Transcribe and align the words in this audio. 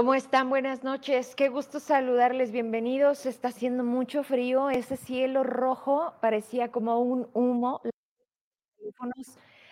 ¿Cómo 0.00 0.14
están? 0.14 0.48
Buenas 0.48 0.82
noches. 0.82 1.34
Qué 1.36 1.50
gusto 1.50 1.78
saludarles. 1.78 2.52
Bienvenidos. 2.52 3.26
Está 3.26 3.48
haciendo 3.48 3.84
mucho 3.84 4.24
frío. 4.24 4.70
Ese 4.70 4.96
cielo 4.96 5.42
rojo 5.44 6.14
parecía 6.22 6.72
como 6.72 7.00
un 7.00 7.28
humo. 7.34 7.82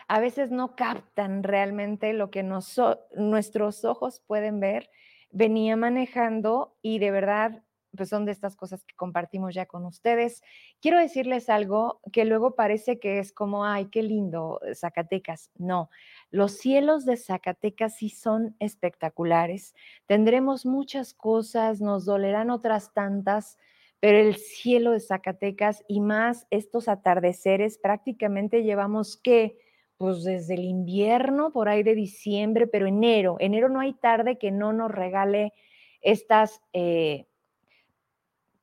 A 0.07 0.21
veces 0.21 0.51
no 0.51 0.77
captan 0.77 1.43
realmente 1.43 2.13
lo 2.13 2.31
que 2.31 2.43
nuestros 2.43 3.87
ojos 3.87 4.21
pueden 4.27 4.61
ver. 4.61 4.91
Venía 5.31 5.79
manejando 5.79 6.77
y 6.83 6.99
de 6.99 7.11
verdad 7.11 7.63
pues 7.97 8.09
son 8.09 8.25
de 8.25 8.33
estas 8.33 8.57
cosas 8.57 8.85
que 8.85 8.95
compartimos 8.95 9.55
ya 9.55 9.67
con 9.67 9.85
ustedes. 9.87 10.43
Quiero 10.81 10.99
decirles 10.99 11.49
algo 11.49 12.01
que 12.13 12.25
luego 12.25 12.55
parece 12.55 12.99
que 12.99 13.19
es 13.19 13.33
como, 13.33 13.65
ay, 13.65 13.87
qué 13.87 14.03
lindo 14.03 14.61
eh, 14.65 14.75
Zacatecas. 14.75 15.51
No, 15.57 15.91
los 16.31 16.53
cielos 16.59 17.05
de 17.05 17.17
Zacatecas 17.17 17.97
sí 17.97 18.11
son 18.11 18.57
espectaculares. 18.59 19.75
Tendremos 20.07 20.67
muchas 20.67 21.15
cosas, 21.15 21.81
nos 21.81 22.05
dolerán 22.05 22.51
otras 22.51 22.93
tantas, 22.93 23.59
pero 24.01 24.19
el 24.19 24.37
cielo 24.37 24.93
de 24.93 25.01
Zacatecas 25.01 25.85
y 25.89 26.01
más 26.01 26.47
estos 26.51 26.89
atardeceres, 26.89 27.79
prácticamente 27.79 28.63
llevamos 28.63 29.17
que, 29.17 29.59
pues 29.97 30.23
desde 30.23 30.55
el 30.55 30.65
invierno, 30.65 31.53
por 31.53 31.69
ahí 31.69 31.83
de 31.83 31.97
diciembre, 31.97 32.69
pero 32.69 32.87
enero, 32.87 33.37
enero 33.41 33.69
no 33.69 33.81
hay 33.81 33.95
tarde 33.95 34.39
que 34.39 34.51
no 34.51 34.73
nos 34.73 34.91
regale 34.91 35.53
estas... 36.01 36.61
Eh, 36.73 37.27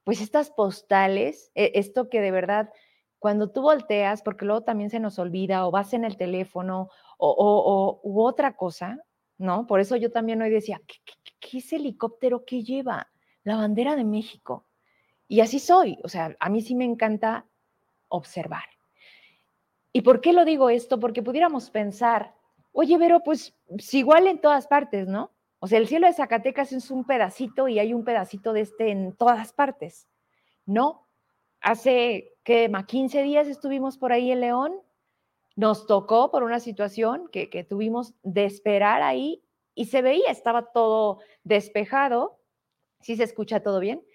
pues 0.05 0.21
estas 0.21 0.51
postales, 0.51 1.51
e, 1.55 1.71
esto 1.75 2.09
que 2.09 2.21
de 2.21 2.31
verdad, 2.31 2.71
cuando 3.19 3.51
tú 3.51 3.61
volteas, 3.61 4.21
porque 4.21 4.45
luego 4.45 4.61
también 4.61 4.89
se 4.89 5.01
nos 5.01 5.19
olvida 5.19 5.67
o 5.67 5.71
vas 5.71 5.93
en 5.93 6.05
el 6.05 6.15
teléfono 6.15 6.89
o, 7.17 7.99
u 8.03 8.21
otra 8.21 8.55
cosa, 8.55 8.99
¿no? 9.37 9.67
Por 9.67 9.79
eso 9.79 9.95
yo 9.97 10.11
también 10.11 10.41
hoy 10.41 10.51
decía, 10.51 10.79
¿qué, 10.87 10.97
qué, 11.39 11.57
es 11.57 11.73
helicóptero 11.73 12.45
que 12.45 12.63
lleva? 12.63 13.09
La 13.43 13.55
bandera 13.55 13.95
de 13.95 14.05
México. 14.05 14.65
Y 15.27 15.41
así 15.41 15.59
soy, 15.59 15.97
o 16.03 16.07
sea, 16.07 16.35
a 16.39 16.49
mí 16.49 16.61
sí 16.61 16.75
me 16.75 16.85
encanta 16.85 17.47
observar. 18.07 18.65
¿Y 19.91 20.01
por 20.01 20.21
qué 20.21 20.33
lo 20.33 20.45
digo 20.45 20.69
esto? 20.69 20.99
Porque 20.99 21.23
pudiéramos 21.23 21.71
pensar, 21.71 22.35
oye, 22.73 22.99
pues, 23.23 23.55
pues 23.67 23.93
igual 23.95 24.27
en 24.27 24.39
todas 24.39 24.67
partes, 24.67 25.07
¿no? 25.07 25.31
O 25.65 25.67
sea, 25.67 25.79
el 25.79 25.87
cielo 25.87 26.05
de 26.05 26.13
Zacatecas 26.13 26.71
es 26.73 26.91
un 26.91 27.05
pedacito 27.05 27.67
y 27.67 27.79
hay 27.79 27.91
un 27.91 28.03
pedacito 28.03 28.53
de 28.53 28.61
este 28.61 28.91
en 28.91 29.15
todas 29.15 29.51
partes. 29.51 30.07
No, 30.67 31.07
hace 31.59 32.35
más 32.69 32.85
15 32.85 33.23
días 33.23 33.47
estuvimos 33.47 33.97
por 33.97 34.13
ahí 34.13 34.31
en 34.31 34.41
León, 34.41 34.75
nos 35.55 35.87
tocó 35.87 36.29
por 36.29 36.43
una 36.43 36.59
situación 36.59 37.29
que, 37.31 37.49
que 37.49 37.63
tuvimos 37.63 38.13
de 38.21 38.45
esperar 38.45 39.01
ahí 39.01 39.43
y 39.73 39.85
se 39.85 40.03
veía, 40.03 40.29
estaba 40.29 40.71
todo 40.71 41.17
despejado, 41.43 42.39
sí 43.01 43.15
se 43.15 43.23
escucha 43.23 43.63
todo 43.63 43.79
bien. 43.79 44.05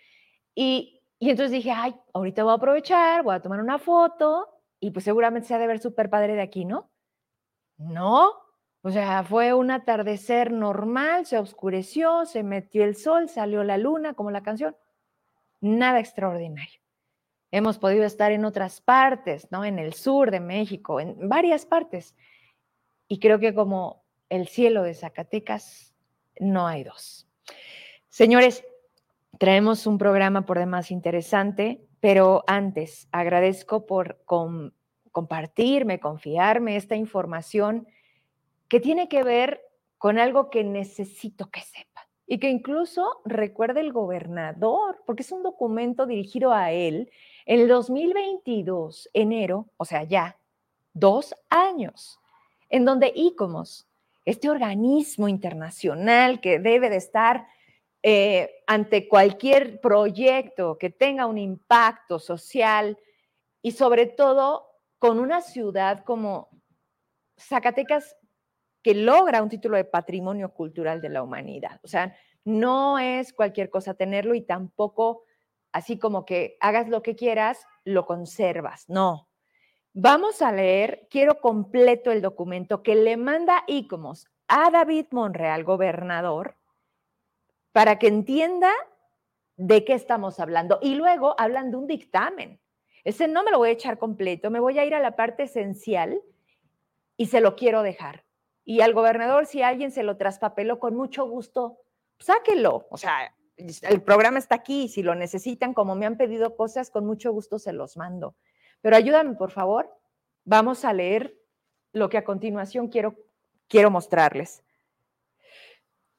Y, 0.55 1.03
y 1.19 1.31
entonces 1.31 1.50
dije, 1.50 1.72
ay, 1.72 1.97
ahorita 2.12 2.44
voy 2.44 2.53
a 2.53 2.59
aprovechar, 2.59 3.25
voy 3.25 3.34
a 3.34 3.43
tomar 3.43 3.61
una 3.61 3.81
foto 3.81 4.47
y 4.78 4.93
pues 4.93 5.05
seguramente 5.05 5.49
se 5.49 5.55
ha 5.55 5.59
de 5.59 5.67
ver 5.67 5.81
súper 5.81 6.11
padre 6.11 6.37
de 6.37 6.43
aquí, 6.43 6.65
¿no? 6.65 6.93
No, 7.77 8.34
o 8.83 8.91
sea, 8.91 9.23
fue 9.25 9.53
un 9.53 9.71
atardecer 9.71 10.51
normal, 10.51 11.27
se 11.27 11.39
oscureció, 11.39 12.25
se 12.25 12.43
metió 12.43 12.85
el 12.85 12.97
sol, 12.97 13.29
salió 13.29 13.63
la 13.63 13.77
luna, 13.77 14.15
como 14.15 14.31
la 14.31 14.43
canción. 14.43 14.75
Nada 15.61 16.01
extraordinario. 16.01 16.81
Hemos 17.51 17.79
podido 17.79 18.05
estar 18.05 18.33
en 18.33 18.45
otras 18.45 18.81
partes, 18.81 19.51
¿no? 19.51 19.65
En 19.65 19.79
el 19.79 19.93
sur 19.93 20.31
de 20.31 20.41
México, 20.41 21.01
en 21.01 21.29
varias 21.29 21.67
partes. 21.67 22.15
Y 23.07 23.19
creo 23.19 23.39
que 23.39 23.55
como 23.55 24.05
el 24.31 24.49
cielo 24.49 24.83
de 24.83 24.95
Zacatecas, 24.95 25.95
no 26.39 26.67
hay 26.67 26.85
dos. 26.85 27.29
Señores, 28.09 28.65
traemos 29.39 29.87
un 29.87 29.99
programa 29.99 30.47
por 30.47 30.59
demás 30.59 30.91
interesante, 30.91 31.87
pero 32.01 32.45
antes 32.47 33.09
agradezco 33.12 33.85
por 33.85 34.25
compartirme, 35.12 36.01
confiarme 36.01 36.77
esta 36.77 36.97
información 36.97 37.87
que 38.70 38.81
tiene 38.81 39.08
que 39.08 39.25
ver 39.25 39.60
con 39.98 40.19
algo 40.19 40.48
que 40.48 40.64
necesito 40.64 41.50
que 41.50 41.60
sepa 41.60 42.08
y 42.25 42.38
que 42.38 42.48
incluso 42.48 43.20
recuerde 43.25 43.81
el 43.81 43.92
gobernador, 43.92 45.03
porque 45.04 45.22
es 45.22 45.32
un 45.32 45.42
documento 45.42 46.06
dirigido 46.06 46.53
a 46.53 46.70
él 46.70 47.10
en 47.44 47.60
el 47.60 47.69
2022, 47.69 49.10
enero, 49.12 49.66
o 49.76 49.84
sea, 49.84 50.04
ya 50.04 50.38
dos 50.92 51.34
años, 51.48 52.20
en 52.69 52.84
donde 52.84 53.12
ICOMOS, 53.12 53.88
este 54.25 54.48
organismo 54.48 55.26
internacional 55.26 56.41
que 56.41 56.60
debe 56.60 56.91
de 56.91 56.97
estar 56.97 57.48
eh, 58.04 58.62
ante 58.69 59.08
cualquier 59.08 59.81
proyecto 59.81 60.78
que 60.78 60.91
tenga 60.91 61.26
un 61.26 61.38
impacto 61.38 62.20
social 62.20 62.97
y 63.62 63.72
sobre 63.72 64.06
todo 64.06 64.69
con 65.00 65.19
una 65.19 65.41
ciudad 65.41 66.04
como 66.04 66.48
Zacatecas 67.37 68.16
que 68.83 68.95
logra 68.95 69.43
un 69.43 69.49
título 69.49 69.77
de 69.77 69.85
patrimonio 69.85 70.53
cultural 70.53 71.01
de 71.01 71.11
la 71.11 71.23
humanidad. 71.23 71.81
O 71.83 71.89
sea, 71.89 72.17
no 72.45 72.99
es 72.99 73.33
cualquier 73.33 73.71
cosa 73.71 73.95
tenerlo 73.95 74.35
y 74.35 74.43
tampoco 74.43 75.25
así 75.73 75.99
como 75.99 76.25
que 76.25 76.57
hagas 76.61 76.89
lo 76.89 77.03
que 77.03 77.17
quieras, 77.17 77.67
lo 77.85 78.07
conservas. 78.07 78.89
No. 78.89 79.29
Vamos 79.93 80.41
a 80.41 80.53
leer, 80.53 81.09
quiero 81.11 81.41
completo 81.41 82.13
el 82.13 82.23
documento 82.23 82.83
que 82.83 82.95
le 82.95 83.17
manda 83.17 83.65
ICOMOS 83.67 84.29
a 84.49 84.71
David 84.71 85.07
Monreal, 85.11 85.65
gobernador, 85.65 86.57
para 87.73 87.99
que 87.99 88.09
entienda 88.09 88.71
de 89.57 89.85
qué 89.85 89.95
estamos 89.95 90.41
hablando. 90.41 90.79
Y 90.81 90.95
luego 90.95 91.35
hablan 91.39 91.71
de 91.71 91.77
un 91.77 91.87
dictamen. 91.87 92.61
Ese 93.05 93.29
no 93.29 93.43
me 93.43 93.51
lo 93.51 93.59
voy 93.59 93.71
a 93.71 93.73
echar 93.73 93.99
completo, 93.99 94.51
me 94.51 94.61
voy 94.61 94.79
a 94.79 94.85
ir 94.85 94.95
a 94.95 95.01
la 95.01 95.17
parte 95.17 95.45
esencial 95.45 96.21
y 97.17 97.27
se 97.27 97.41
lo 97.41 97.57
quiero 97.57 97.83
dejar. 97.83 98.25
Y 98.70 98.82
al 98.82 98.94
gobernador, 98.94 99.47
si 99.47 99.62
alguien 99.62 99.91
se 99.91 100.04
lo 100.04 100.16
traspapeló, 100.16 100.78
con 100.78 100.94
mucho 100.94 101.26
gusto, 101.26 101.81
sáquelo. 102.20 102.86
O 102.88 102.97
sea, 102.97 103.34
el 103.56 104.00
programa 104.00 104.38
está 104.38 104.54
aquí. 104.54 104.86
Si 104.86 105.03
lo 105.03 105.16
necesitan, 105.16 105.75
como 105.75 105.97
me 105.97 106.06
han 106.06 106.16
pedido 106.16 106.54
cosas, 106.54 106.88
con 106.88 107.04
mucho 107.04 107.32
gusto 107.32 107.58
se 107.58 107.72
los 107.72 107.97
mando. 107.97 108.36
Pero 108.81 108.94
ayúdame, 108.94 109.34
por 109.34 109.50
favor. 109.50 109.92
Vamos 110.44 110.84
a 110.84 110.92
leer 110.92 111.36
lo 111.92 112.08
que 112.08 112.19
a 112.19 112.22
continuación 112.22 112.86
quiero, 112.86 113.16
quiero 113.66 113.91
mostrarles. 113.91 114.62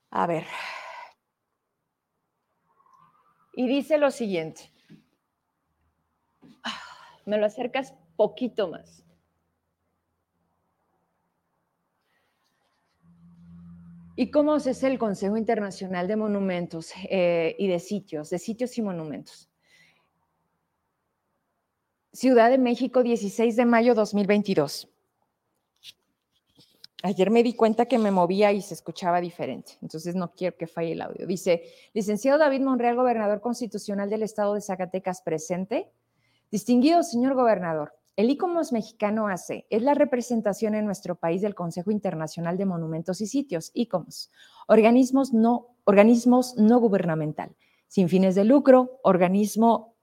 A 0.10 0.28
ver. 0.28 0.44
Y 3.54 3.66
dice 3.66 3.98
lo 3.98 4.12
siguiente. 4.12 4.74
Ah, 6.64 6.82
me 7.26 7.38
lo 7.38 7.46
acercas 7.46 7.94
poquito 8.18 8.68
más. 8.68 9.01
¿Y 14.22 14.30
cómo 14.30 14.56
es 14.56 14.84
el 14.84 15.00
Consejo 15.00 15.36
Internacional 15.36 16.08
de 16.08 16.16
Monumentos 16.16 16.92
eh, 17.10 17.56
y 17.58 17.68
de 17.68 17.80
Sitios, 17.80 18.30
de 18.30 18.38
Sitios 18.38 18.78
y 18.78 18.84
Monumentos? 18.84 19.50
Ciudad 22.14 22.52
de 22.52 22.60
México, 22.60 23.02
16 23.02 23.56
de 23.56 23.66
mayo 23.66 23.96
2022. 23.96 24.88
Ayer 27.02 27.32
me 27.32 27.42
di 27.42 27.56
cuenta 27.56 27.88
que 27.88 27.98
me 27.98 28.12
movía 28.12 28.52
y 28.52 28.62
se 28.62 28.76
escuchaba 28.76 29.22
diferente, 29.22 29.80
entonces 29.82 30.14
no 30.14 30.32
quiero 30.36 30.56
que 30.56 30.68
falle 30.68 30.92
el 30.92 31.02
audio. 31.02 31.26
Dice, 31.26 31.64
licenciado 31.96 32.38
David 32.38 32.62
Monreal, 32.62 32.96
gobernador 32.98 33.42
constitucional 33.42 34.12
del 34.12 34.22
estado 34.22 34.54
de 34.54 34.62
Zacatecas, 34.62 35.24
presente. 35.24 35.90
Distinguido 36.52 37.02
señor 37.02 37.34
gobernador, 37.34 37.96
el 38.16 38.30
ICOMOS 38.30 38.72
mexicano 38.74 39.28
hace 39.28 39.66
es 39.70 39.82
la 39.82 39.94
representación 39.94 40.76
en 40.76 40.86
nuestro 40.86 41.16
país 41.16 41.42
del 41.42 41.56
Consejo 41.56 41.92
Internacional 41.92 42.58
de 42.58 42.66
Monumentos 42.66 43.22
y 43.22 43.28
Sitios, 43.28 43.72
ICOMOS, 43.74 44.32
organismos 44.68 45.34
no, 45.34 45.76
gubernamental, 46.80 47.56
sin 47.88 48.10
fines 48.10 48.36
de 48.36 48.44
lucro, 48.44 49.00
organismo 49.04 49.96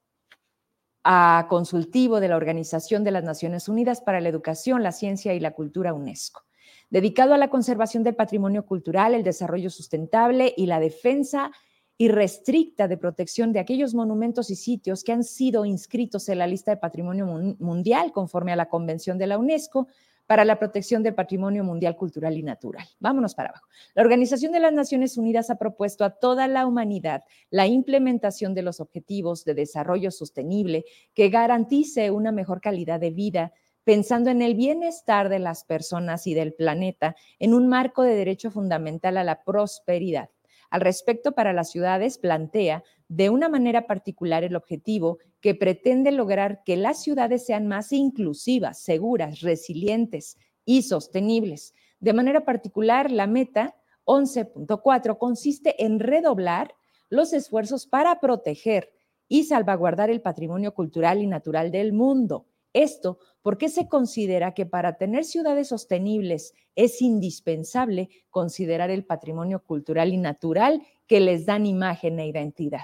ah, 1.04 1.46
consultivo 1.50 2.20
de 2.20 2.28
la 2.28 2.36
Organización 2.36 3.04
de 3.04 3.10
las 3.10 3.24
Naciones 3.24 3.68
Unidas 3.68 4.00
para 4.00 4.20
la 4.20 4.28
Educación, 4.28 4.82
la 4.82 4.92
Ciencia 4.92 5.34
y 5.34 5.40
la 5.40 5.52
Cultura 5.52 5.92
UNESCO, 5.92 6.42
dedicado 6.90 7.34
a 7.34 7.38
la 7.38 7.50
conservación 7.50 8.04
del 8.04 8.16
patrimonio 8.16 8.64
cultural, 8.64 9.14
el 9.14 9.22
desarrollo 9.22 9.68
sustentable 9.68 10.54
y 10.56 10.66
la 10.66 10.80
defensa 10.80 11.52
y 12.00 12.08
restricta 12.08 12.86
de 12.86 12.96
protección 12.96 13.52
de 13.52 13.58
aquellos 13.58 13.92
monumentos 13.92 14.50
y 14.50 14.56
sitios 14.56 15.02
que 15.02 15.12
han 15.12 15.24
sido 15.24 15.64
inscritos 15.64 16.28
en 16.28 16.38
la 16.38 16.46
lista 16.46 16.70
de 16.70 16.76
patrimonio 16.76 17.26
mundial 17.58 18.12
conforme 18.12 18.52
a 18.52 18.56
la 18.56 18.68
Convención 18.68 19.18
de 19.18 19.26
la 19.26 19.36
UNESCO 19.36 19.88
para 20.28 20.44
la 20.44 20.58
protección 20.58 21.02
del 21.02 21.14
patrimonio 21.14 21.64
mundial 21.64 21.96
cultural 21.96 22.36
y 22.36 22.42
natural. 22.42 22.86
Vámonos 23.00 23.34
para 23.34 23.48
abajo. 23.48 23.66
La 23.94 24.02
Organización 24.02 24.52
de 24.52 24.60
las 24.60 24.72
Naciones 24.72 25.16
Unidas 25.16 25.50
ha 25.50 25.56
propuesto 25.56 26.04
a 26.04 26.10
toda 26.10 26.46
la 26.46 26.66
humanidad 26.66 27.24
la 27.50 27.66
implementación 27.66 28.54
de 28.54 28.62
los 28.62 28.78
objetivos 28.78 29.44
de 29.44 29.54
desarrollo 29.54 30.12
sostenible 30.12 30.84
que 31.14 31.30
garantice 31.30 32.12
una 32.12 32.30
mejor 32.30 32.60
calidad 32.60 33.00
de 33.00 33.10
vida 33.10 33.52
pensando 33.82 34.28
en 34.28 34.42
el 34.42 34.54
bienestar 34.54 35.30
de 35.30 35.38
las 35.38 35.64
personas 35.64 36.26
y 36.26 36.34
del 36.34 36.52
planeta 36.52 37.16
en 37.38 37.54
un 37.54 37.66
marco 37.66 38.02
de 38.02 38.14
derecho 38.14 38.50
fundamental 38.50 39.16
a 39.16 39.24
la 39.24 39.42
prosperidad 39.42 40.28
Al 40.70 40.80
respecto, 40.82 41.32
para 41.32 41.52
las 41.52 41.70
ciudades 41.70 42.18
plantea 42.18 42.84
de 43.08 43.30
una 43.30 43.48
manera 43.48 43.86
particular 43.86 44.44
el 44.44 44.54
objetivo 44.54 45.18
que 45.40 45.54
pretende 45.54 46.12
lograr 46.12 46.62
que 46.64 46.76
las 46.76 47.02
ciudades 47.02 47.46
sean 47.46 47.66
más 47.66 47.92
inclusivas, 47.92 48.78
seguras, 48.80 49.40
resilientes 49.40 50.36
y 50.64 50.82
sostenibles. 50.82 51.72
De 52.00 52.12
manera 52.12 52.44
particular, 52.44 53.10
la 53.10 53.26
meta 53.26 53.76
11.4 54.04 55.16
consiste 55.16 55.84
en 55.84 56.00
redoblar 56.00 56.74
los 57.08 57.32
esfuerzos 57.32 57.86
para 57.86 58.20
proteger 58.20 58.90
y 59.28 59.44
salvaguardar 59.44 60.10
el 60.10 60.20
patrimonio 60.20 60.74
cultural 60.74 61.22
y 61.22 61.26
natural 61.26 61.70
del 61.70 61.92
mundo. 61.92 62.46
Esto 62.78 63.18
porque 63.42 63.68
se 63.68 63.88
considera 63.88 64.54
que 64.54 64.64
para 64.64 64.98
tener 64.98 65.24
ciudades 65.24 65.66
sostenibles 65.66 66.54
es 66.76 67.02
indispensable 67.02 68.08
considerar 68.30 68.88
el 68.90 69.04
patrimonio 69.04 69.64
cultural 69.64 70.14
y 70.14 70.16
natural 70.16 70.82
que 71.08 71.18
les 71.18 71.44
dan 71.44 71.66
imagen 71.66 72.20
e 72.20 72.28
identidad. 72.28 72.82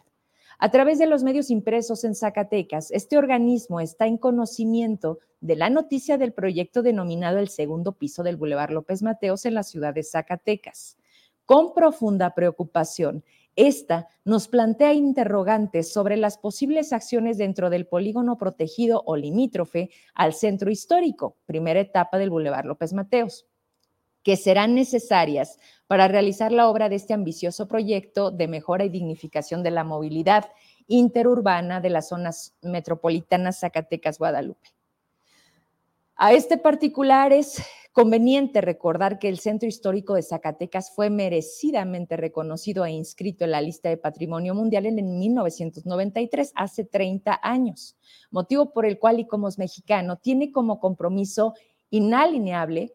A 0.58 0.72
través 0.72 0.98
de 0.98 1.06
los 1.06 1.22
medios 1.22 1.48
impresos 1.48 2.02
en 2.02 2.16
Zacatecas, 2.16 2.90
este 2.90 3.16
organismo 3.16 3.78
está 3.78 4.08
en 4.08 4.18
conocimiento 4.18 5.20
de 5.40 5.54
la 5.54 5.70
noticia 5.70 6.18
del 6.18 6.32
proyecto 6.32 6.82
denominado 6.82 7.38
el 7.38 7.48
segundo 7.48 7.92
piso 7.92 8.24
del 8.24 8.36
Boulevard 8.36 8.72
López 8.72 9.00
Mateos 9.00 9.46
en 9.46 9.54
la 9.54 9.62
ciudad 9.62 9.94
de 9.94 10.02
Zacatecas. 10.02 10.96
Con 11.44 11.72
profunda 11.72 12.34
preocupación, 12.34 13.22
esta 13.56 14.08
nos 14.24 14.48
plantea 14.48 14.94
interrogantes 14.94 15.92
sobre 15.92 16.16
las 16.16 16.38
posibles 16.38 16.92
acciones 16.92 17.38
dentro 17.38 17.70
del 17.70 17.86
polígono 17.86 18.36
protegido 18.36 19.02
o 19.06 19.16
limítrofe 19.16 19.90
al 20.14 20.34
centro 20.34 20.70
histórico, 20.70 21.36
primera 21.46 21.80
etapa 21.80 22.18
del 22.18 22.30
Boulevard 22.30 22.66
López 22.66 22.92
Mateos, 22.92 23.46
que 24.22 24.36
serán 24.36 24.74
necesarias 24.74 25.58
para 25.86 26.08
realizar 26.08 26.50
la 26.50 26.68
obra 26.68 26.88
de 26.88 26.96
este 26.96 27.14
ambicioso 27.14 27.68
proyecto 27.68 28.30
de 28.30 28.48
mejora 28.48 28.84
y 28.84 28.88
dignificación 28.88 29.62
de 29.62 29.70
la 29.70 29.84
movilidad 29.84 30.46
interurbana 30.86 31.80
de 31.80 31.90
las 31.90 32.08
zonas 32.08 32.54
metropolitanas 32.62 33.60
Zacatecas-Guadalupe. 33.60 34.70
A 36.16 36.32
este 36.32 36.58
particular 36.58 37.32
es 37.32 37.60
conveniente 37.92 38.60
recordar 38.60 39.18
que 39.18 39.28
el 39.28 39.40
Centro 39.40 39.68
Histórico 39.68 40.14
de 40.14 40.22
Zacatecas 40.22 40.94
fue 40.94 41.10
merecidamente 41.10 42.16
reconocido 42.16 42.84
e 42.84 42.92
inscrito 42.92 43.44
en 43.44 43.50
la 43.50 43.60
lista 43.60 43.88
de 43.88 43.96
Patrimonio 43.96 44.54
Mundial 44.54 44.86
en 44.86 45.18
1993, 45.18 46.52
hace 46.54 46.84
30 46.84 47.40
años, 47.42 47.96
motivo 48.30 48.72
por 48.72 48.86
el 48.86 49.00
cual 49.00 49.18
ICOMOS 49.18 49.58
Mexicano 49.58 50.16
tiene 50.16 50.52
como 50.52 50.78
compromiso 50.78 51.54
inalineable 51.90 52.94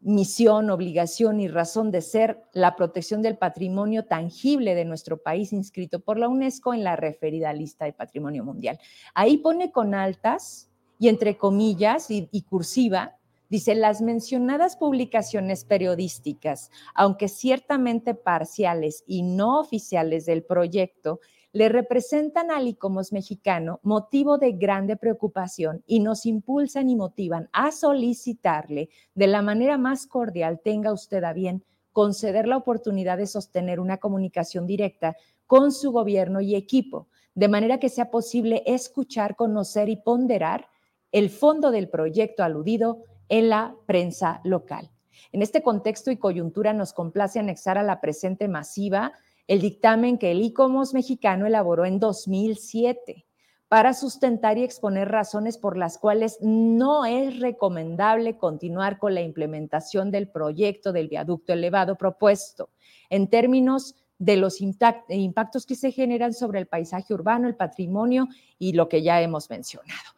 misión, 0.00 0.70
obligación 0.70 1.40
y 1.40 1.48
razón 1.48 1.90
de 1.90 2.02
ser 2.02 2.40
la 2.52 2.76
protección 2.76 3.20
del 3.20 3.36
patrimonio 3.36 4.04
tangible 4.04 4.76
de 4.76 4.84
nuestro 4.84 5.20
país 5.20 5.52
inscrito 5.52 5.98
por 5.98 6.20
la 6.20 6.28
UNESCO 6.28 6.72
en 6.72 6.84
la 6.84 6.94
referida 6.94 7.52
lista 7.52 7.84
de 7.84 7.94
Patrimonio 7.94 8.44
Mundial. 8.44 8.78
Ahí 9.12 9.38
pone 9.38 9.72
con 9.72 9.96
altas 9.96 10.67
y 10.98 11.08
entre 11.08 11.36
comillas 11.36 12.10
y, 12.10 12.42
cursiva, 12.42 13.16
dice, 13.48 13.74
las 13.74 14.00
mencionadas 14.02 14.76
publicaciones 14.76 15.64
periodísticas, 15.64 16.70
aunque 16.94 17.28
ciertamente 17.28 18.14
parciales 18.14 19.04
y 19.06 19.22
no 19.22 19.60
oficiales 19.60 20.26
del 20.26 20.44
proyecto, 20.44 21.20
le 21.52 21.68
representan 21.68 22.50
al 22.50 22.68
ICOMOS 22.68 23.12
mexicano 23.12 23.80
motivo 23.82 24.36
de 24.36 24.52
grande 24.52 24.96
preocupación 24.96 25.82
y 25.86 26.00
nos 26.00 26.26
impulsan 26.26 26.90
y 26.90 26.96
motivan 26.96 27.48
a 27.52 27.72
solicitarle 27.72 28.90
de 29.14 29.26
la 29.26 29.40
manera 29.40 29.78
más 29.78 30.06
cordial, 30.06 30.60
tenga 30.62 30.92
usted 30.92 31.24
a 31.24 31.32
bien, 31.32 31.64
conceder 31.92 32.46
la 32.46 32.58
oportunidad 32.58 33.16
de 33.16 33.26
sostener 33.26 33.80
una 33.80 33.96
comunicación 33.96 34.66
directa 34.66 35.16
con 35.46 35.72
su 35.72 35.90
gobierno 35.90 36.40
y 36.42 36.54
equipo, 36.54 37.08
de 37.34 37.48
manera 37.48 37.78
que 37.80 37.88
sea 37.88 38.10
posible 38.10 38.62
escuchar, 38.66 39.34
conocer 39.34 39.88
y 39.88 39.96
ponderar 39.96 40.68
el 41.12 41.30
fondo 41.30 41.70
del 41.70 41.88
proyecto 41.88 42.42
aludido 42.42 43.04
en 43.28 43.48
la 43.48 43.74
prensa 43.86 44.40
local. 44.44 44.90
En 45.32 45.42
este 45.42 45.62
contexto 45.62 46.10
y 46.10 46.16
coyuntura 46.16 46.72
nos 46.72 46.92
complace 46.92 47.38
anexar 47.38 47.78
a 47.78 47.82
la 47.82 48.00
presente 48.00 48.48
masiva 48.48 49.12
el 49.46 49.60
dictamen 49.60 50.18
que 50.18 50.30
el 50.30 50.42
ICOMOS 50.42 50.94
mexicano 50.94 51.46
elaboró 51.46 51.86
en 51.86 51.98
2007 51.98 53.24
para 53.68 53.92
sustentar 53.92 54.56
y 54.56 54.64
exponer 54.64 55.08
razones 55.08 55.58
por 55.58 55.76
las 55.76 55.98
cuales 55.98 56.38
no 56.40 57.04
es 57.04 57.38
recomendable 57.40 58.36
continuar 58.38 58.98
con 58.98 59.14
la 59.14 59.20
implementación 59.20 60.10
del 60.10 60.28
proyecto 60.28 60.92
del 60.92 61.08
viaducto 61.08 61.52
elevado 61.52 61.96
propuesto 61.96 62.70
en 63.10 63.28
términos 63.28 63.94
de 64.18 64.36
los 64.36 64.60
impactos 64.60 65.64
que 65.64 65.76
se 65.76 65.92
generan 65.92 66.32
sobre 66.34 66.58
el 66.58 66.66
paisaje 66.66 67.14
urbano, 67.14 67.46
el 67.46 67.54
patrimonio 67.54 68.28
y 68.58 68.72
lo 68.72 68.88
que 68.88 69.02
ya 69.02 69.20
hemos 69.20 69.48
mencionado. 69.48 70.17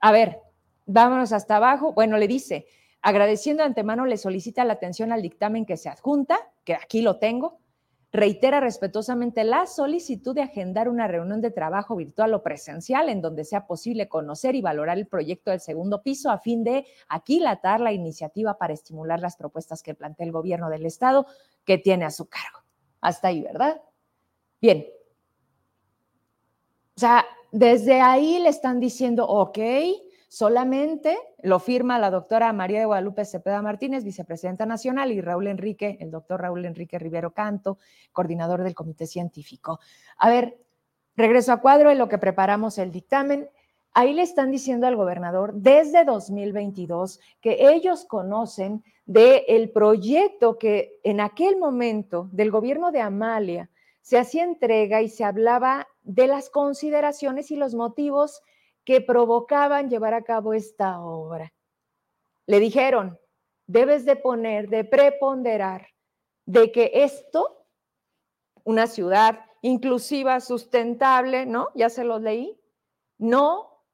A 0.00 0.12
ver, 0.12 0.40
vámonos 0.86 1.32
hasta 1.32 1.56
abajo. 1.56 1.92
Bueno, 1.92 2.16
le 2.16 2.28
dice, 2.28 2.66
agradeciendo 3.02 3.62
de 3.62 3.68
antemano, 3.68 4.06
le 4.06 4.16
solicita 4.16 4.64
la 4.64 4.74
atención 4.74 5.12
al 5.12 5.22
dictamen 5.22 5.66
que 5.66 5.76
se 5.76 5.88
adjunta, 5.88 6.38
que 6.64 6.74
aquí 6.74 7.02
lo 7.02 7.18
tengo. 7.18 7.58
Reitera 8.10 8.60
respetuosamente 8.60 9.44
la 9.44 9.66
solicitud 9.66 10.34
de 10.34 10.40
agendar 10.40 10.88
una 10.88 11.06
reunión 11.08 11.42
de 11.42 11.50
trabajo 11.50 11.94
virtual 11.94 12.32
o 12.32 12.42
presencial 12.42 13.10
en 13.10 13.20
donde 13.20 13.44
sea 13.44 13.66
posible 13.66 14.08
conocer 14.08 14.54
y 14.54 14.62
valorar 14.62 14.96
el 14.96 15.06
proyecto 15.06 15.50
del 15.50 15.60
segundo 15.60 16.02
piso 16.02 16.30
a 16.30 16.38
fin 16.38 16.64
de 16.64 16.86
aquilatar 17.08 17.80
la 17.80 17.92
iniciativa 17.92 18.56
para 18.56 18.72
estimular 18.72 19.20
las 19.20 19.36
propuestas 19.36 19.82
que 19.82 19.94
plantea 19.94 20.24
el 20.24 20.32
gobierno 20.32 20.70
del 20.70 20.86
Estado 20.86 21.26
que 21.66 21.76
tiene 21.76 22.06
a 22.06 22.10
su 22.10 22.26
cargo. 22.30 22.60
Hasta 23.02 23.28
ahí, 23.28 23.42
¿verdad? 23.42 23.82
Bien. 24.62 24.86
O 26.96 27.00
sea, 27.00 27.26
desde 27.52 28.00
ahí 28.00 28.38
le 28.38 28.48
están 28.48 28.80
diciendo, 28.80 29.26
ok, 29.26 29.58
solamente 30.28 31.18
lo 31.42 31.58
firma 31.58 31.98
la 31.98 32.10
doctora 32.10 32.52
María 32.52 32.80
de 32.80 32.84
Guadalupe 32.84 33.24
Cepeda 33.24 33.62
Martínez, 33.62 34.04
vicepresidenta 34.04 34.66
nacional, 34.66 35.10
y 35.12 35.20
Raúl 35.20 35.46
Enrique, 35.46 35.96
el 36.00 36.10
doctor 36.10 36.42
Raúl 36.42 36.64
Enrique 36.64 36.98
Rivero 36.98 37.32
Canto, 37.32 37.78
coordinador 38.12 38.62
del 38.62 38.74
comité 38.74 39.06
científico. 39.06 39.80
A 40.18 40.28
ver, 40.28 40.58
regreso 41.16 41.52
a 41.52 41.60
cuadro 41.60 41.90
en 41.90 41.98
lo 41.98 42.08
que 42.08 42.18
preparamos 42.18 42.78
el 42.78 42.92
dictamen. 42.92 43.48
Ahí 43.92 44.12
le 44.12 44.22
están 44.22 44.50
diciendo 44.50 44.86
al 44.86 44.96
gobernador 44.96 45.54
desde 45.54 46.04
2022 46.04 47.20
que 47.40 47.70
ellos 47.70 48.04
conocen 48.04 48.84
del 49.06 49.70
proyecto 49.70 50.58
que 50.58 51.00
en 51.02 51.20
aquel 51.20 51.56
momento 51.56 52.28
del 52.30 52.50
gobierno 52.50 52.92
de 52.92 53.00
Amalia 53.00 53.70
se 54.08 54.16
hacía 54.16 54.42
entrega 54.42 55.02
y 55.02 55.10
se 55.10 55.22
hablaba 55.22 55.86
de 56.00 56.28
las 56.28 56.48
consideraciones 56.48 57.50
y 57.50 57.56
los 57.56 57.74
motivos 57.74 58.40
que 58.82 59.02
provocaban 59.02 59.90
llevar 59.90 60.14
a 60.14 60.22
cabo 60.22 60.54
esta 60.54 61.02
obra. 61.02 61.52
Le 62.46 62.58
dijeron, 62.58 63.20
debes 63.66 64.06
de 64.06 64.16
poner, 64.16 64.70
de 64.70 64.84
preponderar, 64.84 65.88
de 66.46 66.72
que 66.72 66.90
esto, 66.94 67.66
una 68.64 68.86
ciudad 68.86 69.44
inclusiva, 69.60 70.40
sustentable, 70.40 71.44
¿no? 71.44 71.68
Ya 71.74 71.90
se 71.90 72.04
los 72.04 72.22
leí, 72.22 72.58
no, 73.18 73.84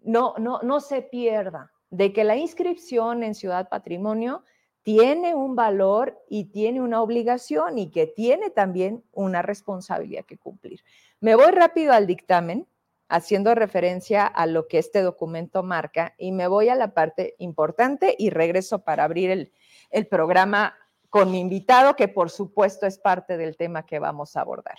no, 0.00 0.34
no, 0.38 0.58
no 0.64 0.80
se 0.80 1.02
pierda, 1.02 1.72
de 1.88 2.12
que 2.12 2.24
la 2.24 2.34
inscripción 2.34 3.22
en 3.22 3.36
Ciudad 3.36 3.68
Patrimonio 3.68 4.42
tiene 4.82 5.34
un 5.34 5.54
valor 5.54 6.20
y 6.28 6.46
tiene 6.46 6.80
una 6.80 7.02
obligación 7.02 7.78
y 7.78 7.90
que 7.90 8.06
tiene 8.06 8.50
también 8.50 9.04
una 9.12 9.42
responsabilidad 9.42 10.24
que 10.24 10.38
cumplir. 10.38 10.84
Me 11.20 11.34
voy 11.34 11.52
rápido 11.52 11.92
al 11.92 12.06
dictamen, 12.06 12.66
haciendo 13.08 13.54
referencia 13.54 14.26
a 14.26 14.46
lo 14.46 14.66
que 14.68 14.78
este 14.78 15.02
documento 15.02 15.62
marca, 15.62 16.14
y 16.18 16.32
me 16.32 16.46
voy 16.48 16.68
a 16.68 16.74
la 16.74 16.94
parte 16.94 17.36
importante 17.38 18.16
y 18.18 18.30
regreso 18.30 18.80
para 18.80 19.04
abrir 19.04 19.30
el, 19.30 19.52
el 19.90 20.06
programa 20.06 20.76
con 21.10 21.30
mi 21.30 21.40
invitado, 21.40 21.94
que 21.94 22.08
por 22.08 22.30
supuesto 22.30 22.86
es 22.86 22.98
parte 22.98 23.36
del 23.36 23.56
tema 23.56 23.84
que 23.84 23.98
vamos 23.98 24.34
a 24.34 24.40
abordar. 24.40 24.78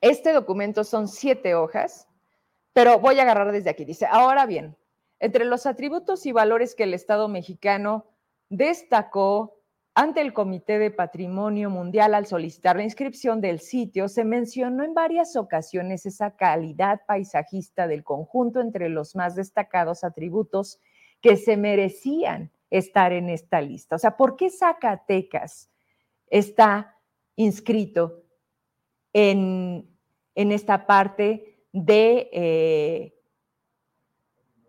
Este 0.00 0.32
documento 0.32 0.84
son 0.84 1.06
siete 1.08 1.54
hojas, 1.54 2.08
pero 2.72 2.98
voy 2.98 3.18
a 3.18 3.22
agarrar 3.22 3.52
desde 3.52 3.70
aquí. 3.70 3.84
Dice, 3.84 4.06
ahora 4.10 4.46
bien, 4.46 4.76
entre 5.22 5.44
los 5.44 5.66
atributos 5.66 6.26
y 6.26 6.32
valores 6.32 6.74
que 6.74 6.82
el 6.82 6.94
Estado 6.94 7.28
mexicano 7.28 8.06
destacó 8.48 9.56
ante 9.94 10.20
el 10.20 10.32
Comité 10.32 10.80
de 10.80 10.90
Patrimonio 10.90 11.70
Mundial 11.70 12.14
al 12.14 12.26
solicitar 12.26 12.74
la 12.74 12.82
inscripción 12.82 13.40
del 13.40 13.60
sitio, 13.60 14.08
se 14.08 14.24
mencionó 14.24 14.82
en 14.82 14.94
varias 14.94 15.36
ocasiones 15.36 16.06
esa 16.06 16.34
calidad 16.34 17.02
paisajista 17.06 17.86
del 17.86 18.02
conjunto 18.02 18.60
entre 18.60 18.88
los 18.88 19.14
más 19.14 19.36
destacados 19.36 20.02
atributos 20.02 20.80
que 21.20 21.36
se 21.36 21.56
merecían 21.56 22.50
estar 22.68 23.12
en 23.12 23.28
esta 23.28 23.60
lista. 23.60 23.94
O 23.94 23.98
sea, 24.00 24.16
¿por 24.16 24.34
qué 24.34 24.50
Zacatecas 24.50 25.70
está 26.30 26.96
inscrito 27.36 28.24
en, 29.12 29.88
esta 30.34 30.84
parte 30.84 31.64
de 31.70 32.28
eh, 32.32 33.21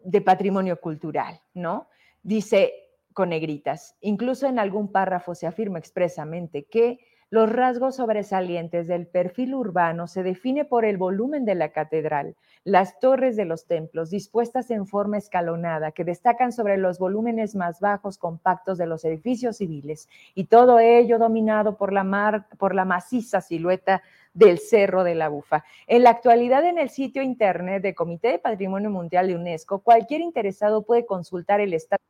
de 0.04 0.22
patrimonio 0.22 0.80
cultural, 0.80 1.42
¿no? 1.54 1.88
Dice, 2.22 2.74
con 3.14 3.30
negritas. 3.30 3.96
Incluso 4.02 4.48
en 4.48 4.60
algún 4.60 4.92
párrafo 4.92 5.36
se 5.36 5.48
afirma 5.48 5.80
expresamente 5.80 6.66
que 6.66 7.00
los 7.34 7.52
rasgos 7.52 7.96
sobresalientes 7.96 8.88
del 8.88 9.08
perfil 9.08 9.56
urbano 9.56 10.06
se 10.06 10.22
define 10.22 10.66
por 10.66 10.86
el 10.86 10.98
volumen 10.98 11.46
de 11.46 11.56
la 11.56 11.70
catedral, 11.70 12.36
las 12.64 13.00
torres 13.00 13.36
de 13.36 13.46
los 13.46 13.66
templos 13.66 14.12
dispuestas 14.12 14.70
en 14.70 14.86
forma 14.86 15.18
escalonada 15.18 15.94
que 15.94 16.04
destacan 16.04 16.52
sobre 16.52 16.78
los 16.78 17.00
volúmenes 17.00 17.56
más 17.56 17.80
bajos 17.80 18.20
compactos 18.20 18.78
de 18.78 18.86
los 18.86 19.04
edificios 19.04 19.58
civiles 19.58 20.08
y 20.36 20.44
todo 20.44 20.78
ello 20.78 21.18
dominado 21.18 21.76
por 21.76 21.92
la, 21.92 22.48
por 22.60 22.76
la 22.76 22.86
maciza 22.86 23.42
silueta 23.42 24.04
del 24.34 24.60
Cerro 24.60 25.04
de 25.04 25.16
la 25.16 25.30
Bufa. 25.30 25.64
En 25.88 26.04
la 26.04 26.10
actualidad 26.10 26.66
en 26.66 26.78
el 26.78 26.90
sitio 26.90 27.22
internet 27.22 27.84
del 27.84 27.96
Comité 27.96 28.30
de 28.30 28.40
Patrimonio 28.40 28.90
Mundial 28.90 29.28
de 29.28 29.36
UNESCO, 29.36 29.80
cualquier 29.80 30.22
interesado 30.22 30.84
puede 30.84 31.06
consultar 31.06 31.62
el 31.62 31.74
estado 31.74 32.02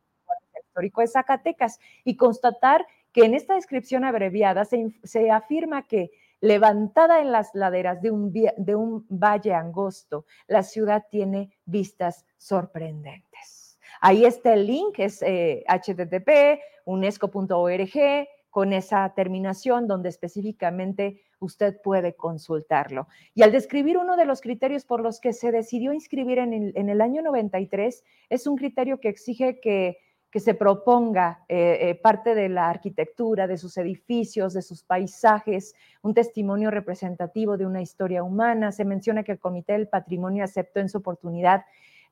histórico 0.74 1.02
de 1.02 1.08
Zacatecas 1.08 1.80
y 2.04 2.16
constatar 2.16 2.86
que 3.12 3.26
en 3.26 3.36
esta 3.36 3.56
descripción 3.56 4.04
abreviada 4.04 4.66
se, 4.66 5.32
afirma 5.32 5.88
que 5.88 6.12
levantada 6.42 7.22
en 7.22 7.32
las 7.32 7.54
laderas 7.54 8.02
de 8.02 8.12
un, 8.12 8.34
de 8.34 8.76
un 8.76 9.06
valle 9.08 9.54
angosto, 9.54 10.26
la 10.48 10.64
ciudad 10.64 11.06
tiene 11.10 11.52
vistas 11.66 12.26
sorprendentes. 12.38 13.78
Ahí 14.02 14.26
está 14.26 14.54
el 14.54 14.68
link, 14.68 15.00
es 15.00 15.22
eh, 15.22 15.64
http 15.68 16.60
unesco.org 16.86 18.28
con 18.50 18.74
esa 18.74 19.14
terminación 19.16 19.88
donde 19.88 20.10
específicamente 20.10 21.22
usted 21.46 21.80
puede 21.82 22.16
consultarlo. 22.16 23.08
Y 23.34 23.44
al 23.44 23.52
describir 23.52 23.98
uno 23.98 24.18
de 24.18 24.26
los 24.26 24.42
criterios 24.42 24.86
por 24.86 25.02
los 25.02 25.20
que 25.20 25.34
se 25.34 25.52
decidió 25.52 25.94
inscribir 25.94 26.40
en 26.40 26.90
el, 26.90 27.02
año 27.02 27.22
93, 27.22 28.04
es 28.30 28.48
un 28.48 28.56
criterio 28.56 29.00
que 29.00 29.10
exige 29.10 29.60
que 29.60 29.98
que 30.34 30.40
se 30.40 30.56
proponga 30.56 31.46
eh, 31.48 31.78
eh, 31.80 31.94
parte 31.94 32.34
de 32.34 32.50
la 32.50 32.68
arquitectura, 32.68 33.46
de 33.46 33.56
sus 33.56 33.78
edificios, 33.78 34.56
de 34.56 34.64
sus 34.64 34.82
paisajes, 34.82 35.76
un 36.02 36.16
testimonio 36.16 36.72
representativo 36.72 37.56
de 37.56 37.68
una 37.68 37.84
historia 37.84 38.24
humana. 38.24 38.72
Se 38.72 38.84
menciona 38.84 39.22
que 39.22 39.34
el 39.34 39.40
Comité 39.40 39.74
del 39.74 39.88
Patrimonio 39.88 40.44
aceptó 40.44 40.80
en 40.80 40.90
su 40.90 40.98
oportunidad 40.98 41.66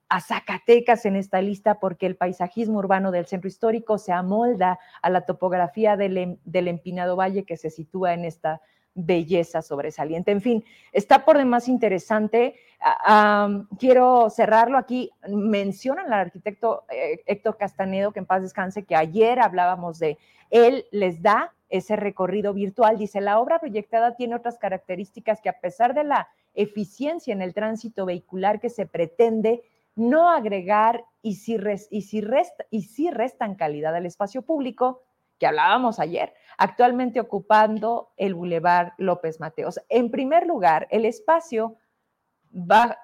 a 0.08 0.22
Zacatecas 0.22 1.08
en 1.08 1.16
esta 1.16 1.42
lista 1.42 1.80
porque 1.80 2.06
el 2.06 2.16
paisajismo 2.16 2.78
urbano 2.78 3.10
del 3.10 3.26
centro 3.26 3.48
histórico 3.48 3.98
se 3.98 4.12
amolda 4.12 4.78
a 5.02 5.10
la 5.10 5.22
topografía 5.22 5.98
del, 5.98 6.38
del 6.46 6.68
empinado 6.68 7.16
valle 7.16 7.44
que 7.44 7.58
se 7.58 7.72
sitúa 7.72 8.14
en 8.14 8.26
esta 8.26 8.62
belleza 8.94 9.62
sobresaliente. 9.62 10.32
En 10.32 10.42
fin, 10.42 10.64
está 10.92 11.24
por 11.26 11.38
demás 11.38 11.68
interesante. 11.68 12.56
Ah, 12.80 13.64
quiero 13.78 14.30
cerrarlo 14.30 14.78
aquí. 14.78 15.12
Mencionan 15.28 16.08
al 16.08 16.20
arquitecto 16.20 16.84
eh, 16.90 17.22
Héctor 17.26 17.58
Castanedo, 17.58 18.12
que 18.12 18.20
en 18.20 18.26
paz 18.26 18.42
descanse, 18.42 18.84
que 18.84 18.96
ayer 18.96 19.40
hablábamos 19.40 20.00
de 20.00 20.18
él, 20.50 20.86
les 20.92 21.22
da 21.22 21.54
ese 21.70 21.96
recorrido 21.96 22.54
virtual. 22.54 22.98
Dice, 22.98 23.22
la 23.22 23.40
obra 23.40 23.60
proyectada 23.60 24.16
tiene 24.16 24.36
otras 24.36 24.58
características 24.58 25.42
que 25.42 25.50
a 25.50 25.60
pesar 25.60 25.94
de 25.94 26.04
la 26.04 26.28
eficiencia 26.54 27.34
en 27.34 27.42
el 27.42 27.54
tránsito 27.54 28.06
vehicular 28.06 28.60
que 28.60 28.70
se 28.70 28.86
pretende, 28.86 29.64
no 29.96 30.30
agregar 30.30 31.06
y 31.22 31.36
si, 31.36 31.58
y 31.90 32.02
si, 32.02 32.22
resta, 32.22 32.66
y 32.70 32.84
si 32.84 33.10
restan 33.10 33.56
calidad 33.56 33.96
al 33.96 34.06
espacio 34.06 34.42
público, 34.42 35.02
que 35.42 35.48
hablábamos 35.48 36.00
ayer, 36.00 36.36
actualmente 36.60 37.20
ocupando 37.20 38.14
el 38.16 38.36
Boulevard 38.36 38.92
López 39.00 39.40
Mateos. 39.40 39.80
En 39.90 40.12
primer 40.12 40.46
lugar, 40.46 40.88
el 40.92 41.04
espacio, 41.04 41.78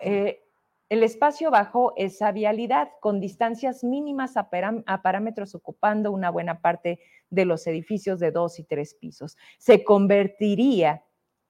eh, 0.02 0.44
el 0.88 1.02
espacio 1.02 1.50
bajo 1.50 1.94
esa 1.98 2.32
vialidad 2.32 2.90
con 3.02 3.20
distancias 3.20 3.84
mínimas 3.84 4.38
a, 4.38 4.50
a 4.86 5.02
parámetros 5.02 5.56
ocupando 5.56 6.12
una 6.12 6.30
buena 6.30 6.62
parte 6.62 7.00
de 7.32 7.46
los 7.46 7.66
edificios 7.66 8.20
de 8.20 8.30
dos 8.30 8.60
y 8.60 8.66
tres 8.66 8.94
pisos. 8.94 9.36
Se 9.58 9.84
convertiría 9.84 11.04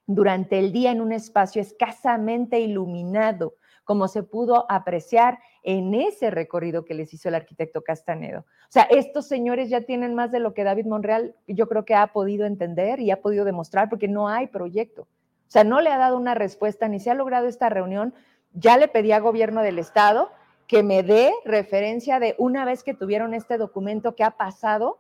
durante 0.05 0.57
el 0.57 0.71
día 0.71 0.91
en 0.91 1.01
un 1.01 1.11
espacio 1.11 1.61
escasamente 1.61 2.61
iluminado, 2.61 3.55
como 3.87 4.09
se 4.09 4.21
pudo 4.21 4.69
apreciar 4.69 5.39
en 5.63 5.93
ese 5.93 6.29
recorrido 6.29 6.83
que 6.83 6.93
les 6.93 7.13
hizo 7.13 7.29
el 7.29 7.35
arquitecto 7.35 7.83
Castanedo. 7.83 8.41
O 8.41 8.67
sea, 8.67 8.83
estos 8.83 9.29
señores 9.29 9.69
ya 9.69 9.79
tienen 9.79 10.13
más 10.13 10.29
de 10.29 10.41
lo 10.41 10.53
que 10.53 10.65
David 10.65 10.87
Monreal 10.87 11.35
yo 11.47 11.69
creo 11.69 11.85
que 11.85 11.95
ha 11.95 12.07
podido 12.07 12.45
entender 12.45 12.99
y 12.99 13.11
ha 13.11 13.21
podido 13.21 13.45
demostrar 13.45 13.87
porque 13.87 14.09
no 14.09 14.27
hay 14.27 14.47
proyecto. 14.47 15.03
O 15.03 15.49
sea, 15.49 15.63
no 15.63 15.79
le 15.79 15.89
ha 15.89 15.97
dado 15.97 16.17
una 16.17 16.33
respuesta 16.33 16.89
ni 16.89 16.99
se 16.99 17.11
ha 17.11 17.13
logrado 17.13 17.47
esta 17.47 17.69
reunión. 17.69 18.13
Ya 18.51 18.77
le 18.77 18.89
pedí 18.89 19.13
a 19.13 19.21
gobierno 19.21 19.61
del 19.61 19.79
estado 19.79 20.31
que 20.67 20.83
me 20.83 21.01
dé 21.01 21.31
referencia 21.45 22.19
de 22.19 22.35
una 22.37 22.65
vez 22.65 22.83
que 22.83 22.93
tuvieron 22.93 23.33
este 23.33 23.57
documento 23.57 24.15
que 24.15 24.25
ha 24.25 24.31
pasado. 24.31 24.99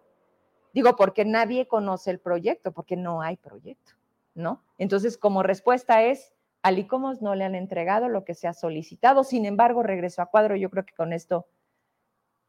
Digo, 0.73 0.95
porque 0.95 1.25
nadie 1.25 1.67
conoce 1.67 2.09
el 2.09 2.19
proyecto, 2.19 2.71
porque 2.71 2.95
no 2.95 3.21
hay 3.21 3.35
proyecto, 3.35 3.91
¿no? 4.33 4.63
Entonces, 4.77 5.17
como 5.17 5.43
respuesta 5.43 6.03
es, 6.03 6.36
al 6.61 6.79
ICOMOS 6.79 7.21
no 7.21 7.35
le 7.35 7.43
han 7.43 7.55
entregado 7.55 8.09
lo 8.09 8.25
que 8.25 8.33
se 8.33 8.47
ha 8.47 8.53
solicitado. 8.53 9.23
Sin 9.23 9.45
embargo, 9.45 9.83
regreso 9.83 10.21
a 10.21 10.27
cuadro. 10.27 10.55
Yo 10.55 10.69
creo 10.69 10.85
que 10.85 10.93
con 10.93 11.13
esto, 11.13 11.47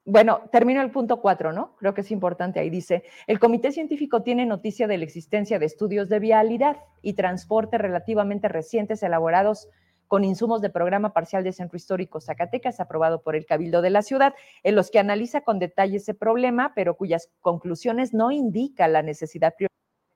bueno, 0.05 0.43
termino 0.51 0.83
el 0.83 0.91
punto 0.91 1.21
cuatro, 1.21 1.53
¿no? 1.53 1.77
Creo 1.77 1.95
que 1.95 2.01
es 2.01 2.11
importante. 2.11 2.61
Ahí 2.61 2.71
dice, 2.71 3.05
el 3.27 3.39
comité 3.39 3.73
científico 3.73 4.23
tiene 4.23 4.47
noticia 4.47 4.87
de 4.87 4.99
la 4.99 5.05
existencia 5.05 5.59
de 5.59 5.67
estudios 5.67 6.09
de 6.09 6.19
vialidad 6.19 6.79
y 7.03 7.15
transporte 7.15 7.79
relativamente 7.79 8.49
recientes 8.49 9.03
elaborados 9.03 9.69
con 10.09 10.25
insumos 10.25 10.63
de 10.63 10.71
programa 10.71 11.13
parcial 11.13 11.45
de 11.45 11.53
Centro 11.53 11.77
Histórico 11.77 12.21
Zacatecas, 12.21 12.81
aprobado 12.81 13.23
por 13.23 13.37
el 13.37 13.45
Cabildo 13.45 13.83
de 13.83 13.91
la 13.91 14.01
ciudad, 14.01 14.35
en 14.63 14.75
los 14.75 14.91
que 14.91 14.99
analiza 14.99 15.43
con 15.43 15.59
detalle 15.59 15.99
ese 15.99 16.15
problema, 16.15 16.73
pero 16.75 16.97
cuyas 16.97 17.31
conclusiones 17.41 18.15
no 18.15 18.31
indican 18.31 18.95
la 18.95 19.03
necesidad 19.03 19.55
de 19.59 19.67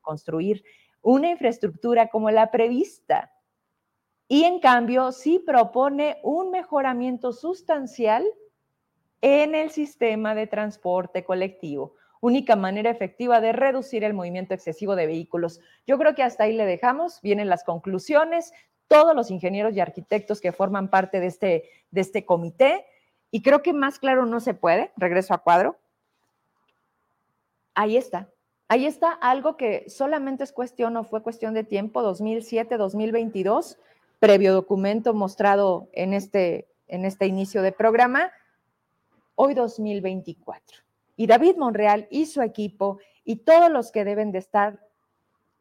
construir 0.00 0.64
una 1.02 1.30
infraestructura 1.30 2.08
como 2.08 2.30
la 2.30 2.50
prevista 2.50 3.32
y 4.32 4.44
en 4.44 4.60
cambio 4.60 5.12
sí 5.12 5.38
propone 5.38 6.16
un 6.22 6.50
mejoramiento 6.50 7.34
sustancial 7.34 8.24
en 9.20 9.54
el 9.54 9.70
sistema 9.70 10.34
de 10.34 10.46
transporte 10.46 11.22
colectivo, 11.22 11.96
única 12.22 12.56
manera 12.56 12.88
efectiva 12.88 13.42
de 13.42 13.52
reducir 13.52 14.04
el 14.04 14.14
movimiento 14.14 14.54
excesivo 14.54 14.96
de 14.96 15.04
vehículos. 15.04 15.60
Yo 15.86 15.98
creo 15.98 16.14
que 16.14 16.22
hasta 16.22 16.44
ahí 16.44 16.56
le 16.56 16.64
dejamos, 16.64 17.20
vienen 17.20 17.50
las 17.50 17.62
conclusiones, 17.62 18.54
todos 18.88 19.14
los 19.14 19.30
ingenieros 19.30 19.74
y 19.74 19.80
arquitectos 19.80 20.40
que 20.40 20.52
forman 20.52 20.88
parte 20.88 21.20
de 21.20 21.26
este, 21.26 21.64
de 21.90 22.00
este 22.00 22.24
comité, 22.24 22.86
y 23.30 23.42
creo 23.42 23.62
que 23.62 23.74
más 23.74 23.98
claro 23.98 24.24
no 24.24 24.40
se 24.40 24.54
puede, 24.54 24.92
regreso 24.96 25.34
a 25.34 25.42
cuadro. 25.42 25.76
Ahí 27.74 27.98
está, 27.98 28.30
ahí 28.68 28.86
está 28.86 29.10
algo 29.10 29.58
que 29.58 29.90
solamente 29.90 30.42
es 30.42 30.52
cuestión 30.52 30.96
o 30.96 31.04
fue 31.04 31.22
cuestión 31.22 31.52
de 31.52 31.64
tiempo, 31.64 32.00
2007, 32.00 32.78
2022 32.78 33.76
previo 34.22 34.54
documento 34.54 35.14
mostrado 35.14 35.88
en 35.92 36.14
este, 36.14 36.68
en 36.86 37.04
este 37.04 37.26
inicio 37.26 37.60
de 37.60 37.72
programa, 37.72 38.30
hoy 39.34 39.52
2024. 39.52 40.78
Y 41.16 41.26
David 41.26 41.56
Monreal 41.56 42.06
y 42.08 42.26
su 42.26 42.40
equipo 42.40 43.00
y 43.24 43.38
todos 43.38 43.68
los 43.68 43.90
que 43.90 44.04
deben 44.04 44.30
de 44.30 44.38
estar 44.38 44.78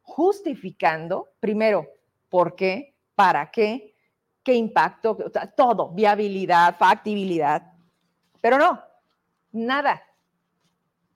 justificando, 0.02 1.30
primero, 1.40 1.88
por 2.28 2.54
qué, 2.54 2.94
para 3.16 3.50
qué, 3.50 3.96
qué 4.44 4.54
impacto, 4.54 5.18
todo, 5.56 5.88
viabilidad, 5.88 6.76
factibilidad, 6.76 7.72
pero 8.40 8.58
no, 8.58 8.80
nada. 9.50 10.04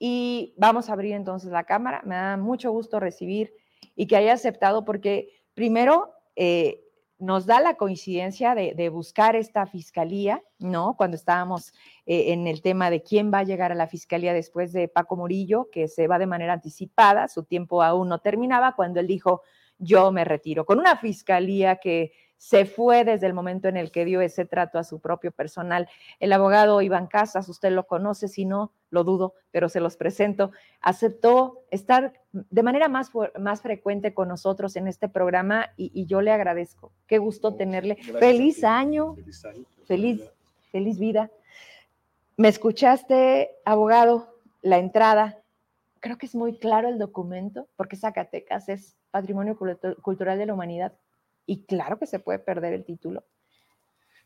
Y 0.00 0.52
vamos 0.56 0.90
a 0.90 0.94
abrir 0.94 1.12
entonces 1.12 1.52
la 1.52 1.62
cámara. 1.62 2.02
Me 2.04 2.16
da 2.16 2.36
mucho 2.36 2.72
gusto 2.72 2.98
recibir 2.98 3.54
y 3.94 4.08
que 4.08 4.16
haya 4.16 4.32
aceptado 4.32 4.84
porque 4.84 5.44
primero 5.54 6.12
eh, 6.34 6.82
nos 7.18 7.46
da 7.46 7.60
la 7.60 7.76
coincidencia 7.76 8.54
de, 8.54 8.88
buscar 8.90 9.36
esta 9.36 9.66
fiscalía, 9.66 10.42
¿no? 10.58 10.94
Cuando 10.96 11.16
estábamos 11.16 11.72
eh, 12.04 12.32
en 12.32 12.46
el 12.46 12.60
tema 12.60 12.90
de 12.90 13.02
quién 13.02 13.32
va 13.32 13.38
a 13.38 13.44
llegar 13.44 13.72
a 13.72 13.74
la 13.74 13.86
fiscalía 13.86 14.34
después 14.34 14.72
de 14.72 14.88
Paco 14.88 15.16
Murillo, 15.16 15.68
que 15.72 15.88
se 15.88 16.08
va 16.08 16.18
de 16.18 16.26
manera 16.26 16.52
anticipada, 16.52 17.28
su 17.28 17.44
tiempo 17.44 17.82
aún 17.82 18.08
no 18.08 18.18
terminaba, 18.20 18.74
cuando 18.76 19.00
él 19.00 19.06
dijo, 19.06 19.42
yo 19.78 20.12
me 20.12 20.24
retiro, 20.24 20.64
con 20.64 20.78
una 20.78 20.96
fiscalía 20.96 21.76
que 21.76 22.12
se 22.38 22.66
fue 22.66 23.04
desde 23.04 23.26
el 23.26 23.34
momento 23.34 23.68
en 23.68 23.76
el 23.76 23.90
que 23.90 24.04
dio 24.04 24.20
ese 24.20 24.44
trato 24.44 24.78
a 24.78 24.84
su 24.84 25.00
propio 25.00 25.32
personal. 25.32 25.88
El 26.20 26.32
abogado 26.32 26.82
Iván 26.82 27.06
Casas, 27.06 27.48
usted 27.48 27.70
lo 27.70 27.86
conoce, 27.86 28.28
si 28.28 28.44
no, 28.44 28.72
lo 28.90 29.04
dudo, 29.04 29.34
pero 29.50 29.68
se 29.68 29.80
los 29.80 29.96
presento, 29.96 30.52
aceptó 30.80 31.62
estar 31.70 32.12
de 32.32 32.62
manera 32.62 32.88
más, 32.88 33.10
más 33.38 33.62
frecuente 33.62 34.14
con 34.14 34.28
nosotros 34.28 34.76
en 34.76 34.86
este 34.86 35.08
programa 35.08 35.70
y, 35.76 36.06
yo 36.06 36.20
le 36.20 36.30
agradezco. 36.30 36.92
Qué 37.06 37.18
gusto 37.18 37.54
tenerle. 37.54 37.96
Feliz 37.96 38.62
año. 38.64 39.14
Feliz 39.14 39.44
año. 39.44 39.64
Feliz, 39.84 40.30
feliz 40.70 40.98
vida. 40.98 41.30
¿Me 42.36 42.48
escuchaste, 42.48 43.50
abogado? 43.64 44.34
La 44.60 44.78
entrada. 44.78 45.40
Creo 46.00 46.18
que 46.18 46.26
es 46.26 46.34
muy 46.34 46.58
claro 46.58 46.88
el 46.88 46.98
documento, 46.98 47.66
porque 47.76 47.96
Zacatecas 47.96 48.68
es 48.68 48.96
patrimonio 49.10 49.56
cultural 50.02 50.38
de 50.38 50.46
la 50.46 50.54
humanidad 50.54 50.92
y 51.46 51.62
claro 51.62 51.98
que 51.98 52.06
se 52.06 52.18
puede 52.18 52.38
perder 52.38 52.74
el 52.74 52.84
título. 52.84 53.24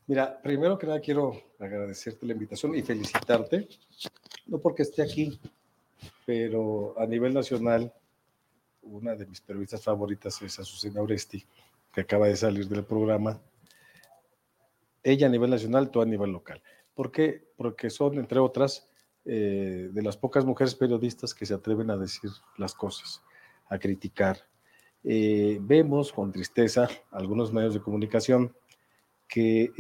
Mira, 0.07 0.41
primero 0.43 0.77
que 0.79 0.87
nada 0.87 1.01
quiero 1.01 1.41
agradecerte 1.59 2.27
la 2.27 2.33
invitación 2.33 2.75
y 2.75 2.83
felicitarte, 2.83 3.69
no 4.47 4.59
porque 4.59 4.83
esté 4.83 5.03
aquí, 5.03 5.39
pero 6.27 6.99
a 6.99 7.07
nivel 7.07 7.33
nacional, 7.33 7.93
una 8.83 9.15
de 9.15 9.27
mis 9.27 9.41
periodistas 9.41 9.85
favoritas 9.85 10.41
es 10.43 10.59
Azucena 10.59 11.03
Oresti, 11.03 11.45
que 11.93 12.01
acaba 12.01 12.27
de 12.27 12.37
salir 12.37 12.67
del 12.67 12.85
programa. 12.85 13.41
Ella 15.03 15.27
a 15.27 15.31
nivel 15.31 15.51
nacional, 15.51 15.91
tú 15.91 16.01
a 16.01 16.07
nivel 16.07 16.33
local. 16.33 16.61
¿Por 16.95 17.13
qué? 17.13 17.45
Porque 17.57 17.89
son, 17.89 18.19
entre 18.19 18.41
otras, 18.41 18.89
eh, 19.25 19.91
de 19.93 20.03
las 20.03 20.17
pocas 20.17 20.45
mujeres 20.45 20.75
periodistas 20.75 21.35
que 21.35 21.47
se 21.47 21.55
atreven 21.55 21.91
a 21.91 21.97
decir 21.97 22.31
las 22.57 22.75
cosas, 22.75 23.23
a 23.69 23.79
criticar. 23.79 24.39
Eh, 25.03 25.59
vemos 25.61 26.13
con 26.13 26.31
tristeza 26.31 26.89
algunos 27.11 27.53
medios 27.53 27.75
de 27.75 27.81
comunicación 27.81 28.55
que 29.27 29.71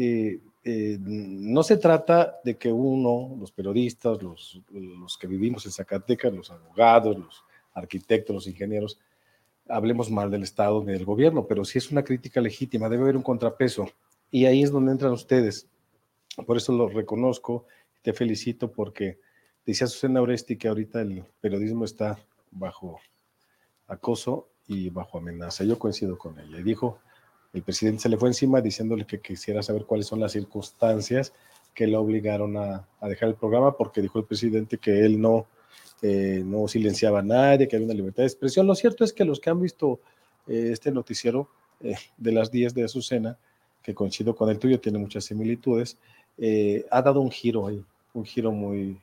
eh, 0.62 0.99
no 1.00 1.62
se 1.62 1.77
trata 1.79 2.39
de 2.45 2.57
que 2.57 2.71
uno, 2.71 3.37
los 3.39 3.50
periodistas, 3.50 4.23
los, 4.23 4.61
los 4.71 5.17
que 5.17 5.27
vivimos 5.27 5.65
en 5.67 5.73
Zacatecas, 5.73 6.33
los 6.33 6.50
abogados, 6.50 7.19
los 7.19 7.45
arquitectos, 7.73 8.35
los 8.35 8.47
ingenieros, 8.47 9.00
hablemos 9.69 10.11
mal 10.11 10.31
del 10.31 10.43
Estado 10.43 10.83
ni 10.85 10.93
del 10.93 11.05
gobierno, 11.05 11.47
pero 11.47 11.65
si 11.65 11.79
es 11.79 11.91
una 11.91 12.05
crítica 12.05 12.41
legítima, 12.41 12.89
debe 12.89 13.05
haber 13.05 13.17
un 13.17 13.23
contrapeso. 13.23 13.89
Y 14.31 14.45
ahí 14.45 14.62
es 14.62 14.71
donde 14.71 14.93
entran 14.93 15.12
ustedes. 15.12 15.69
Por 16.47 16.57
eso 16.57 16.73
lo 16.73 16.89
reconozco, 16.89 17.67
te 18.03 18.12
felicito 18.12 18.71
porque 18.71 19.19
decía 19.65 19.87
Susana 19.87 20.23
Oresti 20.23 20.57
que 20.57 20.69
ahorita 20.69 21.00
el 21.00 21.25
periodismo 21.41 21.85
está 21.85 22.19
bajo 22.50 23.00
acoso 23.87 24.50
y 24.71 24.89
bajo 24.89 25.19
amenaza. 25.19 25.65
Yo 25.65 25.79
coincido 25.79 26.17
con 26.17 26.39
ella. 26.39 26.59
Y 26.59 26.62
dijo, 26.62 26.99
el 27.53 27.62
presidente 27.62 28.03
se 28.03 28.09
le 28.09 28.17
fue 28.17 28.29
encima 28.29 28.61
diciéndole 28.61 29.05
que 29.05 29.21
quisiera 29.21 29.62
saber 29.62 29.85
cuáles 29.85 30.07
son 30.07 30.21
las 30.21 30.33
circunstancias 30.33 31.33
que 31.75 31.87
lo 31.87 32.00
obligaron 32.00 32.57
a, 32.57 32.87
a 33.00 33.09
dejar 33.09 33.29
el 33.29 33.35
programa, 33.35 33.77
porque 33.77 34.00
dijo 34.00 34.19
el 34.19 34.25
presidente 34.25 34.79
que 34.79 35.05
él 35.05 35.21
no 35.21 35.47
eh, 36.03 36.43
no 36.47 36.67
silenciaba 36.67 37.19
a 37.19 37.23
nadie, 37.23 37.69
que 37.69 37.77
había 37.77 37.85
una 37.85 37.95
libertad 37.95 38.23
de 38.23 38.29
expresión. 38.29 38.67
Lo 38.67 38.75
cierto 38.75 39.05
es 39.05 39.12
que 39.12 39.25
los 39.25 39.39
que 39.39 39.50
han 39.50 39.61
visto 39.61 40.00
eh, 40.47 40.71
este 40.73 40.91
noticiero 40.91 41.49
eh, 41.81 41.95
de 42.17 42.33
las 42.33 42.50
10 42.50 42.73
de 42.73 42.85
Azucena, 42.85 43.37
que 43.83 43.95
coincido 43.95 44.35
con 44.35 44.49
el 44.49 44.59
tuyo, 44.59 44.81
tiene 44.81 44.99
muchas 44.99 45.25
similitudes, 45.25 45.99
ha 46.91 47.03
dado 47.03 47.21
un 47.21 47.31
giro 47.31 47.67
ahí, 47.67 47.85
un 48.15 48.25
giro 48.25 48.50
muy 48.50 48.99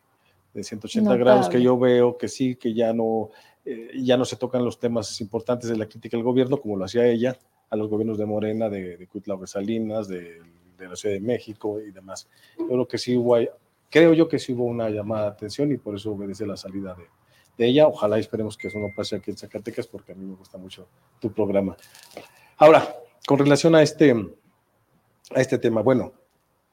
de 0.56 0.64
180 0.64 1.16
grados 1.18 1.50
que 1.50 1.62
yo 1.62 1.78
veo 1.78 2.18
que 2.18 2.28
sí, 2.28 2.56
que 2.56 2.74
ya 2.74 2.94
no, 2.94 3.30
ya 3.96 4.18
no 4.18 4.26
se 4.26 4.36
tocan 4.36 4.64
los 4.64 4.80
temas 4.80 5.20
importantes 5.22 5.70
de 5.70 5.78
la 5.78 5.88
crítica 5.88 6.18
al 6.18 6.24
gobierno 6.24 6.58
como 6.58 6.78
lo 6.78 6.86
hacía 6.86 7.08
ella, 7.08 7.38
a 7.70 7.76
los 7.76 7.90
gobiernos 7.90 8.18
de 8.18 8.26
Morena, 8.26 8.70
de, 8.70 8.98
de 8.98 9.08
Cuitlao 9.08 9.46
Salinas, 9.46 10.08
de, 10.08 10.42
de 10.78 10.88
la 10.88 10.96
Ciudad 10.96 11.16
de 11.16 11.22
México 11.22 11.80
y 11.82 11.92
demás. 11.92 12.28
Yo 12.58 12.68
creo 12.68 12.88
que 12.88 12.98
sí 12.98 13.18
creo 13.90 14.14
yo 14.14 14.28
que 14.28 14.40
sí 14.40 14.54
hubo 14.54 14.66
una 14.66 14.90
llamada 14.90 15.24
de 15.24 15.32
atención 15.32 15.72
y 15.72 15.78
por 15.78 15.96
eso 15.96 16.12
obedece 16.12 16.46
la 16.46 16.58
salida 16.58 16.94
de, 16.96 17.06
de 17.58 17.68
ella. 17.68 17.88
Ojalá 17.88 18.20
esperemos 18.20 18.58
que 18.58 18.68
eso 18.68 18.80
no 18.80 18.90
pase 18.96 19.16
aquí 19.16 19.32
en 19.32 19.38
Zacatecas 19.38 19.88
porque 19.88 20.12
a 20.12 20.16
mí 20.16 20.26
me 20.26 20.36
gusta 20.36 20.58
mucho 20.58 20.88
tu 21.20 21.32
programa. 21.32 21.76
Ahora, 22.58 22.96
con 23.26 23.40
relación 23.40 23.76
a 23.76 23.82
este, 23.82 24.12
a 24.12 25.42
este 25.42 25.58
tema, 25.58 25.82
bueno, 25.82 26.14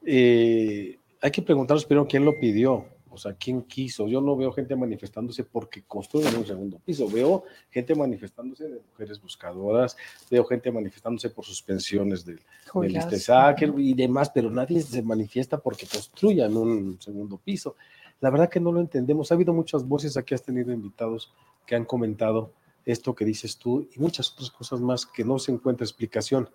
eh, 0.07 0.98
hay 1.20 1.30
que 1.30 1.42
preguntarnos 1.42 1.85
primero 1.85 2.07
quién 2.07 2.24
lo 2.24 2.38
pidió. 2.38 2.87
O 3.14 3.18
sea, 3.18 3.35
¿quién 3.35 3.62
quiso? 3.62 4.07
Yo 4.09 4.20
no 4.20 4.37
veo 4.37 4.53
gente 4.53 4.77
manifestándose 4.77 5.44
porque 5.44 5.85
construyen 5.85 6.37
un 6.37 6.44
segundo 6.44 6.79
piso. 6.79 7.09
Veo 7.09 7.44
gente 7.70 7.94
manifestándose 7.94 8.68
de 8.68 8.81
mujeres 8.90 9.20
buscadoras, 9.20 9.96
veo 10.31 10.44
gente 10.44 10.70
manifestándose 10.70 11.31
por 11.31 11.44
suspensiones 11.44 12.24
del, 12.24 12.40
del 12.74 13.79
y 13.79 13.94
demás, 13.94 14.31
pero 14.31 14.50
nadie 14.50 14.83
se 14.83 15.03
manifiesta 15.03 15.59
porque 15.59 15.87
construyan 15.87 16.57
un 16.57 17.00
segundo 17.00 17.38
piso. 17.38 17.77
La 18.20 18.31
verdad 18.31 18.48
que 18.48 18.61
no 18.61 18.72
lo 18.72 18.81
entendemos. 18.81 19.31
Ha 19.31 19.35
habido 19.35 19.53
muchas 19.53 19.87
voces, 19.87 20.16
aquí 20.16 20.35
has 20.35 20.42
tenido 20.42 20.72
invitados 20.72 21.33
que 21.66 21.77
han 21.77 21.85
comentado 21.85 22.53
esto 22.85 23.14
que 23.14 23.24
dices 23.24 23.57
tú 23.57 23.88
y 23.94 23.98
muchas 23.98 24.33
otras 24.33 24.50
cosas 24.50 24.81
más 24.81 25.07
que 25.07 25.24
no 25.24 25.38
se 25.38 25.53
encuentra 25.53 25.85
explicación. 25.85 26.50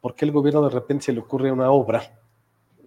¿Por 0.00 0.14
qué 0.14 0.24
el 0.24 0.32
gobierno 0.32 0.62
de 0.62 0.70
repente 0.70 1.06
se 1.06 1.12
le 1.12 1.20
ocurre 1.20 1.52
una 1.52 1.70
obra 1.70 2.20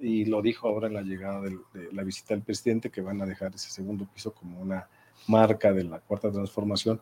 y 0.02 0.26
lo 0.26 0.42
dijo 0.42 0.68
ahora 0.68 0.88
en 0.88 0.96
la 0.96 1.02
llegada 1.02 1.42
de 1.42 1.58
la 1.92 2.04
visita 2.04 2.34
del 2.34 2.44
presidente, 2.44 2.90
que 2.90 3.02
van 3.02 3.22
a 3.22 3.26
dejar 3.26 3.54
ese 3.54 3.70
segundo 3.70 4.08
piso 4.12 4.34
como 4.34 4.60
una 4.60 4.88
marca 5.28 5.72
de 5.72 5.84
la 5.84 6.00
cuarta 6.00 6.32
transformación. 6.32 7.00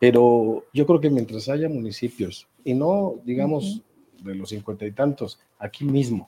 Pero 0.00 0.64
yo 0.72 0.86
creo 0.86 1.00
que 1.00 1.10
mientras 1.10 1.48
haya 1.48 1.68
municipios, 1.68 2.48
y 2.64 2.72
no 2.72 3.16
digamos 3.24 3.82
de 4.22 4.34
los 4.34 4.48
cincuenta 4.48 4.86
y 4.86 4.92
tantos, 4.92 5.38
aquí 5.58 5.84
mismo, 5.84 6.26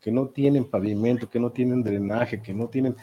que 0.00 0.12
no 0.12 0.28
tienen 0.28 0.64
pavimento, 0.64 1.28
que 1.28 1.40
no 1.40 1.50
tienen 1.50 1.82
drenaje, 1.82 2.40
que 2.40 2.54
no 2.54 2.68
tienen... 2.68 2.96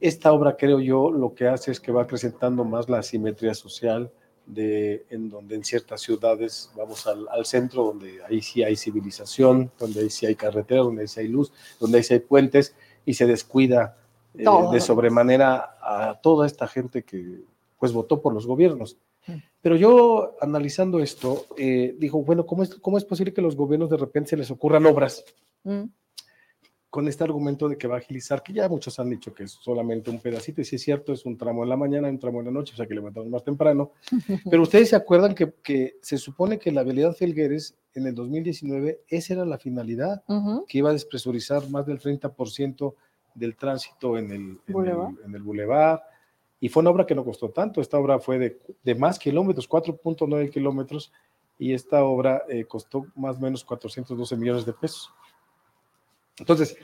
Esta 0.00 0.32
obra, 0.32 0.56
creo 0.56 0.80
yo, 0.80 1.10
lo 1.10 1.34
que 1.34 1.46
hace 1.46 1.70
es 1.70 1.80
que 1.80 1.92
va 1.92 2.02
acrecentando 2.02 2.64
más 2.64 2.88
la 2.88 2.98
asimetría 2.98 3.54
social, 3.54 4.10
de, 4.46 5.06
en 5.10 5.30
donde 5.30 5.54
en 5.54 5.64
ciertas 5.64 6.00
ciudades 6.00 6.70
vamos 6.76 7.06
al, 7.06 7.26
al, 7.28 7.46
centro, 7.46 7.84
donde 7.84 8.22
ahí 8.24 8.40
sí 8.42 8.62
hay 8.62 8.76
civilización, 8.76 9.70
donde 9.78 10.00
ahí 10.00 10.10
sí 10.10 10.26
hay 10.26 10.34
carretera, 10.34 10.82
donde 10.82 11.02
ahí 11.02 11.08
sí 11.08 11.20
hay 11.20 11.28
luz, 11.28 11.52
donde 11.80 11.98
ahí 11.98 12.04
sí 12.04 12.14
hay 12.14 12.20
puentes, 12.20 12.74
y 13.06 13.14
se 13.14 13.26
descuida 13.26 13.96
eh, 14.34 14.44
de 14.72 14.80
sobremanera 14.80 15.76
a 15.80 16.20
toda 16.22 16.46
esta 16.46 16.66
gente 16.66 17.02
que 17.02 17.42
pues 17.78 17.92
votó 17.92 18.20
por 18.20 18.32
los 18.32 18.46
gobiernos. 18.46 18.98
Mm. 19.26 19.32
Pero 19.60 19.76
yo 19.76 20.36
analizando 20.40 21.00
esto, 21.00 21.46
eh, 21.56 21.94
digo, 21.98 22.22
bueno, 22.22 22.46
¿cómo 22.46 22.62
es, 22.62 22.74
¿cómo 22.76 22.98
es 22.98 23.04
posible 23.04 23.32
que 23.32 23.42
los 23.42 23.56
gobiernos 23.56 23.90
de 23.90 23.96
repente 23.96 24.30
se 24.30 24.36
les 24.36 24.50
ocurran 24.50 24.86
obras? 24.86 25.24
Mm 25.64 25.84
con 26.94 27.08
este 27.08 27.24
argumento 27.24 27.68
de 27.68 27.76
que 27.76 27.88
va 27.88 27.96
a 27.96 27.98
agilizar, 27.98 28.40
que 28.40 28.52
ya 28.52 28.68
muchos 28.68 29.00
han 29.00 29.10
dicho 29.10 29.34
que 29.34 29.42
es 29.42 29.50
solamente 29.50 30.12
un 30.12 30.20
pedacito, 30.20 30.60
y 30.60 30.64
si 30.64 30.76
es 30.76 30.82
cierto, 30.82 31.12
es 31.12 31.26
un 31.26 31.36
tramo 31.36 31.64
en 31.64 31.68
la 31.68 31.76
mañana, 31.76 32.06
un 32.08 32.20
tramo 32.20 32.38
en 32.38 32.46
la 32.46 32.52
noche, 32.52 32.72
o 32.72 32.76
sea 32.76 32.86
que 32.86 32.94
levantamos 32.94 33.28
más 33.30 33.42
temprano. 33.42 33.90
Pero 34.48 34.62
ustedes 34.62 34.90
se 34.90 34.94
acuerdan 34.94 35.34
que, 35.34 35.54
que 35.60 35.96
se 36.00 36.18
supone 36.18 36.56
que 36.56 36.70
la 36.70 36.84
vialidad 36.84 37.12
Felgueres 37.16 37.76
en 37.94 38.06
el 38.06 38.14
2019, 38.14 39.00
esa 39.08 39.32
era 39.32 39.44
la 39.44 39.58
finalidad, 39.58 40.22
que 40.68 40.78
iba 40.78 40.90
a 40.90 40.92
despresurizar 40.92 41.68
más 41.68 41.84
del 41.84 41.98
30% 41.98 42.94
del 43.34 43.56
tránsito 43.56 44.16
en 44.16 44.30
el, 44.30 44.60
en 44.68 45.34
el, 45.34 45.42
bulevar. 45.42 46.00
Y 46.60 46.68
fue 46.68 46.82
una 46.82 46.90
obra 46.90 47.06
que 47.06 47.16
no 47.16 47.24
costó 47.24 47.50
tanto, 47.50 47.80
esta 47.80 47.98
obra 47.98 48.20
fue 48.20 48.38
de, 48.38 48.60
de 48.84 48.94
más 48.94 49.18
kilómetros, 49.18 49.68
4.9 49.68 50.48
kilómetros, 50.48 51.10
y 51.58 51.72
esta 51.72 52.04
obra 52.04 52.44
eh, 52.48 52.66
costó 52.66 53.06
más 53.16 53.38
o 53.38 53.40
menos 53.40 53.64
412 53.64 54.36
millones 54.36 54.64
de 54.64 54.72
pesos. 54.72 55.12
Entonces, 56.38 56.76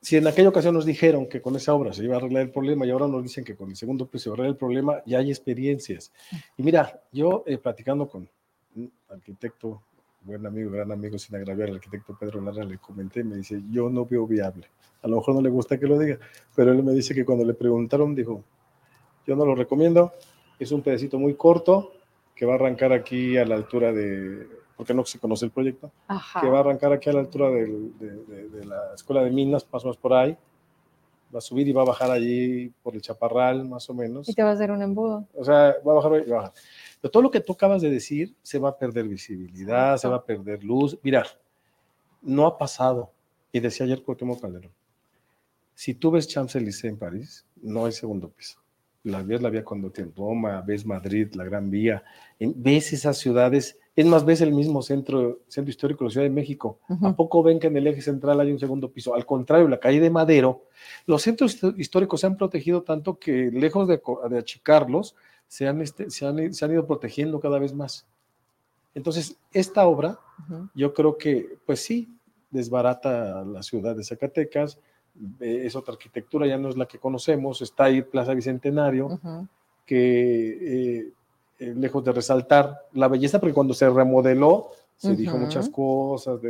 si 0.00 0.16
en 0.16 0.26
aquella 0.26 0.50
ocasión 0.50 0.74
nos 0.74 0.84
dijeron 0.84 1.26
que 1.26 1.40
con 1.40 1.56
esa 1.56 1.72
obra 1.72 1.92
se 1.92 2.04
iba 2.04 2.14
a 2.14 2.18
arreglar 2.18 2.42
el 2.42 2.50
problema 2.50 2.84
y 2.86 2.90
ahora 2.90 3.06
nos 3.06 3.22
dicen 3.22 3.42
que 3.42 3.56
con 3.56 3.70
el 3.70 3.76
segundo 3.76 4.06
piso 4.06 4.24
se 4.24 4.30
va 4.30 4.34
a 4.34 4.36
arreglar 4.36 4.52
el 4.52 4.58
problema, 4.58 5.02
ya 5.06 5.18
hay 5.18 5.30
experiencias. 5.30 6.12
Y 6.56 6.62
mira, 6.62 7.00
yo 7.10 7.42
eh, 7.46 7.56
platicando 7.56 8.06
con 8.06 8.28
un 8.76 8.92
arquitecto, 9.08 9.82
buen 10.20 10.44
amigo, 10.44 10.70
gran 10.70 10.92
amigo, 10.92 11.18
sin 11.18 11.36
agraviar 11.36 11.70
al 11.70 11.76
arquitecto 11.76 12.16
Pedro 12.18 12.42
Lara, 12.42 12.64
le 12.64 12.78
comenté, 12.78 13.24
me 13.24 13.36
dice, 13.36 13.62
yo 13.70 13.88
no 13.88 14.04
veo 14.04 14.26
viable. 14.26 14.66
A 15.02 15.08
lo 15.08 15.16
mejor 15.16 15.36
no 15.36 15.40
le 15.40 15.50
gusta 15.50 15.78
que 15.78 15.86
lo 15.86 15.98
diga, 15.98 16.18
pero 16.54 16.72
él 16.72 16.82
me 16.82 16.92
dice 16.92 17.14
que 17.14 17.24
cuando 17.24 17.44
le 17.44 17.54
preguntaron, 17.54 18.14
dijo, 18.14 18.44
yo 19.26 19.36
no 19.36 19.46
lo 19.46 19.54
recomiendo, 19.54 20.12
es 20.58 20.70
un 20.70 20.82
pedacito 20.82 21.18
muy 21.18 21.34
corto 21.34 21.92
que 22.34 22.44
va 22.44 22.52
a 22.52 22.56
arrancar 22.56 22.92
aquí 22.92 23.36
a 23.38 23.44
la 23.44 23.54
altura 23.54 23.92
de 23.92 24.46
porque 24.76 24.94
no 24.94 25.04
se 25.04 25.18
conoce 25.18 25.44
el 25.44 25.50
proyecto, 25.50 25.90
que 26.40 26.48
va 26.48 26.58
a 26.58 26.60
arrancar 26.60 26.92
aquí 26.92 27.08
a 27.10 27.12
la 27.12 27.20
altura 27.20 27.50
de, 27.50 28.64
la 28.64 28.94
Escuela 28.94 29.22
de 29.22 29.30
Minas, 29.30 29.66
más 29.72 29.84
o 29.84 29.86
menos 29.86 29.96
por 29.96 30.12
ahí, 30.14 30.36
va 31.34 31.38
a 31.38 31.40
subir 31.40 31.66
y 31.68 31.72
va 31.72 31.82
a 31.82 31.86
bajar 31.86 32.10
allí 32.10 32.72
por 32.82 32.94
el 32.94 33.02
Chaparral, 33.02 33.68
más 33.68 33.88
o 33.90 33.94
menos. 33.94 34.28
Y 34.28 34.34
te 34.34 34.42
va 34.42 34.50
a 34.50 34.52
hacer 34.52 34.70
un 34.70 34.82
embudo. 34.82 35.26
O 35.34 35.44
sea, 35.44 35.74
va 35.86 35.92
a 35.92 35.94
bajar 35.94 36.24
y 36.26 36.30
va 36.30 36.38
a 36.38 36.40
bajar. 36.42 36.52
Pero 37.00 37.10
todo 37.10 37.22
lo 37.22 37.30
que 37.30 37.40
tú 37.40 37.52
acabas 37.52 37.82
de 37.82 37.90
decir, 37.90 38.34
se 38.42 38.58
va 38.58 38.70
a 38.70 38.78
perder 38.78 39.06
visibilidad, 39.08 39.96
se 39.96 40.08
va 40.08 40.16
a 40.16 40.24
perder 40.24 40.64
luz. 40.64 40.98
Mira, 41.02 41.24
no 42.22 42.46
ha 42.46 42.56
pasado, 42.58 43.10
y 43.52 43.60
decía 43.60 43.86
ayer 43.86 44.02
Cuauhtémoc 44.02 44.40
Calderón, 44.40 44.72
si 45.74 45.94
tú 45.94 46.10
ves 46.10 46.28
Champs-Élysées 46.28 46.90
en 46.90 46.96
París, 46.96 47.44
no 47.60 47.84
hay 47.84 47.92
segundo 47.92 48.28
piso. 48.28 48.58
La 49.02 49.22
ves 49.22 49.42
la 49.42 49.50
vía 49.50 49.64
cuando 49.64 49.92
en 49.96 50.14
Roma, 50.14 50.62
ves 50.62 50.86
Madrid, 50.86 51.34
la 51.34 51.44
Gran 51.44 51.70
Vía, 51.70 52.02
ves 52.38 52.92
esas 52.92 53.18
ciudades 53.18 53.78
es 53.96 54.06
más, 54.06 54.24
ves 54.24 54.40
el 54.40 54.52
mismo 54.52 54.82
centro, 54.82 55.40
centro 55.46 55.70
histórico 55.70 56.02
de 56.02 56.08
la 56.08 56.10
Ciudad 56.10 56.26
de 56.26 56.30
México. 56.30 56.80
¿A 57.02 57.14
poco 57.14 57.44
ven 57.44 57.60
que 57.60 57.68
en 57.68 57.76
el 57.76 57.86
eje 57.86 58.02
central 58.02 58.40
hay 58.40 58.50
un 58.50 58.58
segundo 58.58 58.90
piso? 58.90 59.14
Al 59.14 59.24
contrario, 59.24 59.68
la 59.68 59.78
calle 59.78 60.00
de 60.00 60.10
Madero, 60.10 60.64
los 61.06 61.22
centros 61.22 61.60
históricos 61.76 62.20
se 62.20 62.26
han 62.26 62.36
protegido 62.36 62.82
tanto 62.82 63.18
que 63.18 63.50
lejos 63.52 63.86
de, 63.86 64.00
achicarlos, 64.36 65.14
se 65.46 65.68
han, 65.68 65.80
este, 65.80 66.10
se, 66.10 66.26
han, 66.26 66.52
se 66.52 66.64
han, 66.64 66.72
ido 66.72 66.86
protegiendo 66.86 67.38
cada 67.38 67.60
vez 67.60 67.72
más. 67.72 68.04
Entonces, 68.94 69.36
esta 69.52 69.86
obra, 69.86 70.18
yo 70.74 70.92
creo 70.92 71.16
que, 71.16 71.58
pues 71.64 71.80
sí, 71.80 72.08
desbarata 72.50 73.44
la 73.44 73.62
ciudad 73.62 73.94
de 73.94 74.02
Zacatecas, 74.02 74.78
es 75.38 75.76
otra 75.76 75.94
arquitectura, 75.94 76.48
ya 76.48 76.58
no 76.58 76.68
es 76.68 76.76
la 76.76 76.86
que 76.86 76.98
conocemos, 76.98 77.62
está 77.62 77.84
ahí 77.84 78.02
Plaza 78.02 78.34
Bicentenario, 78.34 79.20
que... 79.86 80.98
Eh, 80.98 81.12
eh, 81.58 81.74
lejos 81.76 82.04
de 82.04 82.12
resaltar 82.12 82.86
la 82.92 83.08
belleza, 83.08 83.38
porque 83.38 83.54
cuando 83.54 83.74
se 83.74 83.88
remodeló 83.88 84.70
se 84.96 85.14
dijo 85.14 85.36
muchas 85.36 85.68
cosas. 85.68 86.40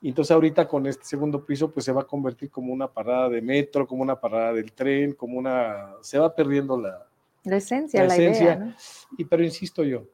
y 0.00 0.08
entonces 0.08 0.30
ahorita 0.30 0.66
con 0.66 0.86
este 0.86 1.04
segundo 1.04 1.44
piso 1.44 1.70
pues 1.70 1.84
se 1.84 1.92
va 1.92 2.02
a 2.02 2.06
convertir 2.06 2.50
como 2.50 2.72
una 2.72 2.88
parada 2.88 3.28
de 3.28 3.42
metro, 3.42 3.86
como 3.86 4.02
una 4.02 4.20
parada 4.20 4.52
del 4.52 4.72
tren, 4.72 5.12
como 5.14 5.38
una... 5.38 5.94
se 6.00 6.18
va 6.18 6.34
perdiendo 6.34 6.80
la, 6.80 7.06
La 7.44 7.56
esencia, 7.56 8.04
la, 8.04 8.16
idea. 8.16 8.76
Y, 9.18 9.24
pero 9.24 9.44
insisto 9.44 9.82
yo, 9.82 10.04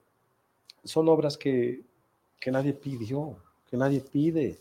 son 0.84 1.08
obras 1.08 1.36
que, 1.36 1.82
que 2.40 2.50
nadie 2.50 2.72
pidió, 2.72 3.36
que 3.68 3.76
nadie 3.76 4.00
pide, 4.00 4.58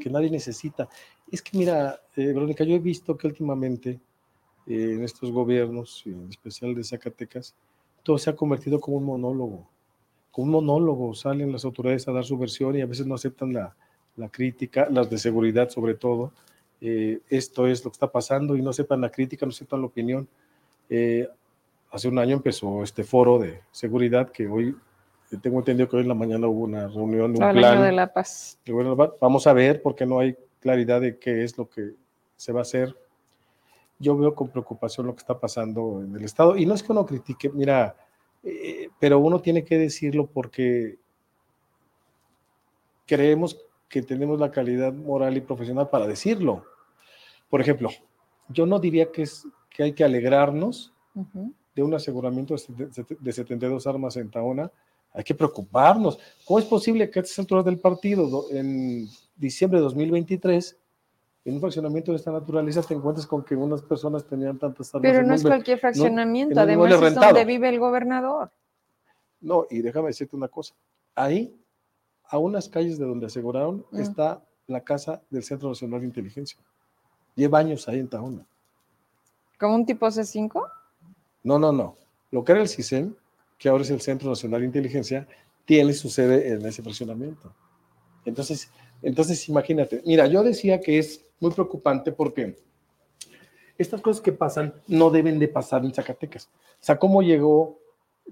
que 0.00 0.10
nadie 0.10 0.30
necesita. 0.30 0.88
Es 1.30 1.42
que 1.42 1.58
mira, 1.58 2.00
eh, 2.16 2.26
Verónica, 2.26 2.64
yo 2.64 2.74
he 2.74 2.78
visto 2.78 3.16
que 3.16 3.26
últimamente 3.26 4.00
eh, 4.66 4.92
en 4.94 5.04
estos 5.04 5.30
gobiernos, 5.32 6.02
en 6.06 6.28
especial 6.28 6.74
de 6.74 6.84
Zacatecas, 6.84 7.54
todo 8.08 8.16
se 8.16 8.30
ha 8.30 8.36
convertido 8.36 8.80
como 8.80 8.96
un 8.96 9.04
monólogo. 9.04 9.68
Como 10.30 10.46
un 10.46 10.52
monólogo, 10.52 11.14
salen 11.14 11.52
las 11.52 11.66
autoridades 11.66 12.08
a 12.08 12.12
dar 12.12 12.24
su 12.24 12.38
versión 12.38 12.74
y 12.74 12.80
a 12.80 12.86
veces 12.86 13.06
no 13.06 13.14
aceptan 13.14 13.52
la, 13.52 13.76
la 14.16 14.30
crítica, 14.30 14.88
las 14.90 15.10
de 15.10 15.18
seguridad 15.18 15.68
sobre 15.68 15.94
todo. 15.94 16.32
Eh, 16.80 17.20
esto 17.28 17.66
es 17.66 17.84
lo 17.84 17.90
que 17.90 17.96
está 17.96 18.10
pasando 18.10 18.56
y 18.56 18.62
no 18.62 18.72
sepan 18.72 19.02
la 19.02 19.10
crítica, 19.10 19.44
no 19.44 19.52
sepan 19.52 19.82
la 19.82 19.88
opinión. 19.88 20.26
Eh, 20.88 21.28
hace 21.90 22.08
un 22.08 22.18
año 22.18 22.36
empezó 22.36 22.82
este 22.82 23.04
foro 23.04 23.38
de 23.38 23.60
seguridad 23.72 24.32
que 24.32 24.48
hoy, 24.48 24.74
tengo 25.42 25.58
entendido 25.58 25.86
que 25.86 25.96
hoy 25.96 26.02
en 26.04 26.08
la 26.08 26.14
mañana 26.14 26.46
hubo 26.46 26.64
una 26.64 26.88
reunión 26.88 27.32
un 27.32 27.36
plan. 27.36 27.82
de 27.82 27.92
la 27.92 28.10
paz. 28.10 28.58
Vamos 29.20 29.46
a 29.46 29.52
ver 29.52 29.82
porque 29.82 30.06
no 30.06 30.18
hay 30.18 30.34
claridad 30.60 31.02
de 31.02 31.18
qué 31.18 31.44
es 31.44 31.58
lo 31.58 31.68
que 31.68 31.90
se 32.38 32.52
va 32.52 32.60
a 32.60 32.62
hacer. 32.62 32.96
Yo 33.98 34.16
veo 34.16 34.34
con 34.34 34.48
preocupación 34.48 35.06
lo 35.06 35.14
que 35.14 35.20
está 35.20 35.38
pasando 35.38 36.02
en 36.02 36.14
el 36.14 36.24
Estado 36.24 36.56
y 36.56 36.66
no 36.66 36.74
es 36.74 36.82
que 36.82 36.92
uno 36.92 37.04
critique, 37.04 37.50
mira, 37.50 37.96
eh, 38.42 38.88
pero 39.00 39.18
uno 39.18 39.40
tiene 39.40 39.64
que 39.64 39.76
decirlo 39.76 40.26
porque 40.26 40.98
creemos 43.06 43.58
que 43.88 44.02
tenemos 44.02 44.38
la 44.38 44.50
calidad 44.50 44.92
moral 44.92 45.36
y 45.36 45.40
profesional 45.40 45.88
para 45.88 46.06
decirlo. 46.06 46.64
Por 47.48 47.60
ejemplo, 47.60 47.90
yo 48.48 48.66
no 48.66 48.78
diría 48.78 49.10
que, 49.10 49.22
es, 49.22 49.46
que 49.70 49.82
hay 49.82 49.92
que 49.92 50.04
alegrarnos 50.04 50.92
de 51.74 51.82
un 51.82 51.94
aseguramiento 51.94 52.54
de 52.54 53.32
72 53.32 53.86
armas 53.86 54.16
en 54.16 54.30
Taona, 54.30 54.70
hay 55.12 55.24
que 55.24 55.34
preocuparnos. 55.34 56.18
¿Cómo 56.44 56.58
es 56.58 56.66
posible 56.66 57.10
que 57.10 57.18
a 57.18 57.22
estas 57.22 57.38
alturas 57.38 57.64
del 57.64 57.78
partido, 57.78 58.46
en 58.50 59.08
diciembre 59.36 59.78
de 59.78 59.84
2023, 59.84 60.77
en 61.48 61.54
un 61.54 61.60
fraccionamiento 61.60 62.12
de 62.12 62.18
esta 62.18 62.30
naturaleza 62.30 62.82
te 62.82 62.92
encuentres 62.92 63.26
con 63.26 63.42
que 63.42 63.56
unas 63.56 63.80
personas 63.80 64.22
tenían 64.24 64.58
tantas 64.58 64.94
armas? 64.94 65.10
Pero 65.10 65.26
no 65.26 65.32
es 65.32 65.42
cualquier 65.42 65.78
fraccionamiento, 65.78 66.60
además 66.60 66.92
es 66.92 67.14
donde 67.14 67.44
vive 67.46 67.70
el 67.70 67.78
gobernador. 67.78 68.50
No, 69.40 69.66
y 69.70 69.80
déjame 69.80 70.08
decirte 70.08 70.36
una 70.36 70.48
cosa. 70.48 70.74
Ahí 71.14 71.58
a 72.24 72.36
unas 72.36 72.68
calles 72.68 72.98
de 72.98 73.06
donde 73.06 73.26
aseguraron 73.26 73.86
mm. 73.90 74.00
está 74.00 74.44
la 74.66 74.82
casa 74.82 75.22
del 75.30 75.42
Centro 75.42 75.70
Nacional 75.70 76.00
de 76.00 76.06
Inteligencia. 76.06 76.58
Lleva 77.34 77.60
años 77.60 77.88
ahí 77.88 78.00
en 78.00 78.08
Tahona. 78.08 78.44
¿Como 79.58 79.74
un 79.74 79.86
tipo 79.86 80.06
C5? 80.06 80.62
No, 81.44 81.58
no, 81.58 81.72
no. 81.72 81.96
Lo 82.30 82.44
que 82.44 82.52
era 82.52 82.60
el 82.60 82.68
CISEN, 82.68 83.16
que 83.56 83.70
ahora 83.70 83.84
es 83.84 83.90
el 83.90 84.02
Centro 84.02 84.28
Nacional 84.28 84.60
de 84.60 84.66
Inteligencia, 84.66 85.26
tiene 85.64 85.94
su 85.94 86.10
sede 86.10 86.52
en 86.52 86.66
ese 86.66 86.82
fraccionamiento. 86.82 87.54
Entonces, 88.26 88.70
entonces 89.00 89.48
imagínate. 89.48 90.02
Mira, 90.04 90.26
yo 90.26 90.42
decía 90.42 90.80
que 90.80 90.98
es 90.98 91.24
muy 91.40 91.50
preocupante 91.50 92.12
porque 92.12 92.56
estas 93.76 94.00
cosas 94.00 94.20
que 94.20 94.32
pasan 94.32 94.74
no 94.88 95.10
deben 95.10 95.38
de 95.38 95.48
pasar 95.48 95.84
en 95.84 95.94
Zacatecas. 95.94 96.50
O 96.80 96.84
sea, 96.84 96.98
cómo 96.98 97.22
llegó 97.22 97.78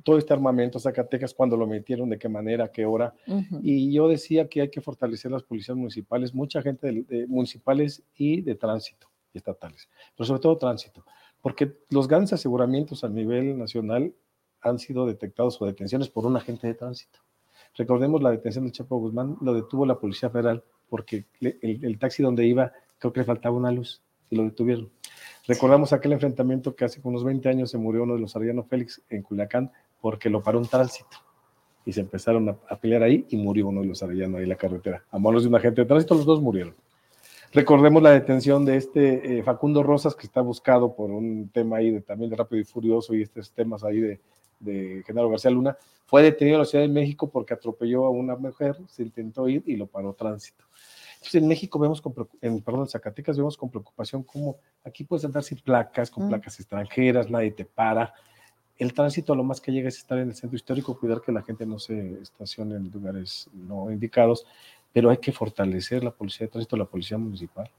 todo 0.02 0.18
este 0.18 0.32
armamento 0.32 0.78
Zacatecas, 0.78 1.34
cuando 1.34 1.56
lo 1.56 1.66
metieron, 1.66 2.08
de 2.10 2.18
qué 2.18 2.28
manera, 2.28 2.70
qué 2.70 2.84
hora. 2.84 3.14
Y 3.62 3.92
yo 3.92 4.08
decía 4.08 4.48
que 4.48 4.60
hay 4.60 4.70
que 4.70 4.80
fortalecer 4.80 5.30
las 5.30 5.42
policías 5.42 5.76
municipales, 5.76 6.34
mucha 6.34 6.62
gente 6.62 7.04
de, 7.08 7.26
municipales 7.26 8.02
y 8.16 8.42
de 8.42 8.54
tránsito, 8.54 9.08
y 9.32 9.38
estatales, 9.38 9.88
pero 10.16 10.26
sobre 10.26 10.40
todo 10.40 10.58
tránsito, 10.58 11.04
porque 11.40 11.72
los 11.90 12.08
grandes 12.08 12.32
aseguramientos 12.32 13.04
a 13.04 13.08
nivel 13.08 13.58
nacional 13.58 14.12
han 14.60 14.78
sido 14.78 15.06
detectados 15.06 15.60
o 15.60 15.66
detenciones 15.66 16.08
por 16.08 16.26
un 16.26 16.36
agente 16.36 16.66
de 16.66 16.74
tránsito. 16.74 17.20
Recordemos 17.74 18.22
la 18.22 18.30
detención 18.30 18.64
del 18.64 18.72
Chapo 18.72 18.96
Guzmán, 18.98 19.36
lo 19.40 19.54
detuvo 19.54 19.86
la 19.86 19.98
Policía 19.98 20.30
Federal 20.30 20.64
porque 20.88 21.26
el, 21.40 21.58
el 21.62 21.98
taxi 21.98 22.22
donde 22.22 22.46
iba 22.46 22.72
creo 22.98 23.12
que 23.12 23.20
le 23.20 23.26
faltaba 23.26 23.56
una 23.56 23.70
luz 23.70 24.02
y 24.30 24.36
lo 24.36 24.44
detuvieron. 24.44 24.90
Recordamos 25.46 25.92
aquel 25.92 26.12
enfrentamiento 26.12 26.74
que 26.74 26.84
hace 26.84 27.00
unos 27.04 27.22
20 27.24 27.48
años 27.48 27.70
se 27.70 27.78
murió 27.78 28.02
uno 28.02 28.14
de 28.14 28.20
los 28.20 28.34
Ariano 28.34 28.64
Félix 28.64 29.00
en 29.08 29.22
Culiacán 29.22 29.70
porque 30.00 30.28
lo 30.28 30.42
paró 30.42 30.58
un 30.58 30.66
tránsito. 30.66 31.18
Y 31.84 31.92
se 31.92 32.00
empezaron 32.00 32.48
a, 32.48 32.76
pelear 32.76 33.04
ahí 33.04 33.24
y 33.28 33.36
murió 33.36 33.68
uno 33.68 33.82
de 33.82 33.86
los 33.86 34.02
Arellano 34.02 34.38
ahí 34.38 34.42
en 34.42 34.48
la 34.48 34.56
carretera. 34.56 35.04
A 35.10 35.18
manos 35.20 35.44
de 35.44 35.48
un 35.48 35.54
agente 35.54 35.82
de 35.82 35.86
tránsito, 35.86 36.14
los 36.16 36.24
dos 36.24 36.40
murieron. 36.40 36.74
Recordemos 37.52 38.02
la 38.02 38.10
detención 38.10 38.64
de 38.64 38.76
este 38.76 39.38
eh, 39.38 39.42
Facundo 39.44 39.84
Rosas, 39.84 40.16
que 40.16 40.26
está 40.26 40.40
buscado 40.40 40.96
por 40.96 41.12
un 41.12 41.48
tema 41.50 41.76
ahí 41.76 41.90
de, 41.90 42.00
también 42.00 42.28
de 42.28 42.36
Rápido 42.36 42.60
y 42.60 42.64
Furioso 42.64 43.14
y 43.14 43.22
estos 43.22 43.52
temas 43.52 43.84
ahí 43.84 44.00
de, 44.00 44.20
de 44.58 45.04
Genaro 45.06 45.30
García 45.30 45.52
Luna. 45.52 45.76
Fue 46.06 46.22
detenido 46.22 46.56
en 46.56 46.60
la 46.60 46.66
Ciudad 46.66 46.84
de 46.84 46.92
México 46.92 47.30
porque 47.30 47.54
atropelló 47.54 48.06
a 48.06 48.10
una 48.10 48.34
mujer, 48.36 48.76
se 48.88 49.02
intentó 49.02 49.48
ir 49.48 49.62
y 49.66 49.76
lo 49.76 49.86
paró 49.86 50.12
tránsito. 50.12 50.64
Entonces 51.26 51.42
en 51.42 51.48
México 51.48 51.78
vemos, 51.78 52.00
con, 52.00 52.14
en, 52.40 52.62
perdón, 52.62 52.82
en 52.82 52.88
Zacatecas 52.88 53.36
vemos 53.36 53.56
con 53.56 53.68
preocupación 53.68 54.22
cómo 54.22 54.58
aquí 54.84 55.02
puedes 55.02 55.24
andar 55.24 55.42
sin 55.42 55.58
placas, 55.58 56.10
con 56.10 56.26
mm. 56.26 56.28
placas 56.28 56.60
extranjeras, 56.60 57.28
nadie 57.28 57.50
te 57.50 57.64
para 57.64 58.14
el 58.78 58.92
tránsito 58.92 59.34
lo 59.34 59.42
más 59.42 59.60
que 59.60 59.72
llega 59.72 59.88
es 59.88 59.96
estar 59.96 60.18
en 60.18 60.28
el 60.28 60.34
centro 60.34 60.56
histórico, 60.56 60.98
cuidar 60.98 61.20
que 61.22 61.32
la 61.32 61.42
gente 61.42 61.64
no 61.64 61.78
se 61.78 62.20
estacione 62.20 62.76
en 62.76 62.90
lugares 62.90 63.48
no 63.54 63.90
indicados, 63.90 64.46
pero 64.92 65.10
hay 65.10 65.16
que 65.16 65.32
fortalecer 65.32 66.04
la 66.04 66.10
policía 66.10 66.46
de 66.46 66.52
tránsito, 66.52 66.76
la 66.76 66.84
policía 66.84 67.18
municipal. 67.18 67.70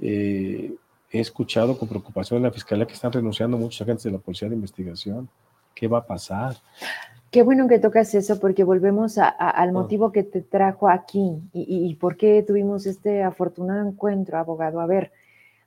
Eh, 0.00 0.74
he 1.10 1.20
escuchado 1.20 1.76
con 1.76 1.88
preocupación 1.88 2.38
en 2.38 2.44
la 2.44 2.52
fiscalía 2.52 2.86
que 2.86 2.94
están 2.94 3.12
renunciando 3.12 3.58
muchos 3.58 3.82
agentes 3.82 4.04
de 4.04 4.12
la 4.12 4.18
policía 4.18 4.48
de 4.48 4.54
investigación. 4.54 5.28
¿Qué 5.74 5.88
va 5.88 5.98
a 5.98 6.06
pasar? 6.06 6.56
Qué 7.32 7.42
bueno 7.42 7.66
que 7.66 7.78
tocas 7.78 8.14
eso, 8.14 8.38
porque 8.38 8.62
volvemos 8.62 9.16
al 9.16 9.34
ah. 9.38 9.72
motivo 9.72 10.12
que 10.12 10.22
te 10.22 10.42
trajo 10.42 10.90
aquí 10.90 11.40
y, 11.54 11.88
y 11.88 11.94
por 11.94 12.18
qué 12.18 12.44
tuvimos 12.46 12.84
este 12.84 13.22
afortunado 13.22 13.88
encuentro, 13.88 14.36
abogado. 14.36 14.80
A 14.80 14.86
ver, 14.86 15.12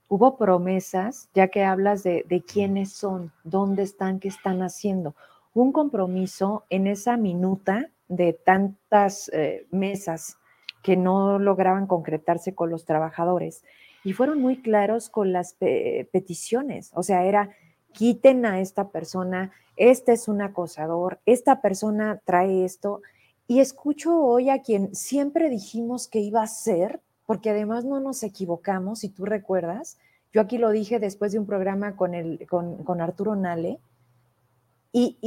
hubo 0.07 0.37
promesas, 0.37 1.27
ya 1.33 1.47
que 1.47 1.63
hablas 1.63 2.03
de, 2.03 2.43
quiénes 2.47 2.93
son, 2.93 3.31
dónde 3.43 3.81
están, 3.81 4.19
qué 4.19 4.27
están 4.27 4.61
haciendo. 4.61 5.15
Un 5.55 5.71
compromiso 5.71 6.65
en 6.69 6.85
esa 6.85 7.17
minuta 7.17 7.89
de 8.09 8.33
tantas 8.33 9.31
eh, 9.33 9.65
mesas 9.71 10.37
que 10.83 10.95
no 10.95 11.39
lograban 11.39 11.87
concretarse 11.87 12.53
con 12.53 12.69
los 12.69 12.85
trabajadores 12.85 13.63
y 14.03 14.13
fueron 14.13 14.39
muy 14.39 14.61
claros 14.61 15.09
con 15.09 15.33
las 15.33 15.55
peticiones. 15.55 16.91
O 16.93 17.01
sea, 17.01 17.25
era 17.25 17.49
quiten 17.95 18.45
a 18.45 18.59
esta 18.59 18.89
persona, 18.89 19.51
este 19.77 20.13
es 20.13 20.27
un 20.27 20.41
acosador, 20.41 21.19
esta 21.25 21.61
persona 21.61 22.21
trae 22.25 22.65
esto. 22.65 23.01
Y 23.47 23.59
escucho 23.59 24.17
hoy 24.17 24.49
a 24.49 24.61
quien 24.61 24.95
siempre 24.95 25.49
dijimos 25.49 26.07
que 26.07 26.19
iba 26.19 26.41
a 26.41 26.47
ser 26.47 27.01
porque 27.25 27.49
además 27.49 27.85
no 27.85 27.99
nos 27.99 28.23
equivocamos, 28.23 28.99
si 28.99 29.09
tú 29.09 29.25
recuerdas, 29.25 29.97
yo 30.33 30.41
aquí 30.41 30.57
lo 30.57 30.69
dije 30.69 30.99
después 30.99 31.31
de 31.31 31.39
un 31.39 31.45
programa 31.45 31.95
con, 31.95 32.13
el, 32.13 32.45
con, 32.47 33.01
Arturo 33.01 33.35
Nale, 33.35 33.79
y, 34.91 35.17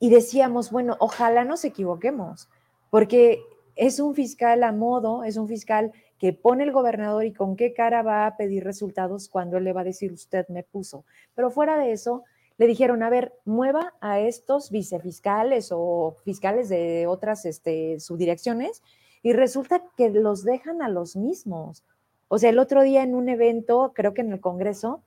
y, 0.00 0.10
decíamos, 0.10 0.70
bueno, 0.70 0.96
ojalá 1.00 1.44
nos 1.44 1.64
equivoquemos, 1.64 2.48
porque 2.90 3.40
es 3.74 4.00
un 4.00 4.14
fiscal 4.14 4.62
a 4.64 4.72
modo, 4.72 5.24
es 5.24 5.36
un 5.36 5.48
fiscal 5.48 5.92
que 6.18 6.32
pone 6.32 6.64
el 6.64 6.72
gobernador 6.72 7.24
y 7.24 7.32
con 7.32 7.56
qué 7.56 7.72
cara 7.72 8.02
va 8.02 8.26
a 8.26 8.36
pedir 8.36 8.64
resultados 8.64 9.28
cuando 9.28 9.56
él 9.56 9.64
le 9.64 9.72
va 9.72 9.82
a 9.82 9.84
decir 9.84 10.12
usted 10.12 10.46
me 10.48 10.64
puso. 10.64 11.04
Pero 11.34 11.50
fuera 11.50 11.78
de 11.78 11.92
eso, 11.92 12.24
le 12.58 12.66
dijeron, 12.66 13.02
a 13.04 13.10
ver, 13.10 13.32
mueva 13.44 13.94
a 14.00 14.18
estos 14.18 14.70
vicefiscales 14.70 15.70
o 15.72 16.16
fiscales 16.24 16.68
de 16.68 17.06
otras 17.06 17.44
este, 17.44 18.00
subdirecciones 18.00 18.82
y 19.22 19.32
resulta 19.32 19.84
que 19.96 20.10
los 20.10 20.44
dejan 20.44 20.82
a 20.82 20.88
los 20.88 21.14
mismos. 21.16 21.84
O 22.26 22.38
sea, 22.38 22.50
el 22.50 22.58
otro 22.58 22.82
día 22.82 23.02
en 23.02 23.14
un 23.14 23.28
evento, 23.28 23.92
creo 23.94 24.12
que 24.12 24.22
en 24.22 24.32
el 24.32 24.40
Congreso, 24.40 25.02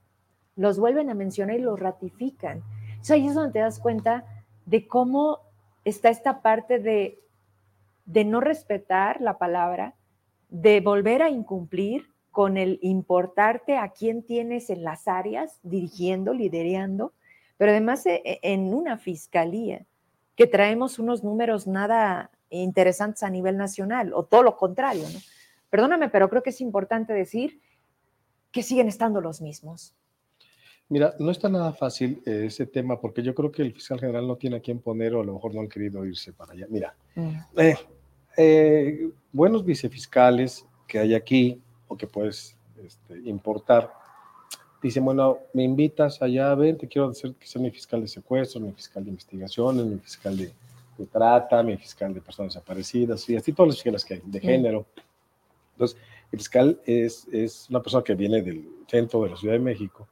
los 0.55 0.79
vuelven 0.79 1.09
a 1.09 1.13
mencionar 1.13 1.57
y 1.57 1.61
los 1.61 1.79
ratifican. 1.79 2.59
O 2.59 3.13
ahí 3.13 3.27
es 3.27 3.33
donde 3.33 3.53
te 3.53 3.59
das 3.59 3.79
cuenta 3.79 4.25
de 4.65 4.87
cómo 4.87 5.39
está 5.83 6.09
esta 6.09 6.41
parte 6.41 6.79
de, 6.79 7.19
de 8.05 8.25
no 8.25 8.39
respetar 8.39 9.19
la 9.21 9.37
palabra, 9.37 9.95
de 10.51 10.81
volver 10.81 11.23
a 11.23 11.29
incumplir 11.29 12.11
con 12.29 12.57
el 12.57 12.77
importarte 12.81 13.77
a 13.77 13.89
quién 13.89 14.23
tienes 14.23 14.69
en 14.69 14.83
las 14.83 15.07
áreas, 15.07 15.59
dirigiendo, 15.63 16.33
liderando, 16.33 17.13
pero 17.57 17.71
además 17.71 18.05
e, 18.05 18.21
e, 18.23 18.39
en 18.43 18.73
una 18.73 18.97
fiscalía, 18.97 19.85
que 20.35 20.47
traemos 20.47 20.99
unos 20.99 21.23
números 21.23 21.67
nada 21.67 22.31
interesantes 22.49 23.23
a 23.23 23.29
nivel 23.29 23.57
nacional, 23.57 24.13
o 24.13 24.23
todo 24.23 24.43
lo 24.43 24.57
contrario, 24.57 25.03
¿no? 25.11 25.19
Perdóname, 25.69 26.09
pero 26.09 26.29
creo 26.29 26.43
que 26.43 26.49
es 26.49 26.61
importante 26.61 27.13
decir 27.13 27.61
que 28.51 28.61
siguen 28.61 28.89
estando 28.89 29.21
los 29.21 29.41
mismos. 29.41 29.95
Mira, 30.89 31.15
no 31.19 31.31
está 31.31 31.47
nada 31.47 31.71
fácil 31.71 32.21
eh, 32.25 32.43
ese 32.47 32.65
tema 32.65 32.99
porque 32.99 33.23
yo 33.23 33.33
creo 33.33 33.49
que 33.49 33.61
el 33.61 33.71
fiscal 33.71 33.99
general 34.01 34.27
no 34.27 34.35
tiene 34.35 34.57
a 34.57 34.59
quién 34.59 34.79
poner 34.79 35.15
o 35.15 35.21
a 35.21 35.23
lo 35.23 35.33
mejor 35.33 35.55
no 35.55 35.61
han 35.61 35.69
querido 35.69 36.05
irse 36.05 36.33
para 36.33 36.51
allá. 36.51 36.67
Mira, 36.69 36.93
mm. 37.15 37.37
eh, 37.57 37.77
eh, 38.37 39.09
buenos 39.31 39.65
vicefiscales 39.65 40.65
que 40.87 40.99
hay 40.99 41.13
aquí 41.13 41.61
o 41.87 41.97
que 41.97 42.07
puedes 42.07 42.55
este, 42.83 43.19
importar, 43.29 43.91
Dicen, 44.81 45.05
bueno, 45.05 45.37
me 45.53 45.63
invitas 45.63 46.21
allá, 46.23 46.55
ven, 46.55 46.75
te 46.75 46.87
quiero 46.87 47.09
hacer 47.09 47.35
que 47.35 47.45
sea 47.45 47.61
mi 47.61 47.69
fiscal 47.69 48.01
de 48.01 48.07
secuestro, 48.07 48.59
mi 48.59 48.71
fiscal 48.71 49.03
de 49.03 49.11
investigaciones, 49.11 49.85
mi 49.85 49.99
fiscal 49.99 50.35
de, 50.35 50.51
de 50.97 51.05
trata, 51.05 51.61
mi 51.61 51.77
fiscal 51.77 52.11
de 52.11 52.19
personas 52.19 52.55
desaparecidas, 52.55 53.29
y 53.29 53.35
así 53.35 53.53
todos 53.53 53.67
los 53.67 53.75
fiscales 53.75 54.03
que 54.03 54.15
hay, 54.15 54.21
de 54.25 54.39
género. 54.39 54.87
Entonces, 55.73 55.97
el 56.31 56.39
fiscal 56.39 56.81
es, 56.83 57.27
es 57.31 57.69
una 57.69 57.83
persona 57.83 58.03
que 58.03 58.15
viene 58.15 58.41
del 58.41 58.67
centro 58.87 59.21
de 59.23 59.29
la 59.29 59.37
Ciudad 59.37 59.53
de 59.53 59.59
México, 59.59 60.07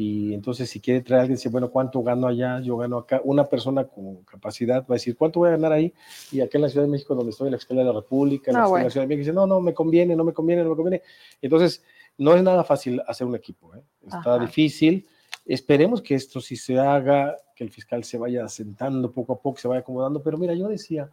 y 0.00 0.32
entonces 0.32 0.70
si 0.70 0.80
quiere 0.80 1.02
traer 1.02 1.18
a 1.18 1.22
alguien, 1.24 1.36
dice, 1.36 1.50
bueno, 1.50 1.70
¿cuánto 1.70 2.02
gano 2.02 2.26
allá? 2.26 2.58
Yo 2.60 2.78
gano 2.78 2.96
acá. 2.96 3.20
Una 3.22 3.44
persona 3.44 3.84
con 3.84 4.22
capacidad 4.24 4.80
va 4.82 4.94
a 4.94 4.94
decir, 4.94 5.14
¿cuánto 5.14 5.40
voy 5.40 5.48
a 5.48 5.52
ganar 5.52 5.72
ahí? 5.72 5.92
Y 6.32 6.40
acá 6.40 6.56
en 6.56 6.62
la 6.62 6.68
Ciudad 6.70 6.86
de 6.86 6.90
México, 6.90 7.14
donde 7.14 7.32
estoy, 7.32 7.48
en 7.48 7.52
la 7.52 7.58
Fiscalía 7.58 7.82
de 7.82 7.90
la 7.90 8.00
República, 8.00 8.50
en 8.50 8.56
la, 8.56 8.64
Ah, 8.64 8.66
bueno. 8.66 8.88
Ciudad 8.88 9.04
de 9.04 9.08
México, 9.08 9.26
dice, 9.26 9.34
no, 9.34 9.46
no, 9.46 9.60
me 9.60 9.74
conviene, 9.74 10.16
no 10.16 10.24
me 10.24 10.32
conviene, 10.32 10.62
no 10.64 10.70
me 10.70 10.76
conviene. 10.76 11.02
Entonces, 11.42 11.84
no 12.16 12.34
es 12.34 12.42
nada 12.42 12.64
fácil 12.64 13.02
hacer 13.06 13.26
un 13.26 13.34
equipo, 13.34 13.74
¿eh? 13.74 13.82
está 14.06 14.36
Ajá. 14.36 14.38
difícil. 14.38 15.06
Esperemos 15.44 16.00
que 16.00 16.14
esto 16.14 16.40
sí 16.40 16.56
se 16.56 16.78
haga, 16.78 17.36
que 17.54 17.62
el 17.64 17.70
fiscal 17.70 18.02
se 18.02 18.16
vaya 18.16 18.42
asentando 18.42 19.12
poco 19.12 19.34
a 19.34 19.38
poco, 19.38 19.58
se 19.58 19.68
vaya 19.68 19.80
acomodando, 19.80 20.22
pero 20.22 20.38
mira, 20.38 20.54
yo 20.54 20.68
decía 20.68 21.10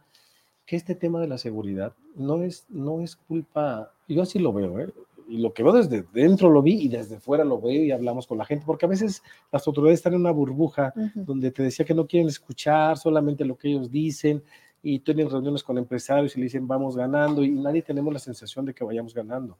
que 0.64 0.76
este 0.76 0.94
tema 0.94 1.20
de 1.20 1.28
la 1.28 1.36
seguridad 1.36 1.92
no 2.14 2.42
es, 2.42 2.64
no 2.70 3.02
es 3.02 3.16
culpa, 3.16 3.92
yo 4.08 4.22
así 4.22 4.38
lo 4.38 4.54
veo, 4.54 4.80
¿eh? 4.80 4.90
Y 5.28 5.38
lo 5.38 5.52
que 5.52 5.62
veo 5.62 5.72
desde 5.72 6.04
dentro 6.12 6.48
lo 6.48 6.62
vi 6.62 6.74
y 6.84 6.88
desde 6.88 7.20
fuera 7.20 7.44
lo 7.44 7.60
veo 7.60 7.84
y 7.84 7.90
hablamos 7.90 8.26
con 8.26 8.38
la 8.38 8.46
gente, 8.46 8.64
porque 8.66 8.86
a 8.86 8.88
veces 8.88 9.22
las 9.52 9.66
autoridades 9.66 9.98
están 9.98 10.14
en 10.14 10.20
una 10.20 10.30
burbuja 10.30 10.92
donde 11.14 11.50
te 11.50 11.62
decía 11.62 11.84
que 11.84 11.94
no 11.94 12.06
quieren 12.06 12.28
escuchar 12.28 12.96
solamente 12.96 13.44
lo 13.44 13.56
que 13.56 13.68
ellos 13.68 13.90
dicen 13.90 14.42
y 14.82 15.00
tienen 15.00 15.28
reuniones 15.28 15.62
con 15.62 15.76
empresarios 15.76 16.34
y 16.34 16.40
le 16.40 16.44
dicen 16.44 16.66
vamos 16.66 16.96
ganando 16.96 17.44
y 17.44 17.50
nadie 17.50 17.82
tenemos 17.82 18.12
la 18.12 18.18
sensación 18.18 18.64
de 18.64 18.72
que 18.72 18.84
vayamos 18.84 19.12
ganando. 19.12 19.58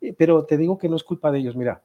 Eh, 0.00 0.14
Pero 0.16 0.44
te 0.44 0.56
digo 0.56 0.78
que 0.78 0.88
no 0.88 0.96
es 0.96 1.02
culpa 1.02 1.32
de 1.32 1.40
ellos, 1.40 1.56
mira, 1.56 1.82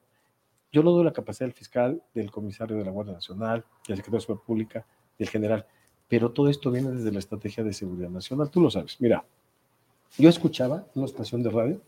yo 0.72 0.84
no 0.84 0.91
doy 0.91 1.04
la 1.04 1.13
capacidad 1.13 1.48
del 1.48 1.54
fiscal, 1.54 2.02
del 2.13 2.30
comisario 2.30 2.78
de 2.78 2.86
la 2.86 2.91
Guardia 2.91 3.13
Nacional, 3.13 3.65
del 3.88 3.98
secretario 3.98 4.17
de 4.17 4.22
Seguridad 4.22 4.46
Pública, 4.46 4.86
del 5.17 5.30
general, 5.30 5.65
pero 6.08 6.32
todo 6.32 6.50
esto 6.50 6.69
viene 6.69 6.91
desde 6.91 7.12
la 7.12 7.19
estrategia 7.19 7.63
de 7.63 7.74
seguridad 7.74 8.10
nacional, 8.10 8.52
tú 8.52 8.62
lo 8.62 8.69
sabes. 8.69 9.00
Mira, 9.00 9.26
yo 10.17 10.30
escuchaba 10.30 10.86
una 10.93 11.06
estación 11.06 11.41
de 11.41 11.50
radio. 11.50 11.82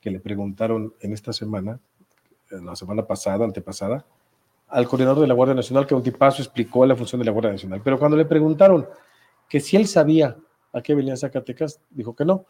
Que 0.00 0.10
le 0.10 0.20
preguntaron 0.20 0.94
en 1.00 1.12
esta 1.12 1.32
semana, 1.32 1.80
en 2.50 2.66
la 2.66 2.76
semana 2.76 3.06
pasada, 3.06 3.44
antepasada, 3.44 4.04
al 4.68 4.86
coordinador 4.86 5.20
de 5.20 5.26
la 5.26 5.34
Guardia 5.34 5.54
Nacional, 5.54 5.86
que 5.86 5.94
un 5.94 6.02
tipazo 6.02 6.42
explicó 6.42 6.84
la 6.84 6.94
función 6.94 7.18
de 7.18 7.24
la 7.24 7.32
Guardia 7.32 7.52
Nacional. 7.52 7.80
Pero 7.82 7.98
cuando 7.98 8.16
le 8.16 8.24
preguntaron 8.24 8.86
que 9.48 9.60
si 9.60 9.76
él 9.76 9.86
sabía 9.86 10.36
a 10.72 10.82
qué 10.82 10.94
venía 10.94 11.16
Zacatecas, 11.16 11.80
dijo 11.90 12.14
que 12.14 12.24
no. 12.24 12.44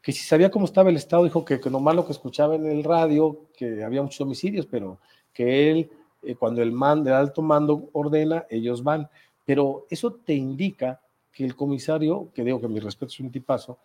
Que 0.00 0.12
si 0.12 0.22
sabía 0.22 0.50
cómo 0.50 0.66
estaba 0.66 0.90
el 0.90 0.96
Estado, 0.96 1.24
dijo 1.24 1.44
que, 1.44 1.58
que 1.58 1.70
nomás 1.70 1.96
lo 1.96 2.06
que 2.06 2.12
escuchaba 2.12 2.54
en 2.54 2.66
el 2.66 2.84
radio, 2.84 3.46
que 3.56 3.82
había 3.82 4.02
muchos 4.02 4.20
homicidios, 4.20 4.66
pero 4.66 4.98
que 5.32 5.70
él, 5.70 5.90
eh, 6.22 6.36
cuando 6.36 6.62
el 6.62 6.72
mando, 6.72 7.10
el 7.10 7.16
alto 7.16 7.42
mando 7.42 7.88
ordena, 7.92 8.46
ellos 8.50 8.82
van. 8.82 9.08
Pero 9.44 9.86
eso 9.90 10.12
te 10.12 10.34
indica 10.34 11.00
que 11.32 11.44
el 11.44 11.56
comisario, 11.56 12.28
que 12.32 12.44
digo 12.44 12.60
que 12.60 12.68
mi 12.68 12.80
respeto 12.80 13.12
es 13.12 13.20
un 13.20 13.32
tipazo, 13.32 13.78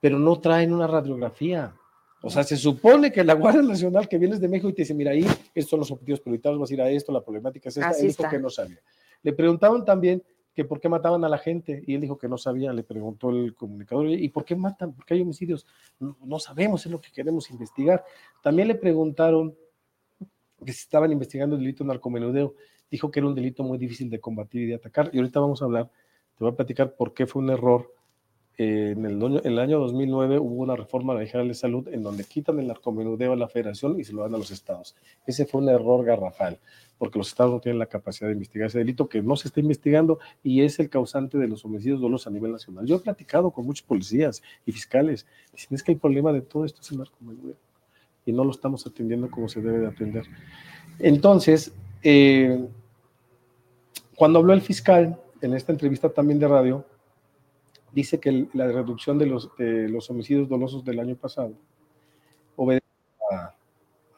pero 0.00 0.18
no 0.18 0.38
traen 0.40 0.72
una 0.72 0.86
radiografía. 0.86 1.74
O 2.22 2.30
sea, 2.30 2.44
se 2.44 2.56
supone 2.56 3.10
que 3.10 3.24
la 3.24 3.34
Guardia 3.34 3.62
Nacional 3.62 4.08
que 4.08 4.16
vienes 4.16 4.40
de 4.40 4.48
México 4.48 4.68
y 4.68 4.72
te 4.72 4.82
dice, 4.82 4.94
mira, 4.94 5.10
ahí, 5.10 5.26
estos 5.54 5.70
son 5.70 5.80
los 5.80 5.90
objetivos 5.90 6.20
prioritarios, 6.20 6.60
vas 6.60 6.70
a 6.70 6.74
ir 6.74 6.82
a 6.82 6.90
esto, 6.90 7.12
la 7.12 7.20
problemática 7.20 7.68
es 7.68 7.76
esta. 7.76 7.90
Así 7.90 8.06
Él 8.06 8.14
dijo 8.16 8.30
que 8.30 8.38
no 8.38 8.48
sabía. 8.48 8.78
Le 9.22 9.32
preguntaban 9.32 9.84
también 9.84 10.22
que 10.54 10.64
por 10.64 10.80
qué 10.80 10.88
mataban 10.88 11.24
a 11.24 11.28
la 11.28 11.38
gente 11.38 11.82
y 11.86 11.94
él 11.94 12.00
dijo 12.00 12.18
que 12.18 12.28
no 12.28 12.38
sabía. 12.38 12.72
Le 12.72 12.82
preguntó 12.82 13.30
el 13.30 13.54
comunicador, 13.54 14.08
¿y 14.08 14.28
por 14.28 14.44
qué 14.44 14.54
matan? 14.54 14.92
¿Por 14.92 15.04
qué 15.04 15.14
hay 15.14 15.22
homicidios? 15.22 15.66
No, 15.98 16.16
no 16.24 16.38
sabemos, 16.38 16.84
es 16.84 16.92
lo 16.92 17.00
que 17.00 17.10
queremos 17.10 17.50
investigar. 17.50 18.04
También 18.42 18.68
le 18.68 18.74
preguntaron 18.74 19.56
que 20.64 20.72
si 20.72 20.80
estaban 20.80 21.10
investigando 21.12 21.56
el 21.56 21.62
delito 21.62 21.84
de 21.84 21.88
narcomenudeo. 21.88 22.54
Dijo 22.90 23.10
que 23.10 23.20
era 23.20 23.26
un 23.26 23.34
delito 23.34 23.62
muy 23.62 23.78
difícil 23.78 24.10
de 24.10 24.20
combatir 24.20 24.62
y 24.62 24.66
de 24.66 24.74
atacar. 24.74 25.10
Y 25.12 25.18
ahorita 25.18 25.40
vamos 25.40 25.62
a 25.62 25.64
hablar, 25.64 25.90
te 26.36 26.44
voy 26.44 26.52
a 26.52 26.56
platicar 26.56 26.94
por 26.94 27.14
qué 27.14 27.26
fue 27.26 27.42
un 27.42 27.50
error 27.50 27.92
en, 28.58 29.04
el, 29.06 29.22
año- 29.22 29.40
en 29.42 29.52
el 29.52 29.58
año 29.58 29.78
2009 29.80 30.38
hubo 30.38 30.62
una 30.62 30.76
reforma 30.76 31.12
a 31.14 31.16
la 31.16 31.26
General 31.26 31.48
de 31.48 31.54
Salud 31.54 31.88
en 31.88 32.02
donde 32.02 32.24
quitan 32.24 32.58
el 32.58 32.66
narcomenudeo 32.68 33.32
a 33.32 33.36
la 33.36 33.48
federación 33.48 33.98
y 33.98 34.04
se 34.04 34.12
lo 34.12 34.22
dan 34.22 34.34
a 34.34 34.38
los 34.38 34.50
estados. 34.50 34.94
Ese 35.26 35.46
fue 35.46 35.60
un 35.62 35.68
error 35.70 36.04
garrafal, 36.04 36.58
porque 36.98 37.18
los 37.18 37.28
estados 37.28 37.52
no 37.52 37.60
tienen 37.60 37.78
la 37.78 37.86
capacidad 37.86 38.28
de 38.28 38.34
investigar 38.34 38.66
ese 38.68 38.78
delito 38.78 39.08
que 39.08 39.22
no 39.22 39.36
se 39.36 39.48
está 39.48 39.60
investigando 39.60 40.18
y 40.42 40.62
es 40.62 40.78
el 40.78 40.90
causante 40.90 41.38
de 41.38 41.48
los 41.48 41.64
homicidios 41.64 42.00
dolosos 42.00 42.26
a 42.26 42.30
nivel 42.30 42.52
nacional. 42.52 42.84
Yo 42.86 42.96
he 42.96 43.00
platicado 43.00 43.50
con 43.50 43.64
muchos 43.66 43.86
policías 43.86 44.42
y 44.66 44.72
fiscales, 44.72 45.26
dicen 45.52 45.74
es 45.74 45.82
que 45.82 45.92
el 45.92 45.98
problema 45.98 46.32
de 46.32 46.42
todo 46.42 46.64
esto 46.64 46.80
es 46.82 46.90
el 46.92 46.98
narcomenudeo 46.98 47.56
y 48.26 48.32
no 48.32 48.44
lo 48.44 48.50
estamos 48.50 48.86
atendiendo 48.86 49.30
como 49.30 49.48
se 49.48 49.60
debe 49.62 49.78
de 49.78 49.86
atender. 49.88 50.24
Entonces, 50.98 51.72
eh, 52.02 52.64
cuando 54.14 54.38
habló 54.38 54.52
el 54.52 54.60
fiscal 54.60 55.18
en 55.40 55.54
esta 55.54 55.72
entrevista 55.72 56.08
también 56.10 56.38
de 56.38 56.46
radio, 56.46 56.84
dice 57.92 58.18
que 58.20 58.28
el- 58.30 58.48
la 58.54 58.66
reducción 58.68 59.18
de 59.18 59.26
los, 59.26 59.54
de 59.56 59.88
los 59.88 60.08
homicidios 60.10 60.48
dolosos 60.48 60.84
del 60.84 60.98
año 61.00 61.14
pasado 61.16 61.52
obedece 62.56 62.84
a, 63.30 63.54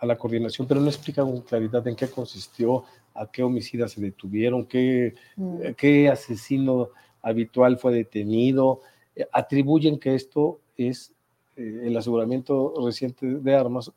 a 0.01 0.07
la 0.07 0.17
coordinación, 0.17 0.67
pero 0.67 0.81
no 0.81 0.89
explica 0.89 1.23
con 1.23 1.41
claridad 1.43 1.87
en 1.89 1.97
qué 1.97 2.09
consistió, 2.09 2.85
a 3.15 3.31
qué 3.31 3.43
homicidas 3.43 3.93
se 3.93 4.01
detuvieron, 4.01 4.67
qué, 4.67 5.15
Mm. 5.37 5.59
qué 5.77 6.09
asesino 6.09 6.89
habitual 7.23 7.79
fue 7.79 7.93
detenido. 7.95 8.81
Eh, 9.17 9.27
Atribuyen 9.33 9.99
que 9.99 10.15
esto 10.15 10.61
es 10.77 11.13
eh, 11.57 11.83
el 11.85 11.97
aseguramiento 11.97 12.75
reciente 12.85 13.27
de 13.27 13.55
armas 13.55 13.91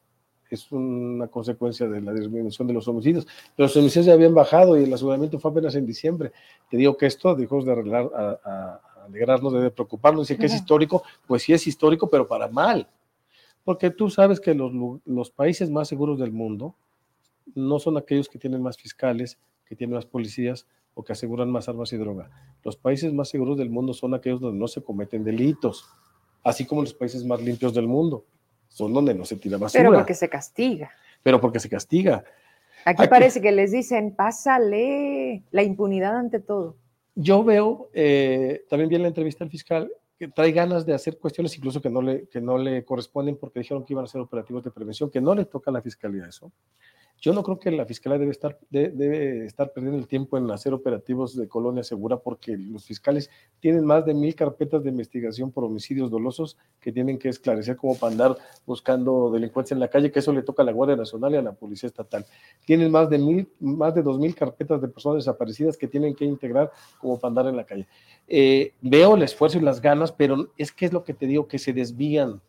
es 0.50 0.72
una 0.72 1.28
consecuencia 1.28 1.88
de 1.90 2.00
la 2.00 2.14
disminución 2.14 2.68
de 2.70 2.74
los 2.74 2.88
homicidios. 2.88 3.26
Pero 3.56 3.66
los 3.68 3.76
homicidios 3.76 4.06
ya 4.06 4.14
habían 4.14 4.34
bajado 4.34 4.80
y 4.80 4.84
el 4.84 4.94
aseguramiento 4.94 5.40
fue 5.40 5.52
apenas 5.52 5.76
en 5.76 5.86
diciembre. 5.86 6.32
Te 6.70 6.78
digo 6.78 6.96
que 6.96 7.08
esto 7.08 7.36
dejó 7.36 7.62
de 7.64 7.72
arreglar, 7.74 8.10
a 8.16 8.80
alegrarnos, 9.08 9.54
debe 9.54 9.72
preocuparnos, 9.72 10.28
decir 10.28 10.40
que 10.40 10.46
es 10.48 10.54
histórico, 10.54 11.04
pues 11.28 11.44
sí 11.44 11.54
es 11.54 11.66
histórico, 11.68 12.10
pero 12.10 12.28
para 12.28 12.48
mal. 12.48 12.88
Porque 13.64 13.90
tú 13.90 14.10
sabes 14.10 14.40
que 14.40 14.54
los, 14.54 14.72
los 15.06 15.30
países 15.32 15.70
más 15.70 15.88
seguros 15.88 16.20
del 16.20 16.32
mundo 16.32 16.76
no 17.56 17.80
son 17.80 17.98
aquellos 17.98 18.30
que 18.30 18.40
tienen 18.40 18.62
más 18.62 18.78
fiscales, 18.78 19.38
que 19.66 19.76
tienen 19.76 19.96
más 19.96 20.06
policías 20.06 20.66
o 20.94 21.04
que 21.04 21.14
aseguran 21.14 21.52
más 21.52 21.68
armas 21.70 21.92
y 21.94 21.98
droga. 21.98 22.30
Los 22.64 22.76
países 22.78 23.14
más 23.14 23.30
seguros 23.30 23.58
del 23.58 23.70
mundo 23.70 23.94
son 23.94 24.14
aquellos 24.14 24.40
donde 24.42 24.58
no 24.60 24.68
se 24.68 24.82
cometen 24.82 25.24
delitos, 25.24 25.86
así 26.44 26.66
como 26.66 26.82
los 26.82 26.94
países 26.94 27.24
más 27.26 27.42
limpios 27.42 27.74
del 27.74 27.88
mundo. 27.88 28.26
Son 28.70 28.94
donde 28.94 29.14
no 29.14 29.24
se 29.26 29.36
tira 29.38 29.58
basura, 29.58 29.80
Pero 29.82 29.92
pero 29.92 30.00
porque 30.02 30.14
se 30.14 30.30
castiga. 30.30 30.92
porque, 31.42 31.60
se 31.60 31.70
castiga. 31.70 32.24
Aquí 32.86 33.02
Aquí- 33.04 33.10
parece 33.10 33.42
que 33.42 33.52
les 33.52 33.72
dicen, 33.72 34.14
pásale 34.16 35.44
la 35.52 35.64
impunidad 35.64 36.16
ante 36.18 36.40
todo. 36.40 36.76
Yo 37.20 37.44
veo, 37.44 37.90
eh, 37.94 38.64
también 38.70 38.90
vi 38.90 38.96
en 38.96 39.02
la 39.02 39.08
entrevista 39.08 39.44
al 39.44 39.50
fiscal, 39.50 39.92
que 40.18 40.28
trae 40.28 40.52
ganas 40.52 40.86
de 40.86 40.94
hacer 40.94 41.18
cuestiones 41.18 41.56
incluso 41.58 41.82
que 41.82 41.90
no, 41.90 42.02
le, 42.02 42.28
que 42.28 42.42
no 42.42 42.58
le 42.58 42.84
corresponden 42.84 43.38
porque 43.38 43.60
dijeron 43.60 43.86
que 43.86 43.94
iban 43.94 44.06
a 44.06 44.08
ser 44.08 44.22
operativos 44.22 44.64
de 44.64 44.72
prevención, 44.72 45.10
que 45.10 45.22
no 45.22 45.36
le 45.36 45.46
toca 45.46 45.70
a 45.72 45.74
la 45.74 45.82
fiscalía 45.82 46.26
eso. 46.28 46.52
Yo 47.20 47.34
no 47.34 47.42
creo 47.42 47.58
que 47.58 47.72
la 47.72 47.84
fiscalía 47.84 48.20
debe 48.20 48.30
estar, 48.30 48.60
de- 48.70 48.90
debe 48.90 49.44
estar 49.48 49.74
perdiendo 49.74 49.98
el 49.98 50.08
tiempo 50.08 50.38
en 50.38 50.52
hacer 50.52 50.72
operativos 50.72 51.36
de 51.36 51.48
colonia 51.48 51.84
segura 51.84 52.18
porque 52.18 52.56
los 52.56 52.86
fiscales 52.86 53.32
tienen 53.60 53.84
más 53.86 54.06
de 54.06 54.14
mil 54.14 54.36
carpetas 54.36 54.84
de 54.84 54.92
investigación 54.92 55.52
por 55.52 55.64
homicidios 55.64 56.12
dolosos 56.12 56.58
que 56.80 56.92
tienen 56.92 57.18
que 57.18 57.30
esclarecer 57.30 57.76
como 57.76 57.98
para 57.98 58.12
andar 58.12 58.38
buscando 58.68 59.32
delincuencia 59.32 59.74
en 59.74 59.80
la 59.80 59.88
calle, 59.88 60.12
que 60.12 60.20
eso 60.20 60.32
le 60.32 60.44
toca 60.44 60.62
a 60.62 60.66
la 60.68 60.72
Guardia 60.72 60.96
Nacional 60.96 61.34
y 61.34 61.38
a 61.38 61.42
la 61.42 61.54
Policía 61.54 61.88
Estatal. 61.88 62.24
Tienen 62.66 62.92
más 62.92 63.10
de 63.10 63.18
mil, 63.18 63.50
más 63.60 63.96
de 63.96 64.04
dos 64.04 64.20
mil 64.20 64.36
carpetas 64.36 64.80
de 64.80 64.88
personas 64.88 65.16
desaparecidas 65.26 65.76
que 65.76 65.88
tienen 65.88 66.14
que 66.14 66.24
integrar 66.24 66.72
como 67.00 67.20
para 67.20 67.30
andar 67.30 67.48
en 67.48 67.58
la 67.58 67.64
calle. 67.66 67.88
Eh, 68.28 68.74
veo 68.80 69.16
el 69.16 69.24
esfuerzo 69.24 69.58
y 69.58 69.62
las 69.62 69.82
ganas, 69.82 70.07
pero 70.12 70.50
es 70.58 70.72
que 70.72 70.86
es 70.86 70.94
lo 70.94 71.04
que 71.04 71.14
te 71.14 71.26
digo, 71.26 71.48
que 71.48 71.60
se 71.60 71.74
desvían. 71.74 72.42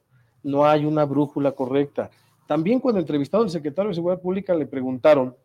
No 0.42 0.64
hay 0.64 0.84
una 0.84 1.04
brújula 1.04 1.52
correcta. 1.52 2.10
También 2.46 2.80
cuando 2.80 3.00
entrevistado 3.00 3.44
el 3.44 3.50
secretario 3.50 3.90
de 3.90 3.94
Seguridad 3.94 4.20
Pública 4.20 4.54
le 4.54 4.66
preguntaron 4.66 5.36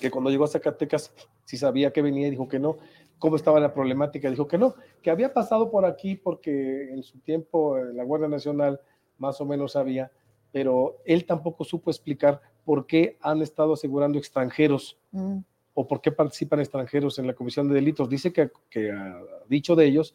que 0.00 0.10
cuando 0.10 0.30
llegó 0.30 0.44
a 0.44 0.48
Zacatecas 0.48 1.12
si 1.44 1.56
sabía 1.56 1.92
que 1.92 2.02
venía 2.02 2.28
y 2.28 2.30
dijo 2.30 2.48
que 2.48 2.58
no, 2.58 2.76
cómo 3.18 3.36
estaba 3.36 3.60
la 3.60 3.74
problemática, 3.74 4.30
dijo 4.30 4.46
que 4.46 4.56
no, 4.56 4.74
que 5.02 5.10
había 5.10 5.32
pasado 5.32 5.70
por 5.70 5.84
aquí 5.84 6.14
porque 6.14 6.90
en 6.90 7.02
su 7.02 7.18
tiempo 7.18 7.76
eh, 7.76 7.92
la 7.92 8.04
Guardia 8.04 8.28
Nacional 8.28 8.80
más 9.18 9.40
o 9.40 9.44
menos 9.44 9.72
sabía, 9.72 10.10
pero 10.52 10.98
él 11.04 11.26
tampoco 11.26 11.64
supo 11.64 11.90
explicar 11.90 12.40
por 12.64 12.86
qué 12.86 13.18
han 13.20 13.42
estado 13.42 13.74
asegurando 13.74 14.18
extranjeros 14.18 14.96
Mm. 15.12 15.38
o 15.74 15.86
por 15.86 16.00
qué 16.00 16.12
participan 16.12 16.60
extranjeros 16.60 17.18
en 17.18 17.26
la 17.26 17.34
comisión 17.34 17.68
de 17.68 17.74
delitos. 17.74 18.08
Dice 18.08 18.32
que, 18.32 18.50
que 18.68 18.90
ha 18.90 19.20
dicho 19.48 19.74
de 19.74 19.86
ellos 19.86 20.14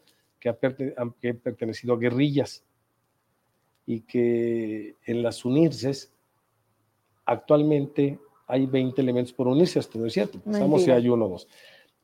que 0.53 0.67
ha 0.67 1.01
han 1.01 1.11
que 1.13 1.29
han 1.29 1.37
pertenecido 1.37 1.93
a 1.93 1.97
guerrillas 1.97 2.63
y 3.87 4.01
que 4.01 4.95
en 5.05 5.23
las 5.23 5.43
unirses 5.45 6.11
actualmente 7.25 8.19
hay 8.47 8.65
20 8.67 9.01
elementos 9.01 9.33
por 9.33 9.47
unirse, 9.47 9.79
esto 9.79 9.97
no 9.97 10.05
es 10.05 10.13
cierto, 10.13 10.39
pensamos 10.39 10.81
si 10.81 10.87
Mentira. 10.89 10.95
hay 10.97 11.09
uno 11.09 11.25
o 11.25 11.29
dos. 11.29 11.47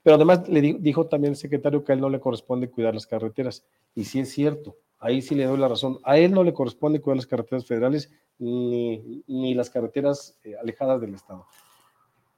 Pero 0.03 0.15
además 0.15 0.47
le 0.49 0.61
di- 0.61 0.73
dijo 0.79 1.05
también 1.05 1.33
el 1.33 1.37
secretario 1.37 1.83
que 1.83 1.91
a 1.91 1.95
él 1.95 2.01
no 2.01 2.09
le 2.09 2.19
corresponde 2.19 2.69
cuidar 2.69 2.93
las 2.95 3.05
carreteras, 3.05 3.63
y 3.93 4.03
sí 4.05 4.19
es 4.19 4.31
cierto, 4.31 4.75
ahí 4.99 5.21
sí 5.21 5.35
le 5.35 5.45
doy 5.45 5.57
la 5.59 5.67
razón, 5.67 5.99
a 6.03 6.17
él 6.17 6.31
no 6.31 6.43
le 6.43 6.53
corresponde 6.53 6.99
cuidar 6.99 7.17
las 7.17 7.27
carreteras 7.27 7.65
federales 7.65 8.11
ni, 8.39 9.23
ni 9.27 9.53
las 9.53 9.69
carreteras 9.69 10.39
eh, 10.43 10.55
alejadas 10.59 10.99
del 11.01 11.13
Estado. 11.13 11.45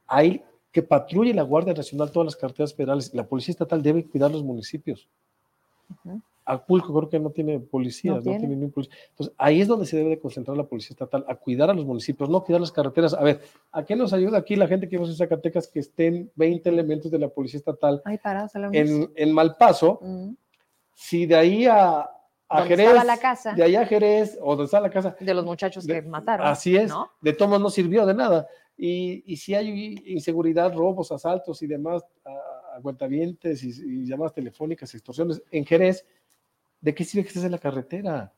hay 0.07 0.43
que 0.73 0.81
patrulle 0.81 1.33
la 1.35 1.43
Guardia 1.43 1.73
Nacional 1.73 2.11
todas 2.11 2.25
las 2.25 2.35
carreteras 2.35 2.73
federales. 2.73 3.13
La 3.13 3.27
Policía 3.27 3.51
Estatal 3.51 3.83
debe 3.83 4.05
cuidar 4.07 4.31
los 4.31 4.43
municipios. 4.43 5.07
Acapulco 6.45 6.93
creo 6.93 7.09
que 7.09 7.19
no 7.19 7.29
tiene 7.29 7.59
policía, 7.59 8.13
no, 8.13 8.21
tiene. 8.21 8.47
ningún 8.47 8.71
policía. 8.71 8.95
Entonces, 9.11 9.33
ahí 9.37 9.61
es 9.61 9.67
donde 9.67 9.85
se 9.85 9.95
debe 9.95 10.09
de 10.09 10.19
concentrar 10.19 10.57
la 10.57 10.65
Policía 10.65 10.89
Estatal, 10.91 11.23
a 11.27 11.35
cuidar 11.35 11.69
a 11.69 11.73
los 11.73 11.85
municipios, 11.85 12.29
no 12.29 12.43
cuidar 12.43 12.59
las 12.59 12.71
carreteras. 12.71 13.13
A 13.13 13.23
ver, 13.23 13.41
¿a 13.71 13.85
qué 13.85 13.95
nos 13.95 14.11
ayuda 14.11 14.39
aquí 14.39 14.55
la 14.55 14.67
gente 14.67 14.89
que 14.89 14.97
vemos 14.97 15.09
en 15.09 15.15
Zacatecas 15.15 15.67
que 15.67 15.79
estén 15.79 16.31
20 16.35 16.67
elementos 16.69 17.11
de 17.11 17.19
la 17.19 17.29
Policía 17.29 17.59
Estatal 17.59 18.01
en, 18.73 19.09
en, 19.15 19.33
Malpaso? 19.33 19.99
Mm. 20.01 20.31
Si 20.95 21.25
de 21.25 21.35
ahí 21.35 21.65
a, 21.65 22.09
a 22.49 22.65
Jerez, 22.65 23.03
la 23.05 23.17
casa. 23.17 23.53
de 23.53 23.63
ahí 23.63 23.75
a 23.75 23.85
Jerez, 23.85 24.37
o 24.41 24.51
donde 24.51 24.65
está 24.65 24.81
la 24.81 24.89
casa. 24.89 25.15
De 25.19 25.33
los 25.33 25.45
muchachos 25.45 25.87
que 25.87 26.01
mataron. 26.01 26.45
Así 26.45 26.75
es, 26.75 26.91
de 27.21 27.33
todos 27.33 27.59
no 27.61 27.69
sirvió 27.69 28.05
de 28.05 28.13
nada. 28.13 28.47
Y, 28.75 29.23
y 29.31 29.37
si 29.37 29.55
hay 29.55 29.95
inseguridad, 30.07 30.73
robos, 30.73 31.11
asaltos 31.11 31.61
y 31.61 31.67
demás, 31.67 32.03
a, 32.25 32.52
aguantavientes 32.75 33.63
y, 33.63 33.69
y 33.69 34.05
llamadas 34.05 34.33
telefónicas, 34.33 34.93
extorsiones 34.93 35.41
en 35.51 35.65
Jerez, 35.65 36.05
¿De 36.83 36.93
qué 36.93 37.05
sirve 37.05 37.23
que 37.23 37.29
estés 37.29 37.45
en 37.45 37.51
la 37.53 37.59
carretera? 37.59 38.33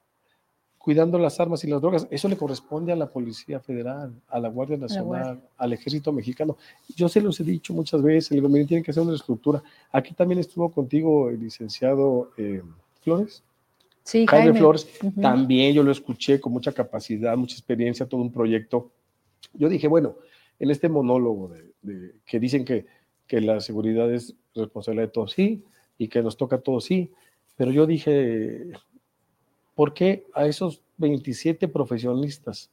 Cuidando 0.78 1.18
las 1.18 1.40
armas 1.40 1.64
y 1.64 1.68
las 1.68 1.82
drogas. 1.82 2.08
Eso 2.12 2.30
le 2.30 2.38
corresponde 2.38 2.92
a 2.94 2.96
la 2.96 3.10
Policía 3.10 3.60
Federal, 3.60 4.14
a 4.28 4.40
la 4.40 4.50
Guardia 4.50 4.78
Nacional, 4.78 5.42
al 5.58 5.74
Ejército 5.74 6.14
Mexicano. 6.14 6.56
Yo 6.96 7.10
se 7.10 7.22
los 7.22 7.40
he 7.40 7.44
dicho 7.44 7.74
muchas 7.74 8.04
veces, 8.04 8.32
el 8.34 8.42
gobierno 8.42 8.68
tiene 8.68 8.84
que 8.84 8.92
hacer 8.92 9.02
una 9.02 9.16
estructura. 9.16 9.64
Aquí 9.92 10.14
también 10.14 10.40
estuvo 10.40 10.72
contigo 10.72 11.32
el 11.32 11.40
licenciado 11.40 12.34
eh, 12.38 12.62
Flores. 13.02 13.44
Sí, 14.04 14.28
Jaime, 14.28 14.54
Flores. 14.54 14.88
También 15.20 15.74
yo 15.74 15.82
lo 15.82 15.92
escuché 15.92 16.40
con 16.40 16.54
mucha 16.54 16.72
capacidad, 16.72 17.36
mucha 17.36 17.56
experiencia, 17.56 18.06
todo 18.06 18.22
un 18.22 18.32
proyecto. 18.32 18.92
Yo 19.54 19.70
dije, 19.70 19.88
bueno, 19.88 20.18
en 20.60 20.70
este 20.70 20.88
monólogo 20.88 21.52
de, 21.82 22.14
que 22.24 22.40
dicen 22.40 22.64
que, 22.64 22.86
que 23.28 23.42
la 23.42 23.60
seguridad 23.60 24.14
es 24.14 24.36
responsabilidad 24.54 25.08
de 25.08 25.12
todos, 25.12 25.32
sí, 25.32 25.64
y 25.98 26.08
que 26.08 26.22
nos 26.22 26.38
toca 26.38 26.58
a 26.58 26.62
todos, 26.62 26.86
sí, 26.86 27.12
pero 27.56 27.72
yo 27.72 27.86
dije, 27.86 28.72
¿por 29.76 29.94
qué 29.94 30.26
a 30.34 30.46
esos 30.46 30.82
27 30.98 31.68
profesionistas 31.68 32.70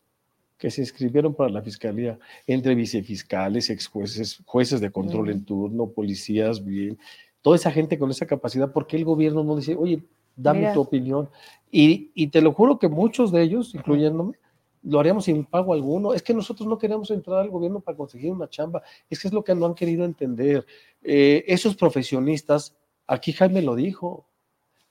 que 0.58 0.70
se 0.70 0.80
inscribieron 0.80 1.34
para 1.34 1.50
la 1.50 1.60
fiscalía, 1.60 2.18
entre 2.46 2.76
vicefiscales, 2.76 3.68
ex 3.68 3.88
jueces, 3.88 4.40
jueces 4.44 4.80
de 4.80 4.92
control 4.92 5.30
en 5.30 5.44
turno, 5.44 5.88
policías, 5.88 6.64
bien, 6.64 6.98
toda 7.40 7.56
esa 7.56 7.72
gente 7.72 7.98
con 7.98 8.10
esa 8.10 8.26
capacidad, 8.26 8.72
¿por 8.72 8.86
qué 8.86 8.96
el 8.96 9.04
gobierno 9.04 9.42
no 9.42 9.56
dice, 9.56 9.74
oye, 9.74 10.04
dame 10.36 10.72
tu 10.72 10.80
opinión? 10.80 11.28
Y, 11.70 12.12
y, 12.14 12.28
te 12.28 12.40
lo 12.40 12.52
juro 12.52 12.78
que 12.78 12.88
muchos 12.88 13.32
de 13.32 13.42
ellos, 13.42 13.74
incluyéndome, 13.74 14.34
lo 14.82 15.00
haríamos 15.00 15.24
sin 15.24 15.44
pago 15.44 15.72
alguno. 15.72 16.12
Es 16.14 16.22
que 16.22 16.34
nosotros 16.34 16.68
no 16.68 16.78
queremos 16.78 17.10
entrar 17.10 17.38
al 17.38 17.50
gobierno 17.50 17.80
para 17.80 17.96
conseguir 17.96 18.32
una 18.32 18.48
chamba. 18.48 18.82
Es 19.08 19.20
que 19.20 19.28
es 19.28 19.34
lo 19.34 19.44
que 19.44 19.54
no 19.54 19.66
han 19.66 19.74
querido 19.74 20.04
entender. 20.04 20.66
Eh, 21.02 21.44
esos 21.46 21.76
profesionistas, 21.76 22.76
aquí 23.06 23.32
Jaime 23.32 23.62
lo 23.62 23.74
dijo, 23.74 24.26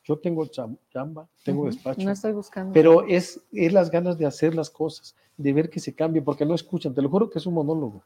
yo 0.03 0.17
tengo 0.17 0.45
chamba, 0.47 1.27
tengo 1.43 1.65
despacho. 1.65 2.01
No 2.01 2.11
estoy 2.11 2.33
buscando. 2.33 2.73
Pero 2.73 3.05
es, 3.07 3.41
es 3.51 3.73
las 3.73 3.91
ganas 3.91 4.17
de 4.17 4.25
hacer 4.25 4.55
las 4.55 4.69
cosas, 4.69 5.15
de 5.37 5.53
ver 5.53 5.69
que 5.69 5.79
se 5.79 5.93
cambie, 5.93 6.21
porque 6.21 6.45
no 6.45 6.55
escuchan. 6.55 6.93
Te 6.93 7.01
lo 7.01 7.09
juro 7.09 7.29
que 7.29 7.39
es 7.39 7.45
un 7.45 7.53
monólogo. 7.53 8.03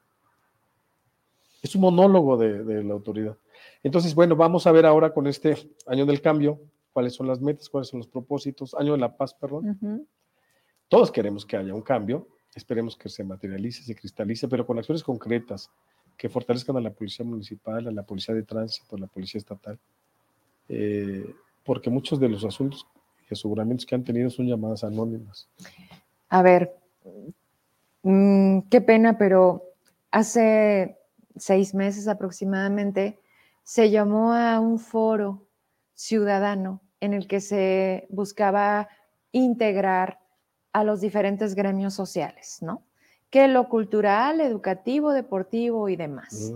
Es 1.62 1.74
un 1.76 1.82
monólogo 1.82 2.38
de, 2.38 2.84
la 2.84 2.94
autoridad. 2.94 3.38
Entonces, 3.82 4.14
bueno, 4.14 4.36
vamos 4.36 4.68
a 4.68 4.72
ver 4.72 4.86
ahora 4.86 5.14
con 5.14 5.26
este 5.26 5.56
año 5.88 6.06
del 6.06 6.22
cambio, 6.22 6.60
cuáles 6.94 7.14
son 7.14 7.28
las 7.28 7.42
metas, 7.42 7.70
cuáles 7.70 7.88
son 7.88 8.00
los 8.00 8.08
propósitos, 8.08 8.76
año 8.76 8.92
de 8.92 9.00
la 9.00 9.18
paz, 9.18 9.34
perdón. 9.34 10.08
Todos 10.88 11.12
queremos 11.12 11.46
que 11.46 11.58
haya 11.58 11.74
un 11.74 11.82
cambio, 11.82 12.28
esperemos 12.56 12.96
que 12.96 13.10
se 13.10 13.24
materialice, 13.24 13.84
se 13.84 13.96
cristalice, 13.96 14.48
pero 14.48 14.66
con 14.66 14.78
acciones 14.78 15.04
concretas 15.04 15.70
que 16.18 16.30
fortalezcan 16.30 16.78
a 16.78 16.82
la 16.82 16.92
policía 16.92 17.26
municipal, 17.26 17.88
a 17.88 17.92
la 17.92 18.04
policía 18.04 18.34
de 18.34 18.44
tránsito, 18.44 18.96
a 18.96 19.00
la 19.00 19.08
policía 19.08 19.40
estatal. 19.40 19.78
Eh, 20.70 21.36
porque 21.64 21.90
muchos 21.90 22.20
de 22.20 22.30
los 22.30 22.46
asuntos 22.46 22.88
y 23.30 23.34
aseguramientos 23.34 23.86
que 23.86 23.96
han 23.96 24.04
tenido 24.04 24.30
son 24.30 24.48
llamadas 24.48 24.84
anónimas. 24.84 25.50
A 26.30 26.42
ver, 26.42 26.76
mm, 28.04 28.62
qué 28.70 28.82
pena, 28.82 29.18
pero 29.18 29.64
hace 30.12 30.98
seis 31.36 31.74
meses 31.74 32.08
aproximadamente 32.08 33.20
se 33.64 33.90
llamó 33.90 34.34
a 34.34 34.60
un 34.60 34.80
foro 34.80 35.48
ciudadano 35.94 36.82
en 37.00 37.14
el 37.14 37.28
que 37.28 37.42
se 37.42 38.08
buscaba 38.10 38.88
integrar 39.32 40.20
a 40.76 40.84
los 40.84 41.02
diferentes 41.02 41.56
gremios 41.56 41.94
sociales, 41.94 42.60
¿no? 42.62 42.82
Que 43.30 43.48
lo 43.48 43.70
cultural, 43.70 44.42
educativo, 44.42 45.12
deportivo 45.12 45.90
y 45.90 45.96
demás 45.96 46.54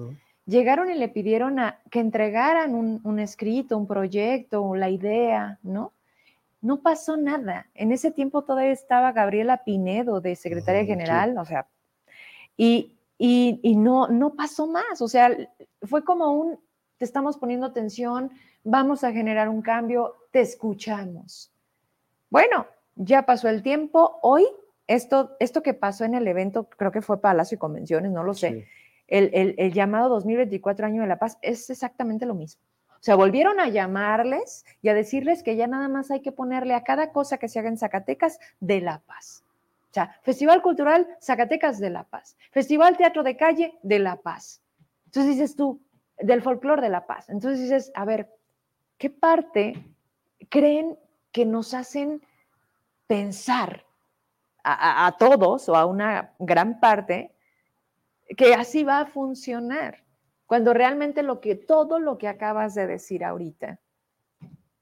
llegaron 0.49 0.89
y 0.89 0.95
le 0.95 1.07
pidieron 1.09 1.59
a, 1.59 1.79
que 1.91 1.99
entregaran 1.99 2.73
un, 2.73 3.19
escrito, 3.19 3.77
un 3.77 3.87
proyecto, 3.87 4.75
la 4.75 4.89
idea, 4.89 5.59
¿no? 5.61 5.93
No 6.61 6.81
pasó 6.81 7.15
nada. 7.15 7.67
En 7.75 7.91
ese 7.91 8.11
tiempo 8.11 8.41
todavía 8.41 8.71
estaba 8.71 9.13
Gabriela 9.13 9.63
Pinedo 9.63 10.19
de 10.19 10.35
secretaria 10.35 10.83
general, 10.83 11.37
o 11.37 11.45
sea, 11.45 11.67
y, 12.57 12.95
y, 13.17 13.75
no, 13.77 14.07
no 14.07 14.33
pasó 14.33 14.67
más. 14.67 15.01
O 15.01 15.07
sea, 15.07 15.29
fue 15.83 16.03
como 16.03 16.33
un, 16.33 16.59
te 16.97 17.05
estamos 17.05 17.37
poniendo 17.37 17.67
atención, 17.67 18.31
vamos 18.63 19.03
a 19.03 19.13
generar 19.13 19.47
un 19.47 19.61
cambio, 19.61 20.15
te 20.31 20.41
escuchamos. 20.41 21.51
Bueno, 22.29 22.65
ya 22.99 23.25
pasó 23.25 23.49
el 23.49 23.63
tiempo. 23.63 24.19
Hoy, 24.21 24.45
esto, 24.85 25.35
esto 25.39 25.63
que 25.63 25.73
pasó 25.73 26.05
en 26.05 26.13
el 26.13 26.27
evento, 26.27 26.69
creo 26.69 26.91
que 26.91 27.01
fue 27.01 27.19
Palacio 27.19 27.55
y 27.55 27.59
Convenciones, 27.59 28.11
no 28.11 28.23
lo 28.23 28.35
sé 28.35 28.67
el, 29.09 29.73
llamado 29.73 30.09
2024 30.09 30.85
Año 30.85 31.01
de 31.01 31.07
la 31.07 31.19
Paz 31.19 31.37
es 31.41 31.69
exactamente 31.69 32.25
lo 32.25 32.35
mismo. 32.35 32.61
O 32.89 33.01
sea, 33.01 33.15
volvieron 33.15 33.59
a 33.59 33.69
llamarles 33.69 34.65
y 34.81 34.89
a 34.89 34.93
decirles 34.93 35.41
que 35.41 35.55
ya 35.55 35.67
nada 35.67 35.87
más 35.87 36.11
hay 36.11 36.21
que 36.21 36.33
ponerle 36.33 36.73
a 36.73 36.83
cada 36.83 37.11
cosa 37.11 37.37
que 37.37 37.47
se 37.47 37.59
haga 37.59 37.69
en 37.69 37.77
Zacatecas 37.77 38.39
de 38.59 38.81
La 38.81 38.99
Paz. 38.99 39.43
O 39.89 39.93
sea, 39.93 40.17
Festival 40.21 40.61
Cultural 40.61 41.07
Zacatecas 41.21 41.79
de 41.79 41.89
La 41.89 42.03
Paz, 42.03 42.37
Festival 42.51 42.97
Teatro 42.97 43.23
de 43.23 43.37
Calle 43.37 43.73
de 43.83 43.99
La 43.99 44.17
Paz. 44.17 44.61
Entonces 45.05 45.33
dices 45.33 45.55
tú, 45.55 45.81
del 46.17 46.41
folclore 46.41 46.81
de 46.81 46.89
La 46.89 47.07
Paz. 47.07 47.29
Entonces 47.29 47.61
dices, 47.61 47.91
a 47.95 48.05
ver, 48.05 48.29
¿qué 48.97 49.09
parte 49.09 49.81
creen 50.49 50.97
que 51.31 51.45
nos 51.45 51.73
hacen 51.73 52.21
pensar 53.09 53.87
a 54.63 55.15
todos 55.17 55.67
o 55.67 55.75
a 55.75 55.87
una 55.87 56.35
gran 56.37 56.79
parte 56.79 57.33
que 58.37 58.53
así 58.53 58.83
va 58.83 58.99
a 58.99 59.05
funcionar, 59.07 60.03
cuando 60.45 60.75
realmente 60.75 61.23
lo 61.23 61.41
que 61.41 61.55
todo 61.55 61.99
lo 61.99 62.19
que 62.19 62.27
acabas 62.27 62.75
de 62.75 62.85
decir 62.85 63.23
ahorita 63.23 63.79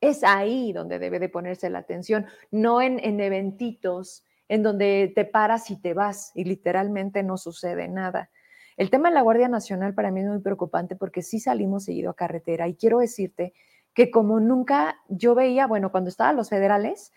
es 0.01 0.25
ahí 0.25 0.73
donde 0.73 0.99
debe 0.99 1.19
de 1.19 1.29
ponerse 1.29 1.69
la 1.69 1.79
atención, 1.79 2.25
no 2.51 2.81
en, 2.81 2.99
en 2.99 3.21
eventitos 3.21 4.25
en 4.49 4.61
donde 4.61 5.11
te 5.15 5.23
paras 5.23 5.71
y 5.71 5.77
te 5.77 5.93
vas 5.93 6.31
y 6.35 6.43
literalmente 6.43 7.23
no 7.23 7.37
sucede 7.37 7.87
nada. 7.87 8.29
El 8.75 8.89
tema 8.89 9.09
de 9.09 9.15
la 9.15 9.21
Guardia 9.21 9.47
Nacional 9.47 9.93
para 9.93 10.11
mí 10.11 10.21
es 10.21 10.27
muy 10.27 10.39
preocupante 10.39 10.97
porque 10.97 11.21
sí 11.21 11.39
salimos 11.39 11.85
seguido 11.85 12.11
a 12.11 12.15
carretera 12.15 12.67
y 12.67 12.75
quiero 12.75 12.99
decirte 12.99 13.53
que 13.93 14.11
como 14.11 14.41
nunca 14.41 14.97
yo 15.07 15.33
veía, 15.33 15.65
bueno, 15.65 15.91
cuando 15.91 16.09
estaban 16.09 16.35
los 16.35 16.49
federales, 16.49 17.11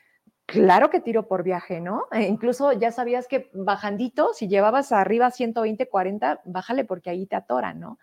Claro 0.51 0.91
que 0.91 1.01
tiro 1.01 1.29
por 1.29 1.45
viaje, 1.45 1.81
¿no? 1.81 2.07
E 2.11 2.23
incluso 2.23 2.73
ya 2.73 2.91
sabías 2.91 3.29
que 3.29 3.51
bajandito, 3.55 4.35
si 4.35 4.49
llevabas 4.49 4.91
arriba 4.91 5.31
120, 5.31 5.89
40, 5.89 6.41
bájale 6.45 6.85
porque 6.85 7.11
ahí 7.11 7.27
te 7.27 7.37
atoran, 7.37 7.79
¿no? 7.79 7.99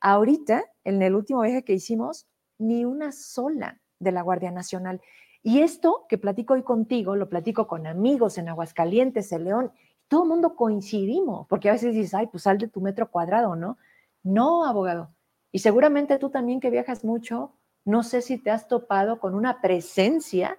Ahorita, 0.00 0.64
en 0.82 1.00
el 1.00 1.14
último 1.14 1.42
viaje 1.42 1.62
que 1.62 1.74
hicimos, 1.74 2.26
ni 2.58 2.84
una 2.84 3.12
sola 3.12 3.80
de 4.00 4.10
la 4.10 4.22
Guardia 4.22 4.50
Nacional. 4.50 5.00
Y 5.44 5.60
esto 5.60 6.06
que 6.08 6.18
platico 6.18 6.54
hoy 6.54 6.64
contigo, 6.64 7.14
lo 7.14 7.28
platico 7.28 7.68
con 7.68 7.86
amigos 7.86 8.36
en 8.36 8.48
Aguascalientes, 8.48 9.30
en 9.30 9.44
León, 9.44 9.72
todo 10.08 10.24
el 10.24 10.28
mundo 10.28 10.56
coincidimos, 10.56 11.46
porque 11.46 11.68
a 11.68 11.72
veces 11.72 11.94
dices, 11.94 12.14
ay, 12.14 12.26
pues 12.26 12.42
sal 12.42 12.58
de 12.58 12.68
tu 12.68 12.80
metro 12.80 13.10
cuadrado, 13.10 13.54
¿no? 13.54 13.78
No, 14.24 14.64
abogado. 14.64 15.14
Y 15.52 15.60
seguramente 15.60 16.18
tú 16.18 16.30
también 16.30 16.58
que 16.58 16.70
viajas 16.70 17.04
mucho, 17.04 17.52
no 17.84 18.02
sé 18.02 18.22
si 18.22 18.38
te 18.38 18.50
has 18.50 18.66
topado 18.66 19.20
con 19.20 19.34
una 19.34 19.60
presencia 19.60 20.58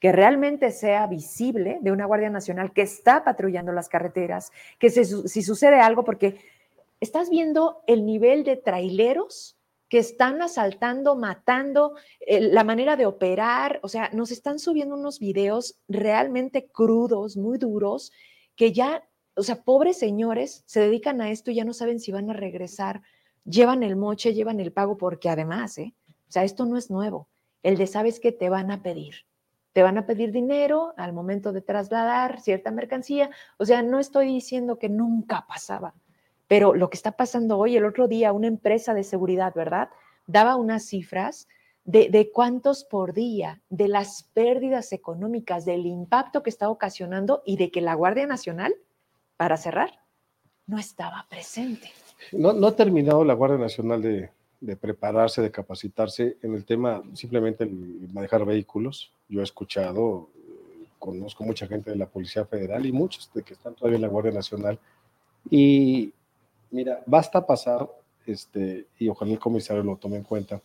que 0.00 0.12
realmente 0.12 0.70
sea 0.72 1.06
visible 1.06 1.78
de 1.80 1.92
una 1.92 2.06
Guardia 2.06 2.30
Nacional 2.30 2.72
que 2.72 2.82
está 2.82 3.24
patrullando 3.24 3.72
las 3.72 3.88
carreteras, 3.88 4.52
que 4.78 4.90
si 4.90 5.42
sucede 5.42 5.80
algo, 5.80 6.04
porque 6.04 6.38
estás 7.00 7.30
viendo 7.30 7.82
el 7.86 8.04
nivel 8.04 8.44
de 8.44 8.56
traileros 8.56 9.56
que 9.88 9.98
están 9.98 10.42
asaltando, 10.42 11.14
matando, 11.14 11.94
eh, 12.20 12.40
la 12.40 12.64
manera 12.64 12.96
de 12.96 13.06
operar, 13.06 13.78
o 13.82 13.88
sea, 13.88 14.10
nos 14.12 14.32
están 14.32 14.58
subiendo 14.58 14.96
unos 14.96 15.20
videos 15.20 15.78
realmente 15.88 16.66
crudos, 16.66 17.36
muy 17.36 17.58
duros, 17.58 18.12
que 18.56 18.72
ya, 18.72 19.08
o 19.36 19.42
sea, 19.42 19.62
pobres 19.62 19.98
señores 19.98 20.64
se 20.66 20.80
dedican 20.80 21.20
a 21.20 21.30
esto 21.30 21.50
y 21.50 21.56
ya 21.56 21.64
no 21.64 21.72
saben 21.72 22.00
si 22.00 22.10
van 22.10 22.30
a 22.30 22.34
regresar, 22.34 23.02
llevan 23.44 23.84
el 23.84 23.96
moche, 23.96 24.34
llevan 24.34 24.58
el 24.58 24.72
pago, 24.72 24.96
porque 24.96 25.28
además, 25.28 25.78
¿eh? 25.78 25.94
o 26.28 26.32
sea, 26.32 26.42
esto 26.42 26.66
no 26.66 26.76
es 26.76 26.90
nuevo, 26.90 27.28
el 27.62 27.76
de 27.76 27.86
sabes 27.86 28.18
que 28.18 28.32
te 28.32 28.48
van 28.48 28.72
a 28.72 28.82
pedir 28.82 29.24
te 29.76 29.82
van 29.82 29.98
a 29.98 30.06
pedir 30.06 30.32
dinero 30.32 30.94
al 30.96 31.12
momento 31.12 31.52
de 31.52 31.60
trasladar 31.60 32.40
cierta 32.40 32.70
mercancía. 32.70 33.28
O 33.58 33.66
sea, 33.66 33.82
no 33.82 33.98
estoy 33.98 34.26
diciendo 34.26 34.78
que 34.78 34.88
nunca 34.88 35.44
pasaba, 35.46 35.92
Pero 36.48 36.74
lo 36.74 36.88
que 36.88 36.96
está 36.96 37.12
pasando 37.12 37.58
hoy, 37.58 37.76
el 37.76 37.84
otro 37.84 38.08
día, 38.08 38.32
una 38.32 38.46
empresa 38.46 38.94
de 38.94 39.04
seguridad, 39.04 39.52
¿verdad? 39.54 39.90
Daba 40.26 40.56
unas 40.56 40.86
cifras 40.86 41.46
de, 41.84 42.30
cuántos 42.32 42.84
por 42.84 43.12
día, 43.12 43.60
de 43.68 43.88
las 43.88 44.22
pérdidas 44.32 44.94
económicas, 44.94 45.66
del 45.66 45.84
impacto 45.84 46.42
que 46.42 46.48
está 46.48 46.70
ocasionando 46.70 47.42
y 47.44 47.58
de 47.58 47.70
que 47.70 47.82
la 47.82 47.92
Guardia 47.92 48.26
Nacional, 48.26 48.74
para 49.36 49.58
cerrar, 49.58 49.90
no 50.66 50.78
estaba 50.78 51.26
presente. 51.28 51.90
No, 52.32 52.66
ha 52.66 52.74
terminado 52.74 53.26
la 53.26 53.34
Guardia 53.34 53.58
Nacional 53.58 54.00
de, 54.00 54.30
de 54.58 54.76
prepararse, 54.76 55.42
de 55.42 55.50
capacitarse 55.50 56.38
en 56.40 56.54
el 56.54 56.64
tema 56.64 57.02
simplemente 57.12 57.64
el 57.64 58.08
manejar 58.14 58.46
vehículos. 58.46 59.12
Yo 59.28 59.40
he 59.40 59.44
escuchado, 59.44 60.28
conozco 60.98 61.44
mucha 61.44 61.66
gente 61.66 61.90
de 61.90 61.96
la 61.96 62.06
Policía 62.06 62.44
Federal 62.44 62.84
y 62.86 62.92
muchos 62.92 63.30
de 63.32 63.42
que 63.42 63.54
están 63.54 63.74
todavía 63.74 63.96
en 63.96 64.02
la 64.02 64.08
Guardia 64.08 64.32
Nacional. 64.32 64.78
Y 65.50 66.12
mira, 66.70 67.02
basta 67.06 67.44
pasar, 67.44 67.88
este, 68.26 68.86
y 68.98 69.08
ojalá 69.08 69.32
el 69.32 69.38
comisario 69.38 69.82
lo 69.82 69.96
tome 69.96 70.16
en 70.16 70.24
cuenta, 70.24 70.60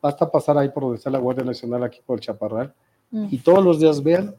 basta 0.00 0.30
pasar 0.30 0.58
ahí 0.58 0.68
por 0.68 0.84
donde 0.84 0.98
está 0.98 1.10
la 1.10 1.18
Guardia 1.18 1.44
Nacional, 1.44 1.82
aquí 1.82 2.00
por 2.04 2.18
el 2.18 2.24
Chaparral, 2.24 2.74
mm. 3.10 3.28
y 3.30 3.38
todos 3.38 3.64
los 3.64 3.80
días 3.80 4.02
vean 4.02 4.34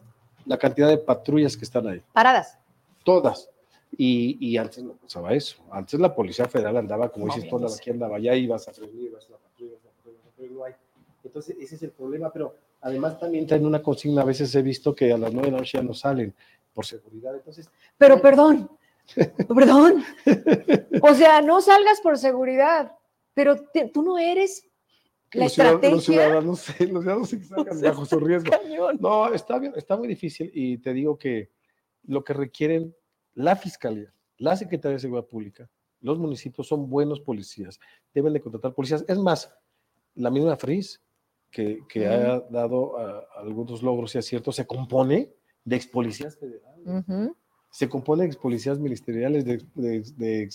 la 0.46 0.58
cantidad 0.58 0.88
de 0.88 0.98
patrullas 0.98 1.56
que 1.58 1.66
están 1.66 1.88
ahí. 1.88 2.02
Paradas. 2.14 2.58
Todas. 3.04 3.50
Y, 3.98 4.38
y, 4.40 4.58
antes 4.58 4.84
no 4.84 4.94
pasaba 4.94 5.34
eso. 5.34 5.58
Antes 5.72 6.00
la 6.00 6.14
Policía 6.14 6.46
Federal 6.46 6.78
andaba, 6.78 7.10
como 7.10 7.26
dices, 7.26 7.50
toda 7.50 7.68
aquí 7.74 7.90
andaba, 7.90 8.18
allá 8.18 8.36
ibas 8.36 8.68
a 8.68 8.74
frenar, 8.74 8.96
ibas 8.96 9.26
a 9.28 9.32
la 9.32 9.38
patrulla, 9.38 9.78
patrulla, 9.84 10.54
no 10.54 10.64
hay. 10.64 10.74
Entonces, 11.24 11.58
ese 11.60 11.76
es 11.76 11.84
el 11.84 11.92
problema, 11.92 12.32
pero 12.32 12.56
además 12.82 13.20
también 13.20 13.48
traen 13.48 13.66
una 13.66 13.82
consigna, 13.82 14.22
a 14.22 14.26
veces 14.26 14.54
he 14.56 14.62
visto 14.62 14.96
que 14.96 15.12
a 15.12 15.18
las 15.18 15.34
nueve 15.34 15.48
de 15.48 15.52
la 15.54 15.58
noche 15.60 15.78
ya 15.78 15.84
no 15.84 15.94
salen 15.94 16.34
por 16.74 16.86
seguridad, 16.86 17.36
entonces... 17.36 17.70
Pero 17.98 18.22
perdón, 18.22 18.70
perdón, 19.48 20.04
o 21.02 21.14
sea, 21.14 21.42
no 21.42 21.62
salgas 21.62 22.00
por 22.02 22.18
seguridad, 22.18 22.96
pero 23.34 23.56
tú 23.94 24.04
no 24.04 24.18
eres 24.18 24.66
la 25.34 25.44
los 25.44 25.52
estrategia. 25.52 25.90
Los 25.96 26.06
ciudadanos, 26.06 26.46
los 26.46 26.62
ciudadanos 26.62 27.30
se 27.30 27.44
sacan 27.44 27.82
bajo 27.82 28.06
su 28.06 28.20
riesgo. 28.20 28.52
No, 29.00 29.34
está, 29.34 29.60
bien, 29.60 29.74
está 29.76 29.98
muy 29.98 30.08
difícil 30.08 30.52
y 30.54 30.78
te 30.78 30.94
digo 30.94 31.18
que 31.18 31.52
lo 32.04 32.24
que 32.24 32.34
requieren 32.34 32.96
la 33.34 33.56
Fiscalía, 33.56 34.14
la 34.38 34.56
Secretaría 34.56 34.96
de 34.96 35.02
Seguridad 35.02 35.28
Pública, 35.28 35.70
los 36.02 36.18
municipios 36.18 36.68
son 36.68 36.90
buenos 36.90 37.20
policías, 37.20 37.80
deben 38.14 38.34
de 38.34 38.42
contratar 38.42 38.74
policías. 38.74 39.04
Es 39.08 39.18
más, 39.18 39.54
la 40.16 40.30
misma 40.30 40.56
FRIS, 40.56 41.02
que, 41.52 41.80
que 41.88 42.08
ha 42.08 42.40
dado 42.50 42.96
algunos 43.38 43.82
logros 43.84 44.16
y 44.16 44.18
aciertos, 44.18 44.56
se 44.56 44.66
compone 44.66 45.30
de 45.66 45.76
ex 45.76 45.88
policías 45.88 46.38
federales. 46.38 47.32
Se 47.72 47.88
compone 47.88 48.24
de 48.24 48.28
ex 48.28 48.38
policías 48.38 48.80
ministeriales, 48.80 49.46
de, 49.46 49.64
de, 49.76 50.50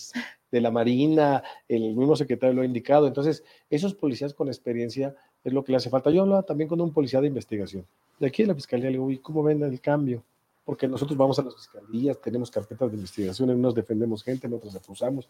de, 0.51 0.61
la 0.61 0.71
Marina, 0.71 1.43
el 1.69 1.95
mismo 1.95 2.15
secretario 2.15 2.55
lo 2.55 2.61
ha 2.61 2.65
indicado. 2.65 3.07
Entonces, 3.07 3.43
esos 3.69 3.93
policías 3.93 4.33
con 4.33 4.47
experiencia 4.47 5.15
es 5.43 5.53
lo 5.53 5.63
que 5.63 5.71
le 5.71 5.77
hace 5.77 5.89
falta. 5.89 6.11
Yo 6.11 6.23
hablaba 6.23 6.43
también 6.43 6.67
con 6.67 6.81
un 6.81 6.91
policía 6.91 7.21
de 7.21 7.27
investigación. 7.27 7.85
De 8.19 8.27
aquí 8.27 8.41
en 8.41 8.49
la 8.49 8.55
fiscalía 8.55 8.87
le 8.87 8.93
digo, 8.93 9.11
¿y 9.11 9.19
cómo 9.19 9.43
ven 9.43 9.63
el 9.63 9.79
cambio? 9.79 10.23
porque 10.65 10.87
nosotros 10.87 11.15
vamos 11.15 11.37
a 11.39 11.43
las 11.43 11.55
fiscalías, 11.55 12.19
tenemos 12.19 12.49
carpetas 12.49 12.89
de 12.89 12.97
investigación, 12.97 13.51
en 13.51 13.59
unos 13.59 13.75
defendemos 13.75 14.23
gente, 14.23 14.47
en 14.47 14.53
otros 14.53 14.75
acusamos, 14.75 15.29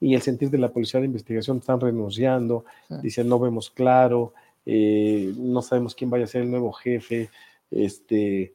y 0.00 0.14
el 0.14 0.20
sentir 0.20 0.50
de 0.50 0.58
la 0.58 0.68
policía 0.68 0.98
de 1.00 1.06
investigación 1.06 1.58
están 1.58 1.80
renunciando, 1.80 2.64
dicen 3.00 3.28
no 3.28 3.38
vemos 3.38 3.70
claro, 3.70 4.34
eh, 4.66 5.32
no 5.36 5.62
sabemos 5.62 5.94
quién 5.94 6.10
vaya 6.10 6.24
a 6.24 6.28
ser 6.28 6.42
el 6.42 6.50
nuevo 6.50 6.72
jefe, 6.72 7.30
este, 7.70 8.54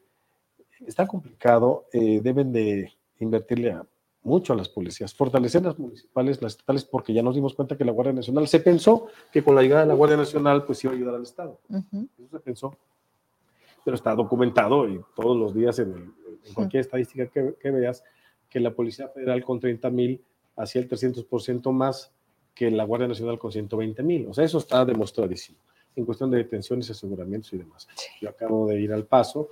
está 0.86 1.08
complicado, 1.08 1.86
eh, 1.94 2.20
deben 2.22 2.52
de 2.52 2.92
invertirle 3.20 3.76
mucho 4.24 4.54
a 4.54 4.56
las 4.56 4.70
policías, 4.70 5.14
fortalecer 5.14 5.64
las 5.64 5.78
municipales, 5.78 6.42
las 6.42 6.54
estatales, 6.54 6.84
porque 6.86 7.14
ya 7.14 7.22
nos 7.22 7.36
dimos 7.36 7.54
cuenta 7.54 7.78
que 7.78 7.86
la 7.86 7.92
Guardia 7.92 8.14
Nacional, 8.14 8.48
se 8.48 8.60
pensó 8.60 9.08
que 9.32 9.44
con 9.44 9.56
la 9.56 9.62
llegada 9.62 9.82
de 9.82 9.88
la 9.88 9.94
Guardia 9.94 10.18
Nacional 10.18 10.66
pues 10.66 10.84
iba 10.84 10.94
a 10.94 10.96
ayudar 10.96 11.16
al 11.16 11.24
Estado, 11.24 11.60
eso 11.70 12.30
se 12.32 12.40
pensó, 12.40 12.76
pero 13.86 13.96
está 13.96 14.16
documentado 14.16 14.88
y 14.90 15.00
todos 15.16 15.38
los 15.38 15.54
días 15.54 15.80
en, 15.80 16.14
cualquier 16.54 16.82
estadística 16.82 17.28
que, 17.28 17.72
veas, 17.72 18.04
que 18.50 18.60
la 18.60 18.72
Policía 18.72 19.08
Federal 19.10 19.44
con 19.44 19.60
30 19.60 19.90
mil 19.90 20.24
hacía 20.56 20.82
el 20.82 20.90
300% 20.90 21.72
más 21.72 22.12
que 22.56 22.72
la 22.72 22.84
Guardia 22.86 23.08
Nacional 23.08 23.38
con 23.38 23.52
120 23.52 24.02
mil. 24.04 24.28
O 24.28 24.34
sea, 24.34 24.44
eso 24.44 24.58
está 24.58 24.84
demostradísimo 24.84 25.60
en 25.96 26.06
cuestión 26.06 26.32
de 26.32 26.38
detenciones, 26.38 26.90
aseguramientos 26.90 27.52
y 27.54 27.58
demás. 27.58 27.88
Yo 28.22 28.30
acabo 28.30 28.68
de 28.68 28.80
ir 28.80 28.94
al 28.94 29.06
paso, 29.06 29.50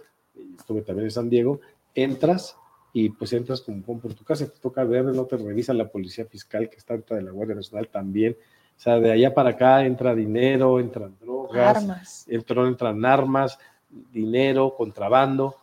estuve 0.57 0.81
también 0.81 1.05
en 1.05 1.11
San 1.11 1.29
Diego, 1.29 1.59
entras 1.93 2.57
y 2.93 3.09
pues 3.09 3.33
entras 3.33 3.61
como 3.61 3.81
por 3.99 4.13
tu 4.13 4.23
casa, 4.23 4.47
te 4.47 4.59
toca 4.59 4.83
ver, 4.83 5.05
no 5.05 5.25
te 5.25 5.37
revisa 5.37 5.73
la 5.73 5.87
policía 5.87 6.25
fiscal 6.25 6.69
que 6.69 6.77
está 6.77 6.93
dentro 6.93 7.15
de 7.15 7.21
la 7.21 7.31
Guardia 7.31 7.55
Nacional 7.55 7.89
también. 7.89 8.37
O 8.75 8.79
sea, 8.79 8.99
de 8.99 9.11
allá 9.11 9.33
para 9.33 9.51
acá 9.51 9.85
entra 9.85 10.13
dinero, 10.13 10.79
entran 10.79 11.17
drogas, 11.19 11.77
armas. 11.77 12.27
entran 12.27 13.05
armas, 13.05 13.59
dinero, 13.89 14.75
contrabando, 14.75 15.55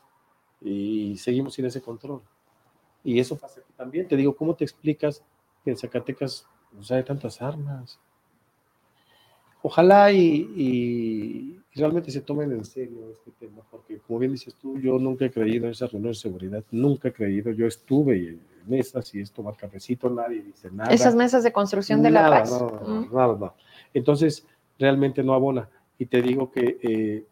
y 0.60 1.16
seguimos 1.18 1.54
sin 1.54 1.66
ese 1.66 1.80
control. 1.80 2.22
Y 3.04 3.20
eso 3.20 3.36
pasa 3.36 3.60
aquí 3.60 3.72
también. 3.76 4.08
Te 4.08 4.16
digo, 4.16 4.34
¿cómo 4.34 4.54
te 4.54 4.64
explicas 4.64 5.22
que 5.62 5.70
en 5.70 5.76
Zacatecas 5.76 6.48
no 6.72 6.96
hay 6.96 7.04
tantas 7.04 7.40
armas? 7.40 8.00
Ojalá 9.66 10.12
y, 10.12 11.58
realmente 11.74 12.10
se 12.10 12.20
tomen 12.20 12.52
en 12.52 12.66
serio 12.66 13.10
este 13.10 13.30
tema, 13.30 13.62
porque 13.70 13.98
como 13.98 14.18
bien 14.18 14.32
dices 14.32 14.54
tú, 14.56 14.78
yo 14.78 14.98
nunca 14.98 15.24
he 15.24 15.30
creído 15.30 15.64
en 15.64 15.70
esas 15.72 15.90
reuniones 15.90 16.18
de 16.18 16.28
seguridad, 16.28 16.62
nunca 16.70 17.08
he 17.08 17.12
creído, 17.14 17.50
yo 17.50 17.66
estuve 17.66 18.14
en 18.14 18.42
mesas 18.66 19.14
y 19.14 19.22
esto 19.22 19.36
tomar 19.36 19.56
cafecito, 19.56 20.10
nadie 20.10 20.42
dice 20.42 20.70
nada. 20.70 20.92
Esas 20.92 21.14
mesas 21.14 21.42
de 21.44 21.50
construcción 21.50 22.02
de 22.02 22.10
la 22.10 22.28
paz. 22.28 22.50
No, 22.50 23.08
nada, 23.10 23.38
no. 23.40 23.54
Entonces, 23.94 24.46
realmente 24.78 25.22
no 25.22 25.32
abona. 25.32 25.66
Y 25.98 26.04
te 26.04 26.20
digo 26.20 26.52
que 26.52 26.78
eh, 26.82 27.24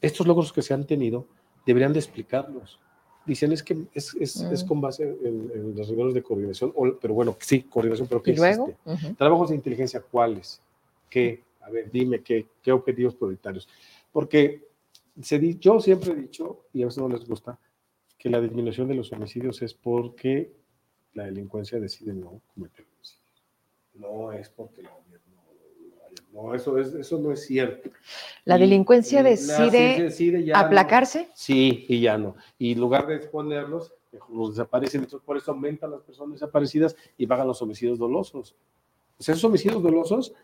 estos 0.00 0.26
logros 0.26 0.54
que 0.54 0.62
se 0.62 0.72
han 0.72 0.86
tenido 0.86 1.26
deberían 1.66 1.92
de 1.92 1.98
explicarlos. 1.98 2.80
Dicen 3.26 3.52
es 3.52 3.62
que 3.62 3.76
es, 3.92 4.14
es, 4.18 4.40
es 4.40 4.64
mm. 4.64 4.66
con 4.66 4.80
base 4.80 5.02
en, 5.02 5.76
los 5.76 5.86
rigores 5.86 6.14
de 6.14 6.22
coordinación, 6.22 6.72
pero 6.98 7.12
bueno, 7.12 7.36
sí, 7.40 7.60
coordinación, 7.64 8.08
pero 8.08 8.22
¿qué 8.22 8.30
¿Y 8.30 8.36
luego? 8.36 8.72
Trabajos 9.18 9.50
de 9.50 9.56
inteligencia, 9.56 10.00
¿cuáles? 10.00 10.62
¿Qué? 11.10 11.42
A 11.64 11.70
ver, 11.70 11.90
dime 11.90 12.22
qué, 12.22 12.46
qué 12.62 12.72
objetivos 12.72 13.14
prioritarios. 13.14 13.68
Porque 14.12 14.68
se 15.20 15.54
yo 15.56 15.80
siempre 15.80 16.12
he 16.12 16.16
dicho, 16.16 16.66
y 16.72 16.82
a 16.82 16.86
veces 16.86 17.02
no 17.02 17.08
les 17.08 17.26
gusta, 17.26 17.58
que 18.18 18.30
la 18.30 18.40
disminución 18.40 18.88
de 18.88 18.94
los 18.94 19.12
homicidios 19.12 19.62
es 19.62 19.74
porque 19.74 20.52
la 21.14 21.24
delincuencia 21.24 21.78
decide 21.78 22.12
no 22.12 22.40
cometer 22.54 22.86
homicidios. 22.86 23.44
No 23.94 24.32
es 24.32 24.48
porque 24.48 24.82
la 24.82 24.90
no, 26.34 26.52
eso, 26.52 26.78
es, 26.78 26.92
eso 26.94 27.16
no 27.18 27.30
es 27.30 27.46
cierto. 27.46 27.90
¿La 28.44 28.58
delincuencia 28.58 29.22
decide, 29.22 30.52
aplacarse? 30.52 31.28
sí, 31.32 31.86
y 31.88 32.00
ya 32.00 32.18
no. 32.18 32.34
Y 32.58 32.72
en 32.72 32.80
lugar 32.80 33.06
de 33.06 33.14
exponerlos, 33.14 33.94
los 34.32 34.50
desaparecen. 34.50 35.02
Entonces, 35.02 35.24
por 35.24 35.36
eso 35.36 35.52
aumentan 35.52 35.92
las 35.92 36.02
personas 36.02 36.40
desaparecidas 36.40 36.96
y 37.16 37.24
bajan 37.26 37.46
los 37.46 37.62
homicidios 37.62 38.00
dolosos. 38.00 38.56
Pues 39.16 39.28
esos 39.28 39.44
homicidios 39.44 39.80
dolosos, 39.80 40.32
eh, 40.32 40.34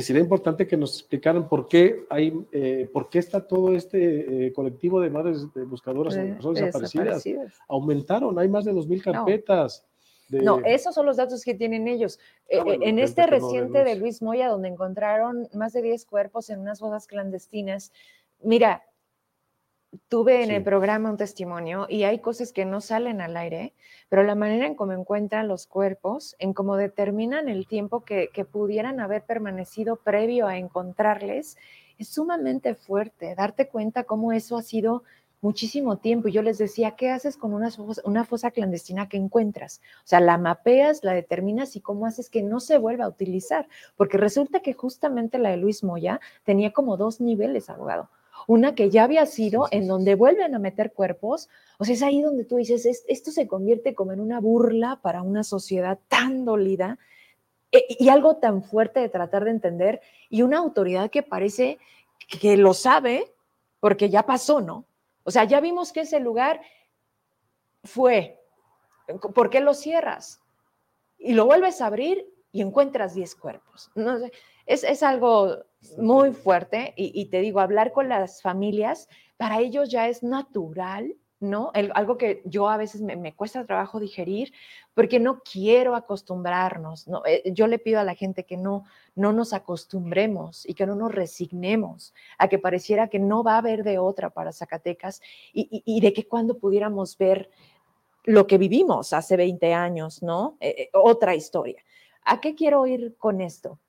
sería 0.00 0.22
importante 0.22 0.66
que 0.66 0.76
nos 0.76 1.00
explicaran 1.00 1.48
por 1.48 1.68
qué 1.68 2.04
hay, 2.10 2.32
eh, 2.52 2.88
por 2.92 3.08
qué 3.08 3.18
está 3.18 3.46
todo 3.46 3.74
este 3.74 4.46
eh, 4.46 4.52
colectivo 4.52 5.00
de 5.00 5.10
madres 5.10 5.52
de 5.54 5.64
buscadoras 5.64 6.14
de 6.14 6.34
personas 6.34 6.60
desaparecidas. 6.60 7.24
Aumentaron, 7.68 8.38
hay 8.38 8.48
más 8.48 8.64
de 8.64 8.72
2.000 8.72 9.02
carpetas. 9.02 9.84
No, 10.30 10.60
esos 10.64 10.94
son 10.94 11.06
los 11.06 11.16
datos 11.16 11.42
que 11.42 11.54
tienen 11.54 11.88
ellos. 11.88 12.18
Ah, 12.52 12.62
eh, 12.66 12.78
en 12.82 12.98
este 12.98 13.26
reciente 13.26 13.82
de 13.82 13.94
Luis 13.96 14.20
Moya, 14.20 14.48
donde 14.48 14.68
encontraron 14.68 15.48
más 15.54 15.72
de 15.72 15.82
10 15.82 16.04
cuerpos 16.04 16.50
en 16.50 16.60
unas 16.60 16.80
fosas 16.80 17.06
clandestinas, 17.06 17.92
mira, 18.42 18.84
tuve 20.08 20.44
en 20.44 20.50
el 20.50 20.62
programa 20.62 21.10
un 21.10 21.16
testimonio 21.16 21.86
y 21.88 22.04
hay 22.04 22.18
cosas 22.20 22.52
que 22.52 22.64
no 22.64 22.80
salen 22.80 23.20
al 23.20 23.36
aire, 23.36 23.74
pero 24.08 24.22
la 24.22 24.34
manera 24.34 24.66
en 24.66 24.74
cómo 24.74 24.92
encuentran 24.92 25.48
los 25.48 25.66
cuerpos, 25.66 26.36
en 26.38 26.52
cómo 26.54 26.76
determinan 26.76 27.48
el 27.48 27.66
tiempo 27.66 28.04
que, 28.04 28.30
que 28.32 28.44
pudieran 28.44 29.00
haber 29.00 29.22
permanecido 29.22 29.96
previo 29.96 30.46
a 30.46 30.58
encontrarles, 30.58 31.56
es 31.98 32.08
sumamente 32.08 32.74
fuerte. 32.74 33.34
Darte 33.34 33.68
cuenta 33.68 34.04
cómo 34.04 34.32
eso 34.32 34.56
ha 34.56 34.62
sido 34.62 35.02
muchísimo 35.40 35.98
tiempo. 35.98 36.28
Y 36.28 36.32
yo 36.32 36.42
les 36.42 36.58
decía, 36.58 36.92
¿qué 36.92 37.10
haces 37.10 37.36
con 37.36 37.52
una 37.52 37.70
fosa, 37.70 38.02
una 38.04 38.24
fosa 38.24 38.50
clandestina 38.50 39.08
que 39.08 39.16
encuentras? 39.16 39.80
O 39.98 40.06
sea, 40.06 40.20
la 40.20 40.38
mapeas, 40.38 41.04
la 41.04 41.12
determinas 41.14 41.76
y 41.76 41.80
cómo 41.80 42.06
haces 42.06 42.30
que 42.30 42.42
no 42.42 42.60
se 42.60 42.78
vuelva 42.78 43.04
a 43.04 43.08
utilizar. 43.08 43.68
Porque 43.96 44.18
resulta 44.18 44.60
que 44.60 44.72
justamente 44.72 45.38
la 45.38 45.50
de 45.50 45.56
Luis 45.56 45.84
Moya 45.84 46.20
tenía 46.44 46.72
como 46.72 46.96
dos 46.96 47.20
niveles, 47.20 47.70
abogado. 47.70 48.10
Una 48.48 48.74
que 48.74 48.90
ya 48.90 49.04
había 49.04 49.24
sido 49.26 49.68
en 49.70 49.86
donde 49.86 50.16
vuelven 50.16 50.56
a 50.56 50.58
meter 50.58 50.92
cuerpos. 50.92 51.48
O 51.78 51.84
sea, 51.84 51.94
es 51.94 52.02
ahí 52.02 52.20
donde 52.20 52.44
tú 52.44 52.56
dices, 52.56 53.04
esto 53.06 53.30
se 53.30 53.46
convierte 53.46 53.94
como 53.94 54.10
en 54.10 54.18
una 54.18 54.40
burla 54.40 54.98
para 55.00 55.22
una 55.22 55.44
sociedad 55.44 56.00
tan 56.08 56.44
dolida 56.44 56.98
eh, 57.70 57.84
y 57.88 58.08
algo 58.08 58.38
tan 58.38 58.64
fuerte 58.64 58.98
de 58.98 59.08
tratar 59.08 59.44
de 59.44 59.52
entender 59.52 60.00
y 60.28 60.42
una 60.42 60.58
autoridad 60.58 61.10
que 61.10 61.22
parece 61.22 61.78
que 62.40 62.56
lo 62.56 62.74
sabe 62.74 63.32
porque 63.78 64.10
ya 64.10 64.24
pasó, 64.24 64.60
¿no? 64.60 64.84
O 65.22 65.30
sea, 65.30 65.44
ya 65.44 65.60
vimos 65.60 65.92
que 65.92 66.00
ese 66.00 66.18
lugar 66.18 66.60
fue. 67.84 68.40
¿Por 69.34 69.48
qué 69.48 69.60
lo 69.60 69.74
cierras? 69.74 70.40
y 71.18 71.34
lo 71.34 71.44
vuelves 71.44 71.80
a 71.80 71.86
abrir 71.86 72.26
y 72.52 72.62
encuentras 72.62 73.14
10 73.14 73.34
cuerpos. 73.36 73.90
No 73.94 74.18
es, 74.66 74.84
es 74.84 75.02
algo 75.02 75.56
muy 75.96 76.32
fuerte 76.32 76.92
y, 76.96 77.12
y 77.20 77.26
te 77.26 77.40
digo, 77.40 77.60
hablar 77.60 77.92
con 77.92 78.08
las 78.08 78.42
familias, 78.42 79.08
para 79.36 79.60
ellos 79.60 79.90
ya 79.90 80.08
es 80.08 80.22
natural 80.22 81.14
¿no? 81.40 81.70
algo 81.94 82.18
que 82.18 82.42
yo 82.44 82.68
a 82.68 82.76
veces 82.76 83.00
me, 83.00 83.34
cuesta 83.34 83.64
trabajo 83.64 84.00
digerir 84.00 84.52
porque 84.94 85.20
no 85.20 85.40
quiero 85.40 85.94
acostumbrarnos, 85.94 87.06
¿no? 87.06 87.22
Eh, 87.26 87.52
yo 87.52 87.68
le 87.68 87.78
pido 87.78 88.00
a 88.00 88.04
la 88.04 88.14
gente 88.14 88.44
que 88.44 88.56
no, 88.56 88.84
no 89.14 89.32
nos 89.32 89.52
acostumbremos 89.52 90.68
y 90.68 90.74
que 90.74 90.86
no 90.86 90.96
nos 90.96 91.14
resignemos 91.14 92.12
a 92.38 92.48
que 92.48 92.58
pareciera 92.58 93.08
que 93.08 93.20
no 93.20 93.44
va 93.44 93.54
a 93.54 93.58
haber 93.58 93.84
de 93.84 93.98
otra 93.98 94.30
para 94.30 94.52
Zacatecas 94.52 95.20
y, 95.52 96.00
de 96.00 96.12
que 96.12 96.26
cuando 96.26 96.58
pudiéramos 96.58 97.16
ver 97.16 97.50
lo 98.24 98.46
que 98.46 98.58
vivimos 98.58 99.12
hace 99.12 99.36
20 99.36 99.72
años, 99.72 100.22
¿no? 100.22 100.56
Eh, 100.60 100.74
eh, 100.76 100.90
otra 100.92 101.34
historia. 101.36 101.82
¿A 102.30 102.42
qué 102.42 102.54
quiero 102.54 102.86
ir 102.86 103.16
con 103.16 103.40
esto? 103.40 103.80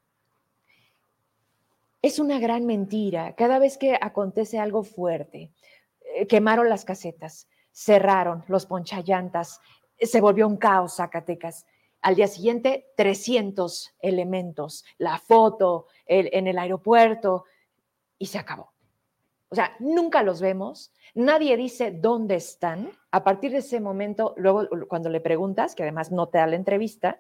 Es 2.02 2.20
una 2.20 2.40
gran 2.40 2.66
mentira. 2.66 3.36
Cada 3.36 3.60
vez 3.60 3.78
que 3.78 3.98
acontece 4.00 4.58
algo 4.58 4.84
fuerte, 4.84 5.52
eh, 6.16 6.26
quemaron 6.26 6.70
las 6.70 6.86
casetas, 6.86 7.50
cerraron 7.74 8.46
los 8.48 8.66
ponchallantas, 8.66 9.60
se 10.00 10.22
volvió 10.22 10.48
un 10.48 10.56
caos 10.56 10.96
Zacatecas. 10.96 11.66
Al 12.02 12.16
día 12.16 12.28
siguiente, 12.28 12.94
300 12.96 13.96
elementos, 14.00 14.86
la 14.98 15.18
foto 15.18 15.88
en 16.06 16.48
el 16.48 16.58
aeropuerto 16.58 17.44
y 18.18 18.28
se 18.28 18.38
acabó. 18.38 18.72
O 19.50 19.56
sea, 19.56 19.76
nunca 19.80 20.24
los 20.24 20.40
vemos, 20.40 20.94
nadie 21.14 21.58
dice 21.58 21.92
dónde 21.92 22.36
están. 22.36 22.90
A 23.12 23.22
partir 23.26 23.52
de 23.52 23.58
ese 23.58 23.82
momento, 23.82 24.34
luego 24.38 24.70
cuando 24.88 25.10
le 25.10 25.20
preguntas, 25.20 25.76
que 25.76 25.84
además 25.84 26.10
no 26.10 26.30
te 26.30 26.38
da 26.38 26.48
la 26.48 26.56
entrevista, 26.56 27.20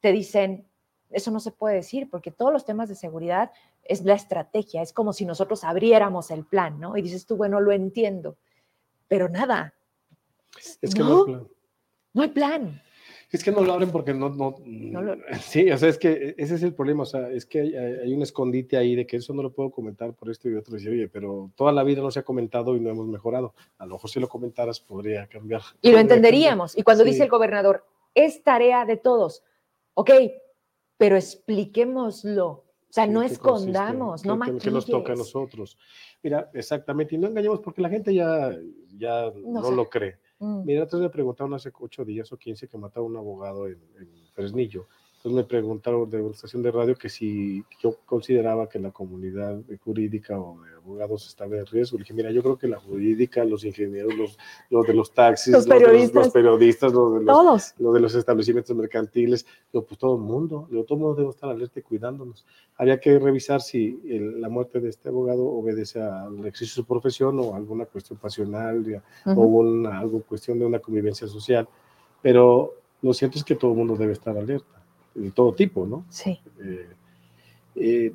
te 0.00 0.12
dicen, 0.12 0.66
eso 1.10 1.30
no 1.30 1.40
se 1.40 1.52
puede 1.52 1.76
decir 1.76 2.08
porque 2.10 2.30
todos 2.30 2.52
los 2.52 2.64
temas 2.64 2.88
de 2.88 2.94
seguridad 2.94 3.50
es 3.84 4.04
la 4.04 4.14
estrategia, 4.14 4.82
es 4.82 4.92
como 4.92 5.12
si 5.12 5.24
nosotros 5.24 5.64
abriéramos 5.64 6.30
el 6.30 6.44
plan, 6.44 6.80
¿no? 6.80 6.96
Y 6.96 7.02
dices 7.02 7.26
tú, 7.26 7.36
bueno, 7.36 7.60
lo 7.60 7.72
entiendo, 7.72 8.36
pero 9.08 9.28
nada. 9.28 9.74
Es 10.80 10.94
que 10.94 11.00
no, 11.00 11.18
hay 11.18 11.24
plan. 11.24 11.48
No 12.14 12.22
hay 12.22 12.28
plan. 12.28 12.82
Es 13.30 13.42
que 13.42 13.50
no 13.50 13.60
lo 13.62 13.72
abren 13.72 13.90
porque 13.90 14.14
no, 14.14 14.28
no, 14.30 14.56
sí, 15.40 15.70
o 15.70 15.76
sea, 15.76 15.88
es 15.88 15.98
que 15.98 16.34
ese 16.38 16.54
es 16.54 16.62
el 16.62 16.74
problema, 16.74 17.02
o 17.02 17.06
sea, 17.06 17.28
es 17.30 17.44
que 17.44 17.60
hay, 17.60 18.14
un 18.14 18.22
escondite 18.22 18.76
ahí 18.76 18.94
de 18.94 19.06
que 19.06 19.16
eso 19.16 19.34
no 19.34 19.42
lo 19.42 19.52
puedo 19.52 19.70
comentar 19.70 20.14
por 20.14 20.30
esto 20.30 20.48
y 20.48 20.54
otro, 20.54 20.76
dice, 20.76 20.90
oye, 20.90 21.08
pero 21.08 21.50
toda 21.56 21.72
la 21.72 21.82
vida 21.82 22.02
no 22.02 22.10
se 22.10 22.20
ha 22.20 22.24
comentado 22.24 22.76
y 22.76 22.80
no 22.80 22.90
hemos 22.90 23.06
mejorado, 23.06 23.54
a 23.78 23.86
lo 23.86 23.94
mejor 23.94 24.10
si 24.10 24.20
lo 24.20 24.28
comentaras 24.28 24.80
podría 24.80 25.26
cambiar. 25.26 25.62
Y 25.82 25.90
lo 25.90 25.98
entenderíamos, 25.98 26.78
y 26.78 26.82
cuando 26.82 27.04
dice 27.04 27.24
el 27.24 27.28
gobernador, 27.28 27.84
es 28.14 28.42
tarea 28.42 28.84
de 28.84 28.96
todos, 28.96 29.42
ok, 29.96 30.10
pero 30.96 31.16
expliquémoslo, 31.16 32.48
o 32.48 32.64
sea, 32.88 33.06
no 33.06 33.22
escondamos, 33.22 34.24
no 34.24 34.36
maquilles. 34.36 34.62
Que 34.62 34.70
nos 34.70 34.86
toca 34.86 35.12
a 35.12 35.16
nosotros. 35.16 35.76
Mira, 36.22 36.50
exactamente, 36.54 37.14
y 37.14 37.18
no 37.18 37.26
engañemos 37.26 37.60
porque 37.60 37.82
la 37.82 37.88
gente 37.88 38.14
ya, 38.14 38.56
ya 38.96 39.32
no, 39.44 39.70
lo 39.70 39.88
cree. 39.88 40.18
Mm. 40.38 40.64
Mira, 40.64 40.82
antes 40.82 41.00
me 41.00 41.10
preguntaron 41.10 41.54
hace 41.54 41.70
ocho 41.80 42.04
días 42.04 42.30
o 42.32 42.36
quince 42.36 42.68
que 42.68 42.78
mataba 42.78 43.04
a 43.04 43.08
un 43.08 43.16
abogado 43.16 43.66
en, 43.66 43.80
en 43.98 44.08
Fresnillo 44.32 44.88
me 45.32 45.44
preguntaron 45.44 46.08
de 46.08 46.20
una 46.20 46.34
estación 46.34 46.62
de 46.62 46.70
radio 46.70 46.94
que 46.94 47.08
si 47.08 47.64
yo 47.80 47.96
consideraba 48.04 48.68
que 48.68 48.78
la 48.78 48.90
comunidad 48.90 49.60
jurídica 49.84 50.38
o 50.38 50.60
de 50.62 50.74
abogados 50.74 51.26
estaba 51.26 51.56
en 51.56 51.66
riesgo. 51.66 51.98
Le 51.98 52.02
dije, 52.02 52.14
mira, 52.14 52.30
yo 52.30 52.42
creo 52.42 52.56
que 52.56 52.68
la 52.68 52.78
jurídica, 52.78 53.44
los 53.44 53.64
ingenieros, 53.64 54.14
los, 54.14 54.38
los 54.70 54.86
de 54.86 54.94
los 54.94 55.12
taxis, 55.12 55.52
los 55.52 55.66
periodistas, 55.66 56.26
los, 56.26 56.32
periodistas, 56.32 56.92
los 56.92 57.14
de 57.14 57.24
los, 57.24 57.34
todos. 57.36 57.74
los 57.78 57.94
de 57.94 58.00
los 58.00 58.14
establecimientos 58.14 58.76
mercantiles, 58.76 59.46
pues 59.72 59.98
todo 59.98 60.16
el 60.16 60.22
mundo, 60.22 60.68
todo 60.70 60.94
el 60.94 61.00
mundo 61.00 61.14
debe 61.14 61.30
estar 61.30 61.50
alerta 61.50 61.80
y 61.80 61.82
cuidándonos. 61.82 62.46
Había 62.76 63.00
que 63.00 63.18
revisar 63.18 63.60
si 63.60 63.98
la 64.04 64.48
muerte 64.48 64.80
de 64.80 64.90
este 64.90 65.08
abogado 65.08 65.44
obedece 65.44 66.00
al 66.00 66.38
ejercicio 66.40 66.82
de 66.82 66.84
su 66.84 66.84
profesión 66.84 67.38
o 67.40 67.54
alguna 67.54 67.86
cuestión 67.86 68.18
pasional 68.18 69.02
o 69.24 69.40
una, 69.40 69.98
algo 69.98 70.22
cuestión 70.22 70.58
de 70.58 70.66
una 70.66 70.78
convivencia 70.78 71.26
social. 71.26 71.68
Pero 72.22 72.74
lo 73.02 73.12
cierto 73.12 73.38
es 73.38 73.44
que 73.44 73.56
todo 73.56 73.72
el 73.72 73.76
mundo 73.76 73.96
debe 73.96 74.12
estar 74.12 74.36
alerta 74.36 74.75
de 75.16 75.30
todo 75.30 75.52
tipo, 75.52 75.86
¿no? 75.86 76.04
Sí. 76.10 76.38
Eh, 76.60 76.88
eh, 77.76 78.14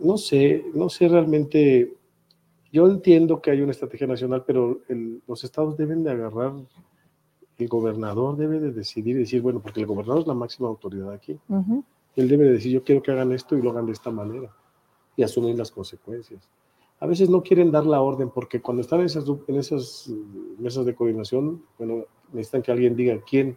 no 0.00 0.16
sé, 0.16 0.64
no 0.74 0.88
sé 0.88 1.08
realmente, 1.08 1.94
yo 2.72 2.86
entiendo 2.88 3.40
que 3.40 3.50
hay 3.50 3.60
una 3.60 3.72
estrategia 3.72 4.06
nacional, 4.06 4.44
pero 4.46 4.80
los 5.26 5.44
estados 5.44 5.76
deben 5.76 6.02
de 6.02 6.10
agarrar, 6.10 6.52
el 7.58 7.68
gobernador 7.68 8.36
debe 8.36 8.58
de 8.60 8.72
decidir 8.72 9.16
y 9.16 9.20
decir, 9.20 9.42
bueno, 9.42 9.60
porque 9.60 9.80
el 9.80 9.86
gobernador 9.86 10.22
es 10.22 10.26
la 10.26 10.34
máxima 10.34 10.68
autoridad 10.68 11.12
aquí. 11.12 11.38
Él 12.16 12.28
debe 12.28 12.44
de 12.44 12.52
decir, 12.52 12.72
yo 12.72 12.82
quiero 12.82 13.02
que 13.02 13.10
hagan 13.10 13.32
esto 13.32 13.56
y 13.56 13.62
lo 13.62 13.70
hagan 13.70 13.86
de 13.86 13.92
esta 13.92 14.10
manera 14.10 14.50
y 15.16 15.22
asumir 15.22 15.56
las 15.56 15.70
consecuencias. 15.70 16.48
A 17.00 17.06
veces 17.06 17.28
no 17.28 17.42
quieren 17.42 17.70
dar 17.70 17.86
la 17.86 18.00
orden 18.00 18.30
porque 18.30 18.60
cuando 18.60 18.82
están 18.82 19.00
en 19.00 19.06
esas, 19.06 19.24
en 19.48 19.56
esas 19.56 20.10
mesas 20.58 20.84
de 20.86 20.94
coordinación, 20.94 21.62
bueno, 21.78 22.04
necesitan 22.32 22.62
que 22.62 22.72
alguien 22.72 22.96
diga 22.96 23.20
quién 23.28 23.56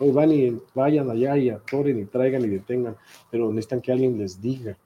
Hoy 0.00 0.10
van 0.12 0.32
y 0.32 0.56
vayan 0.74 1.10
allá 1.10 1.36
y 1.36 1.50
atoren 1.50 1.98
y 1.98 2.04
traigan 2.04 2.44
y 2.44 2.48
detengan, 2.48 2.96
pero 3.30 3.48
necesitan 3.48 3.80
que 3.80 3.92
alguien 3.92 4.16
les 4.16 4.40
diga. 4.40 4.76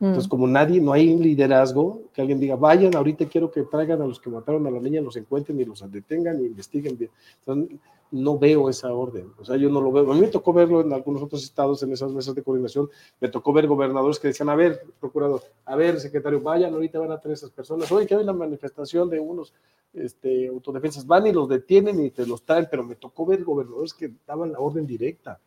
Entonces, 0.00 0.26
mm. 0.26 0.30
como 0.30 0.46
nadie, 0.46 0.80
no 0.80 0.92
hay 0.92 1.12
un 1.12 1.22
liderazgo, 1.22 2.02
que 2.12 2.20
alguien 2.20 2.38
diga, 2.38 2.54
vayan, 2.54 2.94
ahorita 2.94 3.26
quiero 3.26 3.50
que 3.50 3.62
traigan 3.62 4.00
a 4.00 4.06
los 4.06 4.20
que 4.20 4.30
mataron 4.30 4.66
a 4.66 4.70
la 4.70 4.78
niña, 4.78 5.00
los 5.00 5.16
encuentren 5.16 5.60
y 5.60 5.64
los 5.64 5.90
detengan 5.90 6.40
y 6.40 6.46
investiguen 6.46 6.96
bien. 6.96 7.10
Entonces, 7.40 7.78
no 8.10 8.38
veo 8.38 8.70
esa 8.70 8.92
orden. 8.92 9.32
O 9.38 9.44
sea, 9.44 9.56
yo 9.56 9.68
no 9.68 9.80
lo 9.80 9.92
veo. 9.92 10.10
A 10.10 10.14
mí 10.14 10.20
me 10.20 10.28
tocó 10.28 10.52
verlo 10.52 10.80
en 10.80 10.92
algunos 10.92 11.22
otros 11.22 11.42
estados, 11.42 11.82
en 11.82 11.92
esas 11.92 12.12
mesas 12.12 12.34
de 12.34 12.42
coordinación. 12.42 12.88
Me 13.20 13.28
tocó 13.28 13.52
ver 13.52 13.66
gobernadores 13.66 14.18
que 14.18 14.28
decían, 14.28 14.48
a 14.48 14.54
ver, 14.54 14.82
procurador, 15.00 15.42
a 15.64 15.76
ver, 15.76 16.00
secretario, 16.00 16.40
vayan, 16.40 16.72
ahorita 16.72 16.98
van 17.00 17.12
a 17.12 17.18
tener 17.18 17.34
esas 17.34 17.50
personas. 17.50 17.90
Oye, 17.92 18.06
que 18.06 18.14
hay 18.14 18.22
una 18.22 18.32
manifestación 18.32 19.10
de 19.10 19.20
unos 19.20 19.52
este, 19.92 20.48
autodefensas. 20.48 21.06
Van 21.06 21.26
y 21.26 21.32
los 21.32 21.48
detienen 21.48 22.02
y 22.04 22.10
te 22.10 22.26
los 22.26 22.44
traen, 22.44 22.68
pero 22.70 22.84
me 22.84 22.94
tocó 22.94 23.26
ver 23.26 23.44
gobernadores 23.44 23.92
que 23.92 24.12
daban 24.26 24.52
la 24.52 24.60
orden 24.60 24.86
directa 24.86 25.40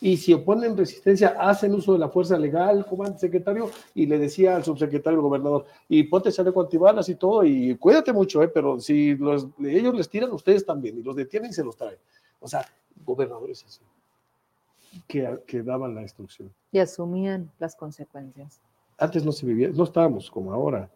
y 0.00 0.16
si 0.16 0.32
oponen 0.32 0.76
resistencia, 0.76 1.36
hacen 1.38 1.74
uso 1.74 1.92
de 1.92 1.98
la 1.98 2.08
fuerza 2.08 2.38
legal, 2.38 2.86
comandante 2.86 3.20
secretario, 3.20 3.70
y 3.94 4.06
le 4.06 4.18
decía 4.18 4.56
al 4.56 4.64
subsecretario 4.64 5.18
el 5.18 5.22
gobernador, 5.22 5.66
y 5.88 6.04
ponte 6.04 6.32
chaleco 6.32 6.62
antibalas 6.62 7.08
y 7.10 7.16
todo, 7.16 7.44
y 7.44 7.76
cuídate 7.76 8.12
mucho, 8.12 8.42
¿eh? 8.42 8.48
pero 8.48 8.80
si 8.80 9.10
ellos 9.10 9.94
les 9.94 10.08
tiran, 10.08 10.32
ustedes 10.32 10.64
también, 10.64 10.98
y 10.98 11.02
los 11.02 11.14
detienen 11.14 11.50
y 11.50 11.54
se 11.54 11.62
los 11.62 11.76
traen. 11.76 11.98
O 12.40 12.48
sea, 12.48 12.64
gobernadores 13.04 13.62
así, 13.64 13.82
que, 15.06 15.38
que 15.46 15.62
daban 15.62 15.94
la 15.94 16.00
instrucción. 16.00 16.50
Y 16.72 16.78
asumían 16.78 17.50
las 17.58 17.76
consecuencias. 17.76 18.58
Antes 18.96 19.22
no 19.22 19.32
se 19.32 19.44
vivía, 19.44 19.68
no 19.68 19.84
estábamos 19.84 20.30
como 20.30 20.52
ahora. 20.52 20.90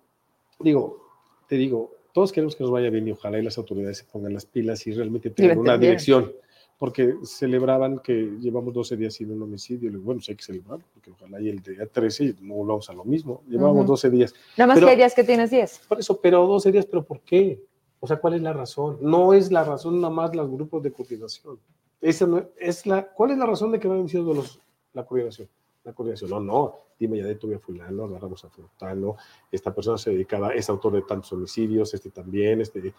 Digo, 0.59 1.05
te 1.47 1.57
digo, 1.57 1.93
todos 2.15 2.33
queremos 2.33 2.57
que 2.57 2.63
nos 2.63 2.71
vaya 2.73 2.89
bien 2.89 3.07
y 3.09 3.11
ojalá 3.11 3.39
y 3.39 3.43
las 3.43 3.59
autoridades 3.59 3.99
se 3.99 4.05
pongan 4.05 4.33
las 4.33 4.47
pilas 4.47 4.87
y 4.87 4.93
realmente 4.93 5.29
tengan 5.31 5.59
una 5.59 5.77
dirección 5.77 6.33
porque 6.79 7.15
celebraban 7.23 8.01
que 8.01 8.37
llevamos 8.41 8.75
12 8.75 8.97
días 8.97 9.15
sin 9.15 9.31
un 9.31 9.43
homicidio. 9.43 9.93
Bueno, 10.01 10.21
sí 10.21 10.33
hay 10.33 10.37
que 10.37 10.45
celebrar, 10.45 10.81
porque 10.93 11.11
ojalá 11.11 11.41
y 11.41 11.49
el 11.49 11.61
día 11.61 11.87
13 11.87 12.37
no 12.41 12.55
volvamos 12.55 12.91
a 12.91 12.93
lo 12.93 13.05
mismo. 13.05 13.43
Llevamos 13.49 13.87
12 13.87 14.11
días. 14.11 14.35
Nada 14.57 14.75
más 14.75 14.83
que 14.83 14.91
hay 14.91 14.97
días 14.97 15.15
que 15.15 15.25
tienes 15.25 15.51
10. 15.51 15.83
Por 15.89 16.01
eso, 16.01 16.21
pero 16.21 16.47
12 16.47 16.73
días, 16.73 16.87
¿pero 16.87 17.05
por 17.05 17.21
qué? 17.21 17.63
O 18.01 18.07
sea, 18.07 18.17
¿cuál 18.17 18.35
es 18.35 18.43
la 18.43 18.53
razón? 18.53 18.99
No 19.01 19.33
es 19.33 19.51
la 19.51 19.65
razón 19.65 20.01
nada 20.01 20.13
más 20.13 20.35
los 20.35 20.51
grupos 20.51 20.83
de 20.83 20.93
coordinación. 20.93 21.59
Esa 22.01 22.27
no, 22.27 22.45
es 22.59 22.85
la, 22.87 23.07
¿Cuál 23.07 23.31
es 23.31 23.39
la 23.39 23.47
razón 23.47 23.73
de 23.73 23.81
que 23.81 23.89
no 23.89 23.95
han 23.95 24.01
iniciado 24.01 24.35
los, 24.35 24.61
la 24.93 25.07
coordinación? 25.07 25.49
La 25.85 25.93
coordinación, 25.93 26.31
no, 26.31 26.41
no, 26.41 26.75
dime 26.99 27.19
ya 27.19 27.25
de 27.25 27.37
tuve 27.37 27.55
a 27.55 27.59
fulano, 27.59 28.05
agarramos 28.05 28.45
a 28.45 28.51
fulano, 28.51 29.17
esta 29.51 29.75
persona 29.75 29.97
se 29.97 30.11
dedicaba, 30.11 30.55
es 30.55 30.69
autor 30.69 30.95
de 30.95 31.03
tantos 31.03 31.33
homicidios, 31.33 31.95
este 31.95 32.11
también, 32.11 32.61
este, 32.61 32.93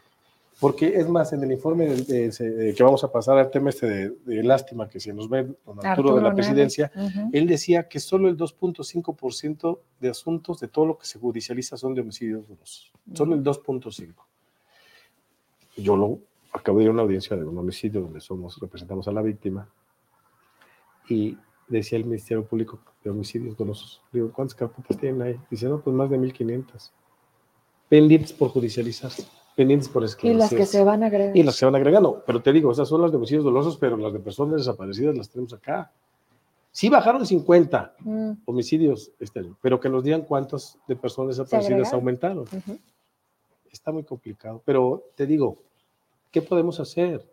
porque 0.59 0.95
es 0.95 1.09
más, 1.09 1.33
en 1.33 1.43
el 1.43 1.51
informe 1.51 2.05
que 2.07 2.83
vamos 2.83 3.03
a 3.03 3.11
pasar 3.11 3.37
al 3.37 3.51
tema 3.51 3.69
este 3.69 4.15
de, 4.25 4.43
lástima 4.43 4.87
que 4.87 4.99
se 4.99 5.13
nos 5.13 5.29
ve 5.29 5.53
con 5.65 5.85
Arturo, 5.85 6.15
de 6.15 6.21
la 6.21 6.33
presidencia, 6.33 6.91
él 7.33 7.45
decía 7.45 7.87
que 7.89 7.99
solo 7.99 8.29
el 8.29 8.37
2.5% 8.37 9.79
de 9.99 10.09
asuntos 10.09 10.59
de 10.59 10.67
todo 10.69 10.85
lo 10.85 10.97
que 10.97 11.05
se 11.05 11.19
judicializa 11.19 11.75
son 11.75 11.93
de 11.93 12.01
homicidios 12.01 12.47
dolosos. 12.47 12.91
Solo 13.13 13.35
el 13.35 13.43
2.5%. 13.43 14.13
Yo 15.77 15.97
lo 15.97 16.19
acabo 16.53 16.77
de 16.77 16.85
ir 16.85 16.89
a 16.89 16.93
una 16.93 17.01
audiencia 17.01 17.35
de 17.35 17.43
un 17.43 17.57
homicidio 17.57 17.99
donde 17.99 18.21
somos, 18.21 18.57
representamos 18.59 19.09
a 19.09 19.11
la 19.11 19.21
víctima 19.21 19.67
y 21.09 21.37
decía 21.67 21.97
el 21.97 22.05
Ministerio 22.05 22.45
Público 22.45 22.79
de 23.03 23.09
Homicidios 23.09 23.57
Dolosos. 23.57 24.01
Digo, 24.13 24.31
¿cuántas 24.31 24.55
carpetas 24.55 24.97
tienen 24.97 25.21
ahí? 25.21 25.39
Dice, 25.51 25.67
no, 25.67 25.81
pues 25.81 25.93
más 25.93 26.09
de 26.09 26.17
1.500. 26.17 26.91
Pendientes 27.89 28.31
por 28.31 28.49
judicializarse 28.51 29.27
pendientes 29.55 29.89
por 29.89 30.03
esclarecer. 30.03 30.35
Y 30.35 30.39
las 30.39 30.49
que 30.49 30.65
se 30.65 30.83
van 30.83 31.03
agregando. 31.03 31.39
Y 31.39 31.43
las 31.43 31.55
que 31.55 31.59
se 31.59 31.65
van 31.65 31.75
agregando. 31.75 32.23
Pero 32.25 32.41
te 32.41 32.51
digo, 32.51 32.71
esas 32.71 32.87
son 32.87 33.01
las 33.01 33.11
de 33.11 33.17
homicidios 33.17 33.43
dolosos, 33.43 33.77
pero 33.77 33.97
las 33.97 34.13
de 34.13 34.19
personas 34.19 34.57
desaparecidas 34.57 35.15
las 35.15 35.29
tenemos 35.29 35.53
acá. 35.53 35.91
Sí 36.71 36.89
bajaron 36.89 37.25
50 37.25 37.95
mm. 37.99 38.31
homicidios 38.45 39.11
este 39.17 39.39
año, 39.39 39.57
pero 39.61 39.79
que 39.79 39.87
nos 39.87 40.03
digan 40.03 40.23
cuántas 40.23 40.77
de 40.87 40.97
personas 40.97 41.37
desaparecidas 41.37 41.93
aumentaron. 41.93 42.45
Está 43.71 43.93
muy 43.93 44.03
complicado. 44.03 44.61
Pero 44.65 45.03
te 45.15 45.25
digo, 45.25 45.57
¿qué 46.31 46.41
podemos 46.41 46.81
hacer? 46.81 47.25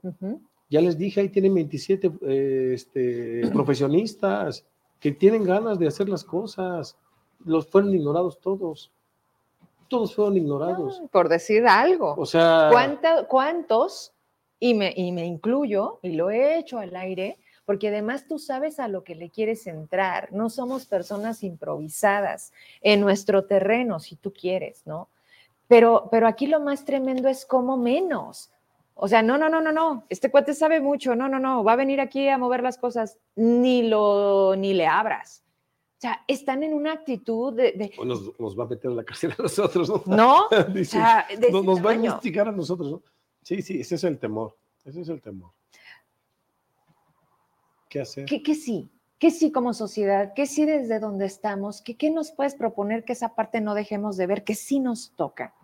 Ya 0.70 0.80
les 0.80 0.96
dije, 0.96 1.20
ahí 1.20 1.28
tienen 1.28 1.54
27 1.54 2.12
eh, 2.22 2.70
este, 2.74 3.48
profesionistas 3.52 4.64
que 5.00 5.10
tienen 5.10 5.42
ganas 5.42 5.76
de 5.76 5.88
hacer 5.88 6.08
las 6.08 6.22
cosas. 6.22 6.96
Los 7.44 7.66
fueron 7.66 7.92
ignorados 7.92 8.38
todos. 8.38 8.92
Todos 9.92 10.14
fueron 10.14 10.36
ignorados. 10.36 11.02
Por 11.10 11.28
decir 11.28 11.66
algo. 11.66 12.14
O 12.16 12.26
sea, 12.26 12.68
¿Cuánta- 12.70 13.24
¿Cuántos? 13.26 14.12
Y 14.58 14.74
me, 14.74 14.92
y 14.96 15.12
me 15.12 15.24
incluyo, 15.26 15.98
y 16.02 16.12
lo 16.12 16.30
he 16.30 16.56
hecho 16.58 16.78
al 16.78 16.94
aire, 16.96 17.38
porque 17.64 17.88
además 17.88 18.26
tú 18.28 18.38
sabes 18.38 18.78
a 18.80 18.88
lo 18.88 19.04
que 19.04 19.14
le 19.14 19.30
quieres 19.30 19.66
entrar. 19.66 20.32
No 20.32 20.50
somos 20.50 20.86
personas 20.86 21.42
improvisadas 21.42 22.52
en 22.80 23.00
nuestro 23.00 23.44
terreno, 23.44 24.00
si 24.00 24.16
tú 24.16 24.32
quieres, 24.32 24.82
¿no? 24.86 25.08
Pero, 25.68 26.08
pero 26.10 26.26
aquí 26.26 26.46
lo 26.46 26.60
más 26.60 26.84
tremendo 26.84 27.28
es 27.28 27.44
cómo 27.46 27.76
menos. 27.76 28.50
O 28.94 29.08
sea, 29.08 29.22
no, 29.22 29.38
no, 29.38 29.48
no, 29.48 29.60
no, 29.60 29.72
no. 29.72 30.04
Este 30.08 30.30
cuate 30.30 30.54
sabe 30.54 30.80
mucho. 30.80 31.16
No, 31.16 31.28
no, 31.28 31.38
no. 31.38 31.64
Va 31.64 31.72
a 31.72 31.76
venir 31.76 32.00
aquí 32.00 32.28
a 32.28 32.36
mover 32.38 32.62
las 32.62 32.78
cosas. 32.78 33.18
Ni 33.36 33.82
lo, 33.88 34.54
ni 34.56 34.74
le 34.74 34.86
abras. 34.86 35.42
O 36.02 36.04
sea, 36.04 36.24
están 36.26 36.64
en 36.64 36.74
una 36.74 36.94
actitud 36.94 37.54
de, 37.54 37.70
de- 37.70 37.92
o 37.96 38.04
nos, 38.04 38.36
nos 38.40 38.58
va 38.58 38.64
a 38.64 38.66
meter 38.66 38.90
a 38.90 38.94
la 38.94 39.04
cárcel 39.04 39.32
a 39.38 39.42
nosotros, 39.44 39.88
¿no? 40.04 40.16
¿no? 40.16 40.48
O 40.80 40.84
sea, 40.84 41.28
nos, 41.52 41.64
nos 41.64 41.86
va 41.86 41.92
a 41.92 41.94
investigar 41.94 42.48
a 42.48 42.50
nosotros, 42.50 42.90
¿no? 42.90 43.02
Sí, 43.40 43.62
sí, 43.62 43.80
ese 43.80 43.94
es 43.94 44.02
el 44.02 44.18
temor. 44.18 44.56
Ese 44.84 45.02
es 45.02 45.08
el 45.08 45.22
temor. 45.22 45.52
¿Qué 47.88 48.00
hacer? 48.00 48.24
¿Qué, 48.24 48.42
qué 48.42 48.56
sí? 48.56 48.90
¿Qué 49.20 49.30
sí 49.30 49.52
como 49.52 49.74
sociedad? 49.74 50.32
¿Qué 50.34 50.46
sí 50.46 50.64
desde 50.64 50.98
donde 50.98 51.26
estamos? 51.26 51.80
¿Qué, 51.82 51.96
qué 51.96 52.10
nos 52.10 52.32
puedes 52.32 52.56
proponer 52.56 53.04
que 53.04 53.12
esa 53.12 53.36
parte 53.36 53.60
no 53.60 53.72
dejemos 53.74 54.16
de 54.16 54.26
ver, 54.26 54.42
que 54.42 54.56
sí 54.56 54.80
nos 54.80 55.12
toca? 55.14 55.54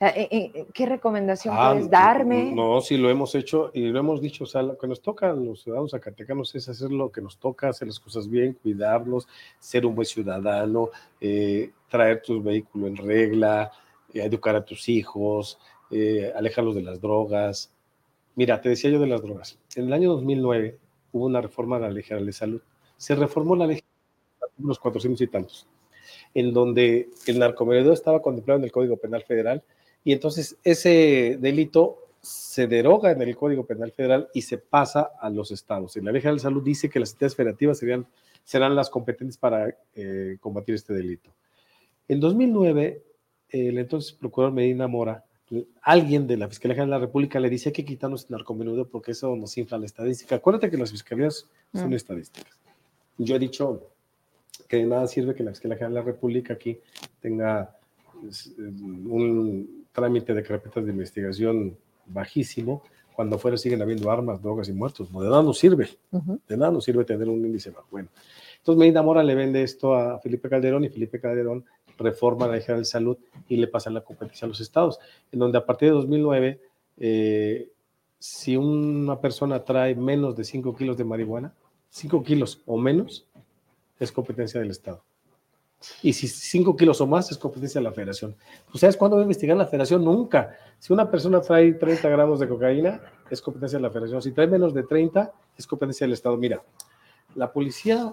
Eh, 0.00 0.28
eh, 0.30 0.66
¿Qué 0.72 0.86
recomendación 0.86 1.54
Ah, 1.58 1.72
puedes 1.72 1.90
darme? 1.90 2.52
No, 2.54 2.80
sí 2.80 2.96
lo 2.96 3.10
hemos 3.10 3.34
hecho 3.34 3.72
y 3.74 3.88
lo 3.88 3.98
hemos 3.98 4.20
dicho. 4.20 4.44
O 4.44 4.46
sea, 4.46 4.62
lo 4.62 4.78
que 4.78 4.86
nos 4.86 5.02
toca 5.02 5.30
a 5.30 5.32
los 5.32 5.62
ciudadanos 5.62 5.90
zacatecanos 5.90 6.54
es 6.54 6.68
hacer 6.68 6.92
lo 6.92 7.10
que 7.10 7.20
nos 7.20 7.36
toca, 7.38 7.68
hacer 7.68 7.88
las 7.88 7.98
cosas 7.98 8.28
bien, 8.30 8.56
cuidarlos, 8.62 9.26
ser 9.58 9.84
un 9.84 9.96
buen 9.96 10.06
ciudadano, 10.06 10.90
eh, 11.20 11.72
traer 11.88 12.22
tu 12.22 12.40
vehículo 12.40 12.86
en 12.86 12.96
regla, 12.96 13.72
eh, 14.14 14.22
educar 14.22 14.54
a 14.54 14.64
tus 14.64 14.88
hijos, 14.88 15.58
eh, 15.90 16.32
alejarlos 16.36 16.76
de 16.76 16.82
las 16.82 17.00
drogas. 17.00 17.72
Mira, 18.36 18.60
te 18.60 18.68
decía 18.68 18.90
yo 18.90 19.00
de 19.00 19.08
las 19.08 19.20
drogas. 19.20 19.58
En 19.74 19.86
el 19.86 19.92
año 19.92 20.12
2009 20.12 20.78
hubo 21.10 21.26
una 21.26 21.40
reforma 21.40 21.74
a 21.76 21.80
la 21.80 21.90
Ley 21.90 22.04
General 22.04 22.24
de 22.26 22.32
Salud. 22.32 22.62
Se 22.96 23.16
reformó 23.16 23.56
la 23.56 23.66
ley, 23.66 23.82
unos 24.60 24.78
400 24.78 25.20
y 25.22 25.26
tantos, 25.26 25.66
en 26.34 26.52
donde 26.52 27.08
el 27.26 27.38
narcomenudeo 27.40 27.92
estaba 27.92 28.22
contemplado 28.22 28.58
en 28.58 28.64
el 28.64 28.70
Código 28.72 28.96
Penal 28.96 29.24
Federal 29.24 29.64
y 30.08 30.12
entonces 30.12 30.56
ese 30.64 31.36
delito 31.38 32.06
se 32.22 32.66
deroga 32.66 33.10
en 33.10 33.20
el 33.20 33.36
Código 33.36 33.66
Penal 33.66 33.92
Federal 33.92 34.30
y 34.32 34.40
se 34.40 34.56
pasa 34.56 35.10
a 35.20 35.28
los 35.28 35.50
estados. 35.50 35.98
En 35.98 36.06
la 36.06 36.12
Ley 36.12 36.22
General 36.22 36.38
de 36.38 36.42
Salud 36.44 36.62
dice 36.64 36.88
que 36.88 36.98
las 36.98 37.10
entidades 37.12 37.36
federativas 37.36 37.76
serían, 37.76 38.06
serán 38.42 38.74
las 38.74 38.88
competentes 38.88 39.36
para 39.36 39.76
eh, 39.94 40.38
combatir 40.40 40.76
este 40.76 40.94
delito. 40.94 41.30
En 42.08 42.20
2009, 42.20 43.02
el 43.50 43.76
entonces 43.76 44.12
procurador 44.14 44.54
Medina 44.54 44.88
Mora, 44.88 45.26
alguien 45.82 46.26
de 46.26 46.38
la 46.38 46.48
Fiscalía 46.48 46.76
General 46.76 46.88
de 46.88 47.00
la 47.00 47.06
República 47.06 47.38
le 47.38 47.50
dice 47.50 47.70
que 47.70 47.84
quitarnos 47.84 48.24
el 48.24 48.30
narcomenudeo 48.30 48.88
porque 48.88 49.10
eso 49.10 49.36
nos 49.36 49.58
infla 49.58 49.76
la 49.76 49.84
estadística. 49.84 50.36
Acuérdate 50.36 50.70
que 50.70 50.78
las 50.78 50.90
fiscalías 50.90 51.46
son 51.74 51.90
Mm. 51.90 51.92
estadísticas. 51.92 52.58
Yo 53.18 53.36
he 53.36 53.38
dicho 53.38 53.82
que 54.68 54.78
de 54.78 54.84
nada 54.84 55.06
sirve 55.06 55.34
que 55.34 55.42
la 55.42 55.50
Fiscalía 55.50 55.76
General 55.76 55.92
de 55.96 56.00
la 56.00 56.06
República 56.06 56.54
aquí 56.54 56.78
tenga 57.20 57.74
un 58.22 59.84
trámite 59.92 60.34
de 60.34 60.42
carpetas 60.42 60.84
de 60.84 60.92
investigación 60.92 61.76
bajísimo, 62.06 62.82
cuando 63.14 63.36
afuera 63.36 63.56
siguen 63.56 63.82
habiendo 63.82 64.10
armas, 64.10 64.40
drogas 64.40 64.68
y 64.68 64.72
muertos. 64.72 65.10
No, 65.10 65.20
de 65.20 65.28
nada 65.28 65.42
nos 65.42 65.58
sirve, 65.58 65.88
de 66.48 66.56
nada 66.56 66.70
nos 66.70 66.84
sirve 66.84 67.04
tener 67.04 67.28
un 67.28 67.44
índice 67.44 67.70
bajo. 67.70 67.88
Bueno, 67.90 68.08
entonces 68.58 68.78
Medina 68.78 69.02
Mora 69.02 69.22
le 69.22 69.34
vende 69.34 69.62
esto 69.62 69.94
a 69.94 70.18
Felipe 70.20 70.48
Calderón 70.48 70.84
y 70.84 70.88
Felipe 70.88 71.20
Calderón 71.20 71.64
reforma 71.98 72.46
la 72.46 72.52
Ley 72.52 72.62
General 72.62 72.82
de 72.82 72.86
Salud 72.86 73.18
y 73.48 73.56
le 73.56 73.66
pasa 73.66 73.90
la 73.90 74.02
competencia 74.02 74.46
a 74.46 74.48
los 74.48 74.60
estados, 74.60 74.98
en 75.32 75.40
donde 75.40 75.58
a 75.58 75.66
partir 75.66 75.88
de 75.88 75.94
2009, 75.94 76.60
eh, 76.98 77.70
si 78.18 78.56
una 78.56 79.20
persona 79.20 79.64
trae 79.64 79.94
menos 79.94 80.36
de 80.36 80.44
5 80.44 80.76
kilos 80.76 80.96
de 80.96 81.04
marihuana, 81.04 81.54
5 81.90 82.22
kilos 82.22 82.62
o 82.66 82.78
menos, 82.78 83.26
es 83.98 84.12
competencia 84.12 84.60
del 84.60 84.70
Estado. 84.70 85.02
Y 86.02 86.12
si 86.12 86.26
5 86.26 86.74
kilos 86.76 87.00
o 87.00 87.06
más, 87.06 87.30
es 87.30 87.38
competencia 87.38 87.80
de 87.80 87.84
la 87.84 87.92
federación. 87.92 88.34
¿Tú 88.70 88.78
sabes 88.78 88.96
cuándo 88.96 89.16
va 89.16 89.22
a 89.22 89.24
investigar 89.24 89.56
la 89.56 89.66
federación? 89.66 90.04
Nunca. 90.04 90.56
Si 90.78 90.92
una 90.92 91.08
persona 91.10 91.40
trae 91.40 91.72
30 91.74 92.08
gramos 92.08 92.40
de 92.40 92.48
cocaína, 92.48 93.00
es 93.30 93.40
competencia 93.40 93.78
de 93.78 93.82
la 93.82 93.90
federación. 93.90 94.20
Si 94.22 94.32
trae 94.32 94.46
menos 94.48 94.74
de 94.74 94.82
30, 94.82 95.32
es 95.56 95.66
competencia 95.66 96.04
del 96.06 96.14
Estado. 96.14 96.36
Mira, 96.36 96.62
la 97.36 97.52
policía 97.52 98.12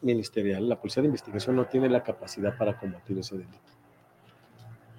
ministerial, 0.00 0.68
la 0.68 0.80
policía 0.80 1.02
de 1.02 1.08
investigación 1.08 1.54
no 1.56 1.66
tiene 1.66 1.88
la 1.90 2.02
capacidad 2.02 2.56
para 2.56 2.78
combatir 2.78 3.18
ese 3.18 3.36
delito. 3.36 3.58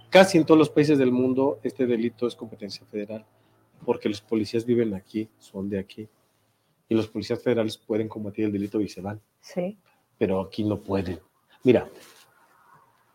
Casi 0.09 0.37
en 0.37 0.45
todos 0.45 0.57
los 0.59 0.69
países 0.69 0.97
del 0.99 1.11
mundo 1.11 1.59
este 1.63 1.87
delito 1.87 2.27
es 2.27 2.35
competencia 2.35 2.85
federal, 2.85 3.25
porque 3.83 4.07
los 4.07 4.21
policías 4.21 4.63
viven 4.65 4.93
aquí, 4.93 5.27
son 5.39 5.67
de 5.69 5.79
aquí, 5.79 6.07
y 6.87 6.95
los 6.95 7.07
policías 7.07 7.41
federales 7.41 7.77
pueden 7.77 8.07
combatir 8.07 8.45
el 8.45 8.51
delito 8.51 8.79
y 8.79 8.87
se 8.87 9.01
van 9.01 9.19
Sí. 9.41 9.77
pero 10.17 10.39
aquí 10.41 10.63
no 10.63 10.79
pueden. 10.79 11.19
Mira, 11.63 11.89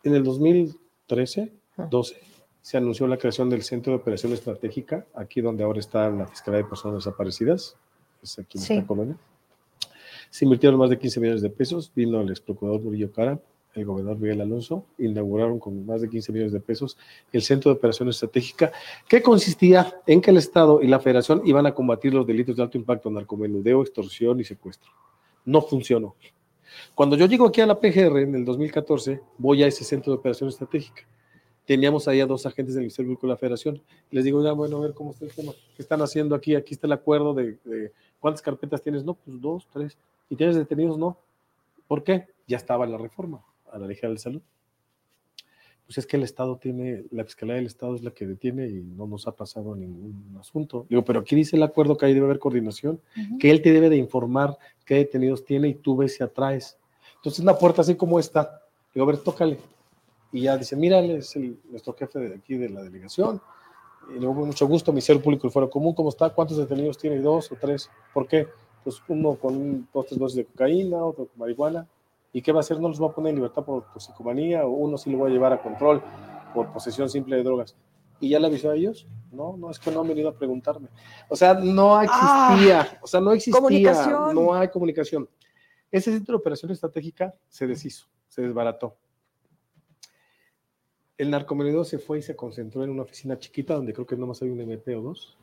en 0.03 0.15
el 0.15 0.23
2013, 0.23 1.53
12, 1.89 2.19
se 2.61 2.77
anunció 2.77 3.07
la 3.07 3.17
creación 3.17 3.49
del 3.49 3.63
Centro 3.63 3.93
de 3.93 3.99
Operación 3.99 4.33
Estratégica, 4.33 5.05
aquí 5.13 5.41
donde 5.41 5.63
ahora 5.63 5.79
está 5.79 6.09
la 6.09 6.27
Fiscalía 6.27 6.59
de 6.63 6.65
Personas 6.69 7.03
Desaparecidas, 7.03 7.77
es 8.21 8.39
aquí 8.39 8.57
en 8.57 8.63
Sí. 8.63 8.73
esta 8.75 8.87
colonia. 8.87 9.17
Se 10.29 10.45
invirtieron 10.45 10.79
más 10.79 10.89
de 10.89 10.99
15 10.99 11.19
millones 11.19 11.41
de 11.41 11.49
pesos, 11.49 11.91
vino 11.95 12.21
el 12.21 12.29
ex 12.29 12.41
procurador 12.41 12.81
Murillo 12.81 13.11
Cara, 13.11 13.39
el 13.75 13.85
gobernador 13.85 14.17
Miguel 14.19 14.41
Alonso, 14.41 14.85
inauguraron 14.97 15.59
con 15.59 15.85
más 15.85 16.01
de 16.01 16.09
15 16.09 16.31
millones 16.31 16.53
de 16.53 16.59
pesos 16.59 16.97
el 17.31 17.41
Centro 17.41 17.71
de 17.71 17.77
Operación 17.77 18.09
Estratégica, 18.09 18.71
que 19.07 19.21
consistía 19.21 20.01
en 20.07 20.21
que 20.21 20.31
el 20.31 20.37
Estado 20.37 20.81
y 20.81 20.87
la 20.87 20.99
Federación 20.99 21.43
iban 21.45 21.65
a 21.67 21.73
combatir 21.73 22.13
los 22.13 22.25
delitos 22.25 22.55
de 22.55 22.63
alto 22.63 22.77
impacto, 22.77 23.09
narcomenudeo, 23.11 23.81
extorsión 23.81 24.39
y 24.39 24.43
secuestro. 24.43 24.91
No 25.45 25.61
funcionó. 25.61 26.15
Cuando 26.95 27.15
yo 27.15 27.25
llego 27.25 27.47
aquí 27.47 27.61
a 27.61 27.65
la 27.65 27.79
PGR 27.79 28.19
en 28.19 28.35
el 28.35 28.45
2014, 28.45 29.21
voy 29.37 29.63
a 29.63 29.67
ese 29.67 29.83
centro 29.83 30.13
de 30.13 30.19
operación 30.19 30.49
estratégica. 30.49 31.03
Teníamos 31.65 32.07
ahí 32.07 32.19
a 32.19 32.25
dos 32.25 32.45
agentes 32.45 32.73
del 32.73 32.81
Ministerio 32.81 33.09
Público 33.09 33.27
de 33.27 33.33
la 33.33 33.37
Federación. 33.37 33.81
Les 34.09 34.23
digo, 34.23 34.43
ya, 34.43 34.53
bueno, 34.53 34.77
a 34.77 34.81
ver 34.81 34.93
cómo 34.93 35.11
está 35.11 35.25
el 35.25 35.31
tema. 35.31 35.51
¿Qué 35.75 35.81
están 35.81 36.01
haciendo 36.01 36.33
aquí? 36.33 36.55
Aquí 36.55 36.73
está 36.73 36.87
el 36.87 36.93
acuerdo 36.93 37.33
de, 37.33 37.57
de 37.63 37.91
cuántas 38.19 38.41
carpetas 38.41 38.81
tienes. 38.81 39.03
No, 39.03 39.13
pues 39.13 39.39
dos, 39.39 39.67
tres. 39.71 39.97
¿Y 40.29 40.35
tienes 40.35 40.55
detenidos? 40.55 40.97
No. 40.97 41.17
¿Por 41.87 42.03
qué? 42.03 42.27
Ya 42.47 42.57
estaba 42.57 42.85
la 42.87 42.97
reforma 42.97 43.41
a 43.71 43.77
la 43.77 43.87
Ley 43.87 43.95
General 43.95 44.15
de 44.15 44.21
Salud. 44.21 44.41
Pues 45.89 45.97
es 45.97 46.05
que 46.05 46.17
el 46.17 46.23
Estado 46.23 46.55
tiene, 46.57 47.05
la 47.09 47.23
Fiscalía 47.23 47.55
del 47.55 47.65
Estado 47.65 47.95
es 47.95 48.03
la 48.03 48.11
que 48.11 48.27
detiene 48.27 48.67
y 48.67 48.83
no 48.83 49.07
nos 49.07 49.27
ha 49.27 49.31
pasado 49.31 49.75
ningún 49.75 50.37
asunto. 50.39 50.85
Digo, 50.87 51.03
pero 51.03 51.21
aquí 51.21 51.35
dice 51.35 51.55
el 51.55 51.63
acuerdo 51.63 51.97
que 51.97 52.05
ahí 52.05 52.13
debe 52.13 52.27
haber 52.27 52.37
coordinación 52.37 53.01
que 53.39 53.49
él 53.49 53.63
te 53.63 53.71
debe 53.71 53.89
de 53.89 53.97
informar 53.97 54.55
qué 54.89 54.95
detenidos 54.95 55.45
tiene 55.45 55.67
y 55.67 55.75
tú 55.75 55.95
ves 55.95 56.15
si 56.15 56.23
atraes. 56.23 56.75
Entonces, 57.17 57.41
una 57.41 57.55
puerta 57.55 57.81
así 57.81 57.93
como 57.93 58.17
esta, 58.17 58.63
digo, 58.91 59.05
a 59.05 59.07
ver, 59.11 59.19
tócale. 59.19 59.59
Y 60.31 60.41
ya 60.41 60.57
dice, 60.57 60.75
mira, 60.75 60.97
él 60.97 61.11
es 61.11 61.35
el, 61.35 61.59
nuestro 61.69 61.93
jefe 61.93 62.17
de 62.17 62.35
aquí 62.35 62.57
de 62.57 62.69
la 62.69 62.81
delegación. 62.81 63.39
Y 64.09 64.19
luego, 64.19 64.47
mucho 64.47 64.67
gusto, 64.67 64.91
Ministerio 64.91 65.21
Público 65.21 65.43
del 65.43 65.51
Foro 65.51 65.69
Común, 65.69 65.93
¿cómo 65.93 66.09
está? 66.09 66.31
¿Cuántos 66.31 66.57
detenidos 66.57 66.97
tiene? 66.97 67.19
¿Dos 67.19 67.51
o 67.51 67.55
tres? 67.55 67.87
¿Por 68.11 68.27
qué? 68.27 68.47
Pues 68.83 68.99
uno 69.07 69.35
con 69.35 69.87
dos, 69.93 70.07
tres 70.07 70.17
dosis 70.17 70.37
de 70.37 70.45
cocaína, 70.45 71.05
otro 71.05 71.27
con 71.27 71.37
marihuana. 71.37 71.87
¿Y 72.33 72.41
qué 72.41 72.51
va 72.51 72.57
a 72.57 72.61
hacer? 72.61 72.79
¿No 72.79 72.87
los 72.87 72.99
va 72.99 73.09
a 73.09 73.11
poner 73.11 73.29
en 73.29 73.35
libertad 73.35 73.63
por 73.63 73.83
toxicomanía? 73.93 74.65
¿O 74.65 74.71
uno 74.71 74.97
sí 74.97 75.11
lo 75.11 75.19
va 75.19 75.27
a 75.27 75.29
llevar 75.29 75.53
a 75.53 75.61
control 75.61 76.01
por 76.55 76.73
posesión 76.73 77.11
simple 77.11 77.35
de 77.35 77.43
drogas? 77.43 77.75
¿Y 78.19 78.29
ya 78.29 78.39
le 78.39 78.47
avisó 78.47 78.71
a 78.71 78.75
ellos? 78.75 79.07
No, 79.31 79.55
no, 79.57 79.69
es 79.69 79.79
que 79.79 79.91
no 79.91 80.01
han 80.01 80.07
venido 80.07 80.29
a 80.29 80.37
preguntarme. 80.37 80.89
O 81.29 81.35
sea, 81.35 81.53
no 81.53 82.01
existía, 82.01 82.99
o 83.01 83.07
sea, 83.07 83.21
no 83.21 83.31
existía, 83.31 84.07
no 84.33 84.53
hay 84.53 84.69
comunicación. 84.69 85.29
Ese 85.91 86.11
centro 86.11 86.33
de 86.33 86.39
operación 86.39 86.71
estratégica 86.71 87.33
se 87.47 87.67
deshizo, 87.67 88.07
se 88.27 88.41
desbarató. 88.41 88.97
El 91.17 91.31
narcomenudeo 91.31 91.83
se 91.83 91.99
fue 91.99 92.19
y 92.19 92.21
se 92.21 92.35
concentró 92.35 92.83
en 92.83 92.91
una 92.91 93.03
oficina 93.03 93.37
chiquita 93.37 93.75
donde 93.75 93.93
creo 93.93 94.05
que 94.05 94.15
nomás 94.15 94.41
hay 94.41 94.49
un 94.49 94.61
MP 94.61 94.95
o 94.95 95.01
dos. 95.01 95.37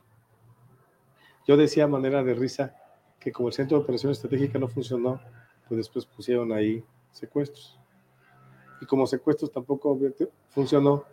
Yo 1.47 1.55
decía 1.55 1.85
a 1.85 1.87
manera 1.87 2.23
de 2.23 2.33
risa 2.33 2.75
que 3.19 3.31
como 3.31 3.49
el 3.49 3.53
centro 3.53 3.77
de 3.77 3.83
operación 3.83 4.11
estratégica 4.11 4.59
no 4.59 4.67
funcionó, 4.67 5.21
pues 5.67 5.77
después 5.77 6.05
pusieron 6.05 6.51
ahí 6.51 6.83
secuestros. 7.11 7.79
Y 8.81 8.85
como 8.85 9.07
secuestros 9.07 9.51
tampoco 9.51 9.97
funcionó 10.49 11.05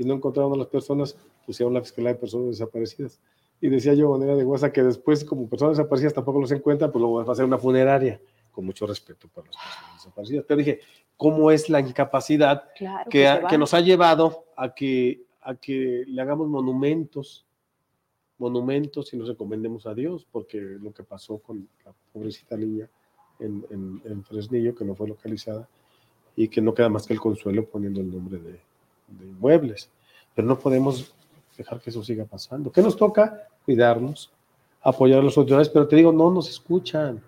y 0.00 0.04
no 0.04 0.14
encontraron 0.14 0.54
a 0.54 0.56
las 0.56 0.68
personas, 0.68 1.14
pusieron 1.44 1.74
la 1.74 1.82
Fiscalía 1.82 2.14
de 2.14 2.18
Personas 2.18 2.48
Desaparecidas. 2.48 3.20
Y 3.60 3.68
decía 3.68 3.92
yo 3.92 4.08
manera 4.08 4.34
de 4.34 4.44
guasa 4.44 4.72
que 4.72 4.82
después, 4.82 5.26
como 5.26 5.46
personas 5.46 5.76
desaparecidas 5.76 6.14
tampoco 6.14 6.40
los 6.40 6.50
encuentran, 6.52 6.90
pues 6.90 7.02
lo 7.02 7.12
va 7.12 7.22
a 7.22 7.30
hacer 7.30 7.44
una 7.44 7.58
funeraria, 7.58 8.18
con 8.50 8.64
mucho 8.64 8.86
respeto 8.86 9.28
para 9.28 9.48
las 9.48 9.56
personas 9.56 9.94
desaparecidas. 9.96 10.44
Pero 10.48 10.58
dije, 10.58 10.80
¿cómo 11.18 11.50
es 11.50 11.68
la 11.68 11.80
incapacidad 11.80 12.64
Claro, 12.74 13.10
que, 13.10 13.40
que 13.50 13.58
nos 13.58 13.74
ha 13.74 13.80
llevado 13.80 14.46
a 14.56 14.74
que, 14.74 15.22
a 15.42 15.54
que 15.54 16.04
le 16.06 16.22
hagamos 16.22 16.48
monumentos 16.48 17.44
monumentos 18.38 19.12
y 19.12 19.18
nos 19.18 19.28
encomendemos 19.28 19.86
a 19.86 19.92
Dios, 19.92 20.26
porque 20.32 20.58
lo 20.58 20.94
que 20.94 21.04
pasó 21.04 21.36
con 21.40 21.68
la 21.84 21.92
pobrecita 22.10 22.56
niña 22.56 22.88
en, 23.38 23.66
en, 23.68 24.00
en 24.10 24.24
Fresnillo, 24.24 24.74
que 24.74 24.82
no 24.82 24.94
fue 24.94 25.08
localizada, 25.08 25.68
y 26.36 26.48
que 26.48 26.62
no 26.62 26.72
queda 26.72 26.88
más 26.88 27.06
que 27.06 27.12
el 27.12 27.20
consuelo 27.20 27.66
poniendo 27.66 28.00
el 28.00 28.10
nombre 28.10 28.38
de, 28.38 28.60
de 29.18 29.26
inmuebles. 29.26 29.90
Pero 30.34 30.46
no 30.48 30.58
podemos 30.58 31.12
dejar 31.56 31.80
que 31.80 31.90
eso 31.90 32.02
siga 32.02 32.24
pasando. 32.24 32.70
¿Qué 32.72 32.82
nos 32.82 32.96
toca? 32.96 33.46
Cuidarnos, 33.64 34.30
apoyar 34.82 35.20
a 35.20 35.22
las 35.22 35.36
autoridades, 35.36 35.68
pero 35.68 35.86
te 35.88 35.96
digo, 35.96 36.12
no 36.12 36.30
nos 36.30 36.48
escuchan. 36.48 37.22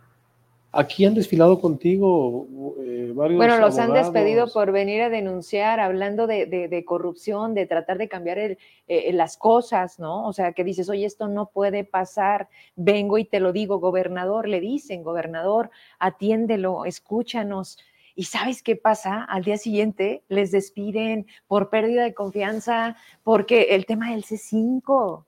Aquí 0.74 1.04
han 1.04 1.12
desfilado 1.12 1.60
contigo 1.60 2.46
eh, 2.80 3.12
varios. 3.14 3.36
Bueno, 3.36 3.58
los 3.58 3.78
han 3.78 3.92
despedido 3.92 4.46
por 4.54 4.72
venir 4.72 5.02
a 5.02 5.10
denunciar, 5.10 5.80
hablando 5.80 6.26
de, 6.26 6.46
de- 6.46 6.68
de 6.68 6.84
corrupción, 6.86 7.52
de 7.52 7.66
tratar 7.66 7.98
de 7.98 8.08
cambiar 8.08 8.38
el- 8.38 8.58
eh, 8.88 9.12
las 9.12 9.36
cosas, 9.36 9.98
¿no? 9.98 10.26
O 10.26 10.32
sea, 10.32 10.54
que 10.54 10.64
dices, 10.64 10.88
oye, 10.88 11.04
esto 11.04 11.28
no 11.28 11.50
puede 11.52 11.84
pasar, 11.84 12.48
vengo 12.74 13.18
y 13.18 13.26
te 13.26 13.38
lo 13.38 13.52
digo, 13.52 13.80
gobernador, 13.80 14.48
le 14.48 14.60
dicen, 14.60 15.02
gobernador, 15.02 15.70
atiéndelo, 15.98 16.86
escúchanos. 16.86 17.78
¿Y 18.14 18.24
sabes 18.24 18.62
qué 18.62 18.76
pasa? 18.76 19.24
Al 19.24 19.44
día 19.44 19.56
siguiente 19.56 20.24
les 20.28 20.50
despiden 20.50 21.26
por 21.46 21.70
pérdida 21.70 22.02
de 22.02 22.14
confianza, 22.14 22.96
porque 23.22 23.74
el 23.74 23.86
tema 23.86 24.10
del 24.10 24.24
C5, 24.24 25.24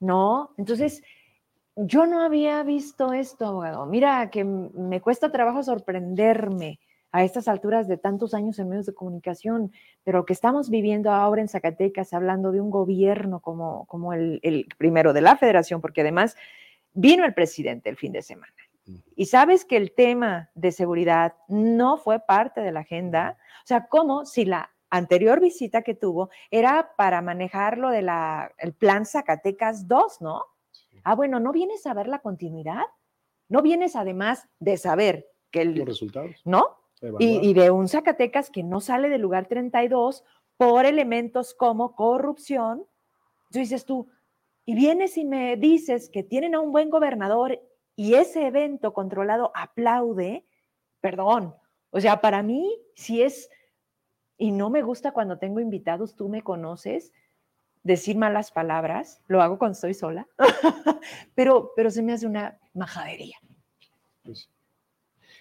¿no? 0.00 0.54
Entonces, 0.56 1.02
yo 1.76 2.06
no 2.06 2.22
había 2.22 2.62
visto 2.62 3.12
esto, 3.12 3.46
abogado. 3.46 3.86
Mira, 3.86 4.30
que 4.30 4.44
me 4.44 5.00
cuesta 5.00 5.30
trabajo 5.30 5.62
sorprenderme 5.62 6.80
a 7.12 7.24
estas 7.24 7.48
alturas 7.48 7.88
de 7.88 7.96
tantos 7.96 8.34
años 8.34 8.58
en 8.58 8.68
medios 8.68 8.86
de 8.86 8.94
comunicación, 8.94 9.72
pero 10.04 10.26
que 10.26 10.32
estamos 10.32 10.70
viviendo 10.70 11.10
ahora 11.10 11.40
en 11.40 11.48
Zacatecas, 11.48 12.12
hablando 12.12 12.52
de 12.52 12.60
un 12.60 12.70
gobierno 12.70 13.40
como, 13.40 13.86
como 13.86 14.12
el, 14.12 14.40
el 14.42 14.66
primero 14.76 15.12
de 15.12 15.22
la 15.22 15.36
federación, 15.36 15.80
porque 15.80 16.02
además 16.02 16.36
vino 16.92 17.24
el 17.24 17.34
presidente 17.34 17.88
el 17.88 17.96
fin 17.96 18.12
de 18.12 18.22
semana. 18.22 18.52
Y 19.16 19.26
sabes 19.26 19.64
que 19.64 19.76
el 19.76 19.92
tema 19.92 20.50
de 20.54 20.72
seguridad 20.72 21.34
no 21.48 21.96
fue 21.98 22.20
parte 22.20 22.60
de 22.60 22.72
la 22.72 22.80
agenda. 22.80 23.38
O 23.64 23.66
sea, 23.66 23.88
como 23.88 24.24
si 24.24 24.44
la 24.44 24.70
anterior 24.90 25.40
visita 25.40 25.82
que 25.82 25.94
tuvo 25.94 26.30
era 26.50 26.94
para 26.96 27.20
manejar 27.20 27.78
lo 27.78 27.90
del 27.90 28.10
plan 28.78 29.04
Zacatecas 29.04 29.86
2, 29.88 30.20
¿no? 30.20 30.42
Ah, 31.04 31.14
bueno, 31.14 31.40
¿no 31.40 31.52
vienes 31.52 31.86
a 31.86 31.94
ver 31.94 32.08
la 32.08 32.20
continuidad? 32.20 32.82
¿No 33.48 33.62
vienes 33.62 33.96
además 33.96 34.48
de 34.58 34.76
saber 34.76 35.26
que 35.50 35.64
Los 35.64 35.76
el, 35.76 35.86
resultados. 35.86 36.36
¿no? 36.44 36.76
Y, 37.18 37.48
y 37.48 37.54
de 37.54 37.70
un 37.70 37.88
Zacatecas 37.88 38.50
que 38.50 38.62
no 38.62 38.80
sale 38.80 39.08
del 39.08 39.22
lugar 39.22 39.46
32 39.46 40.24
por 40.56 40.86
elementos 40.86 41.54
como 41.54 41.94
corrupción. 41.94 42.86
Entonces 43.46 43.70
dices 43.70 43.84
tú, 43.84 44.08
y 44.66 44.74
vienes 44.74 45.16
y 45.16 45.24
me 45.24 45.56
dices 45.56 46.10
que 46.10 46.22
tienen 46.22 46.54
a 46.54 46.60
un 46.60 46.72
buen 46.72 46.90
gobernador 46.90 47.58
y 47.98 48.14
ese 48.14 48.46
evento 48.46 48.92
controlado 48.92 49.50
aplaude, 49.56 50.46
perdón, 51.00 51.56
o 51.90 52.00
sea, 52.00 52.20
para 52.20 52.44
mí 52.44 52.80
si 52.94 53.22
es, 53.22 53.50
y 54.36 54.52
no 54.52 54.70
me 54.70 54.82
gusta 54.82 55.10
cuando 55.10 55.38
tengo 55.38 55.58
invitados, 55.58 56.14
tú 56.14 56.28
me 56.28 56.42
conoces, 56.42 57.12
decir 57.82 58.16
malas 58.16 58.52
palabras, 58.52 59.20
lo 59.26 59.42
hago 59.42 59.58
cuando 59.58 59.72
estoy 59.72 59.94
sola, 59.94 60.28
pero, 61.34 61.72
pero 61.74 61.90
se 61.90 62.02
me 62.02 62.12
hace 62.12 62.28
una 62.28 62.56
majadería. 62.72 63.36
Pues, 64.22 64.48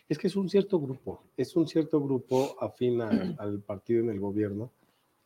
es 0.10 0.18
que 0.18 0.26
es 0.26 0.36
un 0.36 0.50
cierto 0.50 0.80
grupo, 0.80 1.22
es 1.38 1.56
un 1.56 1.68
cierto 1.68 2.02
grupo 2.02 2.56
afín 2.60 3.02
a- 3.02 3.10
al 3.38 3.60
partido 3.60 4.02
en 4.04 4.10
el 4.10 4.20
gobierno, 4.20 4.72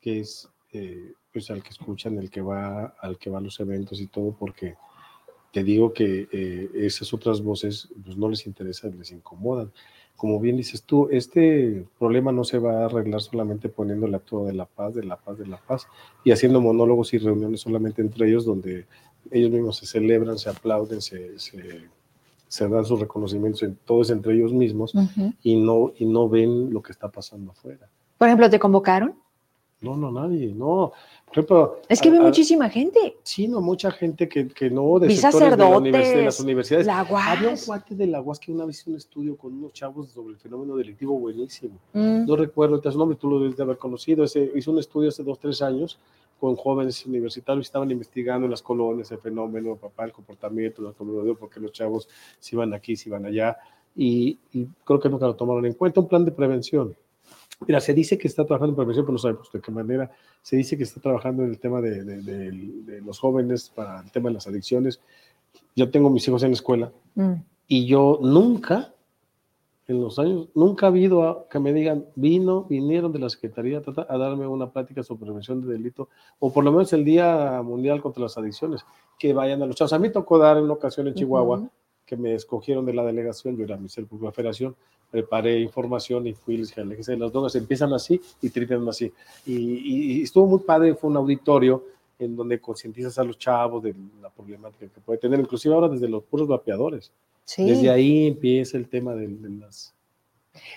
que 0.02 0.20
es 0.20 0.50
eh, 0.74 1.14
pues 1.32 1.50
al 1.50 1.64
que 1.64 1.70
escuchan, 1.70 2.18
el 2.18 2.30
que 2.30 2.42
va, 2.42 2.88
al 3.00 3.18
que 3.18 3.30
va 3.30 3.38
a 3.38 3.42
los 3.42 3.58
eventos 3.62 4.02
y 4.02 4.08
todo, 4.08 4.36
porque 4.38 4.76
te 5.52 5.64
digo 5.64 5.94
que 5.94 6.28
eh, 6.32 6.70
esas 6.74 7.14
otras 7.14 7.42
voces 7.42 7.90
pues 8.04 8.18
no 8.18 8.30
les 8.30 8.46
interesa, 8.48 8.88
les 8.88 9.12
incomodan. 9.12 9.72
Como 10.16 10.40
bien 10.40 10.58
dices 10.58 10.84
tú, 10.84 11.08
este 11.12 11.86
problema 11.98 12.32
no 12.32 12.44
se 12.44 12.60
va 12.60 12.82
a 12.82 12.86
arreglar 12.86 13.22
solamente 13.22 13.70
poniéndole 13.70 14.18
a 14.18 14.20
todo 14.20 14.46
de 14.46 14.54
la 14.54 14.66
paz, 14.66 14.94
de 14.94 15.04
la 15.04 15.18
paz, 15.18 15.38
de 15.38 15.48
la 15.48 15.58
paz, 15.58 15.88
y 16.24 16.32
haciendo 16.32 16.62
monólogos 16.62 17.14
y 17.14 17.18
reuniones 17.18 17.62
solamente 17.62 18.02
entre 18.02 18.30
ellos, 18.30 18.46
donde 18.46 18.86
ellos 19.32 19.52
mismos 19.52 19.78
se 19.78 19.86
celebran, 19.86 20.38
se 20.38 20.50
aplauden, 20.50 21.02
se, 21.02 21.40
se, 21.40 21.82
se 22.48 22.68
dan 22.68 22.86
sus 22.86 23.00
reconocimientos, 23.00 23.64
en, 23.64 23.76
todos 23.84 24.12
entre 24.12 24.36
ellos 24.36 24.54
mismos, 24.54 24.94
y 25.42 25.56
no, 25.56 25.94
y 25.98 26.06
no 26.06 26.30
ven 26.30 26.72
lo 26.72 26.82
que 26.82 26.92
está 26.92 27.10
pasando 27.10 27.52
afuera. 27.52 27.90
Por 28.18 28.28
ejemplo, 28.28 28.50
¿te 28.50 28.60
convocaron? 28.60 29.16
No, 29.82 29.98
no, 29.98 30.12
nadie, 30.12 30.54
no. 30.54 30.92
Por 31.26 31.32
ejemplo, 31.34 31.78
Es 31.90 32.00
que 32.00 32.10
a- 32.10 32.12
ve 32.12 32.18
a- 32.20 32.22
muchísima 32.22 32.70
gente. 32.70 33.18
Sí, 33.24 33.48
no, 33.48 33.62
mucha 33.62 33.90
gente 33.90 34.30
que, 34.30 34.48
que 34.48 34.70
no, 34.70 35.00
de 35.00 35.08
sectores 35.16 35.58
de, 35.58 35.58
la 35.58 35.70
univers- 35.78 36.16
de 36.16 36.26
las 36.26 36.40
universidades. 36.40 36.86
la 36.86 37.00
Había 37.00 37.50
un 37.50 37.58
cuate 37.66 37.96
de 37.96 38.06
la 38.08 38.22
UAS 38.22 38.40
que 38.40 38.52
una 38.52 38.66
vez 38.66 38.80
hizo 38.82 38.92
un 38.92 38.98
estudio 38.98 39.36
con 39.36 39.54
unos 39.56 39.74
chavos 39.74 40.10
sobre 40.10 40.34
el 40.36 40.40
fenómeno 40.40 40.76
delictivo 40.76 41.18
buenísimo. 41.20 41.80
Mm. 41.94 42.26
No 42.28 42.36
recuerdo 42.36 42.80
su 42.92 42.98
nombre, 42.98 43.18
tú 43.20 43.28
lo 43.30 43.40
debes 43.40 43.58
de 43.58 43.64
haber 43.64 43.78
conocido. 43.78 44.24
Ese, 44.24 44.52
hizo 44.56 44.72
un 44.72 44.78
estudio 44.80 45.10
hace 45.10 45.24
dos, 45.24 45.40
tres 45.40 45.62
años 45.64 45.98
con 46.40 46.56
jóvenes 46.56 47.04
universitarios 47.06 47.66
estaban 47.68 47.90
investigando 47.92 48.46
en 48.46 48.52
las 48.52 48.62
colonias 48.62 49.12
el 49.12 49.20
fenómeno, 49.20 49.76
papá, 49.78 50.06
el 50.06 50.12
comportamiento, 50.12 50.82
la 50.82 50.92
comunidad, 50.92 51.36
por 51.36 51.50
qué 51.50 51.60
los 51.60 51.72
chavos 51.72 52.08
se 52.40 52.56
iban 52.56 52.74
aquí, 52.74 52.96
se 52.96 53.10
iban 53.10 53.26
allá. 53.26 53.58
Y, 53.96 54.38
y 54.54 54.66
creo 54.84 55.00
que 55.00 55.10
nunca 55.10 55.26
lo 55.28 55.36
tomaron 55.36 55.66
en 55.66 55.74
cuenta. 55.74 56.00
Un 56.02 56.08
plan 56.08 56.24
de 56.26 56.32
prevención. 56.32 56.96
Mira, 57.68 57.80
se 57.80 57.94
dice 57.94 58.18
que 58.18 58.28
está 58.28 58.46
trabajando 58.46 58.72
en 58.72 58.76
prevención, 58.76 59.06
pero 59.06 59.14
no 59.14 59.20
sabemos 59.20 59.52
de 59.52 59.62
qué 59.62 59.72
manera. 59.72 60.12
Se 60.42 60.56
dice 60.56 60.78
que 60.78 60.84
está 60.84 61.00
trabajando 61.00 61.44
en 61.44 61.50
el 61.50 61.60
tema 61.60 61.80
de, 61.82 62.04
de- 62.04 62.22
de- 62.22 62.52
de 62.52 63.02
los 63.02 63.20
jóvenes 63.20 63.70
para 63.70 64.02
el 64.02 64.12
tema 64.12 64.30
de 64.30 64.34
las 64.36 64.48
adicciones. 64.48 65.00
Yo 65.76 65.90
tengo 65.92 66.10
mis 66.10 66.28
hijos 66.28 66.44
en 66.44 66.50
la 66.50 66.56
escuela 66.56 66.92
Mm. 67.16 67.34
y 67.68 67.86
yo 67.86 68.20
nunca, 68.22 68.94
en 69.88 70.02
los 70.02 70.18
años, 70.20 70.48
nunca 70.56 70.86
ha 70.86 70.90
habido 70.90 71.24
a- 71.24 71.48
que 71.50 71.60
me 71.60 71.72
digan, 71.74 72.06
vino, 72.16 72.64
vinieron 72.64 73.12
de 73.12 73.20
la 73.20 73.30
Secretaría 73.30 73.82
ta, 73.82 73.94
ta, 73.94 74.08
a 74.10 74.18
darme 74.18 74.48
una 74.48 74.70
plática 74.72 75.04
sobre 75.04 75.26
prevención 75.26 75.62
de 75.62 75.72
delito, 75.74 76.10
o 76.40 76.52
por 76.52 76.64
lo 76.64 76.72
menos 76.72 76.92
el 76.94 77.06
Día 77.06 77.62
Mundial 77.64 78.02
contra 78.02 78.24
las 78.24 78.38
Adicciones, 78.38 78.86
que 79.20 79.34
vayan 79.34 79.62
a 79.62 79.66
los 79.66 79.76
chavos. 79.76 79.94
A 79.94 80.00
mí 80.00 80.10
tocó 80.10 80.38
dar 80.38 80.58
en 80.58 80.64
una 80.64 80.74
ocasión 80.74 81.08
en 81.08 81.14
Chihuahua. 81.14 81.58
Que 82.12 82.18
me 82.18 82.34
escogieron 82.36 82.86
de 82.86 82.94
la 82.94 83.06
delegación, 83.06 83.56
yo 83.56 83.64
era 83.64 83.78
ministro 83.78 84.06
de 84.12 84.22
la 84.22 84.34
federación, 84.34 84.76
preparé 85.10 85.62
información 85.62 86.28
y 86.28 86.34
fui 86.34 86.58
les 86.58 86.68
dije, 86.68 86.82
"Aléjense 86.82 87.14
de 87.14 87.18
las 87.20 87.32
drogas, 87.32 87.56
empiezan 87.56 87.94
así 87.94 88.20
y 88.42 88.50
terminan 88.50 88.90
así. 88.90 89.14
Y, 89.46 89.54
y- 89.56 90.12
y 90.20 90.24
estuvo 90.24 90.46
muy 90.46 90.60
padre, 90.60 90.94
fue 90.96 91.10
un 91.10 91.16
auditorio 91.16 91.86
en 92.20 92.36
donde 92.36 92.60
concientizas 92.60 93.18
a 93.18 93.24
los 93.24 93.38
chavos 93.38 93.82
de 93.82 93.96
la 94.22 94.30
problemática 94.30 94.88
que 94.94 95.00
puede 95.00 95.20
tener, 95.20 95.40
inclusive 95.40 95.74
ahora 95.74 95.88
desde 95.88 96.10
los 96.10 96.22
puros 96.24 96.50
vapeadores. 96.50 97.14
Sí. 97.46 97.64
Desde 97.66 97.90
ahí 97.90 98.28
empieza 98.28 98.76
el 98.78 98.90
tema 98.90 99.16
de, 99.16 99.28
de 99.30 99.50
las... 99.52 99.94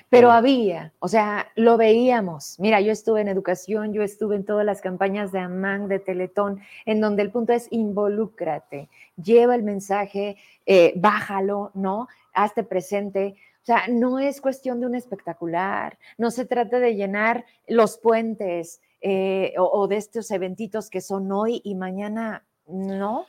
Pero 0.08 0.30
había, 0.30 0.92
o 1.00 1.08
sea, 1.08 1.48
lo 1.56 1.76
veíamos. 1.76 2.58
Mira, 2.60 2.80
yo 2.80 2.92
estuve 2.92 3.20
en 3.20 3.28
educación, 3.28 3.92
yo 3.92 4.02
estuve 4.02 4.36
en 4.36 4.44
todas 4.44 4.64
las 4.64 4.80
campañas 4.80 5.32
de 5.32 5.40
AMAN, 5.40 5.88
de 5.88 5.98
Teletón, 5.98 6.60
en 6.86 7.00
donde 7.00 7.22
el 7.22 7.30
punto 7.30 7.52
es 7.52 7.66
involúcrate, 7.70 8.88
lleva 9.22 9.54
el 9.54 9.62
mensaje, 9.62 10.36
eh, 10.66 10.92
bájalo, 10.96 11.70
¿no? 11.74 12.08
Hazte 12.32 12.62
presente. 12.64 13.34
O 13.62 13.64
sea, 13.66 13.84
no 13.88 14.18
es 14.18 14.40
cuestión 14.40 14.80
de 14.80 14.86
un 14.86 14.94
espectacular, 14.94 15.98
no 16.18 16.30
se 16.30 16.44
trata 16.44 16.78
de 16.80 16.94
llenar 16.94 17.44
los 17.66 17.96
puentes 17.98 18.80
eh, 19.00 19.54
o, 19.58 19.64
o 19.64 19.88
de 19.88 19.96
estos 19.96 20.30
eventitos 20.30 20.90
que 20.90 21.00
son 21.00 21.30
hoy 21.32 21.60
y 21.64 21.74
mañana, 21.74 22.44
¿no? 22.66 23.26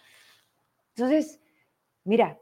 Entonces, 0.96 1.39
mira, 2.06 2.38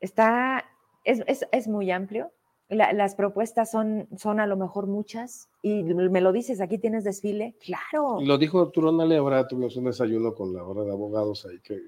está, 0.00 0.64
es, 1.04 1.22
es- 1.26 1.46
es 1.52 1.68
muy 1.68 1.90
amplio. 1.90 2.32
La- 2.70 2.92
las 2.92 3.14
propuestas 3.16 3.70
son, 3.70 4.08
son 4.16 4.40
a 4.40 4.46
lo 4.46 4.56
mejor 4.56 4.86
muchas 4.86 5.48
y 5.60 5.82
me 5.82 6.20
lo 6.20 6.32
dices, 6.32 6.60
aquí 6.60 6.78
tienes 6.78 7.04
desfile, 7.04 7.54
claro. 7.64 8.20
Lo 8.20 8.38
dijo 8.38 8.60
Arturo 8.62 8.92
Nale, 8.92 9.16
ahora 9.16 9.46
tuvimos 9.46 9.76
un 9.76 9.84
desayuno 9.84 10.34
con 10.34 10.54
la 10.54 10.64
hora 10.64 10.84
de 10.84 10.92
abogados 10.92 11.44
ahí 11.46 11.58
que 11.62 11.82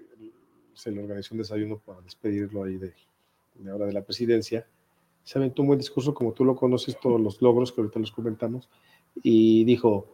se 0.74 0.90
le 0.90 1.00
organizó 1.02 1.34
un 1.34 1.38
desayuno 1.38 1.78
para 1.78 2.00
despedirlo 2.00 2.64
ahí 2.64 2.76
de, 2.78 2.92
de 3.54 3.70
ahora 3.70 3.86
de 3.86 3.92
la 3.92 4.02
presidencia. 4.02 4.66
Se 5.22 5.38
aventó 5.38 5.62
un 5.62 5.68
buen 5.68 5.78
discurso, 5.78 6.12
como 6.14 6.32
tú 6.32 6.44
lo 6.44 6.56
conoces, 6.56 6.98
todos 7.00 7.20
los 7.20 7.40
logros 7.40 7.70
que 7.72 7.80
ahorita 7.80 8.00
los 8.00 8.10
comentamos, 8.10 8.68
y 9.22 9.64
dijo, 9.64 10.06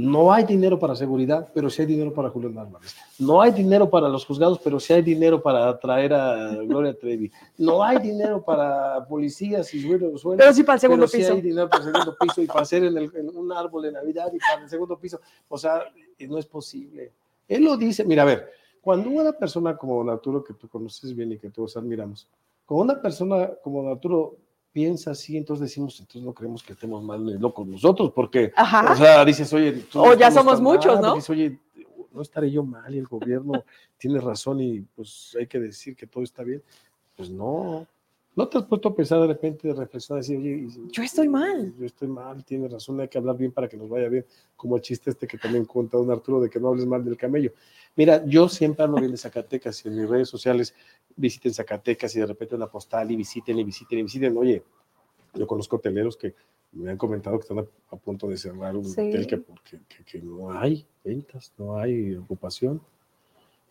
no 0.00 0.32
hay 0.32 0.44
dinero 0.44 0.78
para 0.78 0.94
seguridad, 0.94 1.48
pero 1.52 1.68
sí 1.68 1.82
hay 1.82 1.88
dinero 1.88 2.14
para 2.14 2.30
Julián 2.30 2.56
Álvarez. 2.56 2.94
No 3.18 3.42
hay 3.42 3.50
dinero 3.50 3.90
para 3.90 4.08
los 4.08 4.24
juzgados, 4.24 4.60
pero 4.62 4.78
sí 4.78 4.92
hay 4.92 5.02
dinero 5.02 5.42
para 5.42 5.76
traer 5.80 6.14
a 6.14 6.54
Gloria 6.62 6.96
Trevi. 6.96 7.32
No 7.56 7.82
hay 7.82 7.98
dinero 7.98 8.40
para 8.44 9.04
policías 9.08 9.74
y 9.74 9.80
sueldos. 9.80 10.22
Pero 10.36 10.52
sí 10.52 10.62
para 10.62 10.74
el 10.74 10.80
segundo 10.80 11.06
pero 11.06 11.10
sí 11.10 11.18
piso. 11.18 11.32
hay 11.32 11.40
dinero 11.40 11.68
para 11.68 11.84
el 11.84 11.92
segundo 11.92 12.16
piso 12.20 12.40
y 12.42 12.46
para 12.46 12.60
hacer 12.60 12.84
en, 12.84 12.96
el- 12.96 13.10
en 13.16 13.36
un 13.36 13.50
árbol 13.50 13.82
de 13.82 13.90
Navidad 13.92 14.30
y 14.32 14.38
para 14.38 14.62
el 14.62 14.68
segundo 14.68 14.96
piso. 14.96 15.20
O 15.48 15.58
sea, 15.58 15.82
y 16.16 16.28
no 16.28 16.38
es 16.38 16.46
posible. 16.46 17.10
Él 17.48 17.64
lo 17.64 17.76
dice, 17.76 18.04
mira, 18.04 18.22
a 18.22 18.26
ver, 18.26 18.52
cuando 18.80 19.10
una 19.10 19.32
persona 19.32 19.76
como 19.76 20.08
Arturo, 20.08 20.44
que 20.44 20.54
tú 20.54 20.68
conoces 20.68 21.12
bien 21.16 21.32
y 21.32 21.38
que 21.38 21.50
todos 21.50 21.76
admiramos, 21.76 22.28
cuando 22.64 22.84
una 22.92 23.02
persona 23.02 23.50
como 23.64 23.88
Arturo 23.90 24.36
piensa 24.72 25.12
así, 25.12 25.36
entonces 25.36 25.68
decimos, 25.68 25.98
entonces 26.00 26.22
no 26.22 26.32
creemos 26.32 26.62
que 26.62 26.72
estemos 26.72 27.02
mal 27.02 27.24
ni 27.24 27.34
locos 27.38 27.66
nosotros, 27.66 28.12
porque, 28.14 28.52
Ajá. 28.54 28.92
o 28.92 28.96
sea, 28.96 29.24
dices, 29.24 29.52
oye, 29.52 29.84
O 29.94 30.14
ya 30.14 30.30
somos 30.30 30.60
muchos, 30.60 30.94
mal, 30.94 31.02
¿no? 31.02 31.14
Dices, 31.14 31.30
oye, 31.30 31.58
no 32.12 32.22
estaré 32.22 32.50
yo 32.50 32.64
mal 32.64 32.94
y 32.94 32.98
el 32.98 33.06
gobierno 33.06 33.64
tiene 33.98 34.20
razón 34.20 34.60
y 34.60 34.80
pues 34.80 35.36
hay 35.38 35.46
que 35.46 35.58
decir 35.58 35.96
que 35.96 36.06
todo 36.06 36.22
está 36.22 36.42
bien. 36.42 36.62
Pues 37.16 37.30
no, 37.30 37.86
¿No 38.38 38.46
te 38.46 38.56
has 38.56 38.66
puesto 38.66 38.90
a 38.90 38.94
pensar 38.94 39.20
de 39.20 39.26
repente, 39.26 39.66
de 39.66 39.74
reflexionar, 39.74 40.22
decir, 40.22 40.38
oye, 40.38 40.68
yo 40.92 41.02
estoy 41.02 41.28
mal? 41.28 41.74
Yo 41.76 41.84
estoy 41.84 42.06
mal, 42.06 42.44
tiene 42.44 42.68
razón, 42.68 43.00
hay 43.00 43.08
que 43.08 43.18
hablar 43.18 43.36
bien 43.36 43.50
para 43.50 43.68
que 43.68 43.76
nos 43.76 43.88
vaya 43.88 44.08
bien, 44.08 44.24
como 44.54 44.76
el 44.76 44.82
chiste 44.82 45.10
este 45.10 45.26
que 45.26 45.38
también 45.38 45.64
cuenta 45.64 45.96
don 45.96 46.08
Arturo 46.08 46.40
de 46.40 46.48
que 46.48 46.60
no 46.60 46.68
hables 46.68 46.86
mal 46.86 47.04
del 47.04 47.16
camello. 47.16 47.50
Mira, 47.96 48.24
yo 48.26 48.48
siempre 48.48 48.84
hablo 48.84 48.98
bien 48.98 49.10
de 49.10 49.16
Zacatecas 49.16 49.84
y 49.84 49.88
en 49.88 49.96
mis 49.96 50.08
redes 50.08 50.28
sociales 50.28 50.72
visiten 51.16 51.52
Zacatecas 51.52 52.14
y 52.14 52.20
de 52.20 52.26
repente 52.26 52.54
una 52.54 52.68
postal 52.68 53.10
y 53.10 53.16
visiten 53.16 53.58
y 53.58 53.64
visiten 53.64 53.98
y 53.98 54.02
visiten. 54.04 54.36
Oye, 54.36 54.62
yo 55.34 55.44
conozco 55.44 55.74
hoteleros 55.74 56.16
que 56.16 56.32
me 56.70 56.92
han 56.92 56.96
comentado 56.96 57.40
que 57.40 57.42
están 57.42 57.58
a, 57.58 57.96
punto 57.96 58.28
de 58.28 58.36
cerrar 58.36 58.76
un 58.76 58.86
hotel 58.86 59.26
que, 59.26 59.38
porque, 59.38 59.80
que 60.06 60.22
no 60.22 60.52
hay 60.52 60.86
ventas, 61.02 61.52
no 61.58 61.76
hay 61.76 62.14
ocupación. 62.14 62.80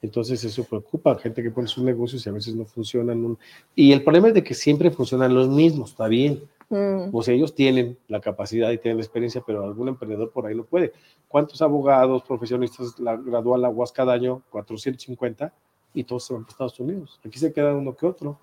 Entonces 0.01 0.43
eso 0.43 0.63
preocupa, 0.63 1.17
gente 1.17 1.41
que 1.41 1.51
pone 1.51 1.67
sus 1.67 1.83
negocios 1.83 2.25
y 2.25 2.29
a 2.29 2.33
veces 2.33 2.55
no 2.55 2.65
funcionan. 2.65 3.37
Y 3.75 3.91
el 3.91 4.03
problema 4.03 4.27
es 4.29 4.33
de 4.33 4.43
que 4.43 4.53
siempre 4.53 4.91
funcionan 4.91 5.33
los 5.33 5.49
mismos, 5.49 5.91
está 5.91 6.07
bien. 6.07 6.43
Mm. 6.69 7.09
O 7.13 7.23
sea, 7.23 7.33
ellos 7.33 7.55
tienen 7.55 7.97
la 8.07 8.19
capacidad 8.19 8.71
y 8.71 8.77
tienen 8.77 8.97
la 8.97 9.03
experiencia, 9.03 9.41
pero 9.45 9.63
algún 9.63 9.87
emprendedor 9.87 10.31
por 10.31 10.45
ahí 10.45 10.55
no 10.55 10.63
puede. 10.63 10.93
¿Cuántos 11.27 11.61
abogados, 11.61 12.23
profesionistas 12.23 12.99
la, 12.99 13.15
gradúa 13.15 13.57
la 13.57 13.69
UAS 13.69 13.91
cada 13.91 14.13
año? 14.13 14.43
450 14.49 15.53
y 15.93 16.03
todos 16.03 16.25
se 16.25 16.33
van 16.33 16.43
a 16.43 16.47
Estados 16.47 16.79
Unidos. 16.79 17.19
Aquí 17.25 17.39
se 17.39 17.51
queda 17.51 17.73
uno 17.73 17.95
que 17.95 18.05
otro. 18.05 18.39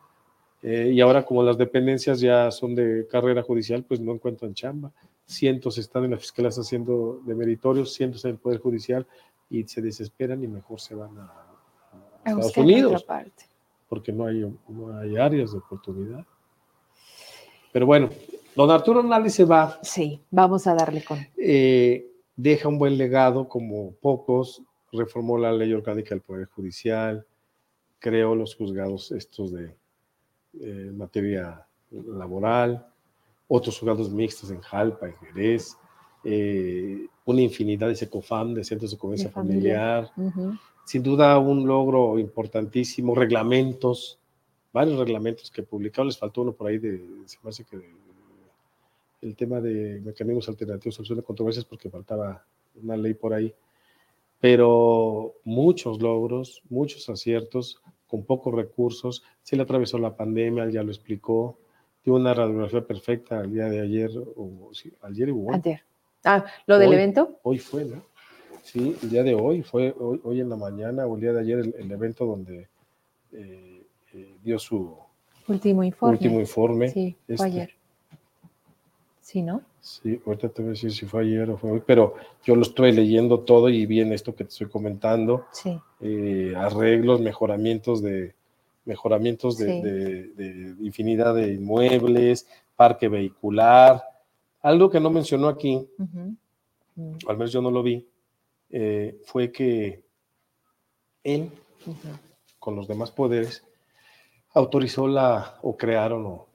Eh, 0.62 0.92
y 0.94 1.00
ahora 1.00 1.24
como 1.24 1.42
las 1.42 1.58
dependencias 1.58 2.20
ya 2.20 2.50
son 2.50 2.74
de 2.74 3.06
carrera 3.10 3.42
judicial, 3.42 3.84
pues 3.84 4.00
no 4.00 4.12
encuentran 4.12 4.54
chamba. 4.54 4.90
Cientos 5.26 5.78
están 5.78 6.04
en 6.04 6.12
la 6.12 6.18
fiscalía 6.18 6.48
haciendo 6.48 7.20
de 7.24 7.34
meritorios, 7.34 7.92
cientos 7.92 8.24
en 8.24 8.32
el 8.32 8.38
Poder 8.38 8.60
Judicial 8.60 9.06
y 9.50 9.64
se 9.64 9.82
desesperan 9.82 10.42
y 10.42 10.48
mejor 10.48 10.80
se 10.80 10.94
van 10.94 11.18
a, 11.18 11.43
Estados 12.24 12.56
Unidos. 12.56 13.06
Porque 13.88 14.12
no 14.12 14.26
hay, 14.26 14.40
no 14.68 14.98
hay 14.98 15.16
áreas 15.16 15.52
de 15.52 15.58
oportunidad. 15.58 16.24
Pero 17.72 17.86
bueno, 17.86 18.08
don 18.54 18.70
Arturo 18.70 19.02
Nali 19.02 19.30
se 19.30 19.44
va. 19.44 19.78
Sí, 19.82 20.20
vamos 20.30 20.66
a 20.66 20.74
darle 20.74 21.04
con. 21.04 21.18
Eh, 21.36 22.06
deja 22.36 22.68
un 22.68 22.78
buen 22.78 22.96
legado 22.96 23.48
como 23.48 23.92
pocos, 23.94 24.62
reformó 24.92 25.38
la 25.38 25.52
ley 25.52 25.72
orgánica 25.72 26.10
del 26.10 26.20
Poder 26.20 26.48
Judicial, 26.48 27.26
creó 27.98 28.34
los 28.34 28.54
juzgados 28.54 29.12
estos 29.12 29.52
de 29.52 29.76
eh, 30.60 30.90
materia 30.94 31.66
laboral, 31.90 32.86
otros 33.48 33.78
juzgados 33.78 34.10
mixtos 34.10 34.50
en 34.50 34.60
Jalpa, 34.60 35.06
en 35.06 35.14
Jerez, 35.14 35.76
eh, 36.24 37.06
una 37.24 37.40
infinidad 37.40 37.88
de 37.88 37.96
SECOFAM, 37.96 38.54
de 38.54 38.64
centros 38.64 38.90
de 38.90 38.98
convivencia 38.98 39.30
familiar. 39.30 40.10
Sin 40.84 41.02
duda 41.02 41.38
un 41.38 41.66
logro 41.66 42.18
importantísimo, 42.18 43.14
reglamentos, 43.14 44.18
varios 44.72 44.98
reglamentos 44.98 45.50
que 45.50 45.62
publicaron, 45.62 46.08
les 46.08 46.18
faltó 46.18 46.42
uno 46.42 46.52
por 46.52 46.66
ahí 46.66 46.78
de, 46.78 47.00
se 47.26 47.38
me 47.42 47.50
hace 47.50 47.64
que 47.64 47.80
el 49.22 49.34
tema 49.36 49.60
de 49.60 50.00
mecanismos 50.04 50.48
alternativos, 50.48 50.96
solución 50.96 51.18
de 51.18 51.24
controversias, 51.24 51.64
porque 51.64 51.88
faltaba 51.88 52.44
una 52.82 52.96
ley 52.96 53.14
por 53.14 53.32
ahí, 53.32 53.54
pero 54.40 55.34
muchos 55.44 56.02
logros, 56.02 56.62
muchos 56.68 57.08
aciertos, 57.08 57.80
con 58.06 58.24
pocos 58.24 58.54
recursos, 58.54 59.24
se 59.42 59.56
le 59.56 59.62
atravesó 59.62 59.96
la 59.98 60.14
pandemia, 60.14 60.68
ya 60.68 60.82
lo 60.82 60.90
explicó, 60.90 61.58
tuvo 62.02 62.16
una 62.16 62.34
radiografía 62.34 62.86
perfecta 62.86 63.40
el 63.40 63.52
día 63.52 63.66
de 63.66 63.80
ayer, 63.80 64.10
o 64.36 64.70
ayer 65.02 65.28
y 65.30 65.34
Ayer. 65.52 65.82
Ah, 66.24 66.44
¿lo 66.66 66.78
del 66.78 66.92
evento? 66.92 67.38
Hoy 67.42 67.58
fue, 67.58 67.84
¿no? 67.84 68.02
Sí, 68.64 68.96
el 69.02 69.10
día 69.10 69.22
de 69.22 69.34
hoy, 69.34 69.62
fue 69.62 69.94
hoy, 69.98 70.40
en 70.40 70.48
la 70.48 70.56
mañana 70.56 71.06
o 71.06 71.14
el 71.14 71.20
día 71.20 71.32
de 71.32 71.40
ayer 71.40 71.74
el, 71.78 71.92
evento 71.92 72.24
donde 72.24 72.66
eh, 73.32 73.82
eh, 74.14 74.34
dio 74.42 74.58
su 74.58 74.96
último 75.46 75.84
informe. 75.84 76.12
Último 76.14 76.40
informe. 76.40 76.88
Sí, 76.88 77.14
fue 77.26 77.34
este. 77.34 77.44
ayer. 77.44 77.70
Sí, 79.20 79.42
¿no? 79.42 79.62
Sí, 79.80 80.20
ahorita 80.26 80.48
te 80.48 80.62
voy 80.62 80.70
a 80.70 80.72
decir 80.72 80.92
si 80.92 81.04
fue 81.04 81.22
ayer 81.22 81.48
o 81.50 81.58
fue 81.58 81.72
hoy, 81.72 81.82
pero 81.84 82.14
yo 82.42 82.56
lo 82.56 82.62
estoy 82.62 82.92
leyendo 82.92 83.40
todo 83.40 83.68
y 83.68 83.84
bien 83.84 84.12
esto 84.12 84.34
que 84.34 84.44
te 84.44 84.50
estoy 84.50 84.68
comentando. 84.68 85.44
Sí. 85.52 85.78
Eh, 86.00 86.54
arreglos, 86.56 87.20
mejoramientos 87.20 88.02
de 88.02 88.34
mejoramientos 88.86 89.56
de, 89.58 89.82
de, 90.34 90.74
infinidad 90.82 91.34
de 91.34 91.54
inmuebles, 91.54 92.46
parque 92.76 93.08
vehicular, 93.08 94.02
algo 94.60 94.90
que 94.90 95.00
no 95.00 95.10
mencionó 95.10 95.48
aquí, 95.48 95.86
al 97.26 97.36
menos 97.36 97.52
yo 97.52 97.62
no 97.62 97.70
lo 97.70 97.82
vi, 97.82 98.06
eh, 98.70 99.20
fue 99.24 99.52
que 99.52 100.02
él, 101.22 101.50
con 102.58 102.76
los 102.76 102.88
demás 102.88 103.10
poderes, 103.10 103.64
autorizó 104.52 105.08
la, 105.08 105.58
o 105.62 105.76
crearon, 105.76 106.26
o 106.26 106.46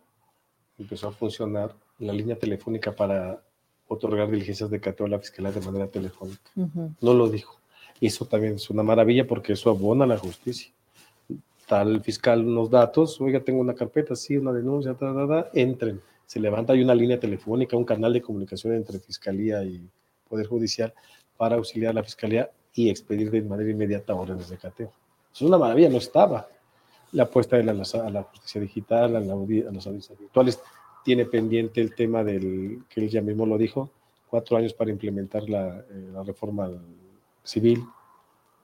empezó 0.78 1.10
a 1.10 1.12
funcionar 1.12 1.76
la 2.00 2.14
línea 2.14 2.38
telefónica 2.38 2.94
para 2.94 3.42
otorgar 3.88 4.30
diligencias 4.30 4.70
de 4.70 4.80
cateo 4.80 5.06
a 5.06 5.10
la 5.10 5.20
fiscalía 5.20 5.52
de 5.52 5.62
manera 5.62 5.88
telefónica. 5.88 6.52
No 6.56 7.14
lo 7.14 7.30
dijo. 7.30 7.60
Y 8.00 8.08
eso 8.08 8.26
también 8.26 8.56
es 8.56 8.70
una 8.70 8.84
maravilla 8.84 9.28
porque 9.28 9.54
eso 9.54 9.70
abona 9.70 10.06
la 10.06 10.18
justicia. 10.18 10.72
Tal 11.68 12.02
fiscal 12.02 12.46
unos 12.46 12.70
datos, 12.70 13.20
oiga, 13.20 13.42
tengo 13.42 13.60
una 13.60 13.76
carpeta, 13.76 14.16
sí, 14.16 14.38
una 14.38 14.54
denuncia, 14.54 14.96
entren 15.54 16.02
se 16.30 16.40
levanta 16.40 16.74
hay 16.74 16.84
una 16.84 16.94
línea 16.94 17.20
telefónica, 17.20 17.76
un 17.76 17.86
canal 17.86 18.14
de 18.14 18.22
comunicación 18.22 18.76
entre 18.76 19.00
Fiscalía 19.00 19.64
y 19.64 19.82
Poder 20.30 20.46
Judicial 20.46 20.94
para 21.40 21.56
auxiliar 21.56 21.92
a 21.92 21.94
la 21.94 22.04
Fiscalía 22.04 22.52
y 22.74 22.90
expedir 22.90 23.32
de 23.32 23.42
manera 23.42 23.72
inmediata 23.72 24.14
órdenes 24.14 24.50
de 24.50 24.58
cateo. 24.58 24.92
Eso 25.32 25.46
es 25.46 25.48
una 25.48 25.58
maravilla, 25.58 25.88
no 25.88 25.98
estaba. 25.98 26.50
La 27.14 27.24
apuesta 27.24 27.56
de 27.56 27.64
la, 27.64 27.72
a 27.72 28.10
la 28.10 28.24
justicia 28.24 28.60
digital, 28.60 29.16
a, 29.16 29.22
la, 29.22 29.34
a 29.34 29.72
las 29.72 29.88
audiencias 29.88 30.20
virtuales, 30.20 30.60
tiene 31.06 31.26
pendiente 31.26 31.80
el 31.80 31.96
tema 31.96 32.26
del, 32.26 32.84
que 32.90 33.00
él 33.00 33.10
ya 33.10 33.22
mismo 33.22 33.46
lo 33.46 33.58
dijo, 33.58 33.90
cuatro 34.30 34.58
años 34.58 34.74
para 34.74 34.92
implementar 34.92 35.50
la, 35.50 35.80
eh, 35.90 36.24
reforma 36.26 36.70
civil, 37.42 37.86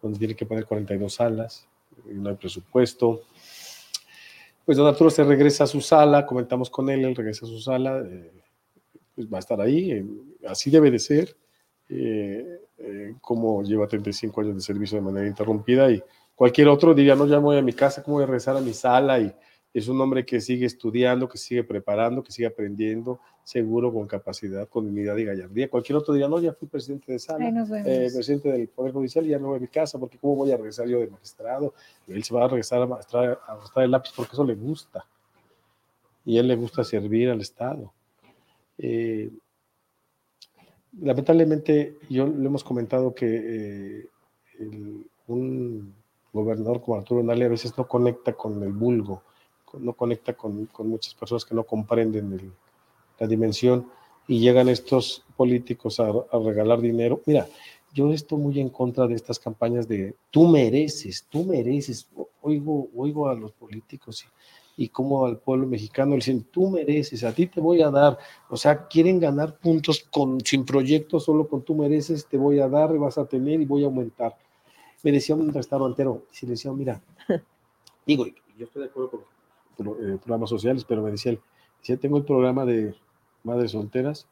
donde 0.01 0.19
tiene 0.19 0.35
que 0.35 0.45
poner 0.45 0.65
42 0.65 1.13
salas, 1.13 1.65
no 2.05 2.29
hay 2.29 2.35
presupuesto, 2.35 3.21
pues 4.65 4.77
don 4.77 4.85
Arturo 4.85 5.09
se 5.09 5.23
regresa 5.23 5.63
a 5.63 5.67
su 5.67 5.79
sala, 5.79 6.25
comentamos 6.25 6.69
con 6.69 6.89
él, 6.89 7.05
él 7.05 7.15
regresa 7.15 7.45
a 7.45 7.49
su 7.49 7.61
sala, 7.61 8.03
eh, 8.05 8.33
pues 9.15 9.27
va 9.31 9.37
a 9.37 9.39
estar 9.39 9.61
ahí, 9.61 9.91
eh, 9.91 10.05
así 10.45 10.69
debe 10.69 10.91
de 10.91 10.99
ser, 10.99 11.37
como 13.21 13.63
lleva 13.63 13.87
35 13.87 14.41
años 14.41 14.55
de 14.55 14.61
servicio 14.61 14.97
de 14.97 15.03
manera 15.03 15.27
interrumpida 15.27 15.89
y 15.89 16.03
cualquier 16.35 16.67
otro 16.67 16.93
diría, 16.93 17.15
no, 17.15 17.25
ya 17.25 17.39
voy 17.39 17.57
a 17.57 17.61
mi 17.61 17.73
casa, 17.73 18.03
¿cómo 18.03 18.17
voy 18.17 18.23
a 18.23 18.27
regresar 18.27 18.57
a 18.57 18.61
mi 18.61 18.73
sala? 18.73 19.19
Y 19.19 19.33
es 19.75 19.89
un 19.89 19.99
hombre 19.99 20.25
que 20.25 20.39
sigue 20.39 20.65
estudiando, 20.65 21.27
que 21.27 21.37
sigue 21.37 21.63
preparando, 21.63 22.23
que 22.23 22.31
sigue 22.31 22.47
aprendiendo, 22.47 23.19
seguro, 23.43 23.91
con 23.91 24.07
capacidad, 24.07 24.69
con 24.69 24.85
dignidad 24.85 25.17
y 25.17 25.25
gallardía. 25.25 25.69
Cualquier 25.69 25.97
otro 25.97 26.13
día, 26.13 26.29
no, 26.29 26.39
ya 26.39 26.53
fui 26.53 26.67
presidente 26.67 27.11
de 27.11 27.19
sala, 27.19 27.49
eh, 27.85 28.09
presidente 28.13 28.53
del 28.53 28.69
Poder 28.69 28.93
Judicial 28.93 29.25
y 29.25 29.29
ya 29.29 29.39
no 29.39 29.47
voy 29.47 29.57
a 29.57 29.59
mi 29.59 29.67
casa, 29.67 29.99
porque 29.99 30.17
¿cómo 30.17 30.37
voy 30.37 30.51
a 30.51 30.57
regresar 30.57 30.87
yo 30.87 30.99
de 30.99 31.07
magistrado? 31.07 31.73
Y 32.07 32.13
él 32.13 32.23
se 32.23 32.33
va 32.33 32.45
a 32.45 32.47
regresar 32.47 32.81
a 32.81 32.85
mostrar, 32.85 33.39
a 33.45 33.83
el 33.83 33.91
lápiz 33.91 34.11
porque 34.15 34.31
eso 34.33 34.45
le 34.45 34.55
gusta. 34.55 35.05
Y 36.23 36.37
a 36.37 36.39
él 36.39 36.47
le 36.47 36.55
gusta 36.55 36.85
servir 36.85 37.29
al 37.29 37.41
Estado. 37.41 37.91
Eh, 38.77 39.29
lamentablemente, 41.01 41.97
yo 42.09 42.27
le 42.27 42.45
hemos 42.45 42.63
comentado 42.63 43.13
que 43.13 43.27
eh, 43.27 44.09
un 45.27 45.93
gobernador 46.33 46.81
como 46.81 46.97
Arturo 46.97 47.23
Nali 47.23 47.43
a 47.43 47.49
veces 47.49 47.77
no 47.77 47.87
conecta 47.87 48.33
con 48.33 48.61
el 48.63 48.73
vulgo 48.73 49.21
no 49.79 49.93
conecta 49.93 50.33
con, 50.33 50.69
muchas 50.79 51.13
personas 51.13 51.45
que 51.45 51.55
no 51.55 51.63
comprenden 51.63 52.53
la 53.19 53.27
dimensión 53.27 53.87
y 54.27 54.39
llegan 54.39 54.69
estos 54.69 55.23
políticos 55.37 55.99
a, 55.99 56.11
regalar 56.39 56.81
dinero. 56.81 57.21
Mira, 57.25 57.47
yo 57.93 58.11
estoy 58.11 58.39
muy 58.39 58.59
en 58.59 58.69
contra 58.69 59.07
de 59.07 59.15
estas 59.15 59.39
campañas 59.39 59.87
de 59.87 60.15
tú 60.31 60.47
mereces, 60.47 61.25
tú 61.29 61.45
mereces. 61.45 62.07
Oigo, 62.41 62.89
oigo 62.95 63.29
a 63.29 63.35
los 63.35 63.51
políticos 63.53 64.25
y, 64.25 64.27
como 64.89 65.25
al 65.25 65.37
pueblo 65.37 65.67
mexicano 65.67 66.11
le 66.11 66.17
dicen, 66.17 66.43
tú 66.51 66.69
mereces, 66.69 67.23
a 67.23 67.33
ti 67.33 67.47
te 67.47 67.61
voy 67.61 67.81
a 67.81 67.89
dar. 67.89 68.17
O 68.49 68.57
sea, 68.57 68.87
quieren 68.87 69.19
ganar 69.19 69.57
puntos 69.57 70.05
con, 70.11 70.41
sin 70.41 70.65
proyectos, 70.65 71.23
solo 71.23 71.47
con 71.47 71.61
tú 71.63 71.75
mereces, 71.75 72.27
te 72.27 72.37
voy 72.37 72.59
a 72.59 72.67
dar, 72.67 72.97
vas 72.97 73.17
a 73.17 73.25
tener 73.25 73.61
y 73.61 73.65
voy 73.65 73.83
a 73.83 73.85
aumentar. 73.85 74.35
Me 75.03 75.11
decía 75.11 75.35
un 75.35 75.53
restaurantero, 75.53 76.23
si 76.31 76.45
le 76.45 76.51
decía, 76.51 76.73
mira, 76.73 77.01
digo, 78.05 78.25
yo 78.57 78.65
estoy 78.65 78.83
de 78.83 78.89
acuerdo 78.89 79.23
con 79.77 79.87
eh, 79.87 80.17
programas 80.17 80.49
sociales, 80.49 80.83
pero 80.83 81.01
me 81.01 81.11
decía 81.11 81.31
él, 81.31 81.39
decía, 81.79 81.97
tengo 81.97 82.17
el 82.17 82.25
programa 82.25 82.65
de 82.65 82.95
madres 83.43 83.71
solteras 83.71 84.27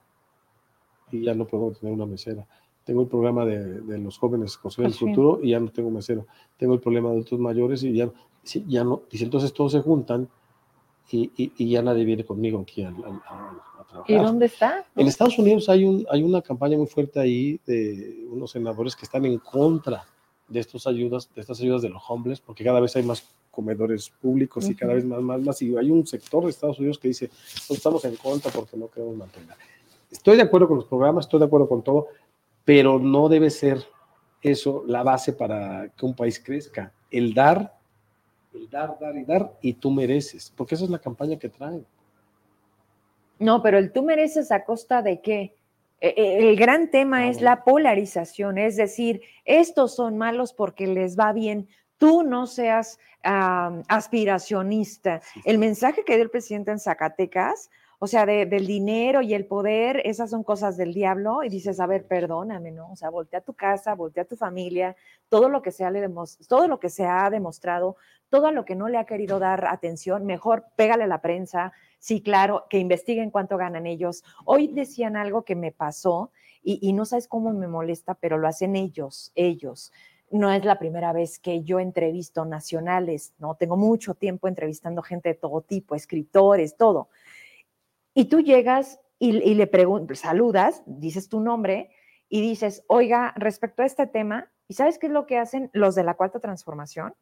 y 1.12 1.24
ya 1.24 1.34
no 1.36 1.46
puedo 1.46 1.72
tener 1.72 1.94
una 1.94 2.06
mesera. 2.06 2.46
Tengo 2.84 3.04
el 3.04 3.08
programa 3.08 3.46
de, 3.46 3.80
de 3.80 3.98
los 3.98 4.18
jóvenes 4.18 4.58
construir 4.58 4.90
el 4.90 4.94
futuro 4.94 5.40
y 5.42 5.52
ya 5.52 5.60
no 5.62 5.70
tengo 5.70 5.90
mesero. 5.90 6.28
Tengo 6.58 6.74
el 6.74 6.82
problema 6.82 7.08
de 7.10 7.14
adultos 7.14 7.40
mayores 7.40 7.82
y 7.84 7.94
ya, 7.94 8.12
ya 8.44 8.84
no. 8.84 9.04
Dice, 9.10 9.26
entonces 9.26 9.54
todos 9.54 9.72
se 9.72 9.82
juntan 9.82 10.30
y, 11.12 11.32
y, 11.36 11.70
ya 11.70 11.82
nadie 11.82 12.06
viene 12.06 12.26
conmigo 12.26 12.62
aquí 12.62 12.84
a, 12.84 12.90
a, 12.90 13.86
trabajar. 13.88 14.06
¿Y 14.08 14.16
dónde 14.16 14.46
está? 14.48 14.86
En 14.96 15.08
Estados 15.08 15.38
Unidos 15.38 15.70
hay, 15.70 15.84
un, 15.84 16.06
hay 16.10 16.24
una 16.24 16.42
campaña 16.42 16.78
muy 16.78 16.88
fuerte 16.88 17.20
ahí 17.20 17.60
de 17.66 18.26
unos 18.30 18.52
senadores 18.52 18.96
que 18.96 19.06
están 19.06 19.26
en 19.26 19.38
contra 19.38 20.06
de 20.48 20.60
estas 20.60 20.88
ayudas, 20.88 21.30
de 21.34 21.42
estas 21.42 21.60
ayudas 21.60 21.82
de 21.82 21.90
los 21.90 22.02
homeless, 22.08 22.42
porque 22.42 22.64
cada 22.64 22.80
vez 22.80 22.96
hay 22.96 23.04
más 23.04 23.24
comedores 23.52 24.10
públicos 24.10 24.68
y 24.68 24.76
cada 24.76 24.94
vez 24.96 25.06
más, 25.06 25.22
más, 25.22 25.42
más. 25.42 25.62
Y 25.62 25.76
hay 25.78 25.92
un 25.92 26.08
sector 26.08 26.44
de 26.44 26.50
Estados 26.50 26.80
Unidos 26.80 26.98
que 26.98 27.10
dice, 27.10 27.30
no 27.70 27.76
estamos 27.76 28.04
en 28.06 28.16
contra 28.16 28.52
porque 28.52 28.76
no 28.76 28.88
queremos 28.88 29.16
mantener. 29.16 29.56
Estoy 30.10 30.38
de 30.38 30.44
acuerdo 30.44 30.68
con 30.68 30.78
los 30.78 30.86
programas, 30.86 31.26
estoy 31.26 31.40
de 31.40 31.46
acuerdo 31.46 31.70
con 31.70 31.84
todo, 31.84 32.08
pero 32.66 32.98
no 32.98 33.30
debe 33.30 33.50
ser 33.50 33.84
eso 34.42 34.84
la 34.88 35.04
base 35.04 35.34
para 35.34 35.90
que 35.90 36.06
un 36.06 36.16
país 36.16 36.40
crezca. 36.40 36.94
El 37.12 37.34
dar, 37.34 37.80
el 38.54 38.70
dar, 38.70 38.98
dar 39.00 39.16
y 39.16 39.26
dar, 39.26 39.58
y 39.62 39.74
tú 39.74 39.92
mereces, 39.92 40.54
porque 40.56 40.76
esa 40.76 40.84
es 40.86 40.90
la 40.90 41.00
campaña 41.00 41.38
que 41.38 41.50
traen. 41.50 41.86
No, 43.40 43.62
pero 43.62 43.78
el 43.78 43.92
tú 43.92 44.04
mereces 44.04 44.52
a 44.52 44.64
costa 44.64 45.02
de 45.02 45.22
qué? 45.22 45.56
E, 46.00 46.14
e, 46.18 46.50
el 46.50 46.56
gran 46.56 46.92
tema 46.92 47.30
es 47.30 47.42
la 47.42 47.64
polarización, 47.64 48.58
es 48.58 48.76
decir, 48.76 49.22
estos 49.46 49.96
son 49.96 50.18
malos 50.18 50.54
porque 50.54 50.88
les 50.88 51.18
va 51.18 51.34
bien, 51.34 51.68
tú 51.98 52.24
no 52.24 52.48
seas 52.48 53.00
aspiracionista. 53.24 55.22
El 55.46 55.58
mensaje 55.58 56.04
que 56.04 56.16
dio 56.16 56.24
el 56.24 56.30
presidente 56.30 56.72
en 56.72 56.80
Zacatecas, 56.80 57.70
o 58.04 58.08
sea, 58.08 58.26
del 58.26 58.68
dinero 58.68 59.22
y 59.22 59.34
el 59.34 59.46
poder, 59.46 60.02
esas 60.04 60.30
son 60.30 60.44
cosas 60.44 60.76
del 60.76 60.94
diablo 60.94 61.42
y 61.42 61.48
dices, 61.48 61.80
a 61.80 61.88
ver, 61.88 62.06
perdóname, 62.06 62.70
¿no? 62.70 62.92
O 62.92 62.98
sea, 62.98 63.10
voltea 63.10 63.40
a 63.40 63.44
tu 63.44 63.54
casa, 63.54 63.96
voltea 63.96 64.24
a 64.24 64.26
tu 64.26 64.36
familia, 64.36 64.98
todo 65.30 65.48
lo 65.48 65.62
que 65.62 65.72
se 65.72 65.86
ha, 65.86 65.92
todo 66.50 66.68
lo 66.68 66.82
que 66.82 66.90
se 66.90 67.06
ha 67.06 67.30
demostrado, 67.30 67.96
todo 68.28 68.52
lo 68.52 68.66
que 68.66 68.76
no 68.76 68.90
le 68.90 68.98
ha 68.98 69.06
querido 69.06 69.40
dar 69.40 69.66
atención, 69.68 70.26
mejor 70.26 70.66
pégale 70.76 71.06
a 71.06 71.08
la 71.08 71.22
prensa, 71.22 71.72
sí, 71.98 72.22
claro, 72.22 72.66
que 72.70 72.78
investiguen 72.78 73.32
cuánto 73.32 73.56
ganan 73.56 73.88
ellos. 73.88 74.26
Hoy 74.44 74.68
decían 74.68 75.16
algo 75.16 75.46
que 75.46 75.56
me 75.56 75.72
pasó 75.72 76.34
y, 76.62 76.80
y 76.86 76.92
no 76.92 77.06
sabes 77.06 77.30
cómo 77.30 77.54
me 77.54 77.70
molesta, 77.70 78.16
pero 78.16 78.38
lo 78.38 78.50
hacen 78.50 78.76
ellos, 78.76 79.32
ellos 79.34 79.94
no 80.34 80.52
es 80.52 80.66
la 80.66 80.80
primera 80.80 81.14
vez 81.14 81.38
que 81.38 81.64
yo 81.64 81.80
entrevisto 81.80 82.44
nacionales, 82.44 83.34
¿no? 83.38 83.54
Tengo 83.54 83.78
mucho 83.78 84.16
tiempo 84.16 84.48
entrevistando 84.48 85.04
gente 85.04 85.30
de 85.30 85.36
todo 85.36 85.62
tipo, 85.62 85.94
escritores, 85.94 86.76
todo. 86.76 87.10
Y 88.14 88.26
tú 88.26 88.42
llegas 88.42 89.00
y, 89.20 89.32
le 89.32 89.68
preguntas, 89.68 90.20
saludas, 90.20 90.84
dices 90.86 91.30
tu 91.30 91.40
nombre 91.40 91.92
y 92.28 92.42
dices, 92.42 92.84
oiga, 92.88 93.34
respecto 93.38 93.82
a 93.82 93.86
este 93.86 94.06
tema, 94.06 94.52
¿y 94.68 94.74
sabes 94.74 94.98
qué 94.98 95.08
es 95.08 95.14
lo 95.14 95.26
que 95.26 95.38
hacen 95.38 95.70
los 95.74 95.96
de 95.96 96.04
la 96.04 96.16
cuarta 96.16 96.40
transformación? 96.40 97.14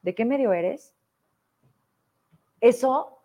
¿De 0.00 0.14
qué 0.14 0.24
medio 0.24 0.52
eres? 0.52 0.94
Eso 2.60 3.18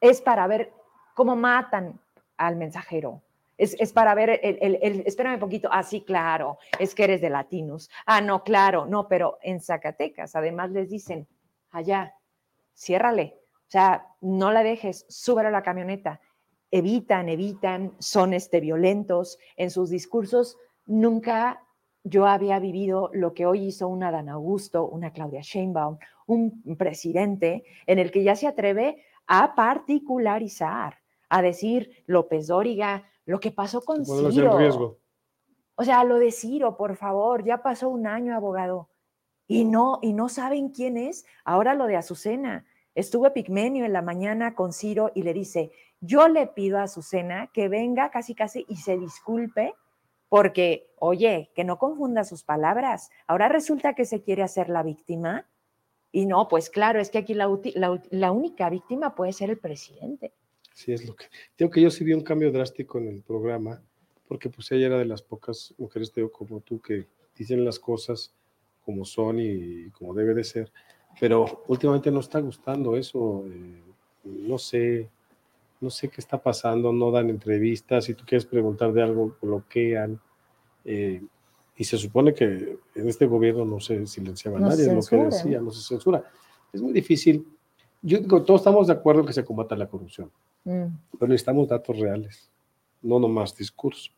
es 0.00 0.20
para 0.20 0.46
ver 0.46 0.72
cómo 1.14 1.34
matan 1.34 1.98
al 2.36 2.54
mensajero, 2.54 3.22
es, 3.58 3.92
para 3.92 4.14
ver 4.14 4.38
el, 4.40 4.78
el, 4.80 5.02
espérame 5.04 5.34
un 5.34 5.40
poquito, 5.40 5.68
ah, 5.72 5.82
sí, 5.82 6.02
claro, 6.02 6.58
es 6.78 6.94
que 6.94 7.02
eres 7.02 7.20
de 7.20 7.28
Latinos. 7.28 7.90
Ah, 8.06 8.20
no, 8.20 8.44
claro, 8.44 8.86
no, 8.86 9.08
pero 9.08 9.38
en 9.42 9.60
Zacatecas 9.60 10.36
además 10.36 10.70
les 10.70 10.90
dicen, 10.90 11.26
allá, 11.72 12.14
ciérrale, 12.72 13.36
o 13.68 13.70
sea, 13.70 14.06
no 14.20 14.52
la 14.52 14.62
dejes, 14.62 15.04
súbelo 15.08 15.48
a 15.48 15.52
la 15.52 15.62
camioneta. 15.62 16.20
Evitan, 16.70 17.28
evitan, 17.28 17.94
son 17.98 18.34
este, 18.34 18.60
violentos. 18.60 19.38
En 19.56 19.70
sus 19.70 19.90
discursos 19.90 20.56
nunca 20.86 21.62
yo 22.04 22.26
había 22.26 22.58
vivido 22.58 23.10
lo 23.12 23.34
que 23.34 23.46
hoy 23.46 23.66
hizo 23.66 23.88
una 23.88 24.10
Dan 24.10 24.28
Augusto, 24.28 24.86
una 24.86 25.12
Claudia 25.12 25.40
Sheinbaum, 25.42 25.98
un 26.26 26.62
presidente 26.78 27.64
en 27.86 27.98
el 27.98 28.10
que 28.10 28.22
ya 28.22 28.36
se 28.36 28.46
atreve 28.46 29.02
a 29.26 29.54
particularizar, 29.54 30.98
a 31.28 31.42
decir 31.42 32.02
López 32.06 32.46
Dóriga, 32.46 33.04
lo 33.26 33.40
que 33.40 33.50
pasó 33.50 33.82
con 33.82 34.04
Ciro. 34.06 34.98
O 35.74 35.84
sea, 35.84 36.02
lo 36.02 36.18
de 36.18 36.32
Ciro, 36.32 36.76
por 36.76 36.96
favor, 36.96 37.44
ya 37.44 37.62
pasó 37.62 37.88
un 37.90 38.06
año, 38.06 38.34
abogado. 38.34 38.88
Y 39.46 39.64
no, 39.64 39.98
y 40.02 40.12
no 40.12 40.28
saben 40.28 40.70
quién 40.70 40.96
es. 40.96 41.24
Ahora 41.44 41.74
lo 41.74 41.86
de 41.86 41.96
Azucena. 41.96 42.66
Estuvo 42.94 43.32
Pigmenio 43.32 43.84
en 43.84 43.92
la 43.92 44.02
mañana 44.02 44.54
con 44.54 44.72
Ciro 44.72 45.12
y 45.14 45.22
le 45.22 45.34
dice, 45.34 45.70
yo 46.00 46.28
le 46.28 46.46
pido 46.46 46.78
a 46.78 46.84
Azucena 46.84 47.50
que 47.52 47.68
venga 47.68 48.10
casi 48.10 48.34
casi 48.34 48.64
y 48.68 48.76
se 48.76 48.98
disculpe 48.98 49.74
porque, 50.28 50.90
oye, 50.98 51.50
que 51.54 51.64
no 51.64 51.78
confunda 51.78 52.24
sus 52.24 52.44
palabras. 52.44 53.10
Ahora 53.26 53.48
resulta 53.48 53.94
que 53.94 54.04
se 54.04 54.22
quiere 54.22 54.42
hacer 54.42 54.68
la 54.68 54.82
víctima. 54.82 55.46
Y 56.12 56.26
no, 56.26 56.48
pues 56.48 56.70
claro, 56.70 57.00
es 57.00 57.10
que 57.10 57.18
aquí 57.18 57.34
la, 57.34 57.48
única 57.48 58.70
víctima 58.70 59.14
puede 59.14 59.32
ser 59.32 59.50
el 59.50 59.58
presidente. 59.58 60.32
Sí, 60.74 60.92
es 60.92 61.06
lo 61.06 61.16
que. 61.16 61.26
Digo 61.56 61.70
que 61.70 61.80
yo 61.80 61.90
sí 61.90 62.04
vi 62.04 62.12
un 62.12 62.22
cambio 62.22 62.52
drástico 62.52 62.98
en 62.98 63.08
el 63.08 63.22
programa, 63.22 63.82
porque 64.26 64.48
pues 64.48 64.70
ella 64.72 64.86
era 64.86 64.98
de 64.98 65.04
las 65.04 65.22
pocas 65.22 65.74
mujeres, 65.78 66.12
digo, 66.14 66.30
como 66.30 66.60
tú, 66.60 66.80
que 66.80 67.06
dicen 67.36 67.64
las 67.64 67.78
cosas 67.78 68.34
como 68.84 69.04
son 69.04 69.38
y 69.40 69.90
como 69.90 70.14
debe 70.14 70.34
de 70.34 70.44
ser. 70.44 70.72
Pero 71.20 71.64
últimamente 71.68 72.10
no 72.10 72.20
está 72.20 72.40
gustando 72.40 72.96
eso. 72.96 73.44
Eh, 73.46 73.82
no 74.24 74.58
sé, 74.58 75.10
no 75.80 75.90
sé 75.90 76.08
qué 76.08 76.20
está 76.20 76.38
pasando, 76.38 76.92
no 76.92 77.10
dan 77.10 77.30
entrevistas. 77.30 78.04
Si 78.04 78.14
tú 78.14 78.24
quieres 78.26 78.46
preguntar 78.46 78.92
de 78.92 79.02
algo, 79.02 79.36
bloquean. 79.40 80.20
Eh, 80.84 81.22
y 81.76 81.84
se 81.84 81.96
supone 81.96 82.34
que 82.34 82.78
en 82.94 83.08
este 83.08 83.26
gobierno 83.26 83.64
no 83.64 83.78
se 83.78 84.04
silenciaba 84.06 84.58
nadie, 84.58 84.92
lo 84.92 85.00
que 85.00 85.16
decía, 85.16 85.60
no 85.60 85.70
se 85.70 85.86
censura. 85.86 86.24
Es 86.72 86.82
muy 86.82 86.92
difícil. 86.92 87.46
Yo 88.02 88.18
digo, 88.18 88.42
todos 88.42 88.60
estamos 88.60 88.88
de 88.88 88.94
acuerdo 88.94 89.20
en 89.20 89.26
que 89.28 89.32
se 89.32 89.44
combata 89.44 89.76
la 89.76 89.86
corrupción. 89.86 90.30
Mm. 90.64 90.86
Pero 91.12 91.28
necesitamos 91.28 91.68
datos 91.68 91.98
reales, 91.98 92.50
no 93.02 93.20
nomás 93.20 93.54
discurso. 93.54 94.10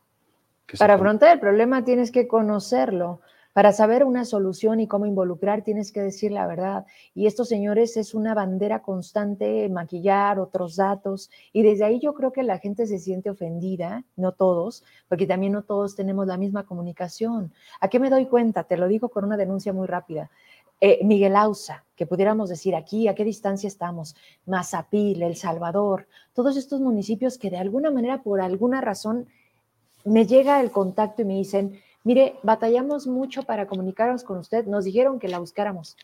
Para 0.78 0.94
afrontar 0.94 1.34
el 1.34 1.40
problema 1.40 1.84
tienes 1.84 2.10
que 2.10 2.26
conocerlo. 2.26 3.20
Para 3.52 3.72
saber 3.72 4.04
una 4.04 4.24
solución 4.24 4.78
y 4.78 4.86
cómo 4.86 5.06
involucrar, 5.06 5.62
tienes 5.62 5.90
que 5.90 6.00
decir 6.00 6.30
la 6.30 6.46
verdad. 6.46 6.86
Y 7.14 7.26
estos 7.26 7.48
señores 7.48 7.96
es 7.96 8.14
una 8.14 8.32
bandera 8.32 8.80
constante, 8.82 9.68
maquillar 9.68 10.38
otros 10.38 10.76
datos. 10.76 11.30
Y 11.52 11.62
desde 11.62 11.84
ahí 11.84 11.98
yo 11.98 12.14
creo 12.14 12.32
que 12.32 12.44
la 12.44 12.58
gente 12.58 12.86
se 12.86 12.98
siente 12.98 13.28
ofendida, 13.28 14.04
no 14.16 14.32
todos, 14.32 14.84
porque 15.08 15.26
también 15.26 15.52
no 15.52 15.62
todos 15.62 15.96
tenemos 15.96 16.28
la 16.28 16.36
misma 16.36 16.64
comunicación. 16.64 17.52
¿A 17.80 17.88
qué 17.88 17.98
me 17.98 18.08
doy 18.08 18.26
cuenta? 18.26 18.64
Te 18.64 18.76
lo 18.76 18.86
digo 18.86 19.08
con 19.08 19.24
una 19.24 19.36
denuncia 19.36 19.72
muy 19.72 19.88
rápida. 19.88 20.30
Eh, 20.80 21.00
Miguel 21.04 21.36
Ausa, 21.36 21.84
que 21.94 22.06
pudiéramos 22.06 22.48
decir 22.48 22.74
aquí, 22.74 23.06
a 23.06 23.14
qué 23.14 23.22
distancia 23.22 23.68
estamos, 23.68 24.16
Mazapil, 24.46 25.22
El 25.22 25.36
Salvador, 25.36 26.06
todos 26.32 26.56
estos 26.56 26.80
municipios 26.80 27.36
que 27.36 27.50
de 27.50 27.58
alguna 27.58 27.90
manera, 27.90 28.22
por 28.22 28.40
alguna 28.40 28.80
razón, 28.80 29.26
me 30.06 30.24
llega 30.26 30.58
el 30.60 30.70
contacto 30.70 31.20
y 31.20 31.26
me 31.26 31.34
dicen, 31.34 31.78
mire, 32.04 32.36
batallamos 32.42 33.06
mucho 33.06 33.42
para 33.42 33.66
comunicarnos 33.66 34.24
con 34.24 34.38
usted, 34.38 34.66
nos 34.66 34.84
dijeron 34.84 35.18
que 35.18 35.28
la 35.28 35.38
buscáramos. 35.38 35.96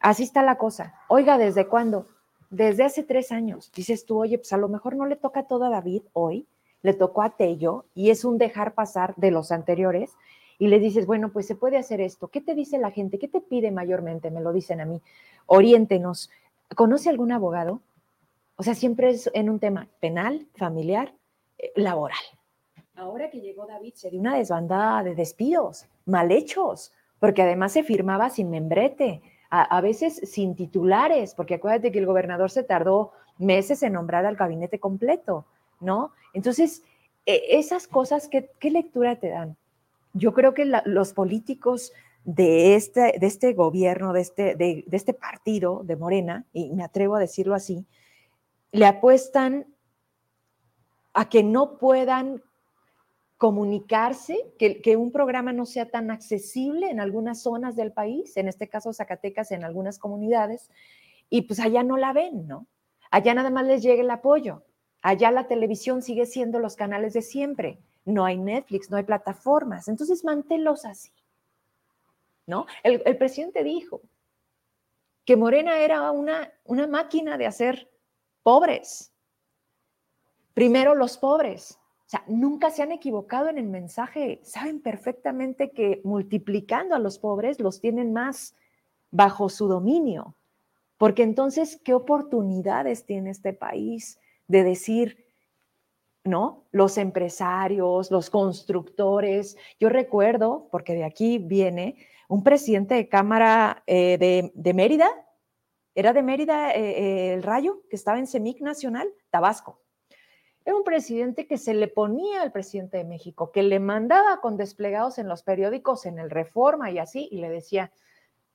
Así 0.00 0.22
está 0.22 0.42
la 0.42 0.58
cosa. 0.58 0.94
Oiga, 1.08 1.38
¿desde 1.38 1.66
cuándo? 1.66 2.06
Desde 2.50 2.84
hace 2.84 3.02
tres 3.02 3.32
años. 3.32 3.70
Dices 3.74 4.06
tú, 4.06 4.18
oye, 4.18 4.38
pues 4.38 4.52
a 4.52 4.56
lo 4.56 4.68
mejor 4.68 4.96
no 4.96 5.06
le 5.06 5.16
toca 5.16 5.44
todo 5.44 5.64
a 5.64 5.70
David 5.70 6.02
hoy, 6.12 6.46
le 6.82 6.94
tocó 6.94 7.22
a 7.22 7.30
Tello 7.30 7.84
y 7.94 8.10
es 8.10 8.24
un 8.24 8.38
dejar 8.38 8.74
pasar 8.74 9.14
de 9.16 9.30
los 9.30 9.50
anteriores 9.50 10.12
y 10.58 10.68
le 10.68 10.78
dices, 10.78 11.06
bueno, 11.06 11.30
pues 11.30 11.46
se 11.46 11.56
puede 11.56 11.76
hacer 11.76 12.00
esto. 12.00 12.28
¿Qué 12.28 12.40
te 12.40 12.54
dice 12.54 12.78
la 12.78 12.90
gente? 12.90 13.18
¿Qué 13.18 13.28
te 13.28 13.40
pide 13.40 13.70
mayormente? 13.70 14.30
Me 14.30 14.40
lo 14.40 14.52
dicen 14.52 14.80
a 14.80 14.84
mí. 14.84 15.00
Oriéntenos. 15.46 16.30
¿Conoce 16.74 17.08
algún 17.08 17.32
abogado? 17.32 17.80
O 18.56 18.62
sea, 18.62 18.74
siempre 18.74 19.10
es 19.10 19.30
en 19.34 19.50
un 19.50 19.60
tema 19.60 19.88
penal, 20.00 20.46
familiar, 20.56 21.14
eh, 21.58 21.72
laboral. 21.76 22.18
Ahora 22.98 23.30
que 23.30 23.40
llegó 23.40 23.66
David, 23.66 23.94
se 23.94 24.10
dio 24.10 24.20
una 24.20 24.36
desbandada 24.36 25.02
de 25.02 25.14
despidos, 25.14 25.86
mal 26.04 26.30
hechos, 26.30 26.92
porque 27.20 27.42
además 27.42 27.72
se 27.72 27.82
firmaba 27.82 28.28
sin 28.28 28.50
membrete, 28.50 29.22
a, 29.50 29.80
veces 29.80 30.20
sin 30.24 30.54
titulares, 30.54 31.34
porque 31.34 31.54
acuérdate 31.54 31.90
que 31.90 31.98
el 31.98 32.06
gobernador 32.06 32.50
se 32.50 32.64
tardó 32.64 33.12
meses 33.38 33.82
en 33.82 33.94
nombrar 33.94 34.26
al 34.26 34.36
gabinete 34.36 34.78
completo, 34.78 35.46
¿no? 35.80 36.12
Entonces, 36.34 36.82
e, 37.24 37.58
esas 37.58 37.86
cosas, 37.86 38.28
¿qué, 38.28 38.50
¿qué 38.58 38.70
lectura 38.70 39.16
te 39.16 39.30
dan? 39.30 39.56
yo 40.18 40.34
creo 40.34 40.54
que 40.54 40.70
los 40.84 41.12
políticos 41.12 41.92
de 42.24 42.74
este, 42.74 43.14
de 43.18 43.26
este 43.26 43.52
gobierno, 43.54 44.12
de 44.12 44.20
este, 44.20 44.54
de, 44.54 44.84
este 44.90 45.14
partido 45.14 45.82
de 45.84 45.96
Morena, 45.96 46.44
y 46.52 46.70
me 46.70 46.84
atrevo 46.84 47.16
a 47.16 47.20
decirlo 47.20 47.54
así, 47.54 47.86
le 48.72 48.86
apuestan 48.86 49.66
a 51.14 51.28
que 51.28 51.42
no 51.42 51.78
puedan 51.78 52.42
comunicarse, 53.38 54.52
que, 54.58 54.96
un 54.96 55.12
programa 55.12 55.52
no 55.52 55.64
sea 55.64 55.88
tan 55.88 56.10
accesible 56.10 56.90
en 56.90 56.98
algunas 56.98 57.40
zonas 57.40 57.76
del 57.76 57.92
país, 57.92 58.36
en 58.36 58.48
este 58.48 58.68
caso 58.68 58.92
Zacatecas, 58.92 59.52
en 59.52 59.64
algunas 59.64 60.00
comunidades, 60.00 60.70
y 61.30 61.42
pues 61.42 61.60
allá 61.60 61.84
no 61.84 61.96
la 61.96 62.12
ven, 62.12 62.48
¿no? 62.48 62.66
Allá 63.12 63.34
nada 63.34 63.50
más 63.50 63.64
les 63.64 63.82
llega 63.82 64.02
el 64.02 64.10
apoyo, 64.10 64.64
allá 65.02 65.30
la 65.30 65.46
televisión 65.46 66.02
sigue 66.02 66.26
siendo 66.26 66.58
los 66.58 66.74
canales 66.74 67.12
de 67.12 67.22
siempre, 67.22 67.78
no 68.04 68.24
hay 68.24 68.38
Netflix, 68.38 68.90
no 68.90 68.96
hay 68.96 69.04
plataformas. 69.04 69.86
Entonces, 69.86 70.24
manténlos 70.24 70.84
así. 70.84 71.12
¿No? 72.46 72.66
El, 72.82 73.16
presidente 73.18 73.62
dijo 73.62 74.00
que 75.26 75.36
Morena 75.36 75.78
era 75.78 76.10
una, 76.10 76.50
una 76.64 76.86
máquina 76.86 77.36
de 77.36 77.46
hacer 77.46 77.90
pobres. 78.42 79.12
Primero 80.54 80.94
los 80.94 81.18
pobres, 81.18 81.77
O 82.08 82.10
sea, 82.10 82.24
nunca 82.26 82.70
se 82.70 82.82
han 82.82 82.90
equivocado 82.90 83.50
en 83.50 83.58
el 83.58 83.68
mensaje. 83.68 84.40
Saben 84.42 84.80
perfectamente 84.80 85.72
que 85.72 86.00
multiplicando 86.04 86.94
a 86.94 86.98
los 86.98 87.18
pobres 87.18 87.60
los 87.60 87.82
tienen 87.82 88.14
más 88.14 88.54
bajo 89.10 89.50
su 89.50 89.68
dominio. 89.68 90.34
Porque 90.96 91.22
entonces, 91.22 91.78
¿qué 91.84 91.92
oportunidades 91.92 93.04
tiene 93.04 93.28
este 93.28 93.52
país 93.52 94.18
de 94.46 94.64
decir, 94.64 95.26
¿no? 96.24 96.64
Los 96.70 96.96
empresarios, 96.96 98.10
los 98.10 98.30
constructores. 98.30 99.58
Yo 99.78 99.90
recuerdo, 99.90 100.66
porque 100.72 100.94
de 100.94 101.04
aquí 101.04 101.36
viene, 101.36 101.96
un 102.26 102.42
presidente 102.42 102.94
de 102.94 103.10
Cámara 103.10 103.82
eh, 103.86 104.50
de, 104.54 104.72
Mérida, 104.72 105.10
era 105.94 106.14
de 106.14 106.22
Mérida 106.22 106.72
eh, 106.72 106.78
eh, 106.80 107.34
el 107.34 107.42
Rayo, 107.42 107.82
que 107.90 107.96
estaba 107.96 108.18
en 108.18 108.26
CEMIC 108.26 108.62
Nacional, 108.62 109.08
Tabasco 109.28 109.82
era 110.68 110.76
un 110.76 110.84
presidente 110.84 111.46
que 111.46 111.56
se 111.56 111.72
le 111.72 111.88
ponía 111.88 112.42
al 112.42 112.52
presidente 112.52 112.98
de 112.98 113.04
México, 113.04 113.52
que 113.52 113.62
le 113.62 113.80
mandaba 113.80 114.42
con 114.42 114.58
desplegados 114.58 115.16
en 115.16 115.26
los 115.26 115.42
periódicos, 115.42 116.04
en 116.04 116.18
el 116.18 116.28
Reforma 116.28 116.90
y 116.90 116.98
así, 116.98 117.26
y 117.30 117.38
le 117.38 117.48
decía, 117.48 117.90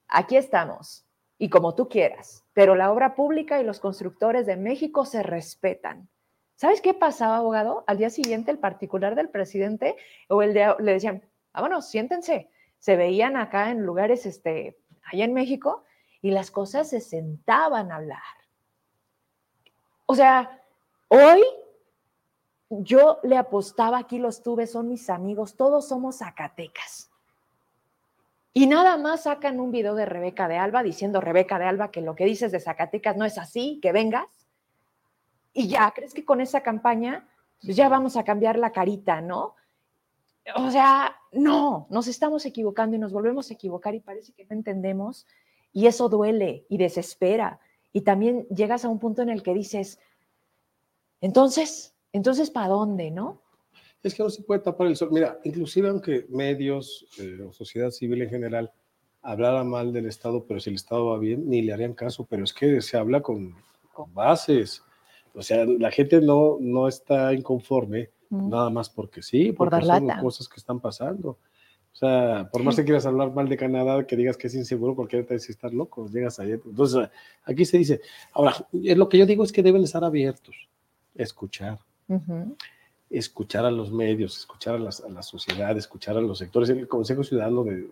aquí 0.07 0.38
estamos, 0.38 1.07
y 1.39 1.49
como 1.49 1.74
tú 1.74 1.89
quieras, 1.89 2.45
pero 2.53 2.76
la 2.76 2.91
obra 2.91 3.16
pública 3.16 3.59
y 3.59 3.64
los 3.64 3.80
constructores 3.80 4.45
de 4.45 4.57
México 4.57 5.05
se 5.05 5.24
respetan. 5.24 6.07
¿Sabes 6.55 6.82
qué 6.82 6.93
pasaba, 6.93 7.38
abogado? 7.38 7.84
Al 7.88 7.97
día 7.97 8.11
siguiente, 8.11 8.51
el 8.51 8.59
particular 8.59 9.16
del 9.16 9.30
presidente 9.30 9.95
o 10.30 10.43
el 10.43 10.53
de, 10.53 10.72
le 10.82 10.93
decían, 10.93 11.24
vámonos, 11.51 11.89
siéntense. 11.89 12.51
Se 12.78 12.95
veían 12.95 13.38
acá 13.38 13.72
en 13.72 13.88
lugares, 13.88 14.28
este, 14.28 14.78
allá 15.03 15.26
en 15.26 15.34
México, 15.34 15.84
y 16.22 16.30
las 16.30 16.51
cosas 16.51 16.91
se 16.91 16.99
sentaban 16.99 17.91
a 17.91 17.95
hablar. 17.95 18.22
O 20.05 20.14
sea, 20.14 20.61
hoy 21.07 21.41
yo 22.82 23.19
le 23.24 23.38
apostaba, 23.38 23.99
aquí 23.99 24.19
los 24.19 24.41
tuve, 24.41 24.67
son 24.67 24.89
mis 24.89 25.09
amigos, 25.09 25.55
todos 25.55 25.88
somos 25.88 26.17
Zacatecas. 26.17 27.09
Y 28.53 28.67
nada 28.67 28.97
más 28.97 29.24
sacan 29.24 29.59
un 29.59 29.71
video 29.71 29.95
de 29.95 30.05
Rebeca 30.05 30.47
de 30.47 30.57
Alba 30.57 30.84
diciendo, 30.84 31.21
Rebeca 31.21 31.57
de 31.57 31.65
Alba, 31.65 31.91
que 31.91 32.01
lo 32.01 32.15
que 32.15 32.26
dices 32.26 32.51
de 32.51 32.59
Zacatecas 32.59 33.17
no 33.17 33.26
es 33.26 33.38
así, 33.38 33.80
que 33.82 33.91
vengas. 33.91 34.28
Y 35.53 35.67
ya, 35.67 35.91
¿crees 35.91 36.13
que 36.13 36.26
con 36.26 36.41
esa 36.41 36.61
campaña 36.61 37.28
pues 37.63 37.78
ya 37.78 37.88
vamos 37.89 38.17
a 38.17 38.24
cambiar 38.24 38.57
la 38.57 38.71
carita, 38.71 39.21
no? 39.21 39.55
O 40.55 40.69
sea, 40.69 41.15
no, 41.32 41.88
nos 41.89 42.07
estamos 42.07 42.45
equivocando 42.45 42.95
y 42.95 42.99
nos 42.99 43.13
volvemos 43.13 43.49
a 43.49 43.53
equivocar 43.53 43.95
y 43.95 44.01
parece 44.01 44.34
que 44.34 44.45
no 44.45 44.55
entendemos. 44.55 45.26
Y 45.71 45.88
eso 45.88 46.09
duele 46.09 46.65
y 46.69 46.78
desespera. 46.78 47.59
Y 47.93 48.01
también 48.01 48.45
llegas 48.49 48.84
a 48.84 48.89
un 48.89 48.99
punto 48.99 49.21
en 49.21 49.30
el 49.30 49.41
que 49.41 49.53
dices, 49.53 49.99
entonces, 51.21 51.93
entonces, 52.14 52.49
¿para 52.49 52.70
dónde, 52.70 53.11
no? 53.11 53.41
Es 54.03 54.14
que 54.14 54.24
no 54.24 54.30
se 54.30 54.43
puede 54.43 54.61
tapar 54.61 54.88
el 54.88 54.95
sol. 54.95 55.09
Mira, 55.11 55.39
inclusive 55.43 55.89
aunque 55.89 56.26
medios 56.30 57.05
eh, 57.20 57.41
o 57.41 57.51
sociedad 57.51 57.89
civil 57.89 58.22
en 58.22 58.30
general 58.30 58.72
hablara 59.22 59.64
mal 59.64 59.91
del 59.93 60.05
Estado, 60.05 60.45
pero 60.45 60.59
si 60.59 60.70
el 60.70 60.76
Estado 60.76 61.07
va 61.07 61.18
bien, 61.18 61.49
ni 61.49 61.61
le 61.61 61.74
harían 61.74 61.93
caso, 61.93 62.26
pero 62.30 62.43
es 62.43 62.53
que 62.53 62.82
se 62.82 62.97
habla 62.97 63.22
con, 63.22 63.55
bases. 64.14 64.84
O 65.34 65.41
sea, 65.41 65.66
la 65.66 65.89
gente 65.91 66.22
no, 66.22 66.57
no 66.59 66.88
está 66.88 67.34
inconforme 67.34 68.09
nada 68.30 68.70
más 68.70 68.89
porque 68.89 69.22
sí, 69.22 69.51
porque 69.51 69.78
por 69.78 69.86
son 69.86 70.07
cosas 70.22 70.47
que 70.49 70.59
están 70.59 70.80
pasando. 70.80 71.30
O 71.93 71.95
sea, 71.95 72.49
por 72.51 72.64
más 72.64 72.76
que 72.76 72.84
quieras 72.84 73.05
hablar 73.05 73.32
mal 73.34 73.47
de 73.47 73.55
Canadá, 73.55 74.05
que 74.05 74.16
digas 74.16 74.36
que 74.36 74.47
es 74.47 74.55
inseguro, 74.55 74.95
cualquiera 74.95 75.26
te 75.26 75.36
dice 75.36 75.51
estar 75.51 75.72
loco, 75.72 76.07
llegas 76.07 76.39
allá. 76.39 76.55
Entonces, 76.55 77.07
aquí 77.43 77.66
se 77.66 77.78
dice, 77.78 78.01
ahora, 78.34 78.55
lo 78.72 79.07
que 79.07 79.20
yo 79.20 79.28
digo 79.28 79.43
es 79.43 79.51
que 79.51 79.61
deben 79.61 79.84
estar 79.84 80.03
abiertos, 80.03 80.55
escuchar, 81.14 81.80
Escuchar 83.10 83.66
a 83.66 83.72
los 83.72 83.91
medios, 83.91 84.38
escuchar 84.38 84.76
a, 84.76 84.80
la 84.80 85.24
sociedad, 85.24 85.78
escuchar 85.78 86.18
a 86.18 86.22
los 86.22 86.39
sectores. 86.39 86.70
El 86.70 86.88
Consejo 86.88 87.24
Ciudadano 87.24 87.64
de, 87.64 87.88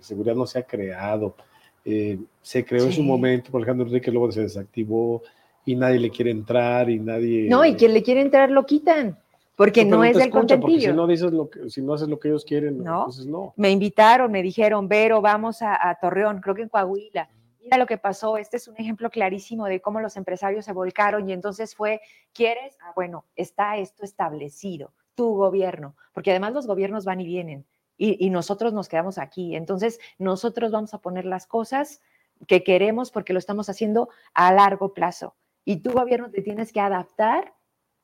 Seguridad 0.00 0.34
no 0.34 0.46
se 0.46 0.58
ha 0.58 0.62
creado. 0.62 1.36
Eh, 1.84 2.18
se 2.40 2.64
creó 2.64 2.84
en 2.84 2.92
su 2.92 3.02
momento 3.02 3.50
por 3.50 3.60
Alejandro 3.60 3.86
Enrique, 3.86 4.10
luego 4.10 4.32
se 4.32 4.42
desactivó 4.42 5.22
y 5.64 5.76
nadie 5.76 5.98
le 6.00 6.10
quiere 6.10 6.30
entrar 6.30 6.90
y 6.90 6.98
nadie... 6.98 7.48
No, 7.48 7.64
y 7.64 7.74
quien 7.74 7.94
le 7.94 8.02
quiere 8.02 8.20
entrar 8.20 8.50
lo 8.50 8.66
quitan. 8.66 9.18
Porque 9.56 9.84
no, 9.84 10.02
es 10.02 10.16
el 10.16 10.30
contentillo. 10.30 10.90
Si 10.90 10.96
no, 10.96 11.06
dices 11.06 11.32
lo 11.32 11.48
que, 11.50 11.70
si 11.70 11.82
no 11.82 11.94
haces 11.94 12.08
lo 12.08 12.18
que 12.18 12.28
ellos 12.28 12.44
quieren, 12.44 12.82
no. 12.82 13.00
entonces 13.00 13.26
no. 13.26 13.52
Me 13.56 13.70
invitaron, 13.70 14.32
me 14.32 14.42
dijeron, 14.42 14.88
Vero, 14.88 15.20
vamos 15.20 15.62
a, 15.62 15.88
a 15.88 15.94
Torreón, 16.00 16.40
creo 16.40 16.54
que 16.54 16.62
en 16.62 16.68
Coahuila 16.68 17.28
mira 17.62 17.78
lo 17.78 17.86
que 17.86 17.98
pasó, 17.98 18.36
este 18.36 18.56
es 18.56 18.68
un 18.68 18.76
ejemplo 18.76 19.10
clarísimo 19.10 19.66
de 19.66 19.80
cómo 19.80 20.00
los 20.00 20.16
empresarios 20.16 20.64
se 20.64 20.72
volcaron 20.72 21.28
y 21.28 21.32
entonces 21.32 21.74
fue, 21.74 22.00
¿quieres? 22.32 22.76
Ah, 22.82 22.92
bueno, 22.94 23.24
está 23.36 23.76
esto 23.76 24.04
establecido, 24.04 24.92
tu 25.14 25.34
gobierno, 25.34 25.96
porque 26.12 26.30
además 26.30 26.52
los 26.52 26.66
gobiernos 26.66 27.04
van 27.04 27.20
y 27.20 27.26
vienen 27.26 27.66
y, 28.04 28.30
nosotros 28.30 28.72
nos 28.72 28.88
quedamos 28.88 29.18
aquí. 29.18 29.54
Entonces, 29.54 30.00
nosotros 30.18 30.72
vamos 30.72 30.92
a 30.92 30.98
poner 30.98 31.24
las 31.24 31.46
cosas 31.46 32.00
que 32.48 32.64
queremos 32.64 33.12
porque 33.12 33.32
lo 33.32 33.38
estamos 33.38 33.68
haciendo 33.68 34.08
a 34.34 34.52
largo 34.52 34.92
plazo. 34.92 35.36
Y 35.64 35.82
tu 35.82 35.92
gobierno 35.92 36.30
te 36.30 36.42
tienes 36.42 36.72
que 36.72 36.80
adaptar 36.80 37.54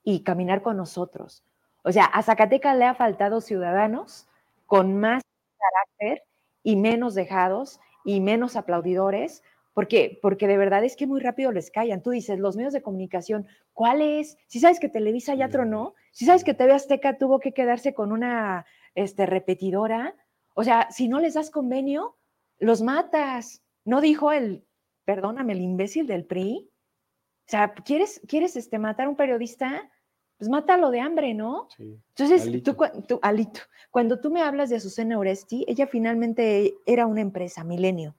y 0.05 0.23
caminar 0.23 0.63
con 0.63 0.77
nosotros. 0.77 1.43
O 1.83 1.91
sea, 1.91 2.05
a 2.05 2.23
Zacatecas 2.23 2.77
le 2.77 2.85
ha 2.85 2.95
faltado 2.95 3.41
ciudadanos 3.41 4.29
con 4.67 5.01
más 5.01 5.23
carácter 5.59 6.23
y 6.63 6.77
menos 6.77 7.15
dejados 7.15 7.81
y 8.09 8.23
menos 8.23 8.57
aplaudidores, 8.57 9.43
porque, 9.75 10.19
porque 10.23 10.47
de 10.47 10.57
verdad 10.57 10.83
es 10.83 10.97
que 10.97 11.07
muy 11.07 11.21
rápido 11.21 11.53
les 11.53 11.71
callan. 11.71 12.03
Tú 12.03 12.09
dices, 12.09 12.39
los 12.39 12.57
medios 12.57 12.73
de 12.73 12.80
comunicación, 12.80 13.47
¿cuál 13.75 14.01
es? 14.01 14.39
Si 14.47 14.61
sabes 14.61 14.80
que 14.80 14.89
Televisa 14.89 15.35
ya 15.35 15.51
tronó, 15.51 15.95
si 16.11 16.25
sabes 16.25 16.43
que 16.43 16.55
TV 16.55 16.72
Azteca 16.72 17.18
tuvo 17.18 17.39
que 17.39 17.53
quedarse 17.53 17.93
con 17.93 18.11
una 18.11 18.64
este, 18.95 19.26
repetidora, 19.26 20.17
o 20.55 20.64
sea, 20.64 20.91
si 20.91 21.07
no 21.07 21.21
les 21.21 21.35
das 21.35 21.51
convenio, 21.51 22.17
los 22.59 22.80
matas. 22.80 23.63
¿No 23.85 24.01
dijo 24.01 24.33
el, 24.33 24.64
perdóname, 25.05 25.53
el 25.53 25.61
imbécil 25.61 26.07
del 26.07 26.25
PRI? 26.25 26.71
O 26.71 27.51
sea, 27.51 27.75
¿quieres, 27.75 28.22
quieres 28.26 28.57
este, 28.57 28.79
matar 28.79 29.05
a 29.05 29.11
un 29.11 29.17
periodista? 29.17 29.91
Pues 30.39 30.49
mátalo 30.49 30.91
de 30.91 31.01
hambre, 31.01 31.35
¿no? 31.35 31.69
Entonces, 31.79 32.63
Tú, 32.63 32.77
tú, 33.07 33.19
Alito, 33.23 33.61
cuando 33.91 34.21
tú 34.21 34.31
me 34.31 34.41
hablas 34.43 34.71
de 34.71 34.77
Azucena 34.77 35.19
Oresti, 35.19 35.65
ella 35.67 35.89
finalmente 35.89 36.77
era 36.87 37.07
una 37.07 37.21
empresa, 37.21 37.65
Milenio. 37.65 38.15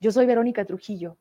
Yo 0.00 0.12
soy 0.12 0.26
Verónica 0.26 0.64
Trujillo. 0.64 1.16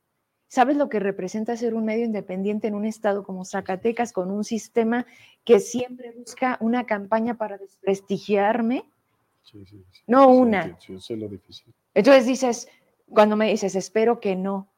¿Sabes 0.47 0.77
lo 0.77 0.87
que 0.87 0.99
representa 0.99 1.57
ser 1.57 1.73
un 1.73 1.83
medio 1.85 2.05
independiente 2.05 2.67
en 2.67 2.75
un 2.75 2.85
estado 2.85 3.23
como 3.23 3.43
Zacatecas 3.43 4.13
con 4.13 4.31
un 4.31 4.43
sistema 4.43 5.05
que 5.43 5.59
siempre 5.59 6.11
busca 6.11 6.57
una 6.61 6.85
campaña 6.85 7.35
para 7.35 7.57
desprestigiarme? 7.57 8.89
Sí, 9.41 9.65
sí, 9.65 9.83
sí. 9.91 10.03
No 10.07 10.29
una. 10.29 10.77
lo 11.09 11.27
difícil. 11.27 11.73
Entonces 11.93 12.25
dices, 12.25 12.69
cuando 13.09 13.35
me 13.35 13.49
dices, 13.49 13.75
espero 13.75 14.19
que 14.19 14.35
no 14.35 14.69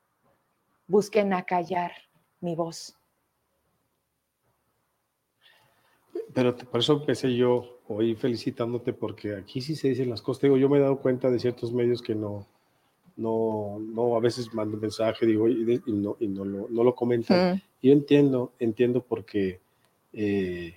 busquen 0.88 1.34
acallar 1.34 1.91
mi 2.40 2.56
voz. 2.56 2.98
Pero 6.34 6.56
por 6.56 6.80
eso 6.80 6.93
empecé 6.93 7.35
yo 7.35 7.80
hoy 7.88 8.15
felicitándote, 8.15 8.93
porque 8.93 9.35
aquí 9.35 9.61
sí 9.61 9.76
se 9.76 9.89
dicen 9.89 10.10
las 10.10 10.22
cosas. 10.22 10.43
Digo, 10.43 10.57
yo 10.57 10.69
me 10.69 10.77
he 10.77 10.81
dado 10.81 10.99
cuenta 10.99 11.30
de 11.30 11.39
ciertos 11.39 11.73
medios 11.73 12.01
que 12.01 12.14
no, 12.14 12.45
no, 13.18 13.80
no 13.80 14.15
a 14.15 14.19
veces 14.19 14.53
mando 14.53 14.76
un 14.76 14.81
mensaje, 14.81 15.26
digo, 15.26 15.47
y, 15.47 15.81
no, 15.88 16.18
y 16.19 16.27
no, 16.27 16.45
lo, 16.45 16.68
no 16.69 16.84
lo 16.84 16.95
comentan. 16.95 17.56
Mm. 17.56 17.61
Yo 17.81 17.91
entiendo, 17.91 18.53
entiendo 18.60 19.01
porque 19.01 19.60
eh, 20.14 20.76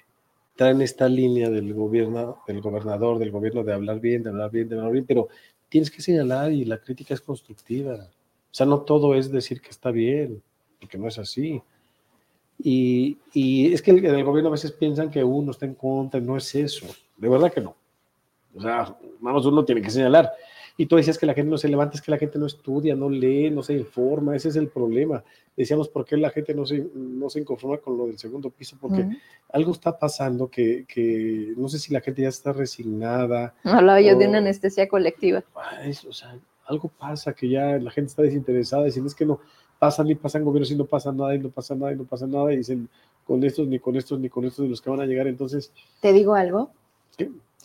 traen 0.56 0.82
esta 0.82 1.08
línea 1.08 1.50
del 1.50 1.72
gobierno, 1.72 2.38
del 2.46 2.60
gobernador, 2.60 3.18
del 3.18 3.30
gobierno 3.30 3.62
de 3.62 3.72
hablar 3.72 4.00
bien, 4.00 4.22
de 4.22 4.30
hablar 4.30 4.50
bien, 4.50 4.68
de 4.68 4.76
hablar 4.76 4.92
bien, 4.92 5.06
pero 5.06 5.28
tienes 5.68 5.90
que 5.90 6.02
señalar 6.02 6.52
y 6.52 6.64
la 6.64 6.78
crítica 6.78 7.14
es 7.14 7.20
constructiva. 7.20 7.94
O 7.94 8.54
sea, 8.54 8.66
no 8.66 8.82
todo 8.82 9.14
es 9.14 9.30
decir 9.30 9.60
que 9.60 9.70
está 9.70 9.90
bien, 9.90 10.42
porque 10.80 10.98
no 10.98 11.08
es 11.08 11.18
así. 11.18 11.62
Y, 12.64 13.72
es 13.72 13.82
que 13.82 13.90
en 13.90 14.04
el 14.04 14.24
gobierno 14.24 14.48
a 14.48 14.52
veces 14.52 14.72
piensan 14.72 15.10
que 15.10 15.24
uno 15.24 15.50
está 15.50 15.66
en 15.66 15.74
contra, 15.74 16.20
no 16.20 16.36
es 16.36 16.54
eso, 16.54 16.86
de 17.16 17.28
verdad 17.28 17.52
que 17.52 17.60
no. 17.60 17.74
O 18.54 18.60
sea, 18.60 18.96
vamos, 19.20 19.46
uno 19.46 19.64
tiene 19.64 19.82
que 19.82 19.90
señalar. 19.90 20.30
Y 20.76 20.86
tú 20.86 20.96
decías 20.96 21.18
que 21.18 21.26
la 21.26 21.34
gente 21.34 21.50
no 21.50 21.58
se 21.58 21.68
levanta, 21.68 21.96
es 21.96 22.02
que 22.02 22.10
la 22.10 22.18
gente 22.18 22.38
no 22.38 22.46
estudia, 22.46 22.94
no 22.94 23.10
lee, 23.10 23.50
no 23.50 23.62
se 23.62 23.74
informa, 23.74 24.34
ese 24.34 24.48
es 24.48 24.56
el 24.56 24.68
problema. 24.68 25.22
Decíamos, 25.56 25.88
¿por 25.88 26.04
qué 26.04 26.16
la 26.16 26.30
gente 26.30 26.54
no 26.54 26.64
se, 26.64 26.86
no 26.94 27.28
se 27.28 27.40
inconforma 27.40 27.78
con 27.78 27.98
lo 27.98 28.06
del 28.06 28.18
segundo 28.18 28.48
piso? 28.48 28.76
Porque 28.80 29.06
algo 29.50 29.72
está 29.72 29.98
pasando 29.98 30.48
que, 30.48 30.86
que, 30.88 31.52
no 31.56 31.68
sé 31.68 31.78
si 31.78 31.92
la 31.92 32.00
gente 32.00 32.22
ya 32.22 32.28
está 32.28 32.52
resignada. 32.52 33.54
Hablaba 33.64 34.00
yo 34.00 34.16
de 34.16 34.28
una 34.28 34.38
anestesia 34.38 34.88
colectiva. 34.88 35.44
o 36.08 36.12
sea, 36.12 36.38
algo 36.66 36.88
pasa 36.88 37.34
que 37.34 37.48
ya 37.50 37.78
la 37.78 37.90
gente 37.90 38.08
está 38.08 38.22
desinteresada, 38.22 38.84
diciendo 38.84 39.08
es 39.08 39.14
que 39.14 39.26
no, 39.26 39.40
pasan 39.82 40.08
y 40.08 40.14
pasan 40.14 40.44
gobiernos 40.44 40.70
y 40.70 40.76
no 40.76 40.84
pasa 40.84 41.10
nada 41.10 41.34
y 41.34 41.40
no 41.40 41.48
pasa 41.48 41.74
nada 41.74 41.92
y 41.92 41.96
no 41.96 42.04
pasa 42.04 42.24
nada 42.24 42.52
y 42.52 42.58
dicen 42.58 42.88
con 43.26 43.42
estos 43.42 43.66
ni 43.66 43.80
con 43.80 43.96
estos 43.96 44.20
ni 44.20 44.28
con 44.28 44.44
estos 44.44 44.62
de 44.62 44.68
los 44.68 44.80
que 44.80 44.88
van 44.88 45.00
a 45.00 45.06
llegar 45.06 45.26
entonces 45.26 45.72
te 46.00 46.12
digo 46.12 46.36
algo 46.36 46.70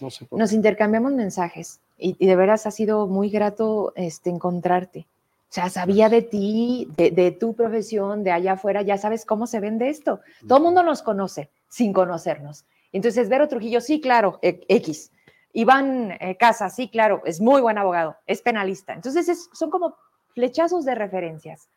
no 0.02 0.10
sé 0.10 0.26
nos 0.32 0.52
intercambiamos 0.52 1.14
mensajes 1.14 1.80
y, 1.96 2.14
de 2.26 2.36
veras 2.36 2.66
ha 2.66 2.72
sido 2.72 3.06
muy 3.06 3.30
grato 3.30 3.94
este 3.96 4.32
encontrarte 4.32 5.06
o 5.50 5.54
sea, 5.54 5.70
sabía 5.70 6.10
de 6.10 6.24
ti, 6.24 6.90
de, 6.98 7.32
tu 7.32 7.54
profesión, 7.54 8.22
de 8.22 8.32
allá 8.32 8.54
afuera, 8.54 8.82
ya 8.82 8.98
sabes 8.98 9.26
cómo 9.26 9.48
se 9.48 9.62
vende 9.62 9.88
esto. 9.88 10.20
Todo 10.46 10.58
el 10.58 10.64
mundo 10.66 10.84
nos 10.84 11.02
conoce 11.02 11.50
sin 11.70 11.94
conocernos. 11.94 12.66
Entonces, 12.92 13.30
Vero 13.30 13.48
Trujillo, 13.48 13.80
sí, 13.80 14.02
claro, 14.02 14.40
e- 14.42 14.66
X. 14.68 15.10
Iván 15.54 16.12
eh, 16.20 16.36
Casa, 16.36 16.70
sí, 16.70 16.90
claro, 16.90 17.22
es 17.24 17.40
muy 17.40 17.62
buen 17.62 17.78
abogado, 17.78 18.18
es 18.26 18.42
penalista. 18.42 18.92
Entonces, 18.94 19.30
es- 19.30 19.50
son 19.54 19.70
como 19.70 19.96
flechazos 20.36 20.84
de 20.84 20.96
referencias. 20.96 21.70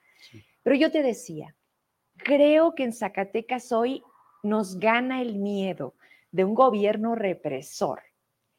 Pero 0.62 0.77
yo 0.77 0.91
te 0.91 1.03
decía, 1.03 1.55
creo 2.16 2.74
que 2.74 2.85
en 2.85 2.93
Zacatecas 2.93 3.73
hoy 3.73 4.03
nos 4.43 4.78
gana 4.78 5.20
el 5.23 5.37
miedo 5.37 5.95
de 6.32 6.45
un 6.45 6.55
gobierno 6.55 7.15
represor 7.15 8.03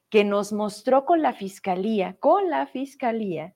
que 0.09 0.23
nos 0.23 0.51
mostró 0.51 1.05
con 1.05 1.21
la 1.21 1.33
fiscalía, 1.33 2.15
con 2.19 2.49
la 2.49 2.67
fiscalía, 2.67 3.55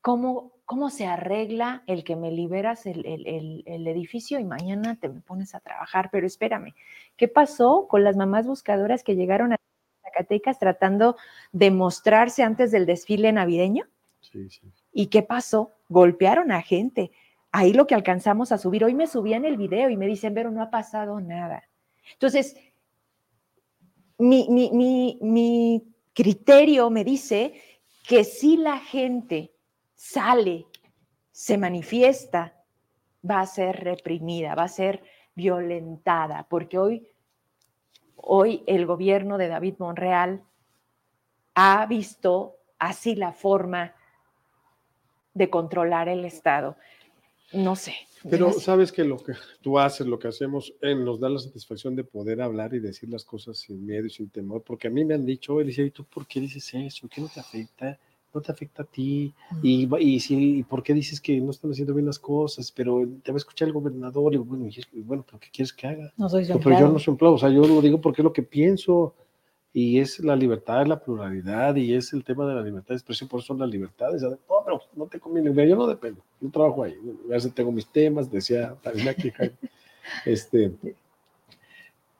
cómo, 0.00 0.52
cómo 0.64 0.88
se 0.90 1.06
arregla 1.06 1.82
el 1.86 2.02
que 2.02 2.16
me 2.16 2.30
liberas 2.32 2.86
el, 2.86 3.04
el- 3.04 3.26
el- 3.26 3.62
el 3.66 3.86
edificio 3.86 4.38
y 4.38 4.44
mañana 4.44 4.96
te 4.98 5.08
me 5.08 5.20
pones 5.20 5.54
a 5.54 5.60
trabajar. 5.60 6.08
Pero 6.10 6.26
espérame, 6.26 6.74
¿qué 7.16 7.28
pasó 7.28 7.86
con 7.88 8.04
las 8.04 8.16
mamás 8.16 8.46
buscadoras 8.46 9.04
que 9.04 9.16
llegaron 9.16 9.52
a 9.52 9.56
Zacatecas 10.02 10.58
tratando 10.58 11.16
de 11.52 11.70
mostrarse 11.70 12.42
antes 12.42 12.70
del 12.72 12.86
desfile 12.86 13.30
navideño? 13.32 13.86
Sí, 14.20 14.48
sí. 14.48 14.72
¿Y 14.92 15.06
qué 15.08 15.22
pasó? 15.22 15.72
Golpearon 15.88 16.52
a 16.52 16.62
gente. 16.62 17.10
Ahí 17.52 17.72
lo 17.74 17.86
que 17.86 17.94
alcanzamos 17.94 18.50
a 18.50 18.58
subir. 18.58 18.82
Hoy 18.84 18.94
me 18.94 19.06
subían 19.06 19.44
el 19.44 19.56
video 19.56 19.90
y 19.90 19.96
me 19.96 20.06
dicen, 20.06 20.32
pero 20.34 20.50
no 20.50 20.62
ha 20.62 20.70
pasado 20.70 21.20
nada. 21.20 21.68
Entonces, 22.14 22.56
mi, 24.18 24.46
mi- 24.48 24.70
mi- 24.72 25.18
mi 25.20 25.84
criterio 26.14 26.88
me 26.90 27.04
dice 27.04 27.54
que 28.06 28.24
si 28.24 28.56
la 28.56 28.78
gente 28.78 29.52
sale, 29.94 30.66
se 31.30 31.58
manifiesta, 31.58 32.54
va 33.28 33.40
a 33.40 33.46
ser 33.46 33.84
reprimida, 33.84 34.54
va 34.54 34.64
a 34.64 34.68
ser 34.68 35.02
violentada, 35.34 36.46
porque 36.48 36.78
hoy, 36.78 37.08
hoy 38.16 38.64
el 38.66 38.86
gobierno 38.86 39.38
de 39.38 39.48
David 39.48 39.74
Monreal 39.78 40.42
ha 41.54 41.86
visto 41.86 42.56
así 42.78 43.14
la 43.14 43.32
forma 43.32 43.94
de 45.34 45.48
controlar 45.50 46.08
el 46.08 46.24
Estado. 46.24 46.76
No 47.52 47.76
sé. 47.76 47.94
Pero 48.28 48.52
sabes 48.52 48.92
que 48.92 49.04
lo 49.04 49.18
que 49.18 49.32
tú 49.60 49.78
haces, 49.78 50.06
lo 50.06 50.18
que 50.18 50.28
hacemos, 50.28 50.72
eh, 50.80 50.94
nos 50.94 51.18
da 51.18 51.28
la 51.28 51.38
satisfacción 51.38 51.96
de 51.96 52.04
poder 52.04 52.40
hablar 52.40 52.74
y 52.74 52.78
decir 52.78 53.08
las 53.08 53.24
cosas 53.24 53.58
sin 53.58 53.84
miedo 53.84 54.06
y 54.06 54.10
sin 54.10 54.28
temor, 54.28 54.62
porque 54.62 54.88
a 54.88 54.90
mí 54.90 55.04
me 55.04 55.14
han 55.14 55.26
dicho, 55.26 55.58
Alicia, 55.58 55.84
¿y 55.84 55.90
tú 55.90 56.04
por 56.04 56.26
qué 56.26 56.40
dices 56.40 56.72
eso? 56.74 57.08
¿Qué 57.08 57.20
no 57.20 57.28
te 57.28 57.40
afecta? 57.40 57.98
No 58.32 58.40
te 58.40 58.52
afecta 58.52 58.82
a 58.82 58.86
ti. 58.86 59.34
Y, 59.62 59.88
y, 59.98 60.20
si, 60.20 60.58
¿y 60.58 60.62
por 60.62 60.82
qué 60.82 60.94
dices 60.94 61.20
que 61.20 61.38
no 61.40 61.50
están 61.50 61.72
haciendo 61.72 61.94
bien 61.94 62.06
las 62.06 62.18
cosas? 62.18 62.70
Pero 62.72 63.06
te 63.22 63.32
va 63.32 63.36
a 63.36 63.38
escuchar 63.38 63.68
el 63.68 63.74
gobernador 63.74 64.32
y 64.34 64.38
bueno, 64.38 64.66
y 64.66 65.00
bueno 65.00 65.24
¿pero 65.26 65.38
qué 65.38 65.48
quieres 65.52 65.72
que 65.72 65.86
haga? 65.86 66.12
no 66.16 66.28
soy 66.28 66.46
No, 66.46 66.58
pero 66.60 66.78
yo 66.78 66.88
no 66.88 66.98
soy 66.98 67.12
empleado, 67.12 67.34
o 67.34 67.38
sea, 67.38 67.50
yo 67.50 67.66
lo 67.66 67.82
digo 67.82 68.00
porque 68.00 68.22
es 68.22 68.24
lo 68.24 68.32
que 68.32 68.42
pienso 68.42 69.14
y 69.74 69.98
es 69.98 70.20
la 70.20 70.36
libertad, 70.36 70.82
es 70.82 70.88
la 70.88 71.00
pluralidad 71.00 71.76
y 71.76 71.94
es 71.94 72.12
el 72.12 72.24
tema 72.24 72.46
de 72.46 72.54
la 72.54 72.62
libertad 72.62 72.90
de 72.90 72.96
expresión, 72.96 73.28
por 73.28 73.40
eso 73.40 73.54
las 73.54 73.70
libertades. 73.70 74.22
No, 74.22 74.38
pero 74.64 74.80
no 74.94 75.06
te 75.06 75.18
conviene, 75.18 75.68
yo 75.68 75.76
no 75.76 75.86
dependo, 75.86 76.22
yo 76.40 76.50
trabajo 76.50 76.82
ahí, 76.82 76.94
a 77.26 77.32
veces 77.32 77.54
tengo 77.54 77.72
mis 77.72 77.86
temas, 77.86 78.30
decía 78.30 78.76
también 78.82 79.08
aquí, 79.08 79.32
este, 80.26 80.72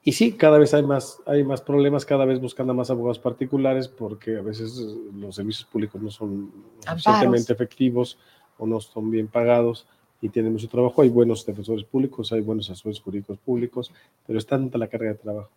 y 0.03 0.13
sí, 0.13 0.33
cada 0.33 0.59
vez 0.59 0.73
hay 0.73 0.83
más, 0.83 1.21
hay 1.27 1.45
más 1.45 1.61
problemas, 1.61 2.07
cada 2.07 2.25
vez 2.25 2.41
buscan 2.41 2.69
a 2.71 2.73
más 2.73 2.91
abogados 2.91 3.19
particulares 3.19 3.87
porque 3.87 4.39
a 4.39 4.43
veces 4.43 4.77
los 5.15 5.37
servicios 5.37 5.69
públicos 5.71 6.01
no 6.01 6.11
son 6.11 6.51
suficientemente 6.87 7.53
efectivos 7.53 8.19
o 8.59 8.67
no 8.67 8.81
son 8.81 9.11
bien 9.11 9.29
pagados 9.29 9.87
y 10.21 10.29
tienen 10.29 10.53
mucho 10.53 10.69
trabajo. 10.69 11.03
Hay 11.03 11.09
buenos 11.09 11.47
defensores 11.47 11.85
públicos, 11.85 12.33
hay 12.33 12.41
buenos 12.41 12.69
asesores 12.69 13.01
jurídicos 13.01 13.39
públicos, 13.39 13.93
pero 14.27 14.41
es 14.41 14.47
tanta 14.47 14.77
la 14.77 14.89
carga 14.89 15.11
de 15.11 15.15
trabajo 15.15 15.51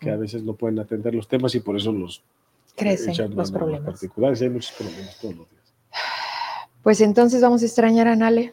Que 0.00 0.10
a 0.10 0.16
veces 0.16 0.42
no 0.42 0.54
pueden 0.54 0.78
atender 0.78 1.14
los 1.14 1.28
temas 1.28 1.54
y 1.54 1.60
por 1.60 1.76
eso 1.76 1.92
los 1.92 2.22
Crecen 2.76 3.10
echan 3.10 3.34
los 3.36 3.50
problemas. 3.52 3.86
particulares. 3.92 4.40
Hay 4.42 4.50
muchos 4.50 4.72
problemas 4.72 5.18
todos 5.20 5.36
los 5.36 5.50
días. 5.50 5.74
Pues 6.82 7.00
entonces 7.00 7.42
vamos 7.42 7.62
a 7.62 7.66
extrañar 7.66 8.08
a 8.08 8.16
Nale. 8.16 8.52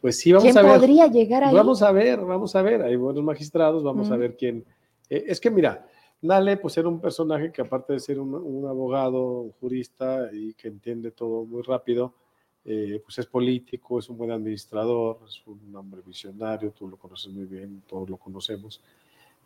Pues 0.00 0.18
sí, 0.18 0.32
vamos 0.32 0.44
¿Quién 0.44 0.58
a 0.58 0.62
ver. 0.62 0.78
podría 0.78 1.06
llegar 1.08 1.44
ahí? 1.44 1.54
Vamos 1.54 1.82
a 1.82 1.92
ver, 1.92 2.20
vamos 2.20 2.54
a 2.56 2.62
ver. 2.62 2.82
Hay 2.82 2.96
buenos 2.96 3.22
magistrados, 3.22 3.82
vamos 3.82 4.10
a 4.10 4.16
ver 4.16 4.36
quién. 4.36 4.64
eh, 5.10 5.24
es 5.26 5.40
que 5.40 5.50
mira, 5.50 5.86
Nale, 6.22 6.56
pues 6.56 6.76
era 6.78 6.88
un 6.88 6.98
personaje 7.00 7.52
que 7.52 7.60
aparte 7.62 7.92
de 7.92 8.00
ser 8.00 8.18
un, 8.18 8.34
un 8.34 8.66
abogado, 8.66 9.40
un 9.42 9.52
jurista 9.52 10.28
y 10.32 10.54
que 10.54 10.68
entiende 10.68 11.10
todo 11.10 11.44
muy 11.44 11.62
rápido, 11.62 12.14
eh, 12.64 13.00
pues 13.04 13.18
es 13.18 13.26
político, 13.26 13.98
es 13.98 14.08
un 14.08 14.16
buen 14.16 14.30
administrador, 14.30 15.18
es 15.26 15.42
un 15.46 15.74
hombre 15.76 16.00
visionario, 16.04 16.70
tú 16.72 16.88
lo 16.88 16.96
conoces 16.96 17.32
muy 17.32 17.44
bien, 17.44 17.82
todos 17.86 18.08
lo 18.08 18.16
conocemos. 18.16 18.80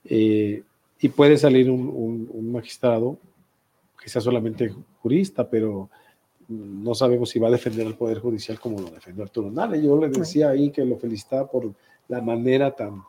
Eh, 0.04 0.62
y 1.00 1.08
puede 1.08 1.36
salir 1.36 1.70
un, 1.70 1.80
un- 1.88 2.28
un 2.32 2.52
magistrado 2.52 3.18
que 4.02 4.08
sea 4.08 4.20
solamente 4.20 4.72
jurista, 5.02 5.48
pero 5.48 5.88
no 6.48 6.94
sabemos 6.94 7.30
si 7.30 7.38
va 7.38 7.48
a 7.48 7.52
defender 7.52 7.86
al 7.86 7.96
Poder 7.96 8.18
Judicial 8.18 8.58
como 8.58 8.80
lo 8.80 8.90
defendió 8.90 9.22
Arturo 9.24 9.50
Nale. 9.50 9.82
Yo 9.82 9.98
le 10.00 10.08
decía 10.08 10.50
ahí 10.50 10.70
que 10.70 10.84
lo 10.84 10.96
felicitaba 10.96 11.48
por 11.50 11.72
la 12.08 12.20
manera 12.20 12.74
tan, 12.74 13.02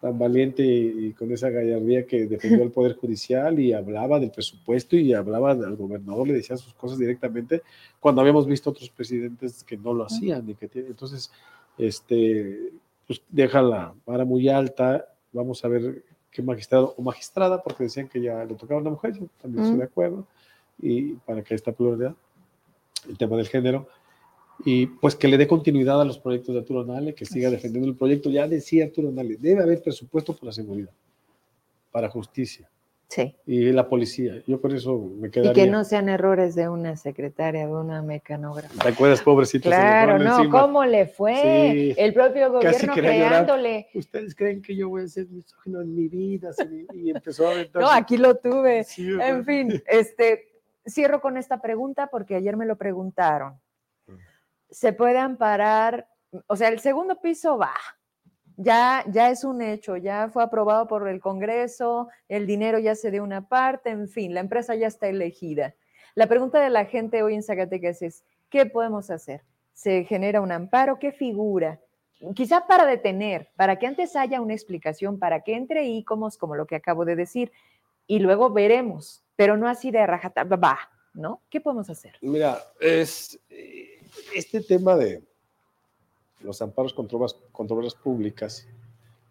tan 0.00 0.18
valiente 0.18 0.62
y, 0.64 1.06
y 1.06 1.12
con 1.12 1.32
esa 1.32 1.48
gallardía 1.50 2.06
que 2.06 2.26
defendió 2.26 2.62
al 2.62 2.70
Poder 2.72 2.96
Judicial 2.96 3.58
y 3.58 3.72
hablaba 3.72 4.20
del 4.20 4.30
presupuesto 4.30 4.96
y 4.96 5.14
hablaba 5.14 5.52
al 5.52 5.76
gobernador, 5.76 6.26
le 6.28 6.34
decía 6.34 6.56
sus 6.56 6.74
cosas 6.74 6.98
directamente, 6.98 7.62
cuando 8.00 8.20
habíamos 8.20 8.46
visto 8.46 8.70
otros 8.70 8.90
presidentes 8.90 9.64
que 9.64 9.76
no 9.76 9.94
lo 9.94 10.04
hacían. 10.04 10.48
Y 10.50 10.54
que 10.54 10.68
tiene- 10.68 10.88
entonces, 10.88 11.30
este, 11.78 12.70
pues 13.06 13.22
deja 13.30 13.62
la 13.62 13.94
vara 14.06 14.24
muy 14.24 14.48
alta. 14.48 15.06
Vamos 15.32 15.64
a 15.64 15.68
ver 15.68 16.02
qué 16.34 16.42
magistrado 16.42 16.94
o 16.98 17.02
magistrada, 17.02 17.62
porque 17.62 17.84
decían 17.84 18.08
que 18.08 18.20
ya 18.20 18.44
le 18.44 18.56
tocaba 18.56 18.78
a 18.78 18.82
una 18.82 18.90
mujer, 18.90 19.12
yo 19.14 19.26
también 19.40 19.62
estoy 19.62 19.76
Mm. 19.76 19.78
de 19.78 19.84
acuerdo, 19.84 20.26
y 20.82 21.12
para 21.26 21.42
que 21.42 21.54
esta 21.54 21.70
pluralidad, 21.70 22.16
el 23.08 23.16
tema 23.16 23.36
del 23.36 23.46
género, 23.46 23.86
y 24.64 24.86
pues 24.86 25.14
que 25.14 25.28
le 25.28 25.38
dé 25.38 25.46
continuidad 25.46 26.00
a 26.00 26.04
los 26.04 26.18
proyectos 26.18 26.54
de 26.54 26.60
Arturo 26.60 26.84
Nale, 26.84 27.14
que 27.14 27.24
siga 27.24 27.50
defendiendo 27.50 27.88
el 27.88 27.96
proyecto. 27.96 28.30
Ya 28.30 28.48
decía 28.48 28.84
Arturo 28.84 29.12
Nale, 29.12 29.36
debe 29.36 29.62
haber 29.62 29.80
presupuesto 29.80 30.34
para 30.34 30.52
seguridad, 30.52 30.92
para 31.92 32.08
justicia 32.10 32.68
Sí. 33.08 33.36
y 33.46 33.70
la 33.72 33.88
policía. 33.88 34.42
Yo 34.46 34.60
por 34.60 34.74
eso 34.74 34.98
me 34.98 35.28
Y 35.28 35.30
quedaría. 35.30 35.52
que 35.52 35.70
no 35.70 35.84
sean 35.84 36.08
errores 36.08 36.54
de 36.54 36.68
una 36.68 36.96
secretaria, 36.96 37.66
de 37.66 37.72
una 37.72 38.02
mecanógrafa. 38.02 38.82
¿Te 38.82 38.88
acuerdas, 38.88 39.22
pobrecito? 39.22 39.68
Claro, 39.68 40.18
no, 40.18 40.38
encima. 40.38 40.60
¿cómo 40.60 40.84
le 40.84 41.06
fue? 41.06 41.34
Sí. 41.34 41.94
El 41.96 42.12
propio 42.14 42.50
gobierno 42.50 42.92
creándole. 42.92 43.88
Ustedes 43.94 44.34
creen 44.34 44.62
que 44.62 44.74
yo 44.74 44.88
voy 44.88 45.02
a 45.02 45.08
ser 45.08 45.28
misógino 45.28 45.80
en 45.82 45.94
mi 45.94 46.08
vida, 46.08 46.50
y 46.92 47.10
empezó 47.10 47.48
a 47.48 47.52
aventar. 47.52 47.82
No, 47.82 47.90
aquí 47.90 48.16
lo 48.16 48.36
tuve. 48.36 48.84
En 48.98 49.44
fin, 49.44 49.82
este, 49.86 50.48
cierro 50.86 51.20
con 51.20 51.36
esta 51.36 51.60
pregunta 51.60 52.08
porque 52.08 52.34
ayer 52.34 52.56
me 52.56 52.66
lo 52.66 52.76
preguntaron. 52.76 53.60
¿Se 54.70 54.92
puede 54.92 55.18
amparar? 55.18 56.08
O 56.48 56.56
sea, 56.56 56.68
el 56.68 56.80
segundo 56.80 57.20
piso 57.20 57.56
va. 57.58 57.74
Ya, 58.56 59.04
ya 59.10 59.30
es 59.30 59.42
un 59.42 59.62
hecho, 59.62 59.96
ya 59.96 60.28
fue 60.28 60.42
aprobado 60.42 60.86
por 60.86 61.08
el 61.08 61.20
Congreso, 61.20 62.08
el 62.28 62.46
dinero 62.46 62.78
ya 62.78 62.94
se 62.94 63.10
dio 63.10 63.24
una 63.24 63.48
parte, 63.48 63.90
en 63.90 64.08
fin, 64.08 64.32
la 64.32 64.40
empresa 64.40 64.76
ya 64.76 64.86
está 64.86 65.08
elegida. 65.08 65.74
La 66.14 66.28
pregunta 66.28 66.60
de 66.60 66.70
la 66.70 66.84
gente 66.84 67.22
hoy 67.22 67.34
en 67.34 67.42
Zacatecas 67.42 68.02
es, 68.02 68.24
¿qué 68.50 68.66
podemos 68.66 69.10
hacer? 69.10 69.42
¿Se 69.72 70.04
genera 70.04 70.40
un 70.40 70.52
amparo? 70.52 71.00
¿Qué 71.00 71.10
figura? 71.10 71.80
Quizá 72.36 72.66
para 72.68 72.86
detener, 72.86 73.50
para 73.56 73.76
que 73.78 73.88
antes 73.88 74.14
haya 74.14 74.40
una 74.40 74.54
explicación, 74.54 75.18
para 75.18 75.40
que 75.40 75.54
entre 75.54 75.84
ICOMOS, 75.84 76.38
como 76.38 76.54
lo 76.54 76.66
que 76.66 76.76
acabo 76.76 77.04
de 77.04 77.16
decir, 77.16 77.50
y 78.06 78.20
luego 78.20 78.50
veremos, 78.50 79.24
pero 79.34 79.56
no 79.56 79.68
así 79.68 79.90
de 79.90 80.06
rajata, 80.06 80.44
va, 80.44 80.78
¿no? 81.12 81.42
¿Qué 81.50 81.60
podemos 81.60 81.90
hacer? 81.90 82.16
Mira, 82.20 82.58
es 82.80 83.40
eh, 83.50 84.00
este 84.34 84.60
tema 84.60 84.96
de 84.96 85.22
los 86.44 86.62
amparos 86.62 86.92
contra 86.94 87.16
obras, 87.18 87.34
contra 87.52 87.76
obras 87.76 87.94
públicas. 87.94 88.68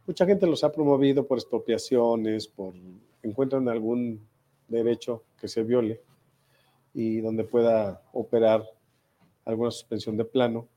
Mucha 0.05 0.25
gente 0.25 0.45
los 0.47 0.63
ha 0.63 0.71
promovido 0.71 1.25
por 1.25 1.37
expropiaciones, 1.37 2.47
por 2.47 2.73
encuentran 3.21 3.69
algún 3.69 4.19
derecho 4.67 5.23
que 5.39 5.47
se 5.47 5.63
viole 5.63 6.01
y 6.93 7.21
donde 7.21 7.43
pueda 7.45 8.01
operar 8.11 8.65
alguna 9.45 9.71
suspensión 9.71 10.17
de 10.17 10.25
plano, 10.25 10.67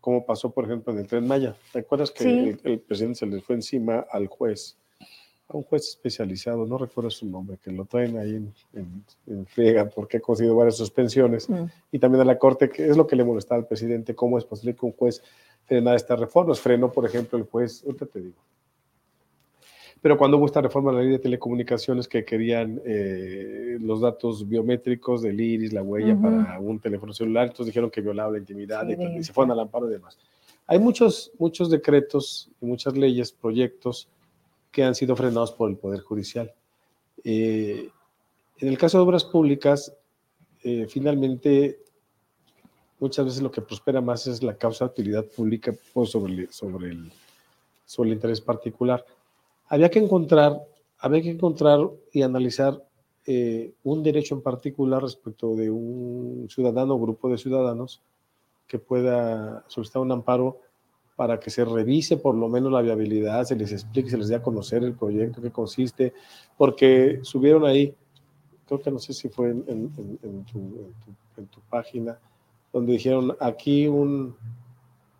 como 0.00 0.24
pasó, 0.24 0.50
por 0.50 0.64
ejemplo, 0.64 0.92
en 0.92 1.00
el 1.00 1.06
Tren 1.06 1.26
Maya. 1.26 1.56
¿Te 1.72 1.80
acuerdas 1.80 2.10
que 2.10 2.24
Sí. 2.24 2.28
el, 2.28 2.60
el 2.64 2.80
presidente 2.80 3.18
se 3.18 3.26
le 3.26 3.40
fue 3.40 3.56
encima 3.56 4.06
al 4.10 4.28
juez, 4.28 4.78
a 5.50 5.56
un 5.56 5.64
juez 5.64 5.88
especializado, 5.88 6.64
no 6.64 6.78
recuerdo 6.78 7.10
su 7.10 7.26
nombre, 7.26 7.58
que 7.62 7.72
lo 7.72 7.84
traen 7.84 8.16
ahí 8.18 8.36
en, 8.36 8.54
en, 8.72 9.04
en 9.26 9.46
friega 9.46 9.88
porque 9.88 10.18
ha 10.18 10.20
conseguido 10.20 10.54
varias 10.54 10.76
suspensiones, 10.76 11.48
y 11.90 11.98
también 11.98 12.22
a 12.22 12.24
la 12.24 12.38
Corte, 12.38 12.68
que 12.70 12.88
es 12.88 12.96
lo 12.96 13.06
que 13.06 13.16
le 13.16 13.24
molestaba 13.24 13.60
al 13.60 13.66
presidente, 13.66 14.14
cómo 14.14 14.38
es 14.38 14.44
posible 14.44 14.74
que 14.76 14.86
un 14.86 14.92
juez 14.92 15.22
frenara 15.66 15.96
estas 15.96 16.18
reformas. 16.20 16.60
Frenó, 16.60 16.90
por 16.92 17.04
ejemplo, 17.04 17.36
el 17.36 17.44
juez, 17.44 17.82
ahorita 17.84 18.06
te 18.06 18.20
digo. 18.20 18.36
Pero 20.02 20.16
cuando 20.16 20.38
hubo 20.38 20.46
esta 20.46 20.62
reforma 20.62 20.92
a 20.92 20.94
la 20.94 21.00
ley 21.00 21.10
de 21.10 21.18
telecomunicaciones 21.18 22.08
que 22.08 22.24
querían 22.24 22.80
eh, 22.86 23.76
los 23.80 24.00
datos 24.00 24.48
biométricos 24.48 25.20
del 25.20 25.38
iris, 25.40 25.72
la 25.72 25.82
huella 25.82 26.14
Ujú. 26.14 26.22
para 26.22 26.58
un 26.58 26.78
teléfono 26.78 27.12
celular, 27.12 27.48
entonces 27.48 27.66
dijeron 27.66 27.90
que 27.90 28.00
violaba 28.00 28.32
la 28.32 28.38
intimidad 28.38 28.86
Sí, 28.86 28.96
y, 28.98 29.18
y 29.18 29.24
se 29.24 29.32
fueron 29.32 29.50
al 29.50 29.60
amparo 29.60 29.88
y 29.88 29.92
demás. 29.92 30.16
Hay 30.66 30.78
muchos, 30.78 31.32
muchos 31.38 31.68
decretos 31.68 32.48
y 32.62 32.66
muchas 32.66 32.96
leyes, 32.96 33.32
proyectos 33.32 34.08
que 34.70 34.84
han 34.84 34.94
sido 34.94 35.16
frenados 35.16 35.52
por 35.52 35.70
el 35.70 35.76
Poder 35.76 36.00
Judicial. 36.00 36.52
Eh, 37.24 37.88
en 38.58 38.68
el 38.68 38.78
caso 38.78 38.98
de 38.98 39.04
obras 39.04 39.24
públicas, 39.24 39.92
eh, 40.62 40.86
finalmente, 40.88 41.80
muchas 42.98 43.24
veces 43.24 43.42
lo 43.42 43.50
que 43.50 43.62
prospera 43.62 44.00
más 44.00 44.26
es 44.26 44.42
la 44.42 44.56
causa 44.56 44.84
de 44.84 44.90
utilidad 44.90 45.24
pública 45.24 45.72
pues, 45.92 46.10
sobre, 46.10 46.34
el, 46.34 46.52
sobre, 46.52 46.90
el, 46.90 47.12
sobre 47.84 48.10
el 48.10 48.14
interés 48.16 48.40
particular. 48.40 49.04
Había 49.68 49.90
que 49.90 49.98
encontrar, 49.98 50.60
había 50.98 51.22
que 51.22 51.30
encontrar 51.30 51.80
y 52.12 52.22
analizar 52.22 52.84
eh, 53.26 53.72
un 53.84 54.02
derecho 54.02 54.34
en 54.34 54.42
particular 54.42 55.02
respecto 55.02 55.54
de 55.54 55.70
un 55.70 56.48
ciudadano 56.50 56.94
o 56.94 57.00
grupo 57.00 57.28
de 57.28 57.38
ciudadanos 57.38 58.02
que 58.66 58.78
pueda 58.78 59.64
solicitar 59.68 60.02
un 60.02 60.12
amparo 60.12 60.60
para 61.20 61.38
que 61.38 61.50
se 61.50 61.66
revise 61.66 62.16
por 62.16 62.34
lo 62.34 62.48
menos 62.48 62.72
la 62.72 62.80
viabilidad, 62.80 63.44
se 63.44 63.54
les 63.54 63.70
explique, 63.72 64.08
se 64.08 64.16
les 64.16 64.28
dé 64.28 64.36
a 64.36 64.42
conocer 64.42 64.82
el 64.82 64.94
proyecto, 64.94 65.42
qué 65.42 65.50
consiste, 65.50 66.14
porque 66.56 67.18
subieron 67.20 67.66
ahí, 67.66 67.94
creo 68.66 68.80
que 68.80 68.90
no 68.90 68.98
sé 68.98 69.12
si 69.12 69.28
fue 69.28 69.50
en, 69.50 69.62
en, 69.68 70.18
en, 70.22 70.44
tu, 70.46 70.58
en 71.36 71.46
tu, 71.48 71.60
página, 71.68 72.18
donde 72.72 72.92
dijeron 72.92 73.36
aquí 73.38 73.86
un, 73.86 74.34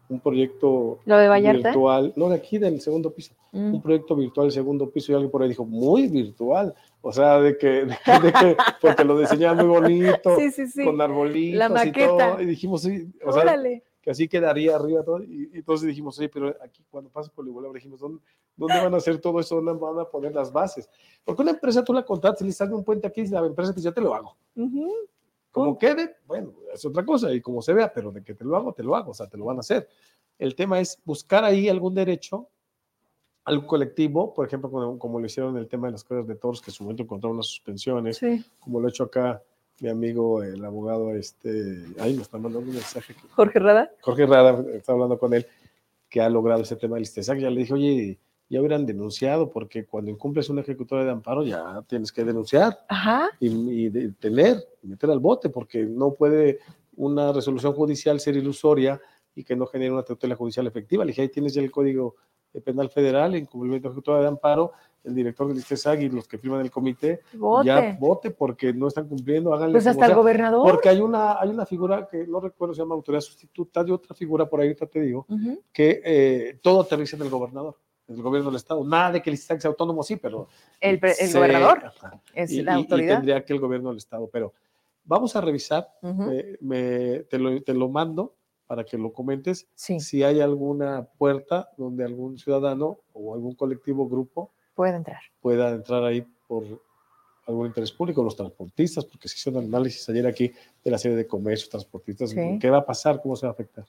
un 0.09 0.21
proyecto 0.21 1.01
¿Lo 1.05 1.19
de 1.19 1.53
virtual, 1.53 2.15
no 2.17 2.31
de 2.31 2.37
aquí, 2.37 2.57
del 2.57 2.81
segundo 2.81 3.11
piso, 3.11 3.35
mm. 3.53 3.75
un 3.75 3.83
proyecto 3.83 4.17
virtual 4.17 4.47
del 4.47 4.55
segundo 4.55 4.89
piso 4.89 5.13
y 5.13 5.17
alguien 5.17 5.31
por 5.31 5.43
ahí 5.43 5.51
dijo, 5.51 5.67
muy 5.67 6.09
virtual, 6.09 6.75
o 7.03 7.13
sea, 7.13 7.43
de 7.43 7.59
que, 7.59 7.85
de 7.85 7.99
que, 8.03 8.21
de 8.23 8.33
que 8.33 8.57
porque 8.81 9.05
lo 9.05 9.19
diseñaban 9.19 9.67
muy 9.67 9.79
bonito, 9.79 10.35
sí, 10.39 10.51
sí, 10.51 10.67
sí. 10.67 10.83
con 10.83 10.99
arbolitos 10.99 11.59
La 11.59 11.69
maqueta. 11.69 12.01
y 12.01 12.07
todo, 12.07 12.41
y 12.41 12.47
dijimos, 12.47 12.81
sí, 12.81 13.07
o 13.23 13.33
sea, 13.35 13.43
Órale. 13.43 13.85
Que 14.01 14.11
así 14.11 14.29
quedaría 14.29 14.77
arriba 14.77 15.03
todo. 15.05 15.23
Y, 15.23 15.51
y 15.53 15.59
entonces 15.59 15.89
dijimos, 15.89 16.19
oye, 16.19 16.29
pero 16.29 16.55
aquí 16.63 16.83
cuando 16.91 17.11
pasa 17.11 17.31
por 17.35 17.45
el 17.45 17.51
Igualabra, 17.51 17.77
dijimos, 17.79 18.01
¿dónde, 18.01 18.23
¿dónde 18.57 18.75
van 18.83 18.95
a 18.95 18.97
hacer 18.97 19.21
todo 19.21 19.41
eso? 19.41 19.57
¿Dónde 19.61 19.73
van 19.73 19.99
a 19.99 20.05
poner 20.05 20.35
las 20.35 20.53
bases? 20.53 20.89
Porque 21.25 21.43
una 21.43 21.51
empresa 21.53 21.85
tú 21.85 21.93
la 21.93 22.05
contratas 22.05 22.41
y 22.43 22.45
le 22.47 22.53
sale 22.53 22.75
un 22.75 22.85
puente 22.85 23.07
aquí 23.07 23.23
y 23.23 23.27
la 23.29 23.41
empresa 23.47 23.73
dice, 23.73 23.85
yo 23.85 23.93
te 23.95 24.01
lo 24.01 24.15
hago. 24.15 24.37
Ujú. 24.57 24.91
Como 25.51 25.77
quede, 25.77 26.17
bueno, 26.27 26.53
es 26.73 26.85
otra 26.85 27.05
cosa 27.05 27.33
y 27.35 27.41
como 27.41 27.61
se 27.61 27.73
vea, 27.75 27.93
pero 27.93 28.13
de 28.13 28.23
que 28.23 28.35
te 28.35 28.45
lo 28.45 28.57
hago, 28.57 28.73
te 28.73 28.83
lo 28.85 28.95
hago, 28.95 29.11
o 29.11 29.15
sea, 29.15 29.29
te 29.29 29.37
lo 29.37 29.47
van 29.47 29.57
a 29.57 29.61
hacer. 29.61 29.89
El 30.39 30.55
tema 30.55 30.79
es 30.81 30.99
buscar 31.05 31.45
ahí 31.45 31.69
algún 31.69 31.93
derecho 31.95 32.49
al 33.45 33.67
colectivo, 33.67 34.33
por 34.33 34.47
ejemplo, 34.47 34.71
como, 34.71 34.99
como 34.99 35.19
lo 35.19 35.27
hicieron 35.27 35.57
en 35.57 35.63
el 35.63 35.69
tema 35.69 35.89
de 35.89 35.93
las 35.93 36.05
cosas 36.05 36.27
de 36.27 36.37
toros, 36.37 36.61
que 36.63 36.71
en 36.71 36.75
su 36.75 36.85
momento 36.85 37.03
encontraron 37.03 37.35
unas 37.37 37.47
suspensiones, 37.47 38.19
Sí. 38.19 38.45
como 38.61 38.79
lo 38.81 38.87
ha 38.87 38.91
hecho 38.91 39.05
acá 39.05 39.43
mi 39.81 39.89
amigo, 39.89 40.43
el 40.43 40.65
abogado, 40.65 41.15
este, 41.15 41.85
ahí 41.99 42.15
me 42.15 42.23
está 42.23 42.39
mandando 42.39 42.69
un 42.69 42.75
mensaje. 42.75 43.15
Jorge 43.35 43.59
Rada. 43.59 43.91
Jorge 44.03 44.27
Rada, 44.27 44.65
está 44.75 44.93
hablando 44.93 45.19
con 45.19 45.35
él, 45.35 45.47
que 46.09 46.21
ha 46.21 46.29
logrado 46.29 46.63
ese 46.63 46.77
tema 46.77 46.95
del 46.97 47.03
ISTESAC. 47.05 47.39
Ya 47.39 47.51
le 47.51 47.61
dije, 47.61 47.73
oye, 47.75 48.19
ya 48.49 48.61
hubieran 48.61 48.85
denunciado, 48.85 49.49
porque 49.51 49.87
cuando 49.87 50.11
incumples 50.11 50.49
una 50.51 50.61
ejecutoria 50.63 51.05
de 51.05 51.13
amparo 51.13 51.45
ya 51.45 51.83
tienes 51.87 52.13
que 52.13 52.25
denunciar 52.25 52.79
Ajá. 52.89 53.31
y, 53.39 53.49
y 53.85 53.89
de- 53.89 54.13
tener, 54.13 54.57
meter 54.83 55.11
al 55.11 55.21
bote, 55.21 55.49
porque 55.51 55.85
no 55.85 56.13
puede 56.15 56.59
una 56.97 57.33
resolución 57.33 57.73
judicial 57.73 58.21
ser 58.21 58.37
ilusoria 58.37 59.01
y 59.35 59.45
que 59.45 59.55
no 59.57 59.67
genere 59.67 59.93
una 59.93 60.03
tutela 60.03 60.35
judicial 60.35 60.67
efectiva. 60.67 61.05
Le 61.05 61.13
dije, 61.13 61.23
ahí 61.23 61.29
tienes 61.29 61.55
ya 61.55 61.63
el 61.63 61.71
Código 61.71 62.17
Penal 62.59 62.91
Federal, 62.91 63.35
en 63.37 63.47
cumplimiento 63.47 63.89
de 63.89 63.93
ejecutoria 63.93 64.23
de 64.23 64.29
amparo, 64.29 64.73
el 65.05 65.15
director 65.15 65.47
del 65.49 65.59
ISTESAC 65.59 66.01
y 66.01 66.09
los 66.09 66.27
que 66.27 66.37
firman 66.37 66.61
el 66.63 66.71
comité, 66.71 67.21
ya 67.65 67.97
vote 67.99 68.31
porque 68.33 68.73
no 68.73 68.89
están 68.89 69.07
cumpliendo, 69.09 69.55
háganle 69.55 69.75
Pues 69.75 69.87
hasta 69.87 70.05
el 70.07 70.11
sea. 70.11 70.17
gobernador. 70.17 70.69
Porque 70.69 70.89
hay 70.89 71.01
una, 71.01 71.41
hay 71.41 71.49
una 71.51 71.65
figura 71.65 72.09
que 72.11 72.27
no 72.27 72.41
recuerdo, 72.41 72.75
se 72.75 72.81
llama 72.83 72.97
autoridad 72.97 73.21
sustituta, 73.21 73.85
de 73.85 73.93
otra 73.93 74.15
figura 74.15 74.47
por 74.47 74.61
ahí, 74.61 74.67
ahorita 74.69 74.87
te 74.87 75.01
digo, 75.01 75.27
que 75.73 76.03
eh, 76.05 76.59
todo 76.61 76.81
aterriza 76.81 77.17
en 77.17 77.23
el 77.23 77.31
gobernador, 77.31 77.77
el 78.09 78.21
gobierno 78.21 78.51
del 78.51 78.57
Estado. 78.57 78.83
Nada 78.85 79.13
de 79.13 79.23
que 79.23 79.31
el 79.31 79.35
ISTESAC 79.35 79.61
sea 79.61 79.69
autónomo, 79.71 80.03
sí, 80.03 80.17
pero... 80.17 80.49
El, 80.81 80.99
el 81.03 81.15
se- 81.15 81.33
gobernador 81.39 81.93
es 82.35 82.51
Y- 82.51 82.63
la 82.63 82.73
y- 82.73 82.75
y 82.75 82.79
autoridad. 82.83 83.15
tendría 83.17 83.45
que 83.45 83.53
el 83.53 83.61
gobierno 83.61 83.91
del 83.91 83.99
Estado, 83.99 84.29
pero 84.31 84.53
vamos 85.05 85.35
a 85.37 85.41
revisar, 85.41 85.89
eh, 86.03 86.59
me- 86.61 87.21
te, 87.21 87.39
lo, 87.39 87.63
te 87.63 87.73
lo 87.73 87.89
mando 87.89 88.35
para 88.71 88.85
que 88.85 88.97
lo 88.97 89.13
comentes, 89.13 89.67
Sí, 89.75 89.99
si 89.99 90.23
hay 90.23 90.41
alguna 90.41 91.03
puerta 91.19 91.71
donde 91.77 92.05
algún 92.05 92.39
ciudadano 92.39 92.99
o 93.13 93.35
algún 93.35 93.57
colectivo 93.57 94.09
grupo 94.09 94.53
puede 94.77 94.95
entrar. 94.95 95.19
pueda 95.41 95.71
entrar 95.71 96.05
ahí 96.05 96.25
por 96.47 96.63
algún 97.49 97.67
interés 97.67 97.91
público, 97.91 98.23
los 98.23 98.37
transportistas, 98.37 99.05
porque 99.05 99.27
se 99.29 99.39
hizo 99.39 99.51
un 99.51 99.65
análisis 99.65 100.09
ayer 100.09 100.25
aquí 100.25 100.53
de 100.85 100.91
la 100.93 100.99
serie 100.99 101.17
de 101.17 101.27
comercios, 101.27 101.69
transportistas, 101.69 102.31
Sí. 102.31 102.59
qué 102.61 102.71
va 102.71 102.79
a 102.79 102.87
pasar, 102.87 103.21
cómo 103.21 103.35
se 103.35 103.45
va 103.45 103.51
a 103.51 103.55
afectar. 103.55 103.85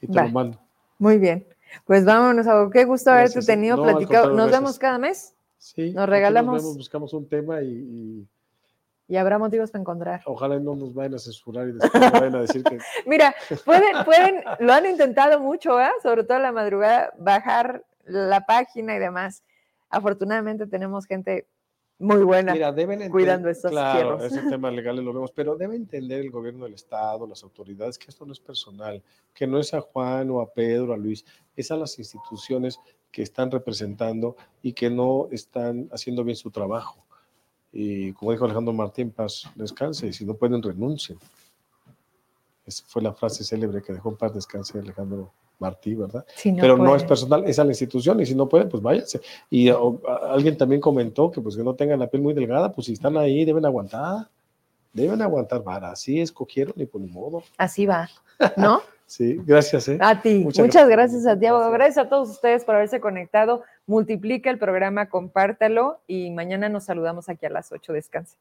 Y 0.00 0.06
te 0.06 0.14
Va. 0.18 0.22
lo 0.24 0.30
mando. 0.30 0.58
Muy 0.98 1.18
bien. 1.18 1.46
Pues 1.84 2.06
vámonos, 2.06 2.46
Ago. 2.46 2.70
Qué 2.70 2.86
gusto 2.86 3.10
haberte 3.10 3.34
Gracias. 3.34 3.44
tenido 3.46 3.76
No, 3.76 3.82
platicado. 3.82 4.28
Nos 4.28 4.36
gracias. 4.36 4.60
vemos 4.60 4.78
cada 4.78 4.98
mes 4.98 5.34
Sí, 5.58 5.92
Nos 5.92 6.08
regalamos- 6.08 6.62
vemos, 6.62 6.76
buscamos 6.78 7.12
un 7.12 7.28
tema 7.28 7.60
y, 7.60 7.68
y 7.68 8.28
y 9.06 9.16
habrá 9.16 9.38
motivos 9.38 9.70
para 9.70 9.82
encontrar. 9.82 10.22
ojalá 10.24 10.58
no 10.58 10.74
nos 10.74 10.94
vayan 10.94 11.14
a 11.14 11.18
censurar 11.18 11.68
y 11.68 11.72
después 11.72 12.02
nos 12.02 12.12
vayan 12.12 12.34
a 12.36 12.40
decir 12.40 12.64
que 12.64 12.78
Mira, 13.06 13.34
pueden, 13.64 14.04
pueden, 14.04 14.42
lo 14.60 14.72
han 14.72 14.86
intentado 14.86 15.40
mucho, 15.40 15.80
¿eh? 15.80 15.90
sobre 16.02 16.24
todo 16.24 16.38
en 16.38 16.42
la 16.44 16.52
madrugada, 16.52 17.12
bajar 17.18 17.84
la 18.04 18.44
página 18.46 18.96
y 18.96 18.98
demás. 18.98 19.42
Afortunadamente 19.90 20.66
tenemos 20.66 21.06
gente 21.06 21.46
muy 21.98 22.22
buena. 22.24 22.52
Mira, 22.52 22.72
deben 22.72 23.08
cuidando 23.08 23.48
estos 23.48 23.70
claro, 23.70 24.18
fierros. 24.18 24.24
esos 24.24 24.50
temas 24.50 24.72
legales 24.72 25.04
lo 25.04 25.12
vemos, 25.12 25.30
pero 25.30 25.56
debe 25.56 25.76
entender 25.76 26.20
el 26.20 26.30
gobierno 26.30 26.64
del 26.64 26.74
Estado, 26.74 27.26
las 27.26 27.42
autoridades, 27.44 27.98
que 27.98 28.06
esto 28.08 28.26
no 28.26 28.32
es 28.32 28.40
personal, 28.40 29.02
que 29.32 29.46
no 29.46 29.58
es 29.58 29.72
a 29.74 29.80
Juan 29.80 30.30
o 30.30 30.40
a 30.40 30.52
Pedro, 30.52 30.92
a 30.92 30.96
Luis, 30.96 31.24
es 31.54 31.70
a 31.70 31.76
las 31.76 31.98
instituciones 31.98 32.80
que 33.12 33.22
están 33.22 33.50
representando 33.50 34.36
y 34.60 34.72
que 34.72 34.90
no 34.90 35.28
están 35.30 35.88
haciendo 35.92 36.24
bien 36.24 36.36
su 36.36 36.50
trabajo. 36.50 37.03
Y 37.76 38.12
como 38.12 38.30
dijo 38.30 38.44
Alejandro 38.44 38.72
Martín, 38.72 39.10
paz, 39.10 39.42
descanse, 39.56 40.06
y 40.06 40.12
si 40.12 40.24
no 40.24 40.34
pueden, 40.34 40.62
renuncien. 40.62 41.18
Esa 42.64 42.84
fue 42.86 43.02
la 43.02 43.12
frase 43.12 43.42
célebre 43.44 43.82
que 43.82 43.92
dejó 43.92 44.14
paz 44.16 44.32
descanse 44.32 44.78
Alejandro 44.78 45.32
Martí, 45.58 45.94
¿verdad? 45.94 46.24
Si 46.36 46.52
no 46.52 46.60
pero 46.60 46.76
no 46.78 46.94
es 46.96 47.02
personal, 47.04 47.44
es 47.46 47.58
a 47.58 47.64
la 47.64 47.72
institución 47.72 48.20
y 48.20 48.26
si 48.26 48.34
no 48.36 48.48
pueden, 48.48 48.68
pues 48.68 48.80
váyanse. 48.82 49.20
Y 49.50 49.68
o, 49.70 50.00
a- 50.08 50.32
alguien 50.32 50.56
también 50.56 50.80
comentó 50.80 51.30
que 51.32 51.40
pues 51.40 51.56
que 51.56 51.64
no 51.64 51.74
tengan 51.74 51.98
la 51.98 52.06
piel 52.06 52.22
muy 52.22 52.32
delgada, 52.32 52.72
pues 52.72 52.86
si 52.86 52.92
están 52.92 53.16
ahí 53.16 53.44
deben 53.44 53.66
aguantar, 53.66 54.28
deben 54.92 55.20
aguantar 55.20 55.62
vara, 55.64 55.90
así 55.90 56.20
escogieron 56.20 56.74
y 56.76 56.86
por 56.86 57.00
ni 57.00 57.08
modo. 57.08 57.42
Así 57.58 57.86
va, 57.86 58.08
¿no? 58.56 58.80
Sí, 59.06 59.38
gracias, 59.44 59.88
¿eh? 59.88 59.98
A 60.00 60.20
ti. 60.20 60.40
Muchas 60.44 60.64
Muchas, 60.64 60.88
gracias. 60.88 61.26
abogado. 61.26 61.70
Gracias. 61.70 61.72
Gracias 61.72 62.06
a 62.06 62.08
todos 62.08 62.30
ustedes 62.30 62.64
por 62.64 62.74
haberse 62.74 63.00
conectado. 63.00 63.62
Multiplica 63.86 64.50
el 64.50 64.58
programa, 64.58 65.08
compártalo 65.08 66.00
y 66.06 66.30
mañana 66.30 66.68
nos 66.68 66.84
saludamos 66.84 67.28
aquí 67.28 67.46
a 67.46 67.50
las 67.50 67.70
8. 67.70 67.92
Descanse. 67.92 68.36